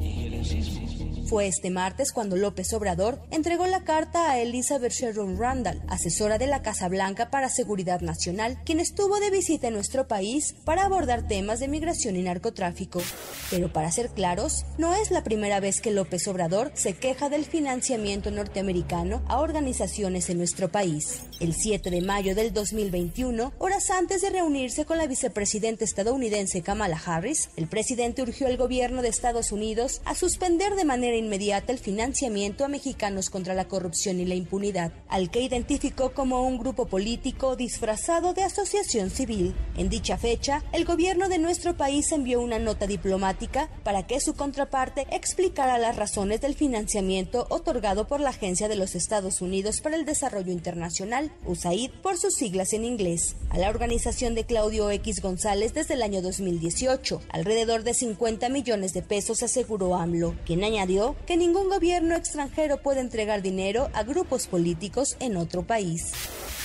[1.26, 6.48] Fue este martes cuando López Obrador entregó la carta a Elizabeth Sharon Randall, asesora de
[6.48, 11.26] la Casa Blanca para Seguridad Nacional, quien estuvo de visita en nuestro país para abordar
[11.26, 13.02] temas de migración y narcotráfico.
[13.50, 17.46] Pero para ser claros, no es la primera vez que López Obrador se queja del
[17.46, 21.22] financiamiento norteamericano a organizaciones en nuestro país.
[21.40, 27.02] El 7 de mayo del 2021, horas antes de reunirse con la vicepresidenta estadounidense Kamala
[27.04, 31.80] Harris, el presidente urgió al gobierno de Estados Unidos a suspender de manera inmediata el
[31.80, 36.88] financiamiento a mexicanos contra la corrupción y la impunidad, al que identificó como un grupo
[36.88, 39.56] político disfrazado de asociación civil.
[39.78, 44.36] En dicha fecha, el gobierno de nuestro país envió una nota diplomática para que su
[44.36, 49.96] contraparte explicara las razones del financiamiento otorgado por la Agencia de los Estados Unidos para
[49.96, 55.22] el Desarrollo Internacional, USAID por sus siglas en inglés, a la organización de Claudio X
[55.22, 61.03] González desde el año 2018, alrededor de 50 millones de pesos aseguró AMLO, quien añadió
[61.28, 66.12] que ningún gobierno extranjero puede entregar dinero a grupos políticos en otro país.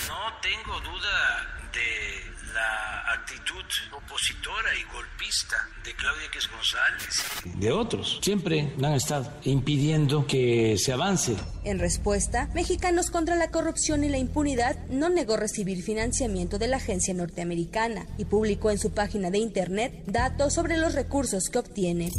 [0.07, 1.17] No tengo duda
[1.73, 3.63] de la actitud
[3.95, 8.19] opositora y golpista de Claudia X González, de otros.
[8.21, 11.35] Siempre han estado impidiendo que se avance.
[11.63, 16.77] En respuesta, Mexicanos contra la Corrupción y la Impunidad no negó recibir financiamiento de la
[16.77, 22.09] agencia norteamericana y publicó en su página de internet datos sobre los recursos que obtiene.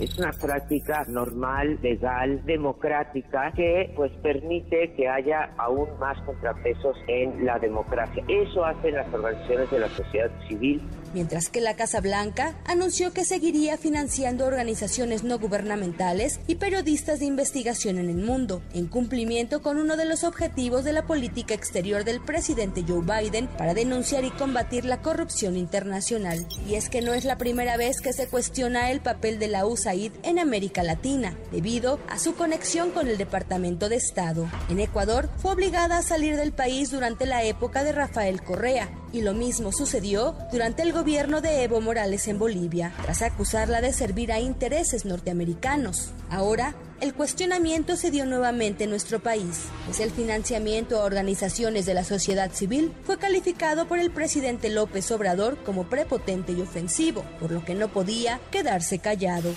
[0.00, 7.46] Es una práctica normal, legal, democrática que pues permite que haya aún más contrapesos en
[7.46, 8.22] la democracia.
[8.28, 10.82] Eso hacen las organizaciones de la sociedad civil
[11.14, 17.26] mientras que la Casa Blanca anunció que seguiría financiando organizaciones no gubernamentales y periodistas de
[17.26, 22.04] investigación en el mundo, en cumplimiento con uno de los objetivos de la política exterior
[22.04, 26.46] del presidente Joe Biden para denunciar y combatir la corrupción internacional.
[26.68, 29.66] Y es que no es la primera vez que se cuestiona el papel de la
[29.66, 34.48] USAID en América Latina, debido a su conexión con el Departamento de Estado.
[34.68, 39.22] En Ecuador fue obligada a salir del país durante la época de Rafael Correa, y
[39.22, 44.32] lo mismo sucedió durante el gobierno de Evo Morales en Bolivia, tras acusarla de servir
[44.32, 46.14] a intereses norteamericanos.
[46.30, 51.92] Ahora, el cuestionamiento se dio nuevamente en nuestro país, pues el financiamiento a organizaciones de
[51.92, 57.50] la sociedad civil fue calificado por el presidente López Obrador como prepotente y ofensivo, por
[57.50, 59.52] lo que no podía quedarse callado.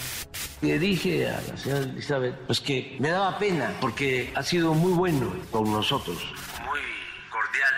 [0.62, 4.92] Le dije a la señora Elizabeth pues que me daba pena porque ha sido muy
[4.92, 6.18] bueno con nosotros,
[6.66, 6.82] muy
[7.30, 7.74] cordial,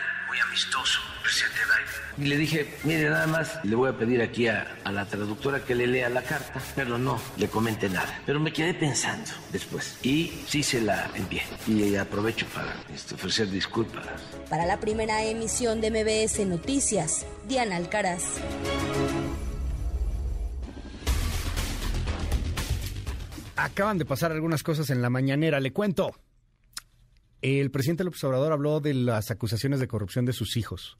[0.51, 2.25] amistoso presidente Biden.
[2.25, 5.63] Y le dije, mire, nada más le voy a pedir aquí a, a, la traductora
[5.63, 8.21] que le lea la carta, pero no le comente nada.
[8.25, 11.41] Pero me quedé pensando después y sí se la envié.
[11.67, 14.05] Y aprovecho para este, ofrecer disculpas.
[14.49, 18.23] Para la primera emisión de MBS Noticias, Diana Alcaraz.
[23.55, 26.13] Acaban de pasar algunas cosas en la mañanera, le cuento.
[27.41, 30.99] El presidente López Obrador habló de las acusaciones de corrupción de sus hijos.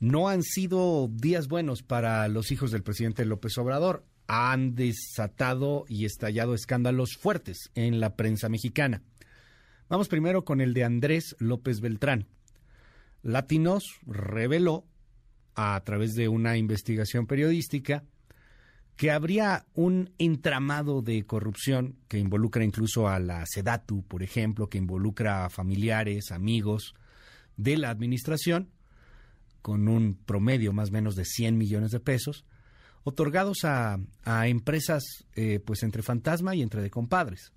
[0.00, 4.04] No han sido días buenos para los hijos del presidente López Obrador.
[4.26, 9.02] Han desatado y estallado escándalos fuertes en la prensa mexicana.
[9.88, 12.26] Vamos primero con el de Andrés López Beltrán.
[13.22, 14.84] Latinos reveló
[15.54, 18.04] a través de una investigación periodística
[19.00, 24.76] que habría un entramado de corrupción que involucra incluso a la SEDATU, por ejemplo, que
[24.76, 26.92] involucra a familiares, amigos
[27.56, 28.68] de la administración,
[29.62, 32.44] con un promedio más o menos de 100 millones de pesos,
[33.02, 35.02] otorgados a, a empresas
[35.34, 37.54] eh, pues entre fantasma y entre de compadres.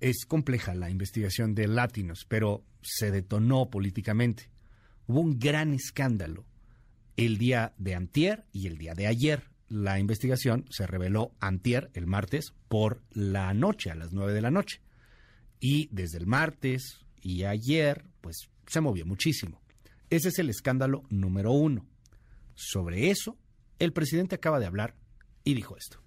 [0.00, 4.50] Es compleja la investigación de Latinos, pero se detonó políticamente.
[5.06, 6.44] Hubo un gran escándalo
[7.16, 12.06] el día de antier y el día de ayer la investigación se reveló antier, el
[12.06, 14.82] martes, por la noche, a las nueve de la noche.
[15.60, 19.62] Y desde el martes y ayer, pues se movió muchísimo.
[20.10, 21.86] Ese es el escándalo número uno.
[22.54, 23.38] Sobre eso,
[23.78, 24.94] el presidente acaba de hablar
[25.42, 26.01] y dijo esto.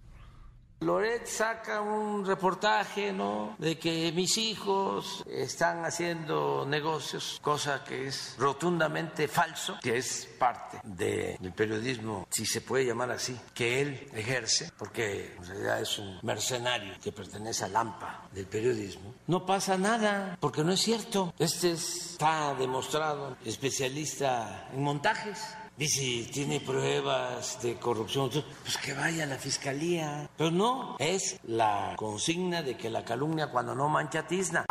[0.81, 3.55] Loret saca un reportaje, ¿no?
[3.57, 10.79] De que mis hijos están haciendo negocios, cosa que es rotundamente falso, que es parte
[10.83, 16.19] del periodismo, si se puede llamar así, que él ejerce, porque en realidad es un
[16.23, 19.13] mercenario que pertenece al AMPA del periodismo.
[19.27, 21.33] No pasa nada, porque no es cierto.
[21.39, 25.39] Este está demostrado, especialista en montajes
[25.79, 30.29] si tiene pruebas de corrupción, pues que vaya a la fiscalía.
[30.37, 34.65] Pero no, es la consigna de que la calumnia cuando no mancha tizna.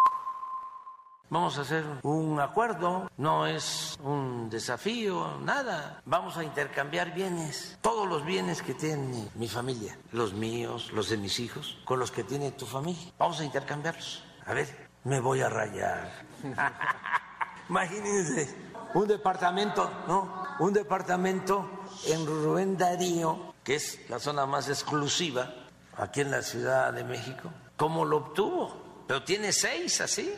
[1.30, 6.00] Vamos a hacer un acuerdo, no es un desafío, nada.
[6.04, 11.16] Vamos a intercambiar bienes, todos los bienes que tiene mi familia, los míos, los de
[11.16, 13.12] mis hijos, con los que tiene tu familia.
[13.18, 14.22] Vamos a intercambiarlos.
[14.46, 16.12] A ver, me voy a rayar.
[17.68, 18.54] Imagínense,
[18.94, 20.44] un departamento, ¿no?
[20.60, 21.68] un departamento
[22.06, 25.52] en Rubén Darío, que es la zona más exclusiva
[25.96, 27.52] aquí en la Ciudad de México.
[27.76, 29.04] ¿Cómo lo obtuvo?
[29.06, 30.32] Pero tiene seis así.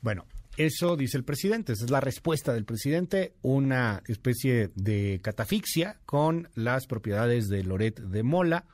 [0.00, 5.98] Bueno, eso dice el presidente, esa es la respuesta del presidente, una especie de catafixia
[6.06, 8.66] con las propiedades de Loret de Mola,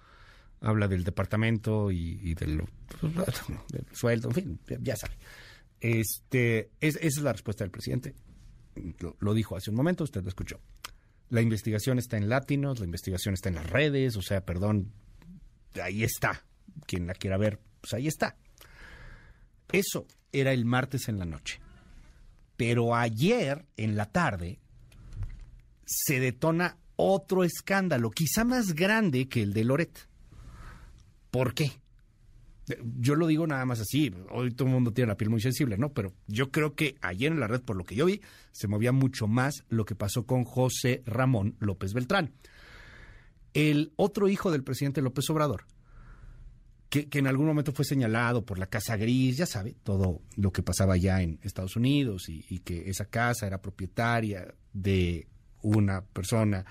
[0.61, 2.65] habla del departamento y, del,
[3.93, 5.15] sueldo, en fin, ya sabe.
[5.87, 8.15] Este, esa es la respuesta del presidente
[9.19, 10.61] lo, dijo hace un momento, usted lo escuchó.
[11.29, 14.93] La investigación está en Latinos, la investigación está en las redes, o sea, perdón,
[15.83, 16.45] ahí está.
[16.87, 18.37] Quien la quiera ver, pues ahí está.
[19.73, 21.61] Eso era el martes en la noche.
[22.57, 24.61] Pero ayer en la tarde
[25.85, 30.09] se detona otro escándalo, quizá más grande que el de Loret.
[31.31, 31.73] ¿Por qué?
[32.99, 35.79] Yo lo digo nada más así, hoy todo el mundo tiene la piel muy sensible,
[35.79, 35.93] ¿no?
[35.93, 38.21] Pero yo creo que ayer en la red, por lo que yo vi,
[38.51, 42.33] se movía mucho más lo que pasó con José Ramón López Beltrán.
[43.55, 45.65] El otro hijo del presidente López Obrador,
[46.89, 50.63] que, en algún momento fue señalado por la Casa Gris, ya sabe, todo lo que
[50.63, 55.29] pasaba allá en Estados Unidos y, y que esa casa era propietaria de
[55.63, 56.65] una persona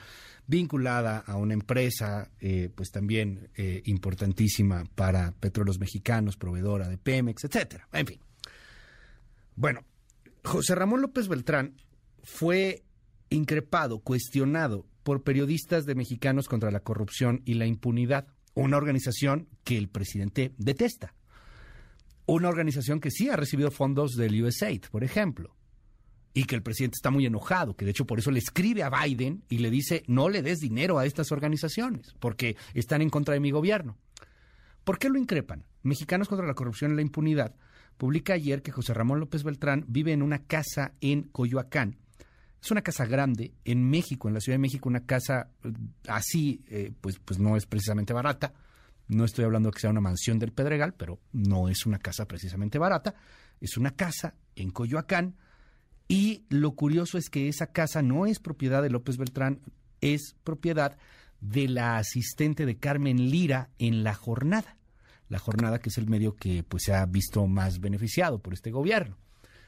[0.48, 7.44] vinculada a una empresa, eh, pues también eh, importantísima para petróleos mexicanos, proveedora de Pemex,
[7.46, 7.88] etcétera.
[7.92, 8.20] En fin.
[9.56, 9.84] Bueno,
[10.44, 11.76] José Ramón López Beltrán
[12.24, 12.84] fue
[13.30, 19.78] increpado, cuestionado por periodistas de Mexicanos contra la Corrupción y la Impunidad, una organización que
[19.78, 21.14] el presidente detesta.
[22.28, 25.56] Una organización que sí ha recibido fondos del USAID, por ejemplo
[26.36, 28.90] y que el presidente está muy enojado, que de hecho por eso le escribe a
[28.90, 33.34] Biden y le dice no le des dinero a estas organizaciones, porque están en contra
[33.34, 33.98] de mi gobierno.
[34.84, 35.64] ¿Por qué lo increpan?
[35.82, 37.56] Mexicanos contra la corrupción y la impunidad
[37.98, 41.98] publica ayer que José Ramón López Beltrán vive en una casa en Coyoacán.
[42.62, 45.72] Es una casa grande en México, en la Ciudad de México, una casa eh,
[46.10, 48.54] así, eh, pues, pues no es precisamente barata.
[49.08, 52.28] No estoy hablando de que sea una mansión del Pedregal, pero no es una casa
[52.28, 53.16] precisamente barata.
[53.62, 55.36] Es una casa en Coyoacán
[56.08, 59.60] y lo curioso es que esa casa no es propiedad de López Beltrán,
[60.02, 60.98] es propiedad
[61.42, 64.78] de la asistente de Carmen Lira en la jornada.
[65.30, 68.70] La jornada que es el medio que pues se ha visto más beneficiado por este
[68.70, 69.18] gobierno.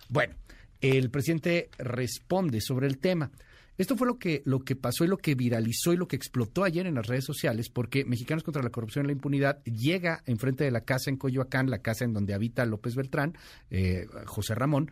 [0.10, 0.36] Bueno,
[0.82, 3.32] el presidente responde sobre el tema.
[3.78, 6.64] Esto fue lo que, lo que pasó y lo que viralizó y lo que explotó
[6.64, 10.64] ayer en las redes sociales, porque Mexicanos contra la Corrupción y la Impunidad llega enfrente
[10.64, 13.38] de la casa en Coyoacán, la casa en donde habita López Beltrán,
[13.70, 14.92] eh, José Ramón,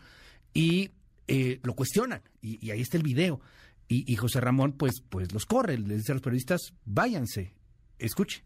[0.53, 0.91] y
[1.28, 2.22] eh, lo cuestionan.
[2.42, 3.40] Y, ahí está el video.
[3.88, 7.54] Y, José Ramón, pues, pues los corre, le dice a los periodistas, váyanse,
[8.00, 8.44] escuche.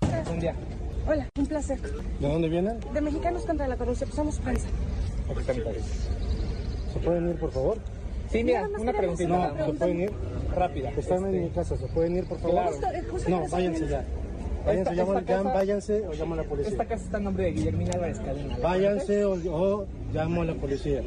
[0.00, 0.54] Buen día.
[1.06, 1.80] Hola, un placer.
[1.80, 2.80] ¿De dónde vienen?
[2.94, 4.68] De Mexicanos contra la Corrupción, somos prensa.
[6.92, 7.78] ¿Se pueden ir, por favor?
[8.30, 9.28] Sí, mira, una preguntita.
[9.28, 10.10] No, ¿se pueden ir?
[10.54, 10.90] Rápida.
[10.90, 12.70] Están en mi casa, ¿se pueden ir, por favor?
[13.28, 14.04] no, váyanse ya.
[14.64, 16.72] Váyanse, esta, váyanse o llamo a la policía.
[16.72, 18.58] Esta casa está en nombre de Guillermina Álvarez Cadena.
[18.58, 21.02] Váyanse o, o llamo a la policía.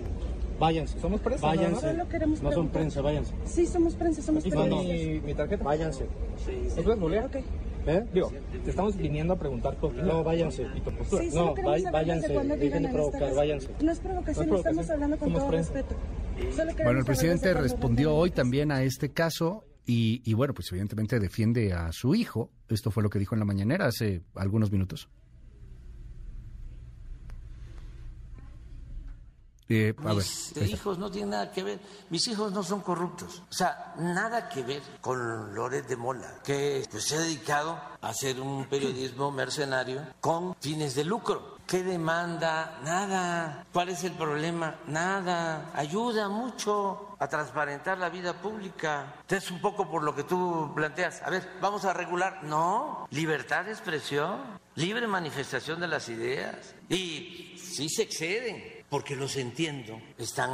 [0.64, 0.98] Váyanse.
[0.98, 1.45] Somos prensa.
[1.45, 1.93] Váyanse.
[1.93, 3.33] No, no, no son prensa, váyanse.
[3.43, 4.66] Sí, somos prensa, somos prensa.
[4.66, 5.61] No, mi, mi tarjeta.
[5.61, 6.08] Váyanse.
[6.48, 7.35] ¿Es ¿Es Ok.
[7.85, 8.06] ¿Eh?
[8.14, 8.32] Digo,
[8.64, 10.66] te estamos viniendo a preguntar por No, váyanse.
[10.74, 11.22] Y tu postura.
[11.22, 11.53] Sí, no,
[11.92, 12.30] váyanse.
[12.30, 13.69] Dejen de provocar, váyanse.
[13.82, 14.80] No es provocación, no es provocación.
[14.80, 15.95] estamos hablando con todo respeto.
[16.82, 21.74] Bueno, el presidente respondió hoy también a este caso y, y, bueno, pues evidentemente defiende
[21.74, 22.51] a su hijo.
[22.69, 25.09] Esto fue lo que dijo en la mañanera hace algunos minutos.
[29.69, 31.80] Eh, Mis hijos no tienen nada que ver.
[32.09, 33.43] Mis hijos no son corruptos.
[33.50, 38.09] O sea, nada que ver con Loret de Mola, que pues, se ha dedicado a
[38.09, 41.53] hacer un periodismo mercenario con fines de lucro.
[41.66, 42.80] ¿Qué demanda?
[42.83, 43.66] Nada.
[43.72, 44.75] ¿Cuál es el problema?
[44.88, 45.72] Nada.
[45.74, 49.16] Ayuda mucho a transparentar la vida pública.
[49.30, 51.22] Es un poco por lo que tú planteas.
[51.24, 52.43] A ver, vamos a regular.
[52.43, 54.42] No, libertad de expresión,
[54.75, 56.75] libre manifestación de las ideas.
[56.90, 60.51] Y sí se exceden porque los entiendo, están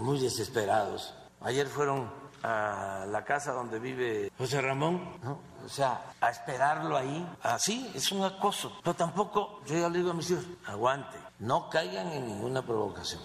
[0.00, 1.12] muy desesperados.
[1.40, 2.08] Ayer fueron
[2.40, 5.42] a la casa donde vive José Ramón, ¿no?
[5.64, 8.78] o sea, a esperarlo ahí, así es un acoso.
[8.84, 13.22] Pero tampoco, yo ya le digo a mis hijos, aguante, no caigan en ninguna provocación.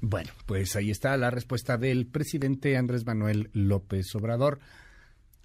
[0.00, 4.60] Bueno, pues ahí está la respuesta del presidente Andrés Manuel López Obrador.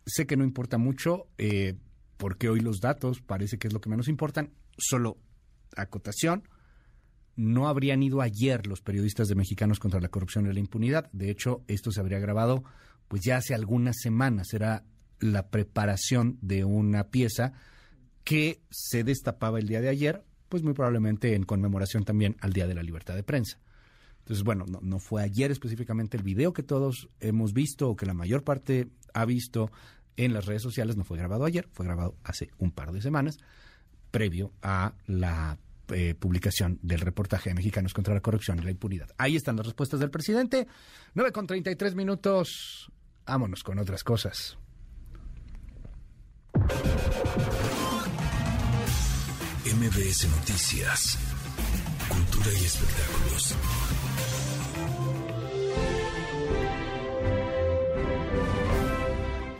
[0.05, 1.75] Sé que no importa mucho, eh,
[2.15, 5.17] porque hoy los datos parece que es lo que menos importan, solo
[5.75, 6.47] acotación
[7.37, 11.09] no habrían ido ayer los periodistas de Mexicanos contra la Corrupción y la Impunidad.
[11.13, 12.63] De hecho, esto se habría grabado
[13.07, 14.53] pues ya hace algunas semanas.
[14.53, 14.83] Era
[15.19, 17.53] la preparación de una pieza
[18.23, 22.67] que se destapaba el día de ayer, pues muy probablemente en conmemoración también al Día
[22.67, 23.59] de la Libertad de Prensa.
[24.19, 28.05] Entonces, bueno, no, no fue ayer específicamente el video que todos hemos visto o que
[28.05, 29.71] la mayor parte ha visto
[30.17, 33.37] en las redes sociales, no fue grabado ayer, fue grabado hace un par de semanas,
[34.11, 35.57] previo a la
[35.89, 39.09] eh, publicación del reportaje de Mexicanos contra la Corrupción y la Impunidad.
[39.17, 40.67] Ahí están las respuestas del presidente.
[41.13, 42.91] 9 con 33 minutos.
[43.25, 44.57] Vámonos con otras cosas.
[49.65, 51.19] MBS Noticias.
[52.07, 53.55] Cultura y espectáculos.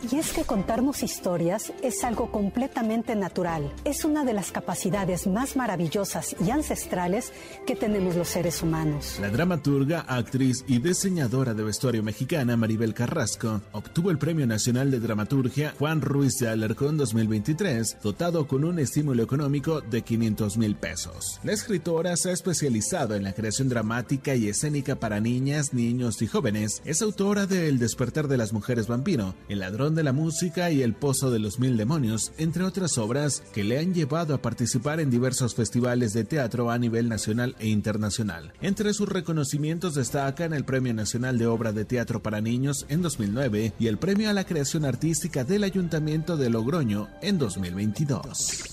[0.10, 3.74] Y es que contarnos historias es algo completamente natural.
[3.84, 7.34] Es una de las capacidades más maravillosas y ancestrales
[7.66, 9.18] que tenemos los seres humanos.
[9.20, 15.02] La dramaturga, actriz y diseñadora de vestuario mexicana Maribel Carrasco obtuvo el Premio Nacional de
[15.02, 21.42] Dramaturgia Juan Ruiz de Alarcón 2023, dotado con un estímulo económico de 500 mil pesos.
[21.44, 26.28] La escritora se ha especializado en la creación dramática y escénica para niñas, niños y
[26.28, 26.82] jóvenes.
[26.86, 30.82] Es autora de El despertar de las mujeres vampiro, El ladrón de la música y
[30.82, 35.02] El Pozo de los Mil Demonios, entre otras obras que le han llevado a participar
[35.02, 38.54] en diversos festivales de teatro a nivel nacional e internacional.
[38.62, 43.74] Entre sus reconocimientos destacan el Premio Nacional de Obra de Teatro para Niños en 2009
[43.78, 48.64] y el Premio a la Creación Artística del Ayuntamiento de Logroño en 2022.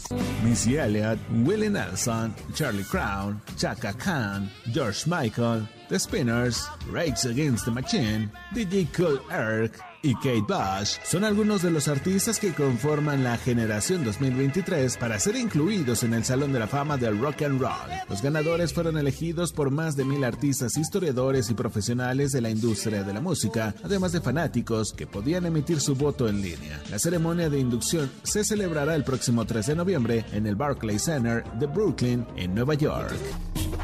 [0.44, 7.70] Missy Elliott, Willie Nelson, Charlie Crown, Chaka Khan, George Michael, The Spinners, Rage Against the
[7.70, 9.72] Machine, DJ Cool Eric,
[10.04, 15.34] y Kate Bush son algunos de los artistas que conforman la generación 2023 para ser
[15.34, 17.90] incluidos en el Salón de la Fama del Rock and Roll.
[18.08, 23.02] Los ganadores fueron elegidos por más de mil artistas, historiadores y profesionales de la industria
[23.02, 26.82] de la música, además de fanáticos que podían emitir su voto en línea.
[26.90, 31.44] La ceremonia de inducción se celebrará el próximo 3 de noviembre en el Barclays Center
[31.58, 33.14] de Brooklyn, en Nueva York.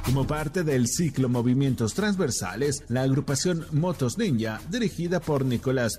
[0.04, 5.98] Como parte del ciclo Movimientos Transversales, la agrupación Motos Ninja, dirigida por Nicolás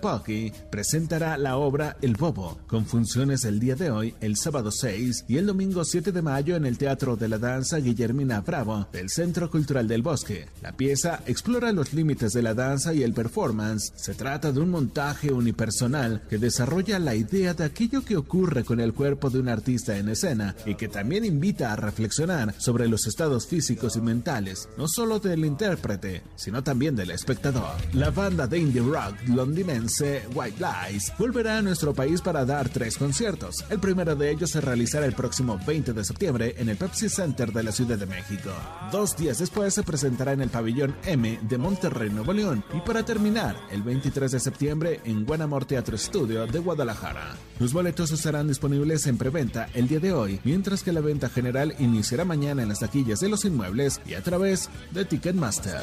[0.70, 5.38] Presentará la obra El Bobo, con funciones el día de hoy, el sábado 6 y
[5.38, 9.50] el domingo 7 de mayo en el Teatro de la Danza Guillermina Bravo del Centro
[9.50, 10.48] Cultural del Bosque.
[10.62, 13.94] La pieza explora los límites de la danza y el performance.
[13.96, 18.80] Se trata de un montaje unipersonal que desarrolla la idea de aquello que ocurre con
[18.80, 23.08] el cuerpo de un artista en escena y que también invita a reflexionar sobre los
[23.08, 27.76] estados físicos y sentimentales, no solo del intérprete, sino también del espectador.
[27.94, 32.98] La banda de indie rock londinense White Lies volverá a nuestro país para dar tres
[32.98, 33.64] conciertos.
[33.70, 37.52] El primero de ellos se realizará el próximo 20 de septiembre en el Pepsi Center
[37.52, 38.50] de la Ciudad de México.
[38.92, 43.04] Dos días después se presentará en el pabellón M de Monterrey, Nuevo León y para
[43.04, 47.36] terminar, el 23 de septiembre en Guanamor Teatro Studio de Guadalajara.
[47.60, 51.76] Los boletos estarán disponibles en preventa el día de hoy, mientras que la venta general
[51.80, 55.82] iniciará mañana en las taquillas de los inmuebles y a través de Ticketmaster.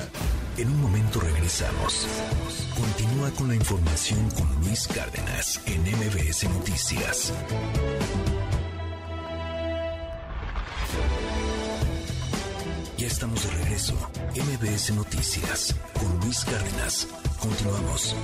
[0.56, 2.06] En un momento regresamos.
[2.74, 7.32] Continúa con la información con Luis Cárdenas en MBS Noticias.
[12.96, 13.94] Ya estamos de regreso.
[14.34, 17.06] MBS Noticias con Luis Cárdenas.
[17.38, 18.16] Continuamos.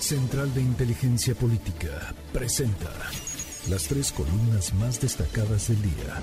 [0.00, 2.90] Central de Inteligencia Política presenta
[3.68, 6.20] las tres columnas más destacadas del día.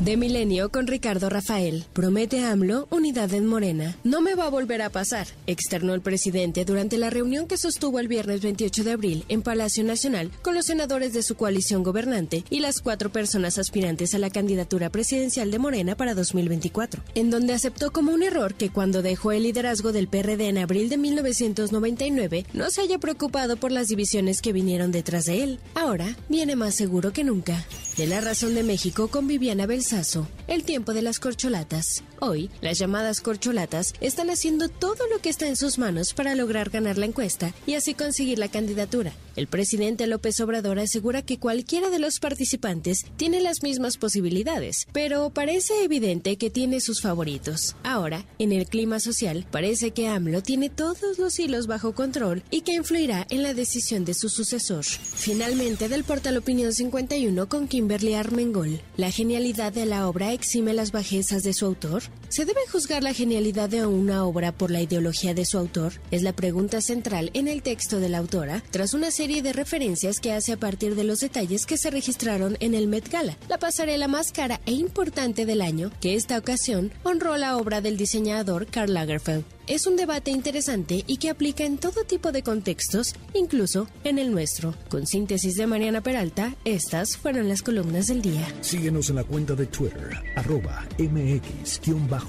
[0.00, 1.84] De Milenio con Ricardo Rafael.
[1.92, 3.96] Promete AMLO unidad en Morena.
[4.02, 8.00] No me va a volver a pasar, externó el presidente durante la reunión que sostuvo
[8.00, 12.44] el viernes 28 de abril en Palacio Nacional con los senadores de su coalición gobernante
[12.50, 17.54] y las cuatro personas aspirantes a la candidatura presidencial de Morena para 2024, en donde
[17.54, 22.46] aceptó como un error que cuando dejó el liderazgo del PRD en abril de 1999
[22.52, 25.60] no se haya preocupado por las divisiones que vinieron detrás de él.
[25.74, 27.64] Ahora viene más seguro que nunca.
[27.96, 32.02] De la razón de México con Viviana Belsazo, el tiempo de las corcholatas.
[32.18, 36.70] Hoy, las llamadas corcholatas están haciendo todo lo que está en sus manos para lograr
[36.70, 39.12] ganar la encuesta y así conseguir la candidatura.
[39.36, 45.30] El presidente López Obrador asegura que cualquiera de los participantes tiene las mismas posibilidades, pero
[45.30, 47.76] parece evidente que tiene sus favoritos.
[47.82, 52.62] Ahora, en el clima social, parece que AMLO tiene todos los hilos bajo control y
[52.62, 54.84] que influirá en la decisión de su sucesor.
[54.84, 60.92] Finalmente, del portal Opinión 51 con Kimberly Armengol, ¿la genialidad de la obra exime las
[60.92, 62.04] bajezas de su autor?
[62.28, 65.94] ¿Se debe juzgar la genialidad de una obra por la ideología de su autor?
[66.12, 70.20] Es la pregunta central en el texto de la autora, tras una serie de referencias
[70.20, 73.58] que hace a partir de los detalles que se registraron en el Met Gala, la
[73.58, 78.68] pasarela más cara e importante del año, que esta ocasión honró la obra del diseñador
[78.68, 79.44] Karl Lagerfeld.
[79.66, 84.30] Es un debate interesante y que aplica en todo tipo de contextos, incluso en el
[84.30, 84.74] nuestro.
[84.90, 88.46] Con síntesis de Mariana Peralta, estas fueron las columnas del día.
[88.60, 92.24] Síguenos en la cuenta de Twitter, arroba mx-arma.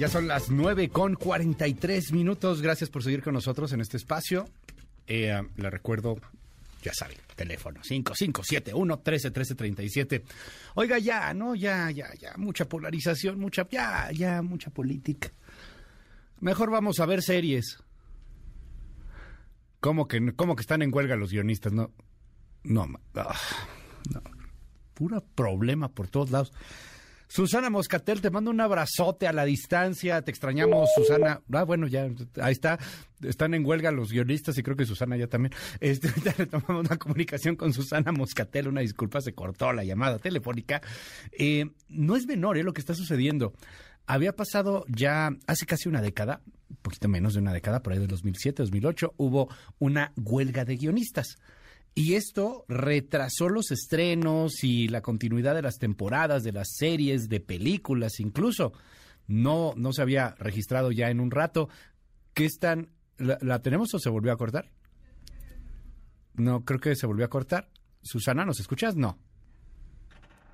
[0.00, 2.62] Ya son las 9 con 43 minutos.
[2.62, 4.48] Gracias por seguir con nosotros en este espacio.
[5.06, 6.16] Eh, le recuerdo,
[6.82, 10.22] ya sabe, teléfono 5571-131337.
[10.76, 11.54] Oiga, ya, ¿no?
[11.54, 12.32] Ya, ya, ya.
[12.38, 15.32] Mucha polarización, mucha, ya, ya, mucha política.
[16.40, 17.76] Mejor vamos a ver series.
[19.80, 21.74] ¿Cómo que, cómo que están en huelga los guionistas?
[21.74, 21.90] No,
[22.62, 23.38] no, ah,
[24.14, 24.22] no.
[24.94, 26.54] Puro problema por todos lados.
[27.30, 30.20] Susana Moscatel, te mando un abrazote a la distancia.
[30.22, 31.40] Te extrañamos, Susana.
[31.52, 32.08] Ah, bueno, ya,
[32.42, 32.76] ahí está.
[33.22, 35.54] Están en huelga los guionistas y creo que Susana ya también.
[35.78, 38.66] Este, ahorita le tomamos una comunicación con Susana Moscatel.
[38.66, 40.82] Una disculpa, se cortó la llamada telefónica.
[41.30, 43.52] Eh, no es menor eh, lo que está sucediendo.
[44.08, 48.00] Había pasado ya hace casi una década, un poquito menos de una década, por ahí
[48.00, 51.36] de 2007, 2008, hubo una huelga de guionistas.
[51.94, 57.40] Y esto retrasó los estrenos y la continuidad de las temporadas, de las series, de
[57.40, 58.72] películas, incluso.
[59.26, 61.68] No, no se había registrado ya en un rato.
[62.34, 62.90] ¿Qué están?
[63.18, 64.70] ¿La, la tenemos o se volvió a cortar?
[66.34, 67.68] No, creo que se volvió a cortar.
[68.02, 68.96] Susana, ¿nos escuchas?
[68.96, 69.18] No.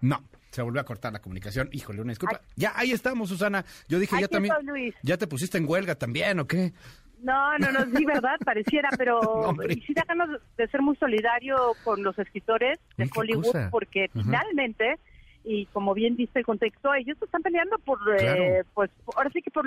[0.00, 1.68] No, se volvió a cortar la comunicación.
[1.72, 2.40] Híjole, una disculpa.
[2.56, 3.64] Ya, ahí estamos, Susana.
[3.88, 4.54] Yo dije, ya también.
[4.64, 4.94] Luis.
[5.02, 6.72] ¿Ya te pusiste en huelga también o qué?
[7.22, 9.20] No, no, no, sí, verdad, pareciera, pero
[9.56, 13.68] No, y sí da ganas de ser muy solidario con los escritores de Hollywood, cosa.
[13.70, 14.98] porque finalmente,
[15.44, 19.50] y como bien dice el contexto, ellos están peleando por, eh, pues, ahora sí que
[19.50, 19.66] por,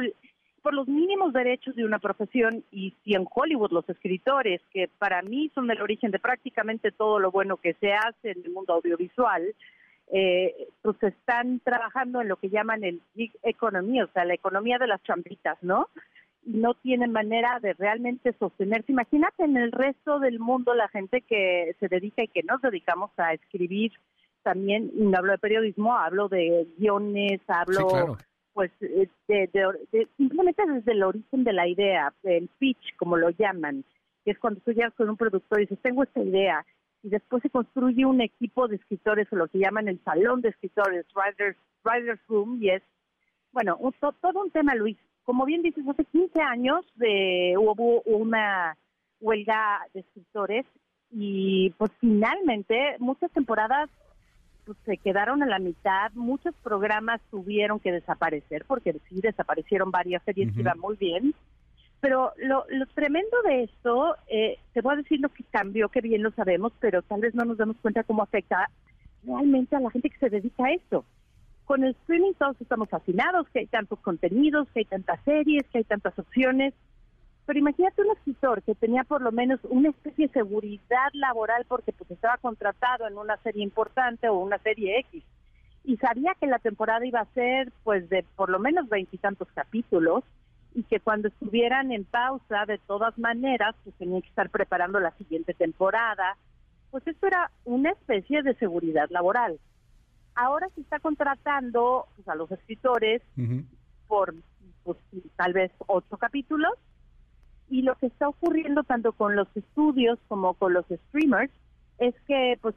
[0.62, 5.22] por los mínimos derechos de una profesión, y si en Hollywood los escritores, que para
[5.22, 8.74] mí son el origen de prácticamente todo lo bueno que se hace en el mundo
[8.74, 9.56] audiovisual,
[10.12, 14.80] eh, pues están trabajando en lo que llaman el gig economy, o sea, la economía
[14.80, 15.88] de las champitas, ¿no?
[16.46, 18.92] Y no tienen manera de realmente sostenerse.
[18.92, 23.12] Imagínate en el resto del mundo la gente que se dedica y que nos dedicamos
[23.18, 23.92] a escribir
[24.42, 28.18] también, y no hablo de periodismo, hablo de guiones, hablo Sí, claro.
[28.54, 33.18] pues eh, de, de- de- simplemente desde el origen de la idea, el pitch, como
[33.18, 33.84] lo llaman,
[34.24, 36.66] que es cuando tú llegas con un productor y dices, tengo esta idea,
[37.04, 40.50] y después se construye un equipo de escritores, o lo que llaman el salón de
[40.50, 42.82] escritores, Writers, Writers Room, y es,
[43.52, 44.98] bueno, un- to- todo un tema, Luis.
[45.30, 48.76] Como bien dices, hace 15 años de, hubo una
[49.22, 50.66] huelga de escritores
[51.12, 53.92] y pues finalmente muchas temporadas
[54.66, 60.24] pues, se quedaron a la mitad, muchos programas tuvieron que desaparecer porque sí desaparecieron varias
[60.24, 61.36] series que iban muy bien.
[62.02, 66.02] Pero lo, lo tremendo de esto, eh, te voy a decir lo que cambió, que
[66.02, 68.68] bien lo sabemos, pero tal vez no nos damos cuenta cómo afecta
[69.24, 71.06] realmente a la gente que se dedica a esto.
[71.70, 75.78] Con el streaming todos estamos fascinados, que hay tantos contenidos, que hay tantas series, que
[75.78, 76.74] hay tantas opciones.
[77.46, 81.94] Pero imagínate un escritor que tenía por lo menos una especie de seguridad laboral porque
[81.94, 85.24] pues estaba contratado en una serie importante o una serie X
[85.84, 90.24] y sabía que la temporada iba a ser pues de por lo menos veintitantos capítulos
[90.74, 95.12] y que cuando estuvieran en pausa de todas maneras pues tenían que estar preparando la
[95.12, 96.36] siguiente temporada
[96.90, 99.60] pues esto era una especie de seguridad laboral
[100.40, 103.22] ahora se está contratando pues, a los escritores
[104.08, 104.34] por
[104.84, 104.98] pues,
[105.36, 106.74] tal vez ocho capítulos
[107.70, 111.52] y lo que está ocurriendo tanto con los estudios como con los streamers
[112.00, 112.74] es que pues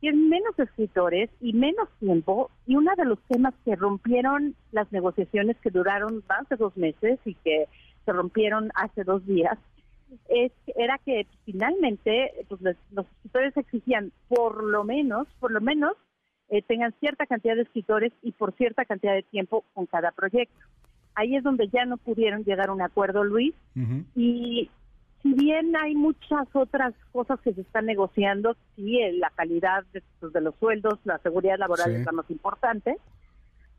[0.00, 5.56] tienen menos escritores y menos tiempo y uno de los temas que rompieron las negociaciones
[5.62, 7.66] que duraron más de dos meses y que
[8.04, 9.58] se rompieron hace dos días
[10.28, 15.96] es era que finalmente pues, los, los escritores exigían por lo menos por lo menos
[16.50, 20.58] eh, tengan cierta cantidad de escritores y por cierta cantidad de tiempo con cada proyecto
[21.14, 23.54] ahí es donde ya no pudieron llegar a un acuerdo Luis
[24.14, 24.70] y
[25.22, 30.02] si bien hay muchas otras cosas que se están negociando, sí, eh, la calidad de,
[30.18, 31.96] pues, de los sueldos, la seguridad laboral Sí.
[32.00, 32.96] es la más importante.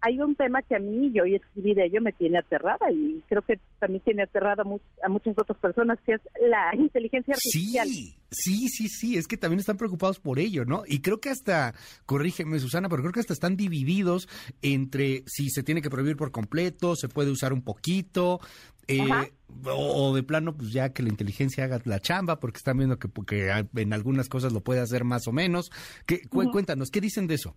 [0.02, 3.24] Hay un tema que a mí, yo hoy escribí de ello, me tiene aterrada y
[3.30, 7.34] creo que también tiene aterrada a, mu- a muchas otras personas, que es la inteligencia
[7.36, 7.88] artificial.
[7.88, 10.84] Sí, sí, sí, sí, es que también están preocupados por ello, ¿no?
[10.88, 14.28] Y creo que hasta, corrígeme Susana, pero creo que hasta están divididos
[14.62, 18.40] entre si se tiene que prohibir por completo, se puede usar un poquito,
[18.88, 19.32] eh,
[19.66, 19.70] o,
[20.10, 23.08] o de plano, pues ya que la inteligencia haga la chamba, porque están viendo que,
[23.28, 25.72] que en algunas cosas lo puede hacer más o menos.
[26.06, 26.52] ¿Qué, cu-.
[26.52, 27.56] Cuéntanos, ¿qué dicen de eso?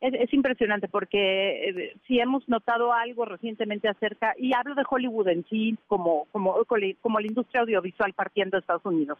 [0.00, 5.28] Es, es impresionante porque eh, si hemos notado algo recientemente acerca, y hablo de Hollywood
[5.28, 6.56] en sí como, como,
[7.00, 9.18] como la industria audiovisual partiendo de Estados Unidos.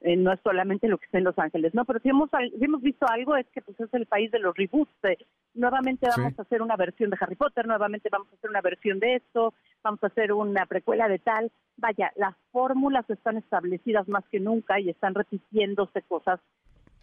[0.00, 1.84] Eh, no es solamente lo que está en Los Ángeles, ¿no?
[1.84, 4.54] Pero si hemos, si hemos visto algo es que pues es el país de los
[4.54, 4.90] reboots.
[5.02, 5.16] de,
[5.54, 6.20] nuevamente Sí.
[6.20, 9.14] vamos a hacer una versión de Harry Potter, nuevamente vamos a hacer una versión de
[9.16, 11.50] esto, vamos a hacer una precuela de tal.
[11.76, 16.40] Vaya, las fórmulas están establecidas más que nunca y están repitiéndose cosas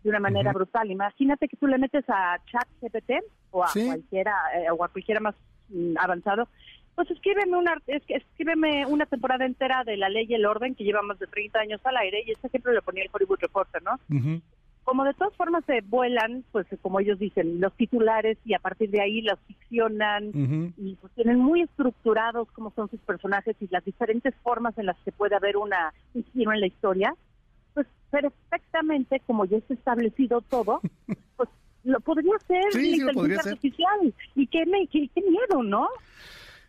[0.03, 0.59] de una manera Ujú.
[0.59, 0.89] brutal.
[0.91, 3.11] Imagínate que tú le metes a ChatGPT
[3.51, 3.85] o a Sí.
[3.85, 5.35] cualquiera eh, o a cualquiera más
[5.69, 6.47] mm, avanzado,
[6.95, 11.01] pues escríbeme una escríbeme una temporada entera de La Ley y el Orden que lleva
[11.01, 13.99] más de 30 años al aire y este ejemplo lo ponía el Hollywood Reporter, ¿no?
[14.83, 18.89] Como de todas formas se vuelan, pues como ellos dicen, los titulares y a partir
[18.89, 20.31] de ahí los ficcionan
[20.77, 24.97] y pues tienen muy estructurados cómo son sus personajes y las diferentes formas en las
[25.05, 27.15] que puede haber una un giro en la historia,
[27.73, 30.81] pues perfectamente como ya está establecido todo,
[31.37, 31.49] pues
[31.83, 34.13] lo podría hacer Sí, la sí inteligencia podría artificial.
[34.35, 35.87] Y qué, me- qué, qué miedo, ¿no?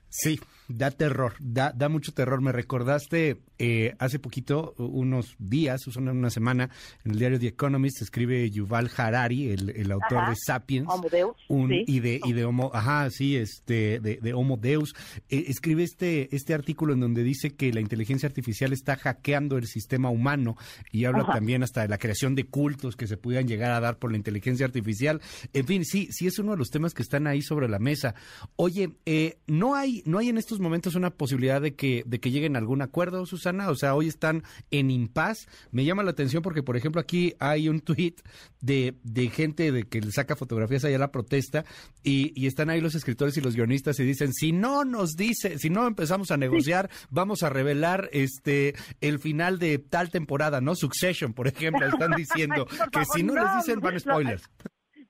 [0.08, 0.38] Sí,
[0.76, 2.40] da terror, da, da mucho terror.
[2.40, 6.70] Me recordaste eh, hace poquito, unos días, una, una semana,
[7.04, 10.30] en el diario The Economist escribe Yuval Harari, el, el autor Ajá.
[10.30, 11.84] de Sapiens, Homo Deus, un, sí.
[11.86, 14.94] y de y de Homo, ajá, sí, este, de, de Homo Deus.
[15.28, 19.66] Eh, escribe este este artículo en donde dice que la inteligencia artificial está hackeando el
[19.66, 20.56] sistema humano
[20.90, 21.34] y habla Ajá.
[21.34, 24.16] también hasta de la creación de cultos que se pudieran llegar a dar por la
[24.16, 25.20] inteligencia artificial.
[25.52, 28.14] En fin, sí, sí es uno de los temas que están ahí sobre la mesa.
[28.56, 32.30] Oye, eh, no hay no hay en estos momentos una posibilidad de que de que
[32.30, 33.68] lleguen a algún acuerdo, Susana.
[33.68, 35.48] O sea, hoy están en impas.
[35.70, 38.20] Me llama la atención porque, por ejemplo, aquí hay un tuit
[38.60, 41.64] de, de gente de que le saca fotografías allá a la protesta
[42.02, 45.58] y, y están ahí los escritores y los guionistas y dicen si no nos dice,
[45.58, 50.74] si no empezamos a negociar, vamos a revelar este el final de tal temporada, ¿no?
[50.74, 54.48] Succession, por ejemplo, están diciendo Ay, que si no, les dicen van spoilers.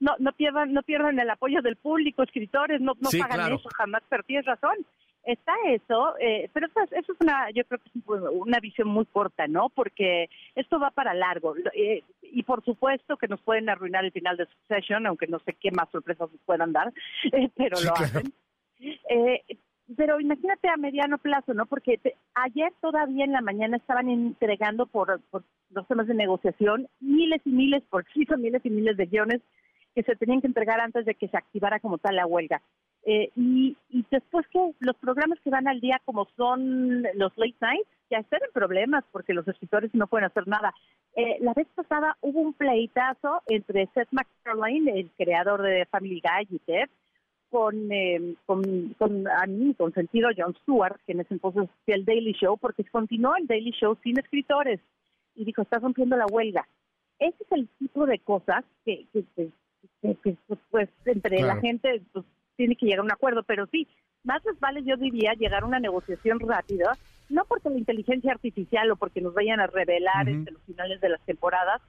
[0.00, 3.54] No, no pierdan, no pierdan el apoyo del público, escritores, no, no Sí, claro.
[3.54, 4.74] eso jamás, pero tienes razón.
[5.24, 8.88] Está eso, eh, pero eso, es- eso es una, yo creo que es una visión
[8.88, 9.68] muy corta, ¿no?
[9.68, 11.54] Porque esto va para largo.
[11.74, 15.52] Eh, y por supuesto que nos pueden arruinar el final de Succession, aunque no sé
[15.54, 16.92] qué más sorpresas nos puedan dar,
[17.32, 18.04] eh, pero Sí, lo claro.
[18.18, 18.32] hacen.
[19.08, 19.42] Eh,
[19.96, 21.66] pero imagínate a mediano plazo, ¿no?
[21.66, 26.88] Porque te- ayer todavía en la mañana estaban entregando por, por los temas de negociación
[27.00, 29.40] miles y miles, por sí son miles y miles de guiones
[29.94, 32.62] que se tenían que entregar antes de que se activara como tal la huelga.
[33.04, 37.56] Eh, y, y después que los programas que van al día como son los late
[37.60, 40.72] nights, ya están en problemas porque los escritores no pueden hacer nada.
[41.16, 46.56] Eh, la vez pasada hubo un pleitazo entre Seth MacFarlane, el creador de Family Guy
[46.56, 46.88] y Ted,
[47.50, 48.62] con, eh, con,
[48.98, 52.56] con, a mí, con sentido Jon Stewart, que en ese entonces hacía el Daily Show,
[52.56, 54.80] porque continuó el Daily Show sin escritores.
[55.34, 56.66] Y dijo, está rompiendo la huelga.
[57.18, 59.48] Ese es el tipo de cosas que, que- que,
[60.00, 60.38] pues,
[60.70, 62.24] pues, entre la gente pues,
[62.56, 63.42] tiene que llegar a un acuerdo.
[63.42, 63.86] Pero sí,
[64.24, 66.96] más les vale, yo diría, llegar a una negociación rápida,
[67.28, 70.36] no porque la inteligencia artificial o porque nos vayan a revelar Ujú.
[70.36, 71.80] entre los finales de las temporadas,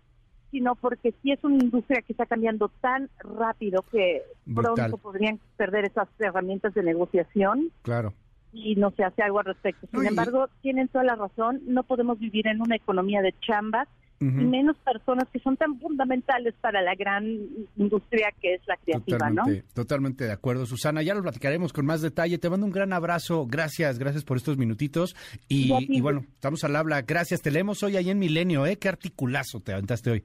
[0.51, 4.75] sino porque sí es una industria que está cambiando tan rápido que Brutal.
[4.75, 8.13] pronto podrían perder esas herramientas de negociación Claro.
[8.51, 9.87] y no se hace algo al respecto.
[9.91, 13.87] Sin embargo, tienen toda la razón, no podemos vivir en una economía de chambas
[14.23, 17.25] Y menos personas que son tan fundamentales para la gran
[17.77, 19.43] industria que es la creativa, ¿no?
[19.43, 21.01] Totalmente, totalmente de acuerdo, Susana.
[21.01, 22.37] Ya lo platicaremos con más detalle.
[22.37, 23.45] Te mando un gran abrazo.
[23.47, 25.15] Gracias, gracias por estos minutitos.
[25.47, 27.01] Y bueno, estamos al habla.
[27.01, 27.41] Gracias.
[27.41, 28.77] Te leemos hoy ahí en Milenio, ¿eh?
[28.77, 30.23] Qué articulazo te aventaste hoy.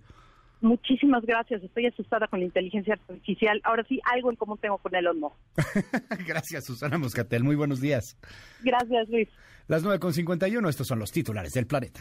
[0.61, 3.61] Muchísimas gracias, estoy asustada con la inteligencia artificial.
[3.63, 5.37] Ahora sí, algo en común tengo con Elon Musk.
[6.27, 7.45] Gracias, Susana Moscatel.
[7.45, 8.17] Muy buenos días.
[8.63, 9.29] Gracias, Luis.
[9.69, 12.01] Las 9.51, estos son los titulares del planeta.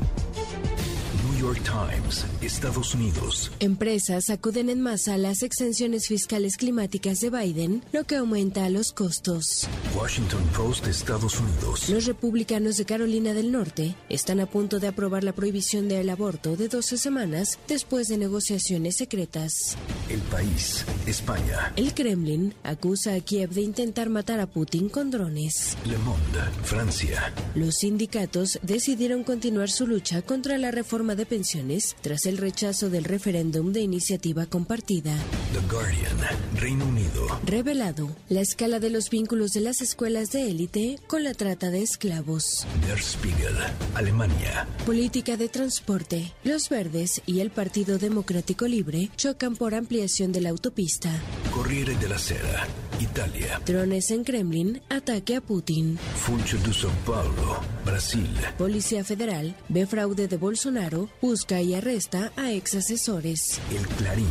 [1.41, 3.51] York Times, Estados Unidos.
[3.59, 8.91] Empresas acuden en masa a las exenciones fiscales climáticas de Biden, lo que aumenta los
[8.91, 9.67] costos.
[9.97, 11.89] Washington Post, Estados Unidos.
[11.89, 16.55] Los republicanos de Carolina del Norte están a punto de aprobar la prohibición del aborto
[16.55, 19.77] de 12 semanas después de negociaciones secretas.
[20.09, 21.73] El País, España.
[21.75, 25.75] El Kremlin acusa a Kiev de intentar matar a Putin con drones.
[25.85, 27.33] Le Monde, Francia.
[27.55, 33.05] Los sindicatos decidieron continuar su lucha contra la reforma de pensiones tras el rechazo del
[33.05, 35.15] referéndum de iniciativa compartida.
[35.53, 36.17] The Guardian,
[36.59, 37.25] Reino Unido.
[37.45, 41.83] Revelado la escala de los vínculos de las escuelas de élite con la trata de
[41.83, 42.67] esclavos.
[42.85, 43.55] Der Spiegel,
[43.95, 44.67] Alemania.
[44.85, 46.33] Política de transporte.
[46.43, 51.09] Los verdes y el Partido Democrático Libre chocan por ampliación de la autopista.
[51.53, 52.67] Corriere della Sera,
[52.99, 53.61] Italia.
[53.65, 55.97] Drones en Kremlin, ataque a Putin.
[55.97, 58.29] Funcho de São Paulo, Brasil.
[58.57, 63.59] Policía Federal ve fraude de Bolsonaro, busca y arresta a ex asesores.
[63.69, 64.27] El Clarín,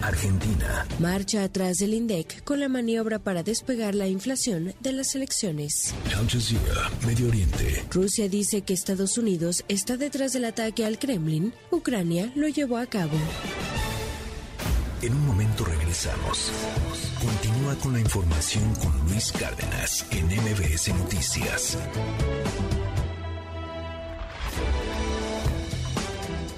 [0.00, 0.86] Argentina.
[0.98, 5.94] Marcha atrás del INDEC con la maniobra para despegar la inflación de las elecciones.
[6.16, 7.84] Al Jazeera, Medio Oriente.
[7.90, 11.52] Rusia dice que Estados Unidos está detrás del ataque al Kremlin.
[11.70, 13.18] Ucrania lo llevó a cabo.
[15.02, 16.50] En un momento regresamos.
[17.20, 21.76] Continúa con la información con Luis Cárdenas en MBS Noticias.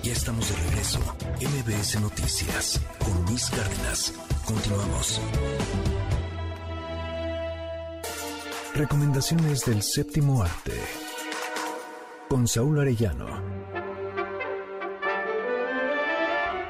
[0.06, 1.00] Ya estamos de regreso.
[1.40, 4.14] MBS Noticias con Luis Cárdenas.
[4.44, 5.20] Continuamos.
[8.72, 10.74] Recomendaciones del séptimo arte.
[12.28, 13.56] Con Saúl Arellano.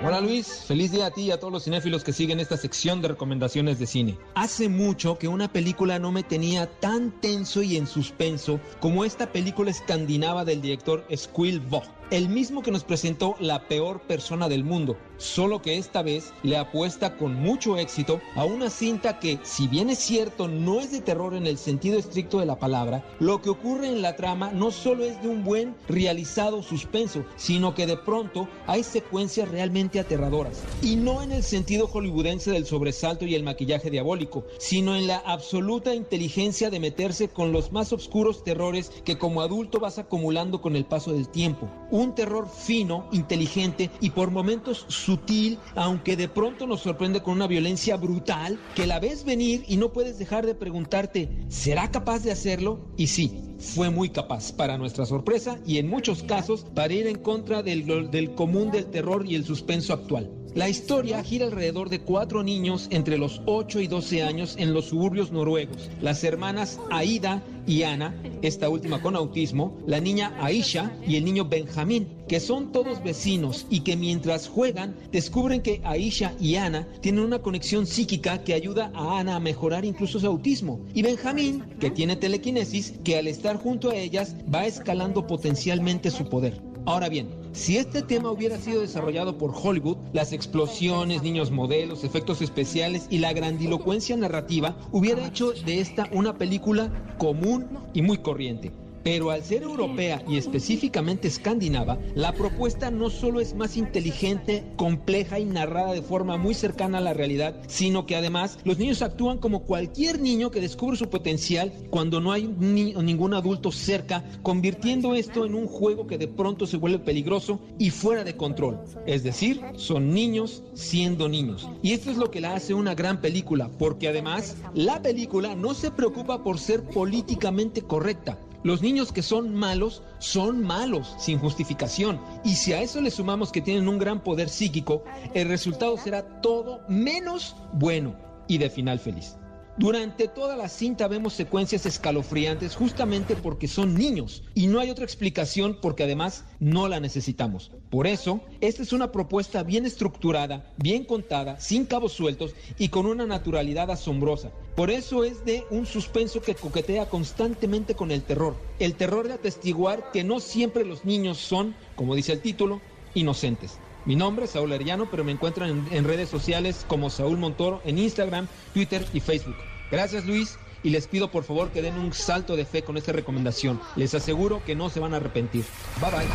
[0.05, 3.01] Hola Luis, feliz día a ti y a todos los cinéfilos que siguen esta sección
[3.01, 4.19] de recomendaciones de cine.
[4.35, 9.33] Hace mucho que una película no me tenía tan tenso y en suspenso como esta
[9.33, 14.97] película escandinava del director Spielberg, el mismo que nos presentó La peor persona del mundo,
[15.19, 19.91] solo que esta vez le apuesta con mucho éxito a una cinta que, si bien
[19.91, 23.51] es cierto, no es de terror en el sentido estricto de la palabra, lo que
[23.51, 27.97] ocurre en la trama no solo es de un buen realizado suspenso, sino que de
[27.97, 30.65] pronto hay secuencias realmente aterradoras.
[30.83, 35.19] Y no en el sentido hollywoodense del sobresalto y el maquillaje diabólico, sino en la
[35.19, 40.77] absoluta inteligencia de meterse con los más oscuros terrores que como adulto vas acumulando con
[40.77, 41.69] el paso del tiempo.
[41.91, 47.47] Un terror fino, inteligente y por momentos sutil, aunque de pronto nos sorprende con una
[47.47, 52.33] violencia brutal que la ves venir y no puedes dejar de preguntarte, ¿será capaz de
[52.33, 52.91] hacerlo?
[52.97, 57.19] Y sí, fue muy capaz, para nuestra sorpresa y en muchos casos para ir en
[57.19, 60.29] contra del, del común del terror y el suspenso actual.
[60.57, 64.87] La historia gira alrededor de cuatro niños entre los 8 y 12 años en los
[64.87, 65.91] suburbios noruegos.
[66.01, 71.45] Las hermanas Aida y Ana, esta última con autismo, la niña Aisha y el niño
[71.45, 77.25] Benjamín, que son todos vecinos y que mientras juegan descubren que Aisha y Ana tienen
[77.25, 80.81] una conexión psíquica que ayuda a Ana a mejorar incluso su autismo.
[80.95, 86.31] Y Benjamín, que tiene telequinesis, que al estar junto a ellas va escalando potencialmente su
[86.31, 86.76] poder.
[86.87, 92.41] Ahora bien, si este tema hubiera sido desarrollado por Hollywood, las explosiones, niños modelos, efectos
[92.43, 98.71] especiales y la grandilocuencia narrativa hubiera hecho de esta una película común y muy corriente.
[99.07, 105.39] Pero al ser europea y específicamente escandinava, la propuesta no solo es más inteligente, compleja
[105.39, 109.39] y narrada de forma muy cercana a la realidad, sino que además los niños actúan
[109.39, 115.15] como cualquier niño que descubre su potencial cuando no hay ni ningún adulto cerca, convirtiendo
[115.15, 118.81] esto en un juego que de pronto se vuelve peligroso y fuera de control.
[119.07, 121.69] Es decir, son niños siendo niños.
[121.81, 125.75] Y esto es lo que la hace una gran película, porque además la película no
[125.75, 128.37] se preocupa por ser políticamente correcta.
[128.63, 132.21] Los niños que son malos son malos, sin justificación.
[132.45, 135.05] Y si a eso le sumamos que tienen un gran poder psíquico,
[135.35, 138.17] el resultado será todo menos bueno
[138.49, 139.37] y de final feliz.
[139.79, 145.05] Durante toda la cinta vemos secuencias escalofriantes justamente porque son niños y no hay otra
[145.05, 147.71] explicación porque además no la necesitamos.
[147.91, 153.05] Por eso, esta es una propuesta bien estructurada, bien contada, sin cabos sueltos y con
[153.05, 154.51] una naturalidad asombrosa.
[154.77, 158.57] Por eso es de un suspenso que coquetea constantemente con el terror.
[158.79, 162.81] El terror de atestiguar que no siempre los niños son, como dice el título,
[163.13, 163.79] inocentes.
[164.07, 167.99] Mi nombre es Saúl Arellano, pero me encuentran en, redes sociales como Saúl Montoro en
[167.99, 169.57] Instagram, Twitter y Facebook.
[169.91, 173.13] Gracias Luis y les pido por favor que den un salto de fe con esta
[173.13, 173.81] recomendación.
[173.97, 175.65] Les aseguro que no se van a arrepentir.
[176.01, 176.27] Bye bye.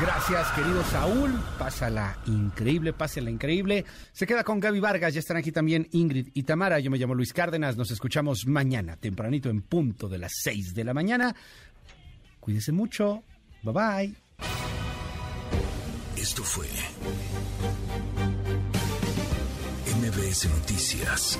[0.00, 1.40] Gracias, querido Saúl.
[1.58, 3.84] Pásala increíble, pásala increíble.
[4.12, 6.80] Se queda con Gaby Vargas, ya están aquí también Ingrid y Tamara.
[6.80, 7.76] Yo me llamo Luis Cárdenas.
[7.76, 11.36] Nos escuchamos mañana, tempranito en punto de las 6 de la mañana.
[12.40, 13.22] Cuídese mucho.
[13.62, 14.81] Bye bye.
[16.22, 16.68] Esto fue
[19.96, 21.36] MBS Noticias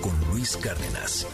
[0.00, 1.24] con Luis Cárdenas.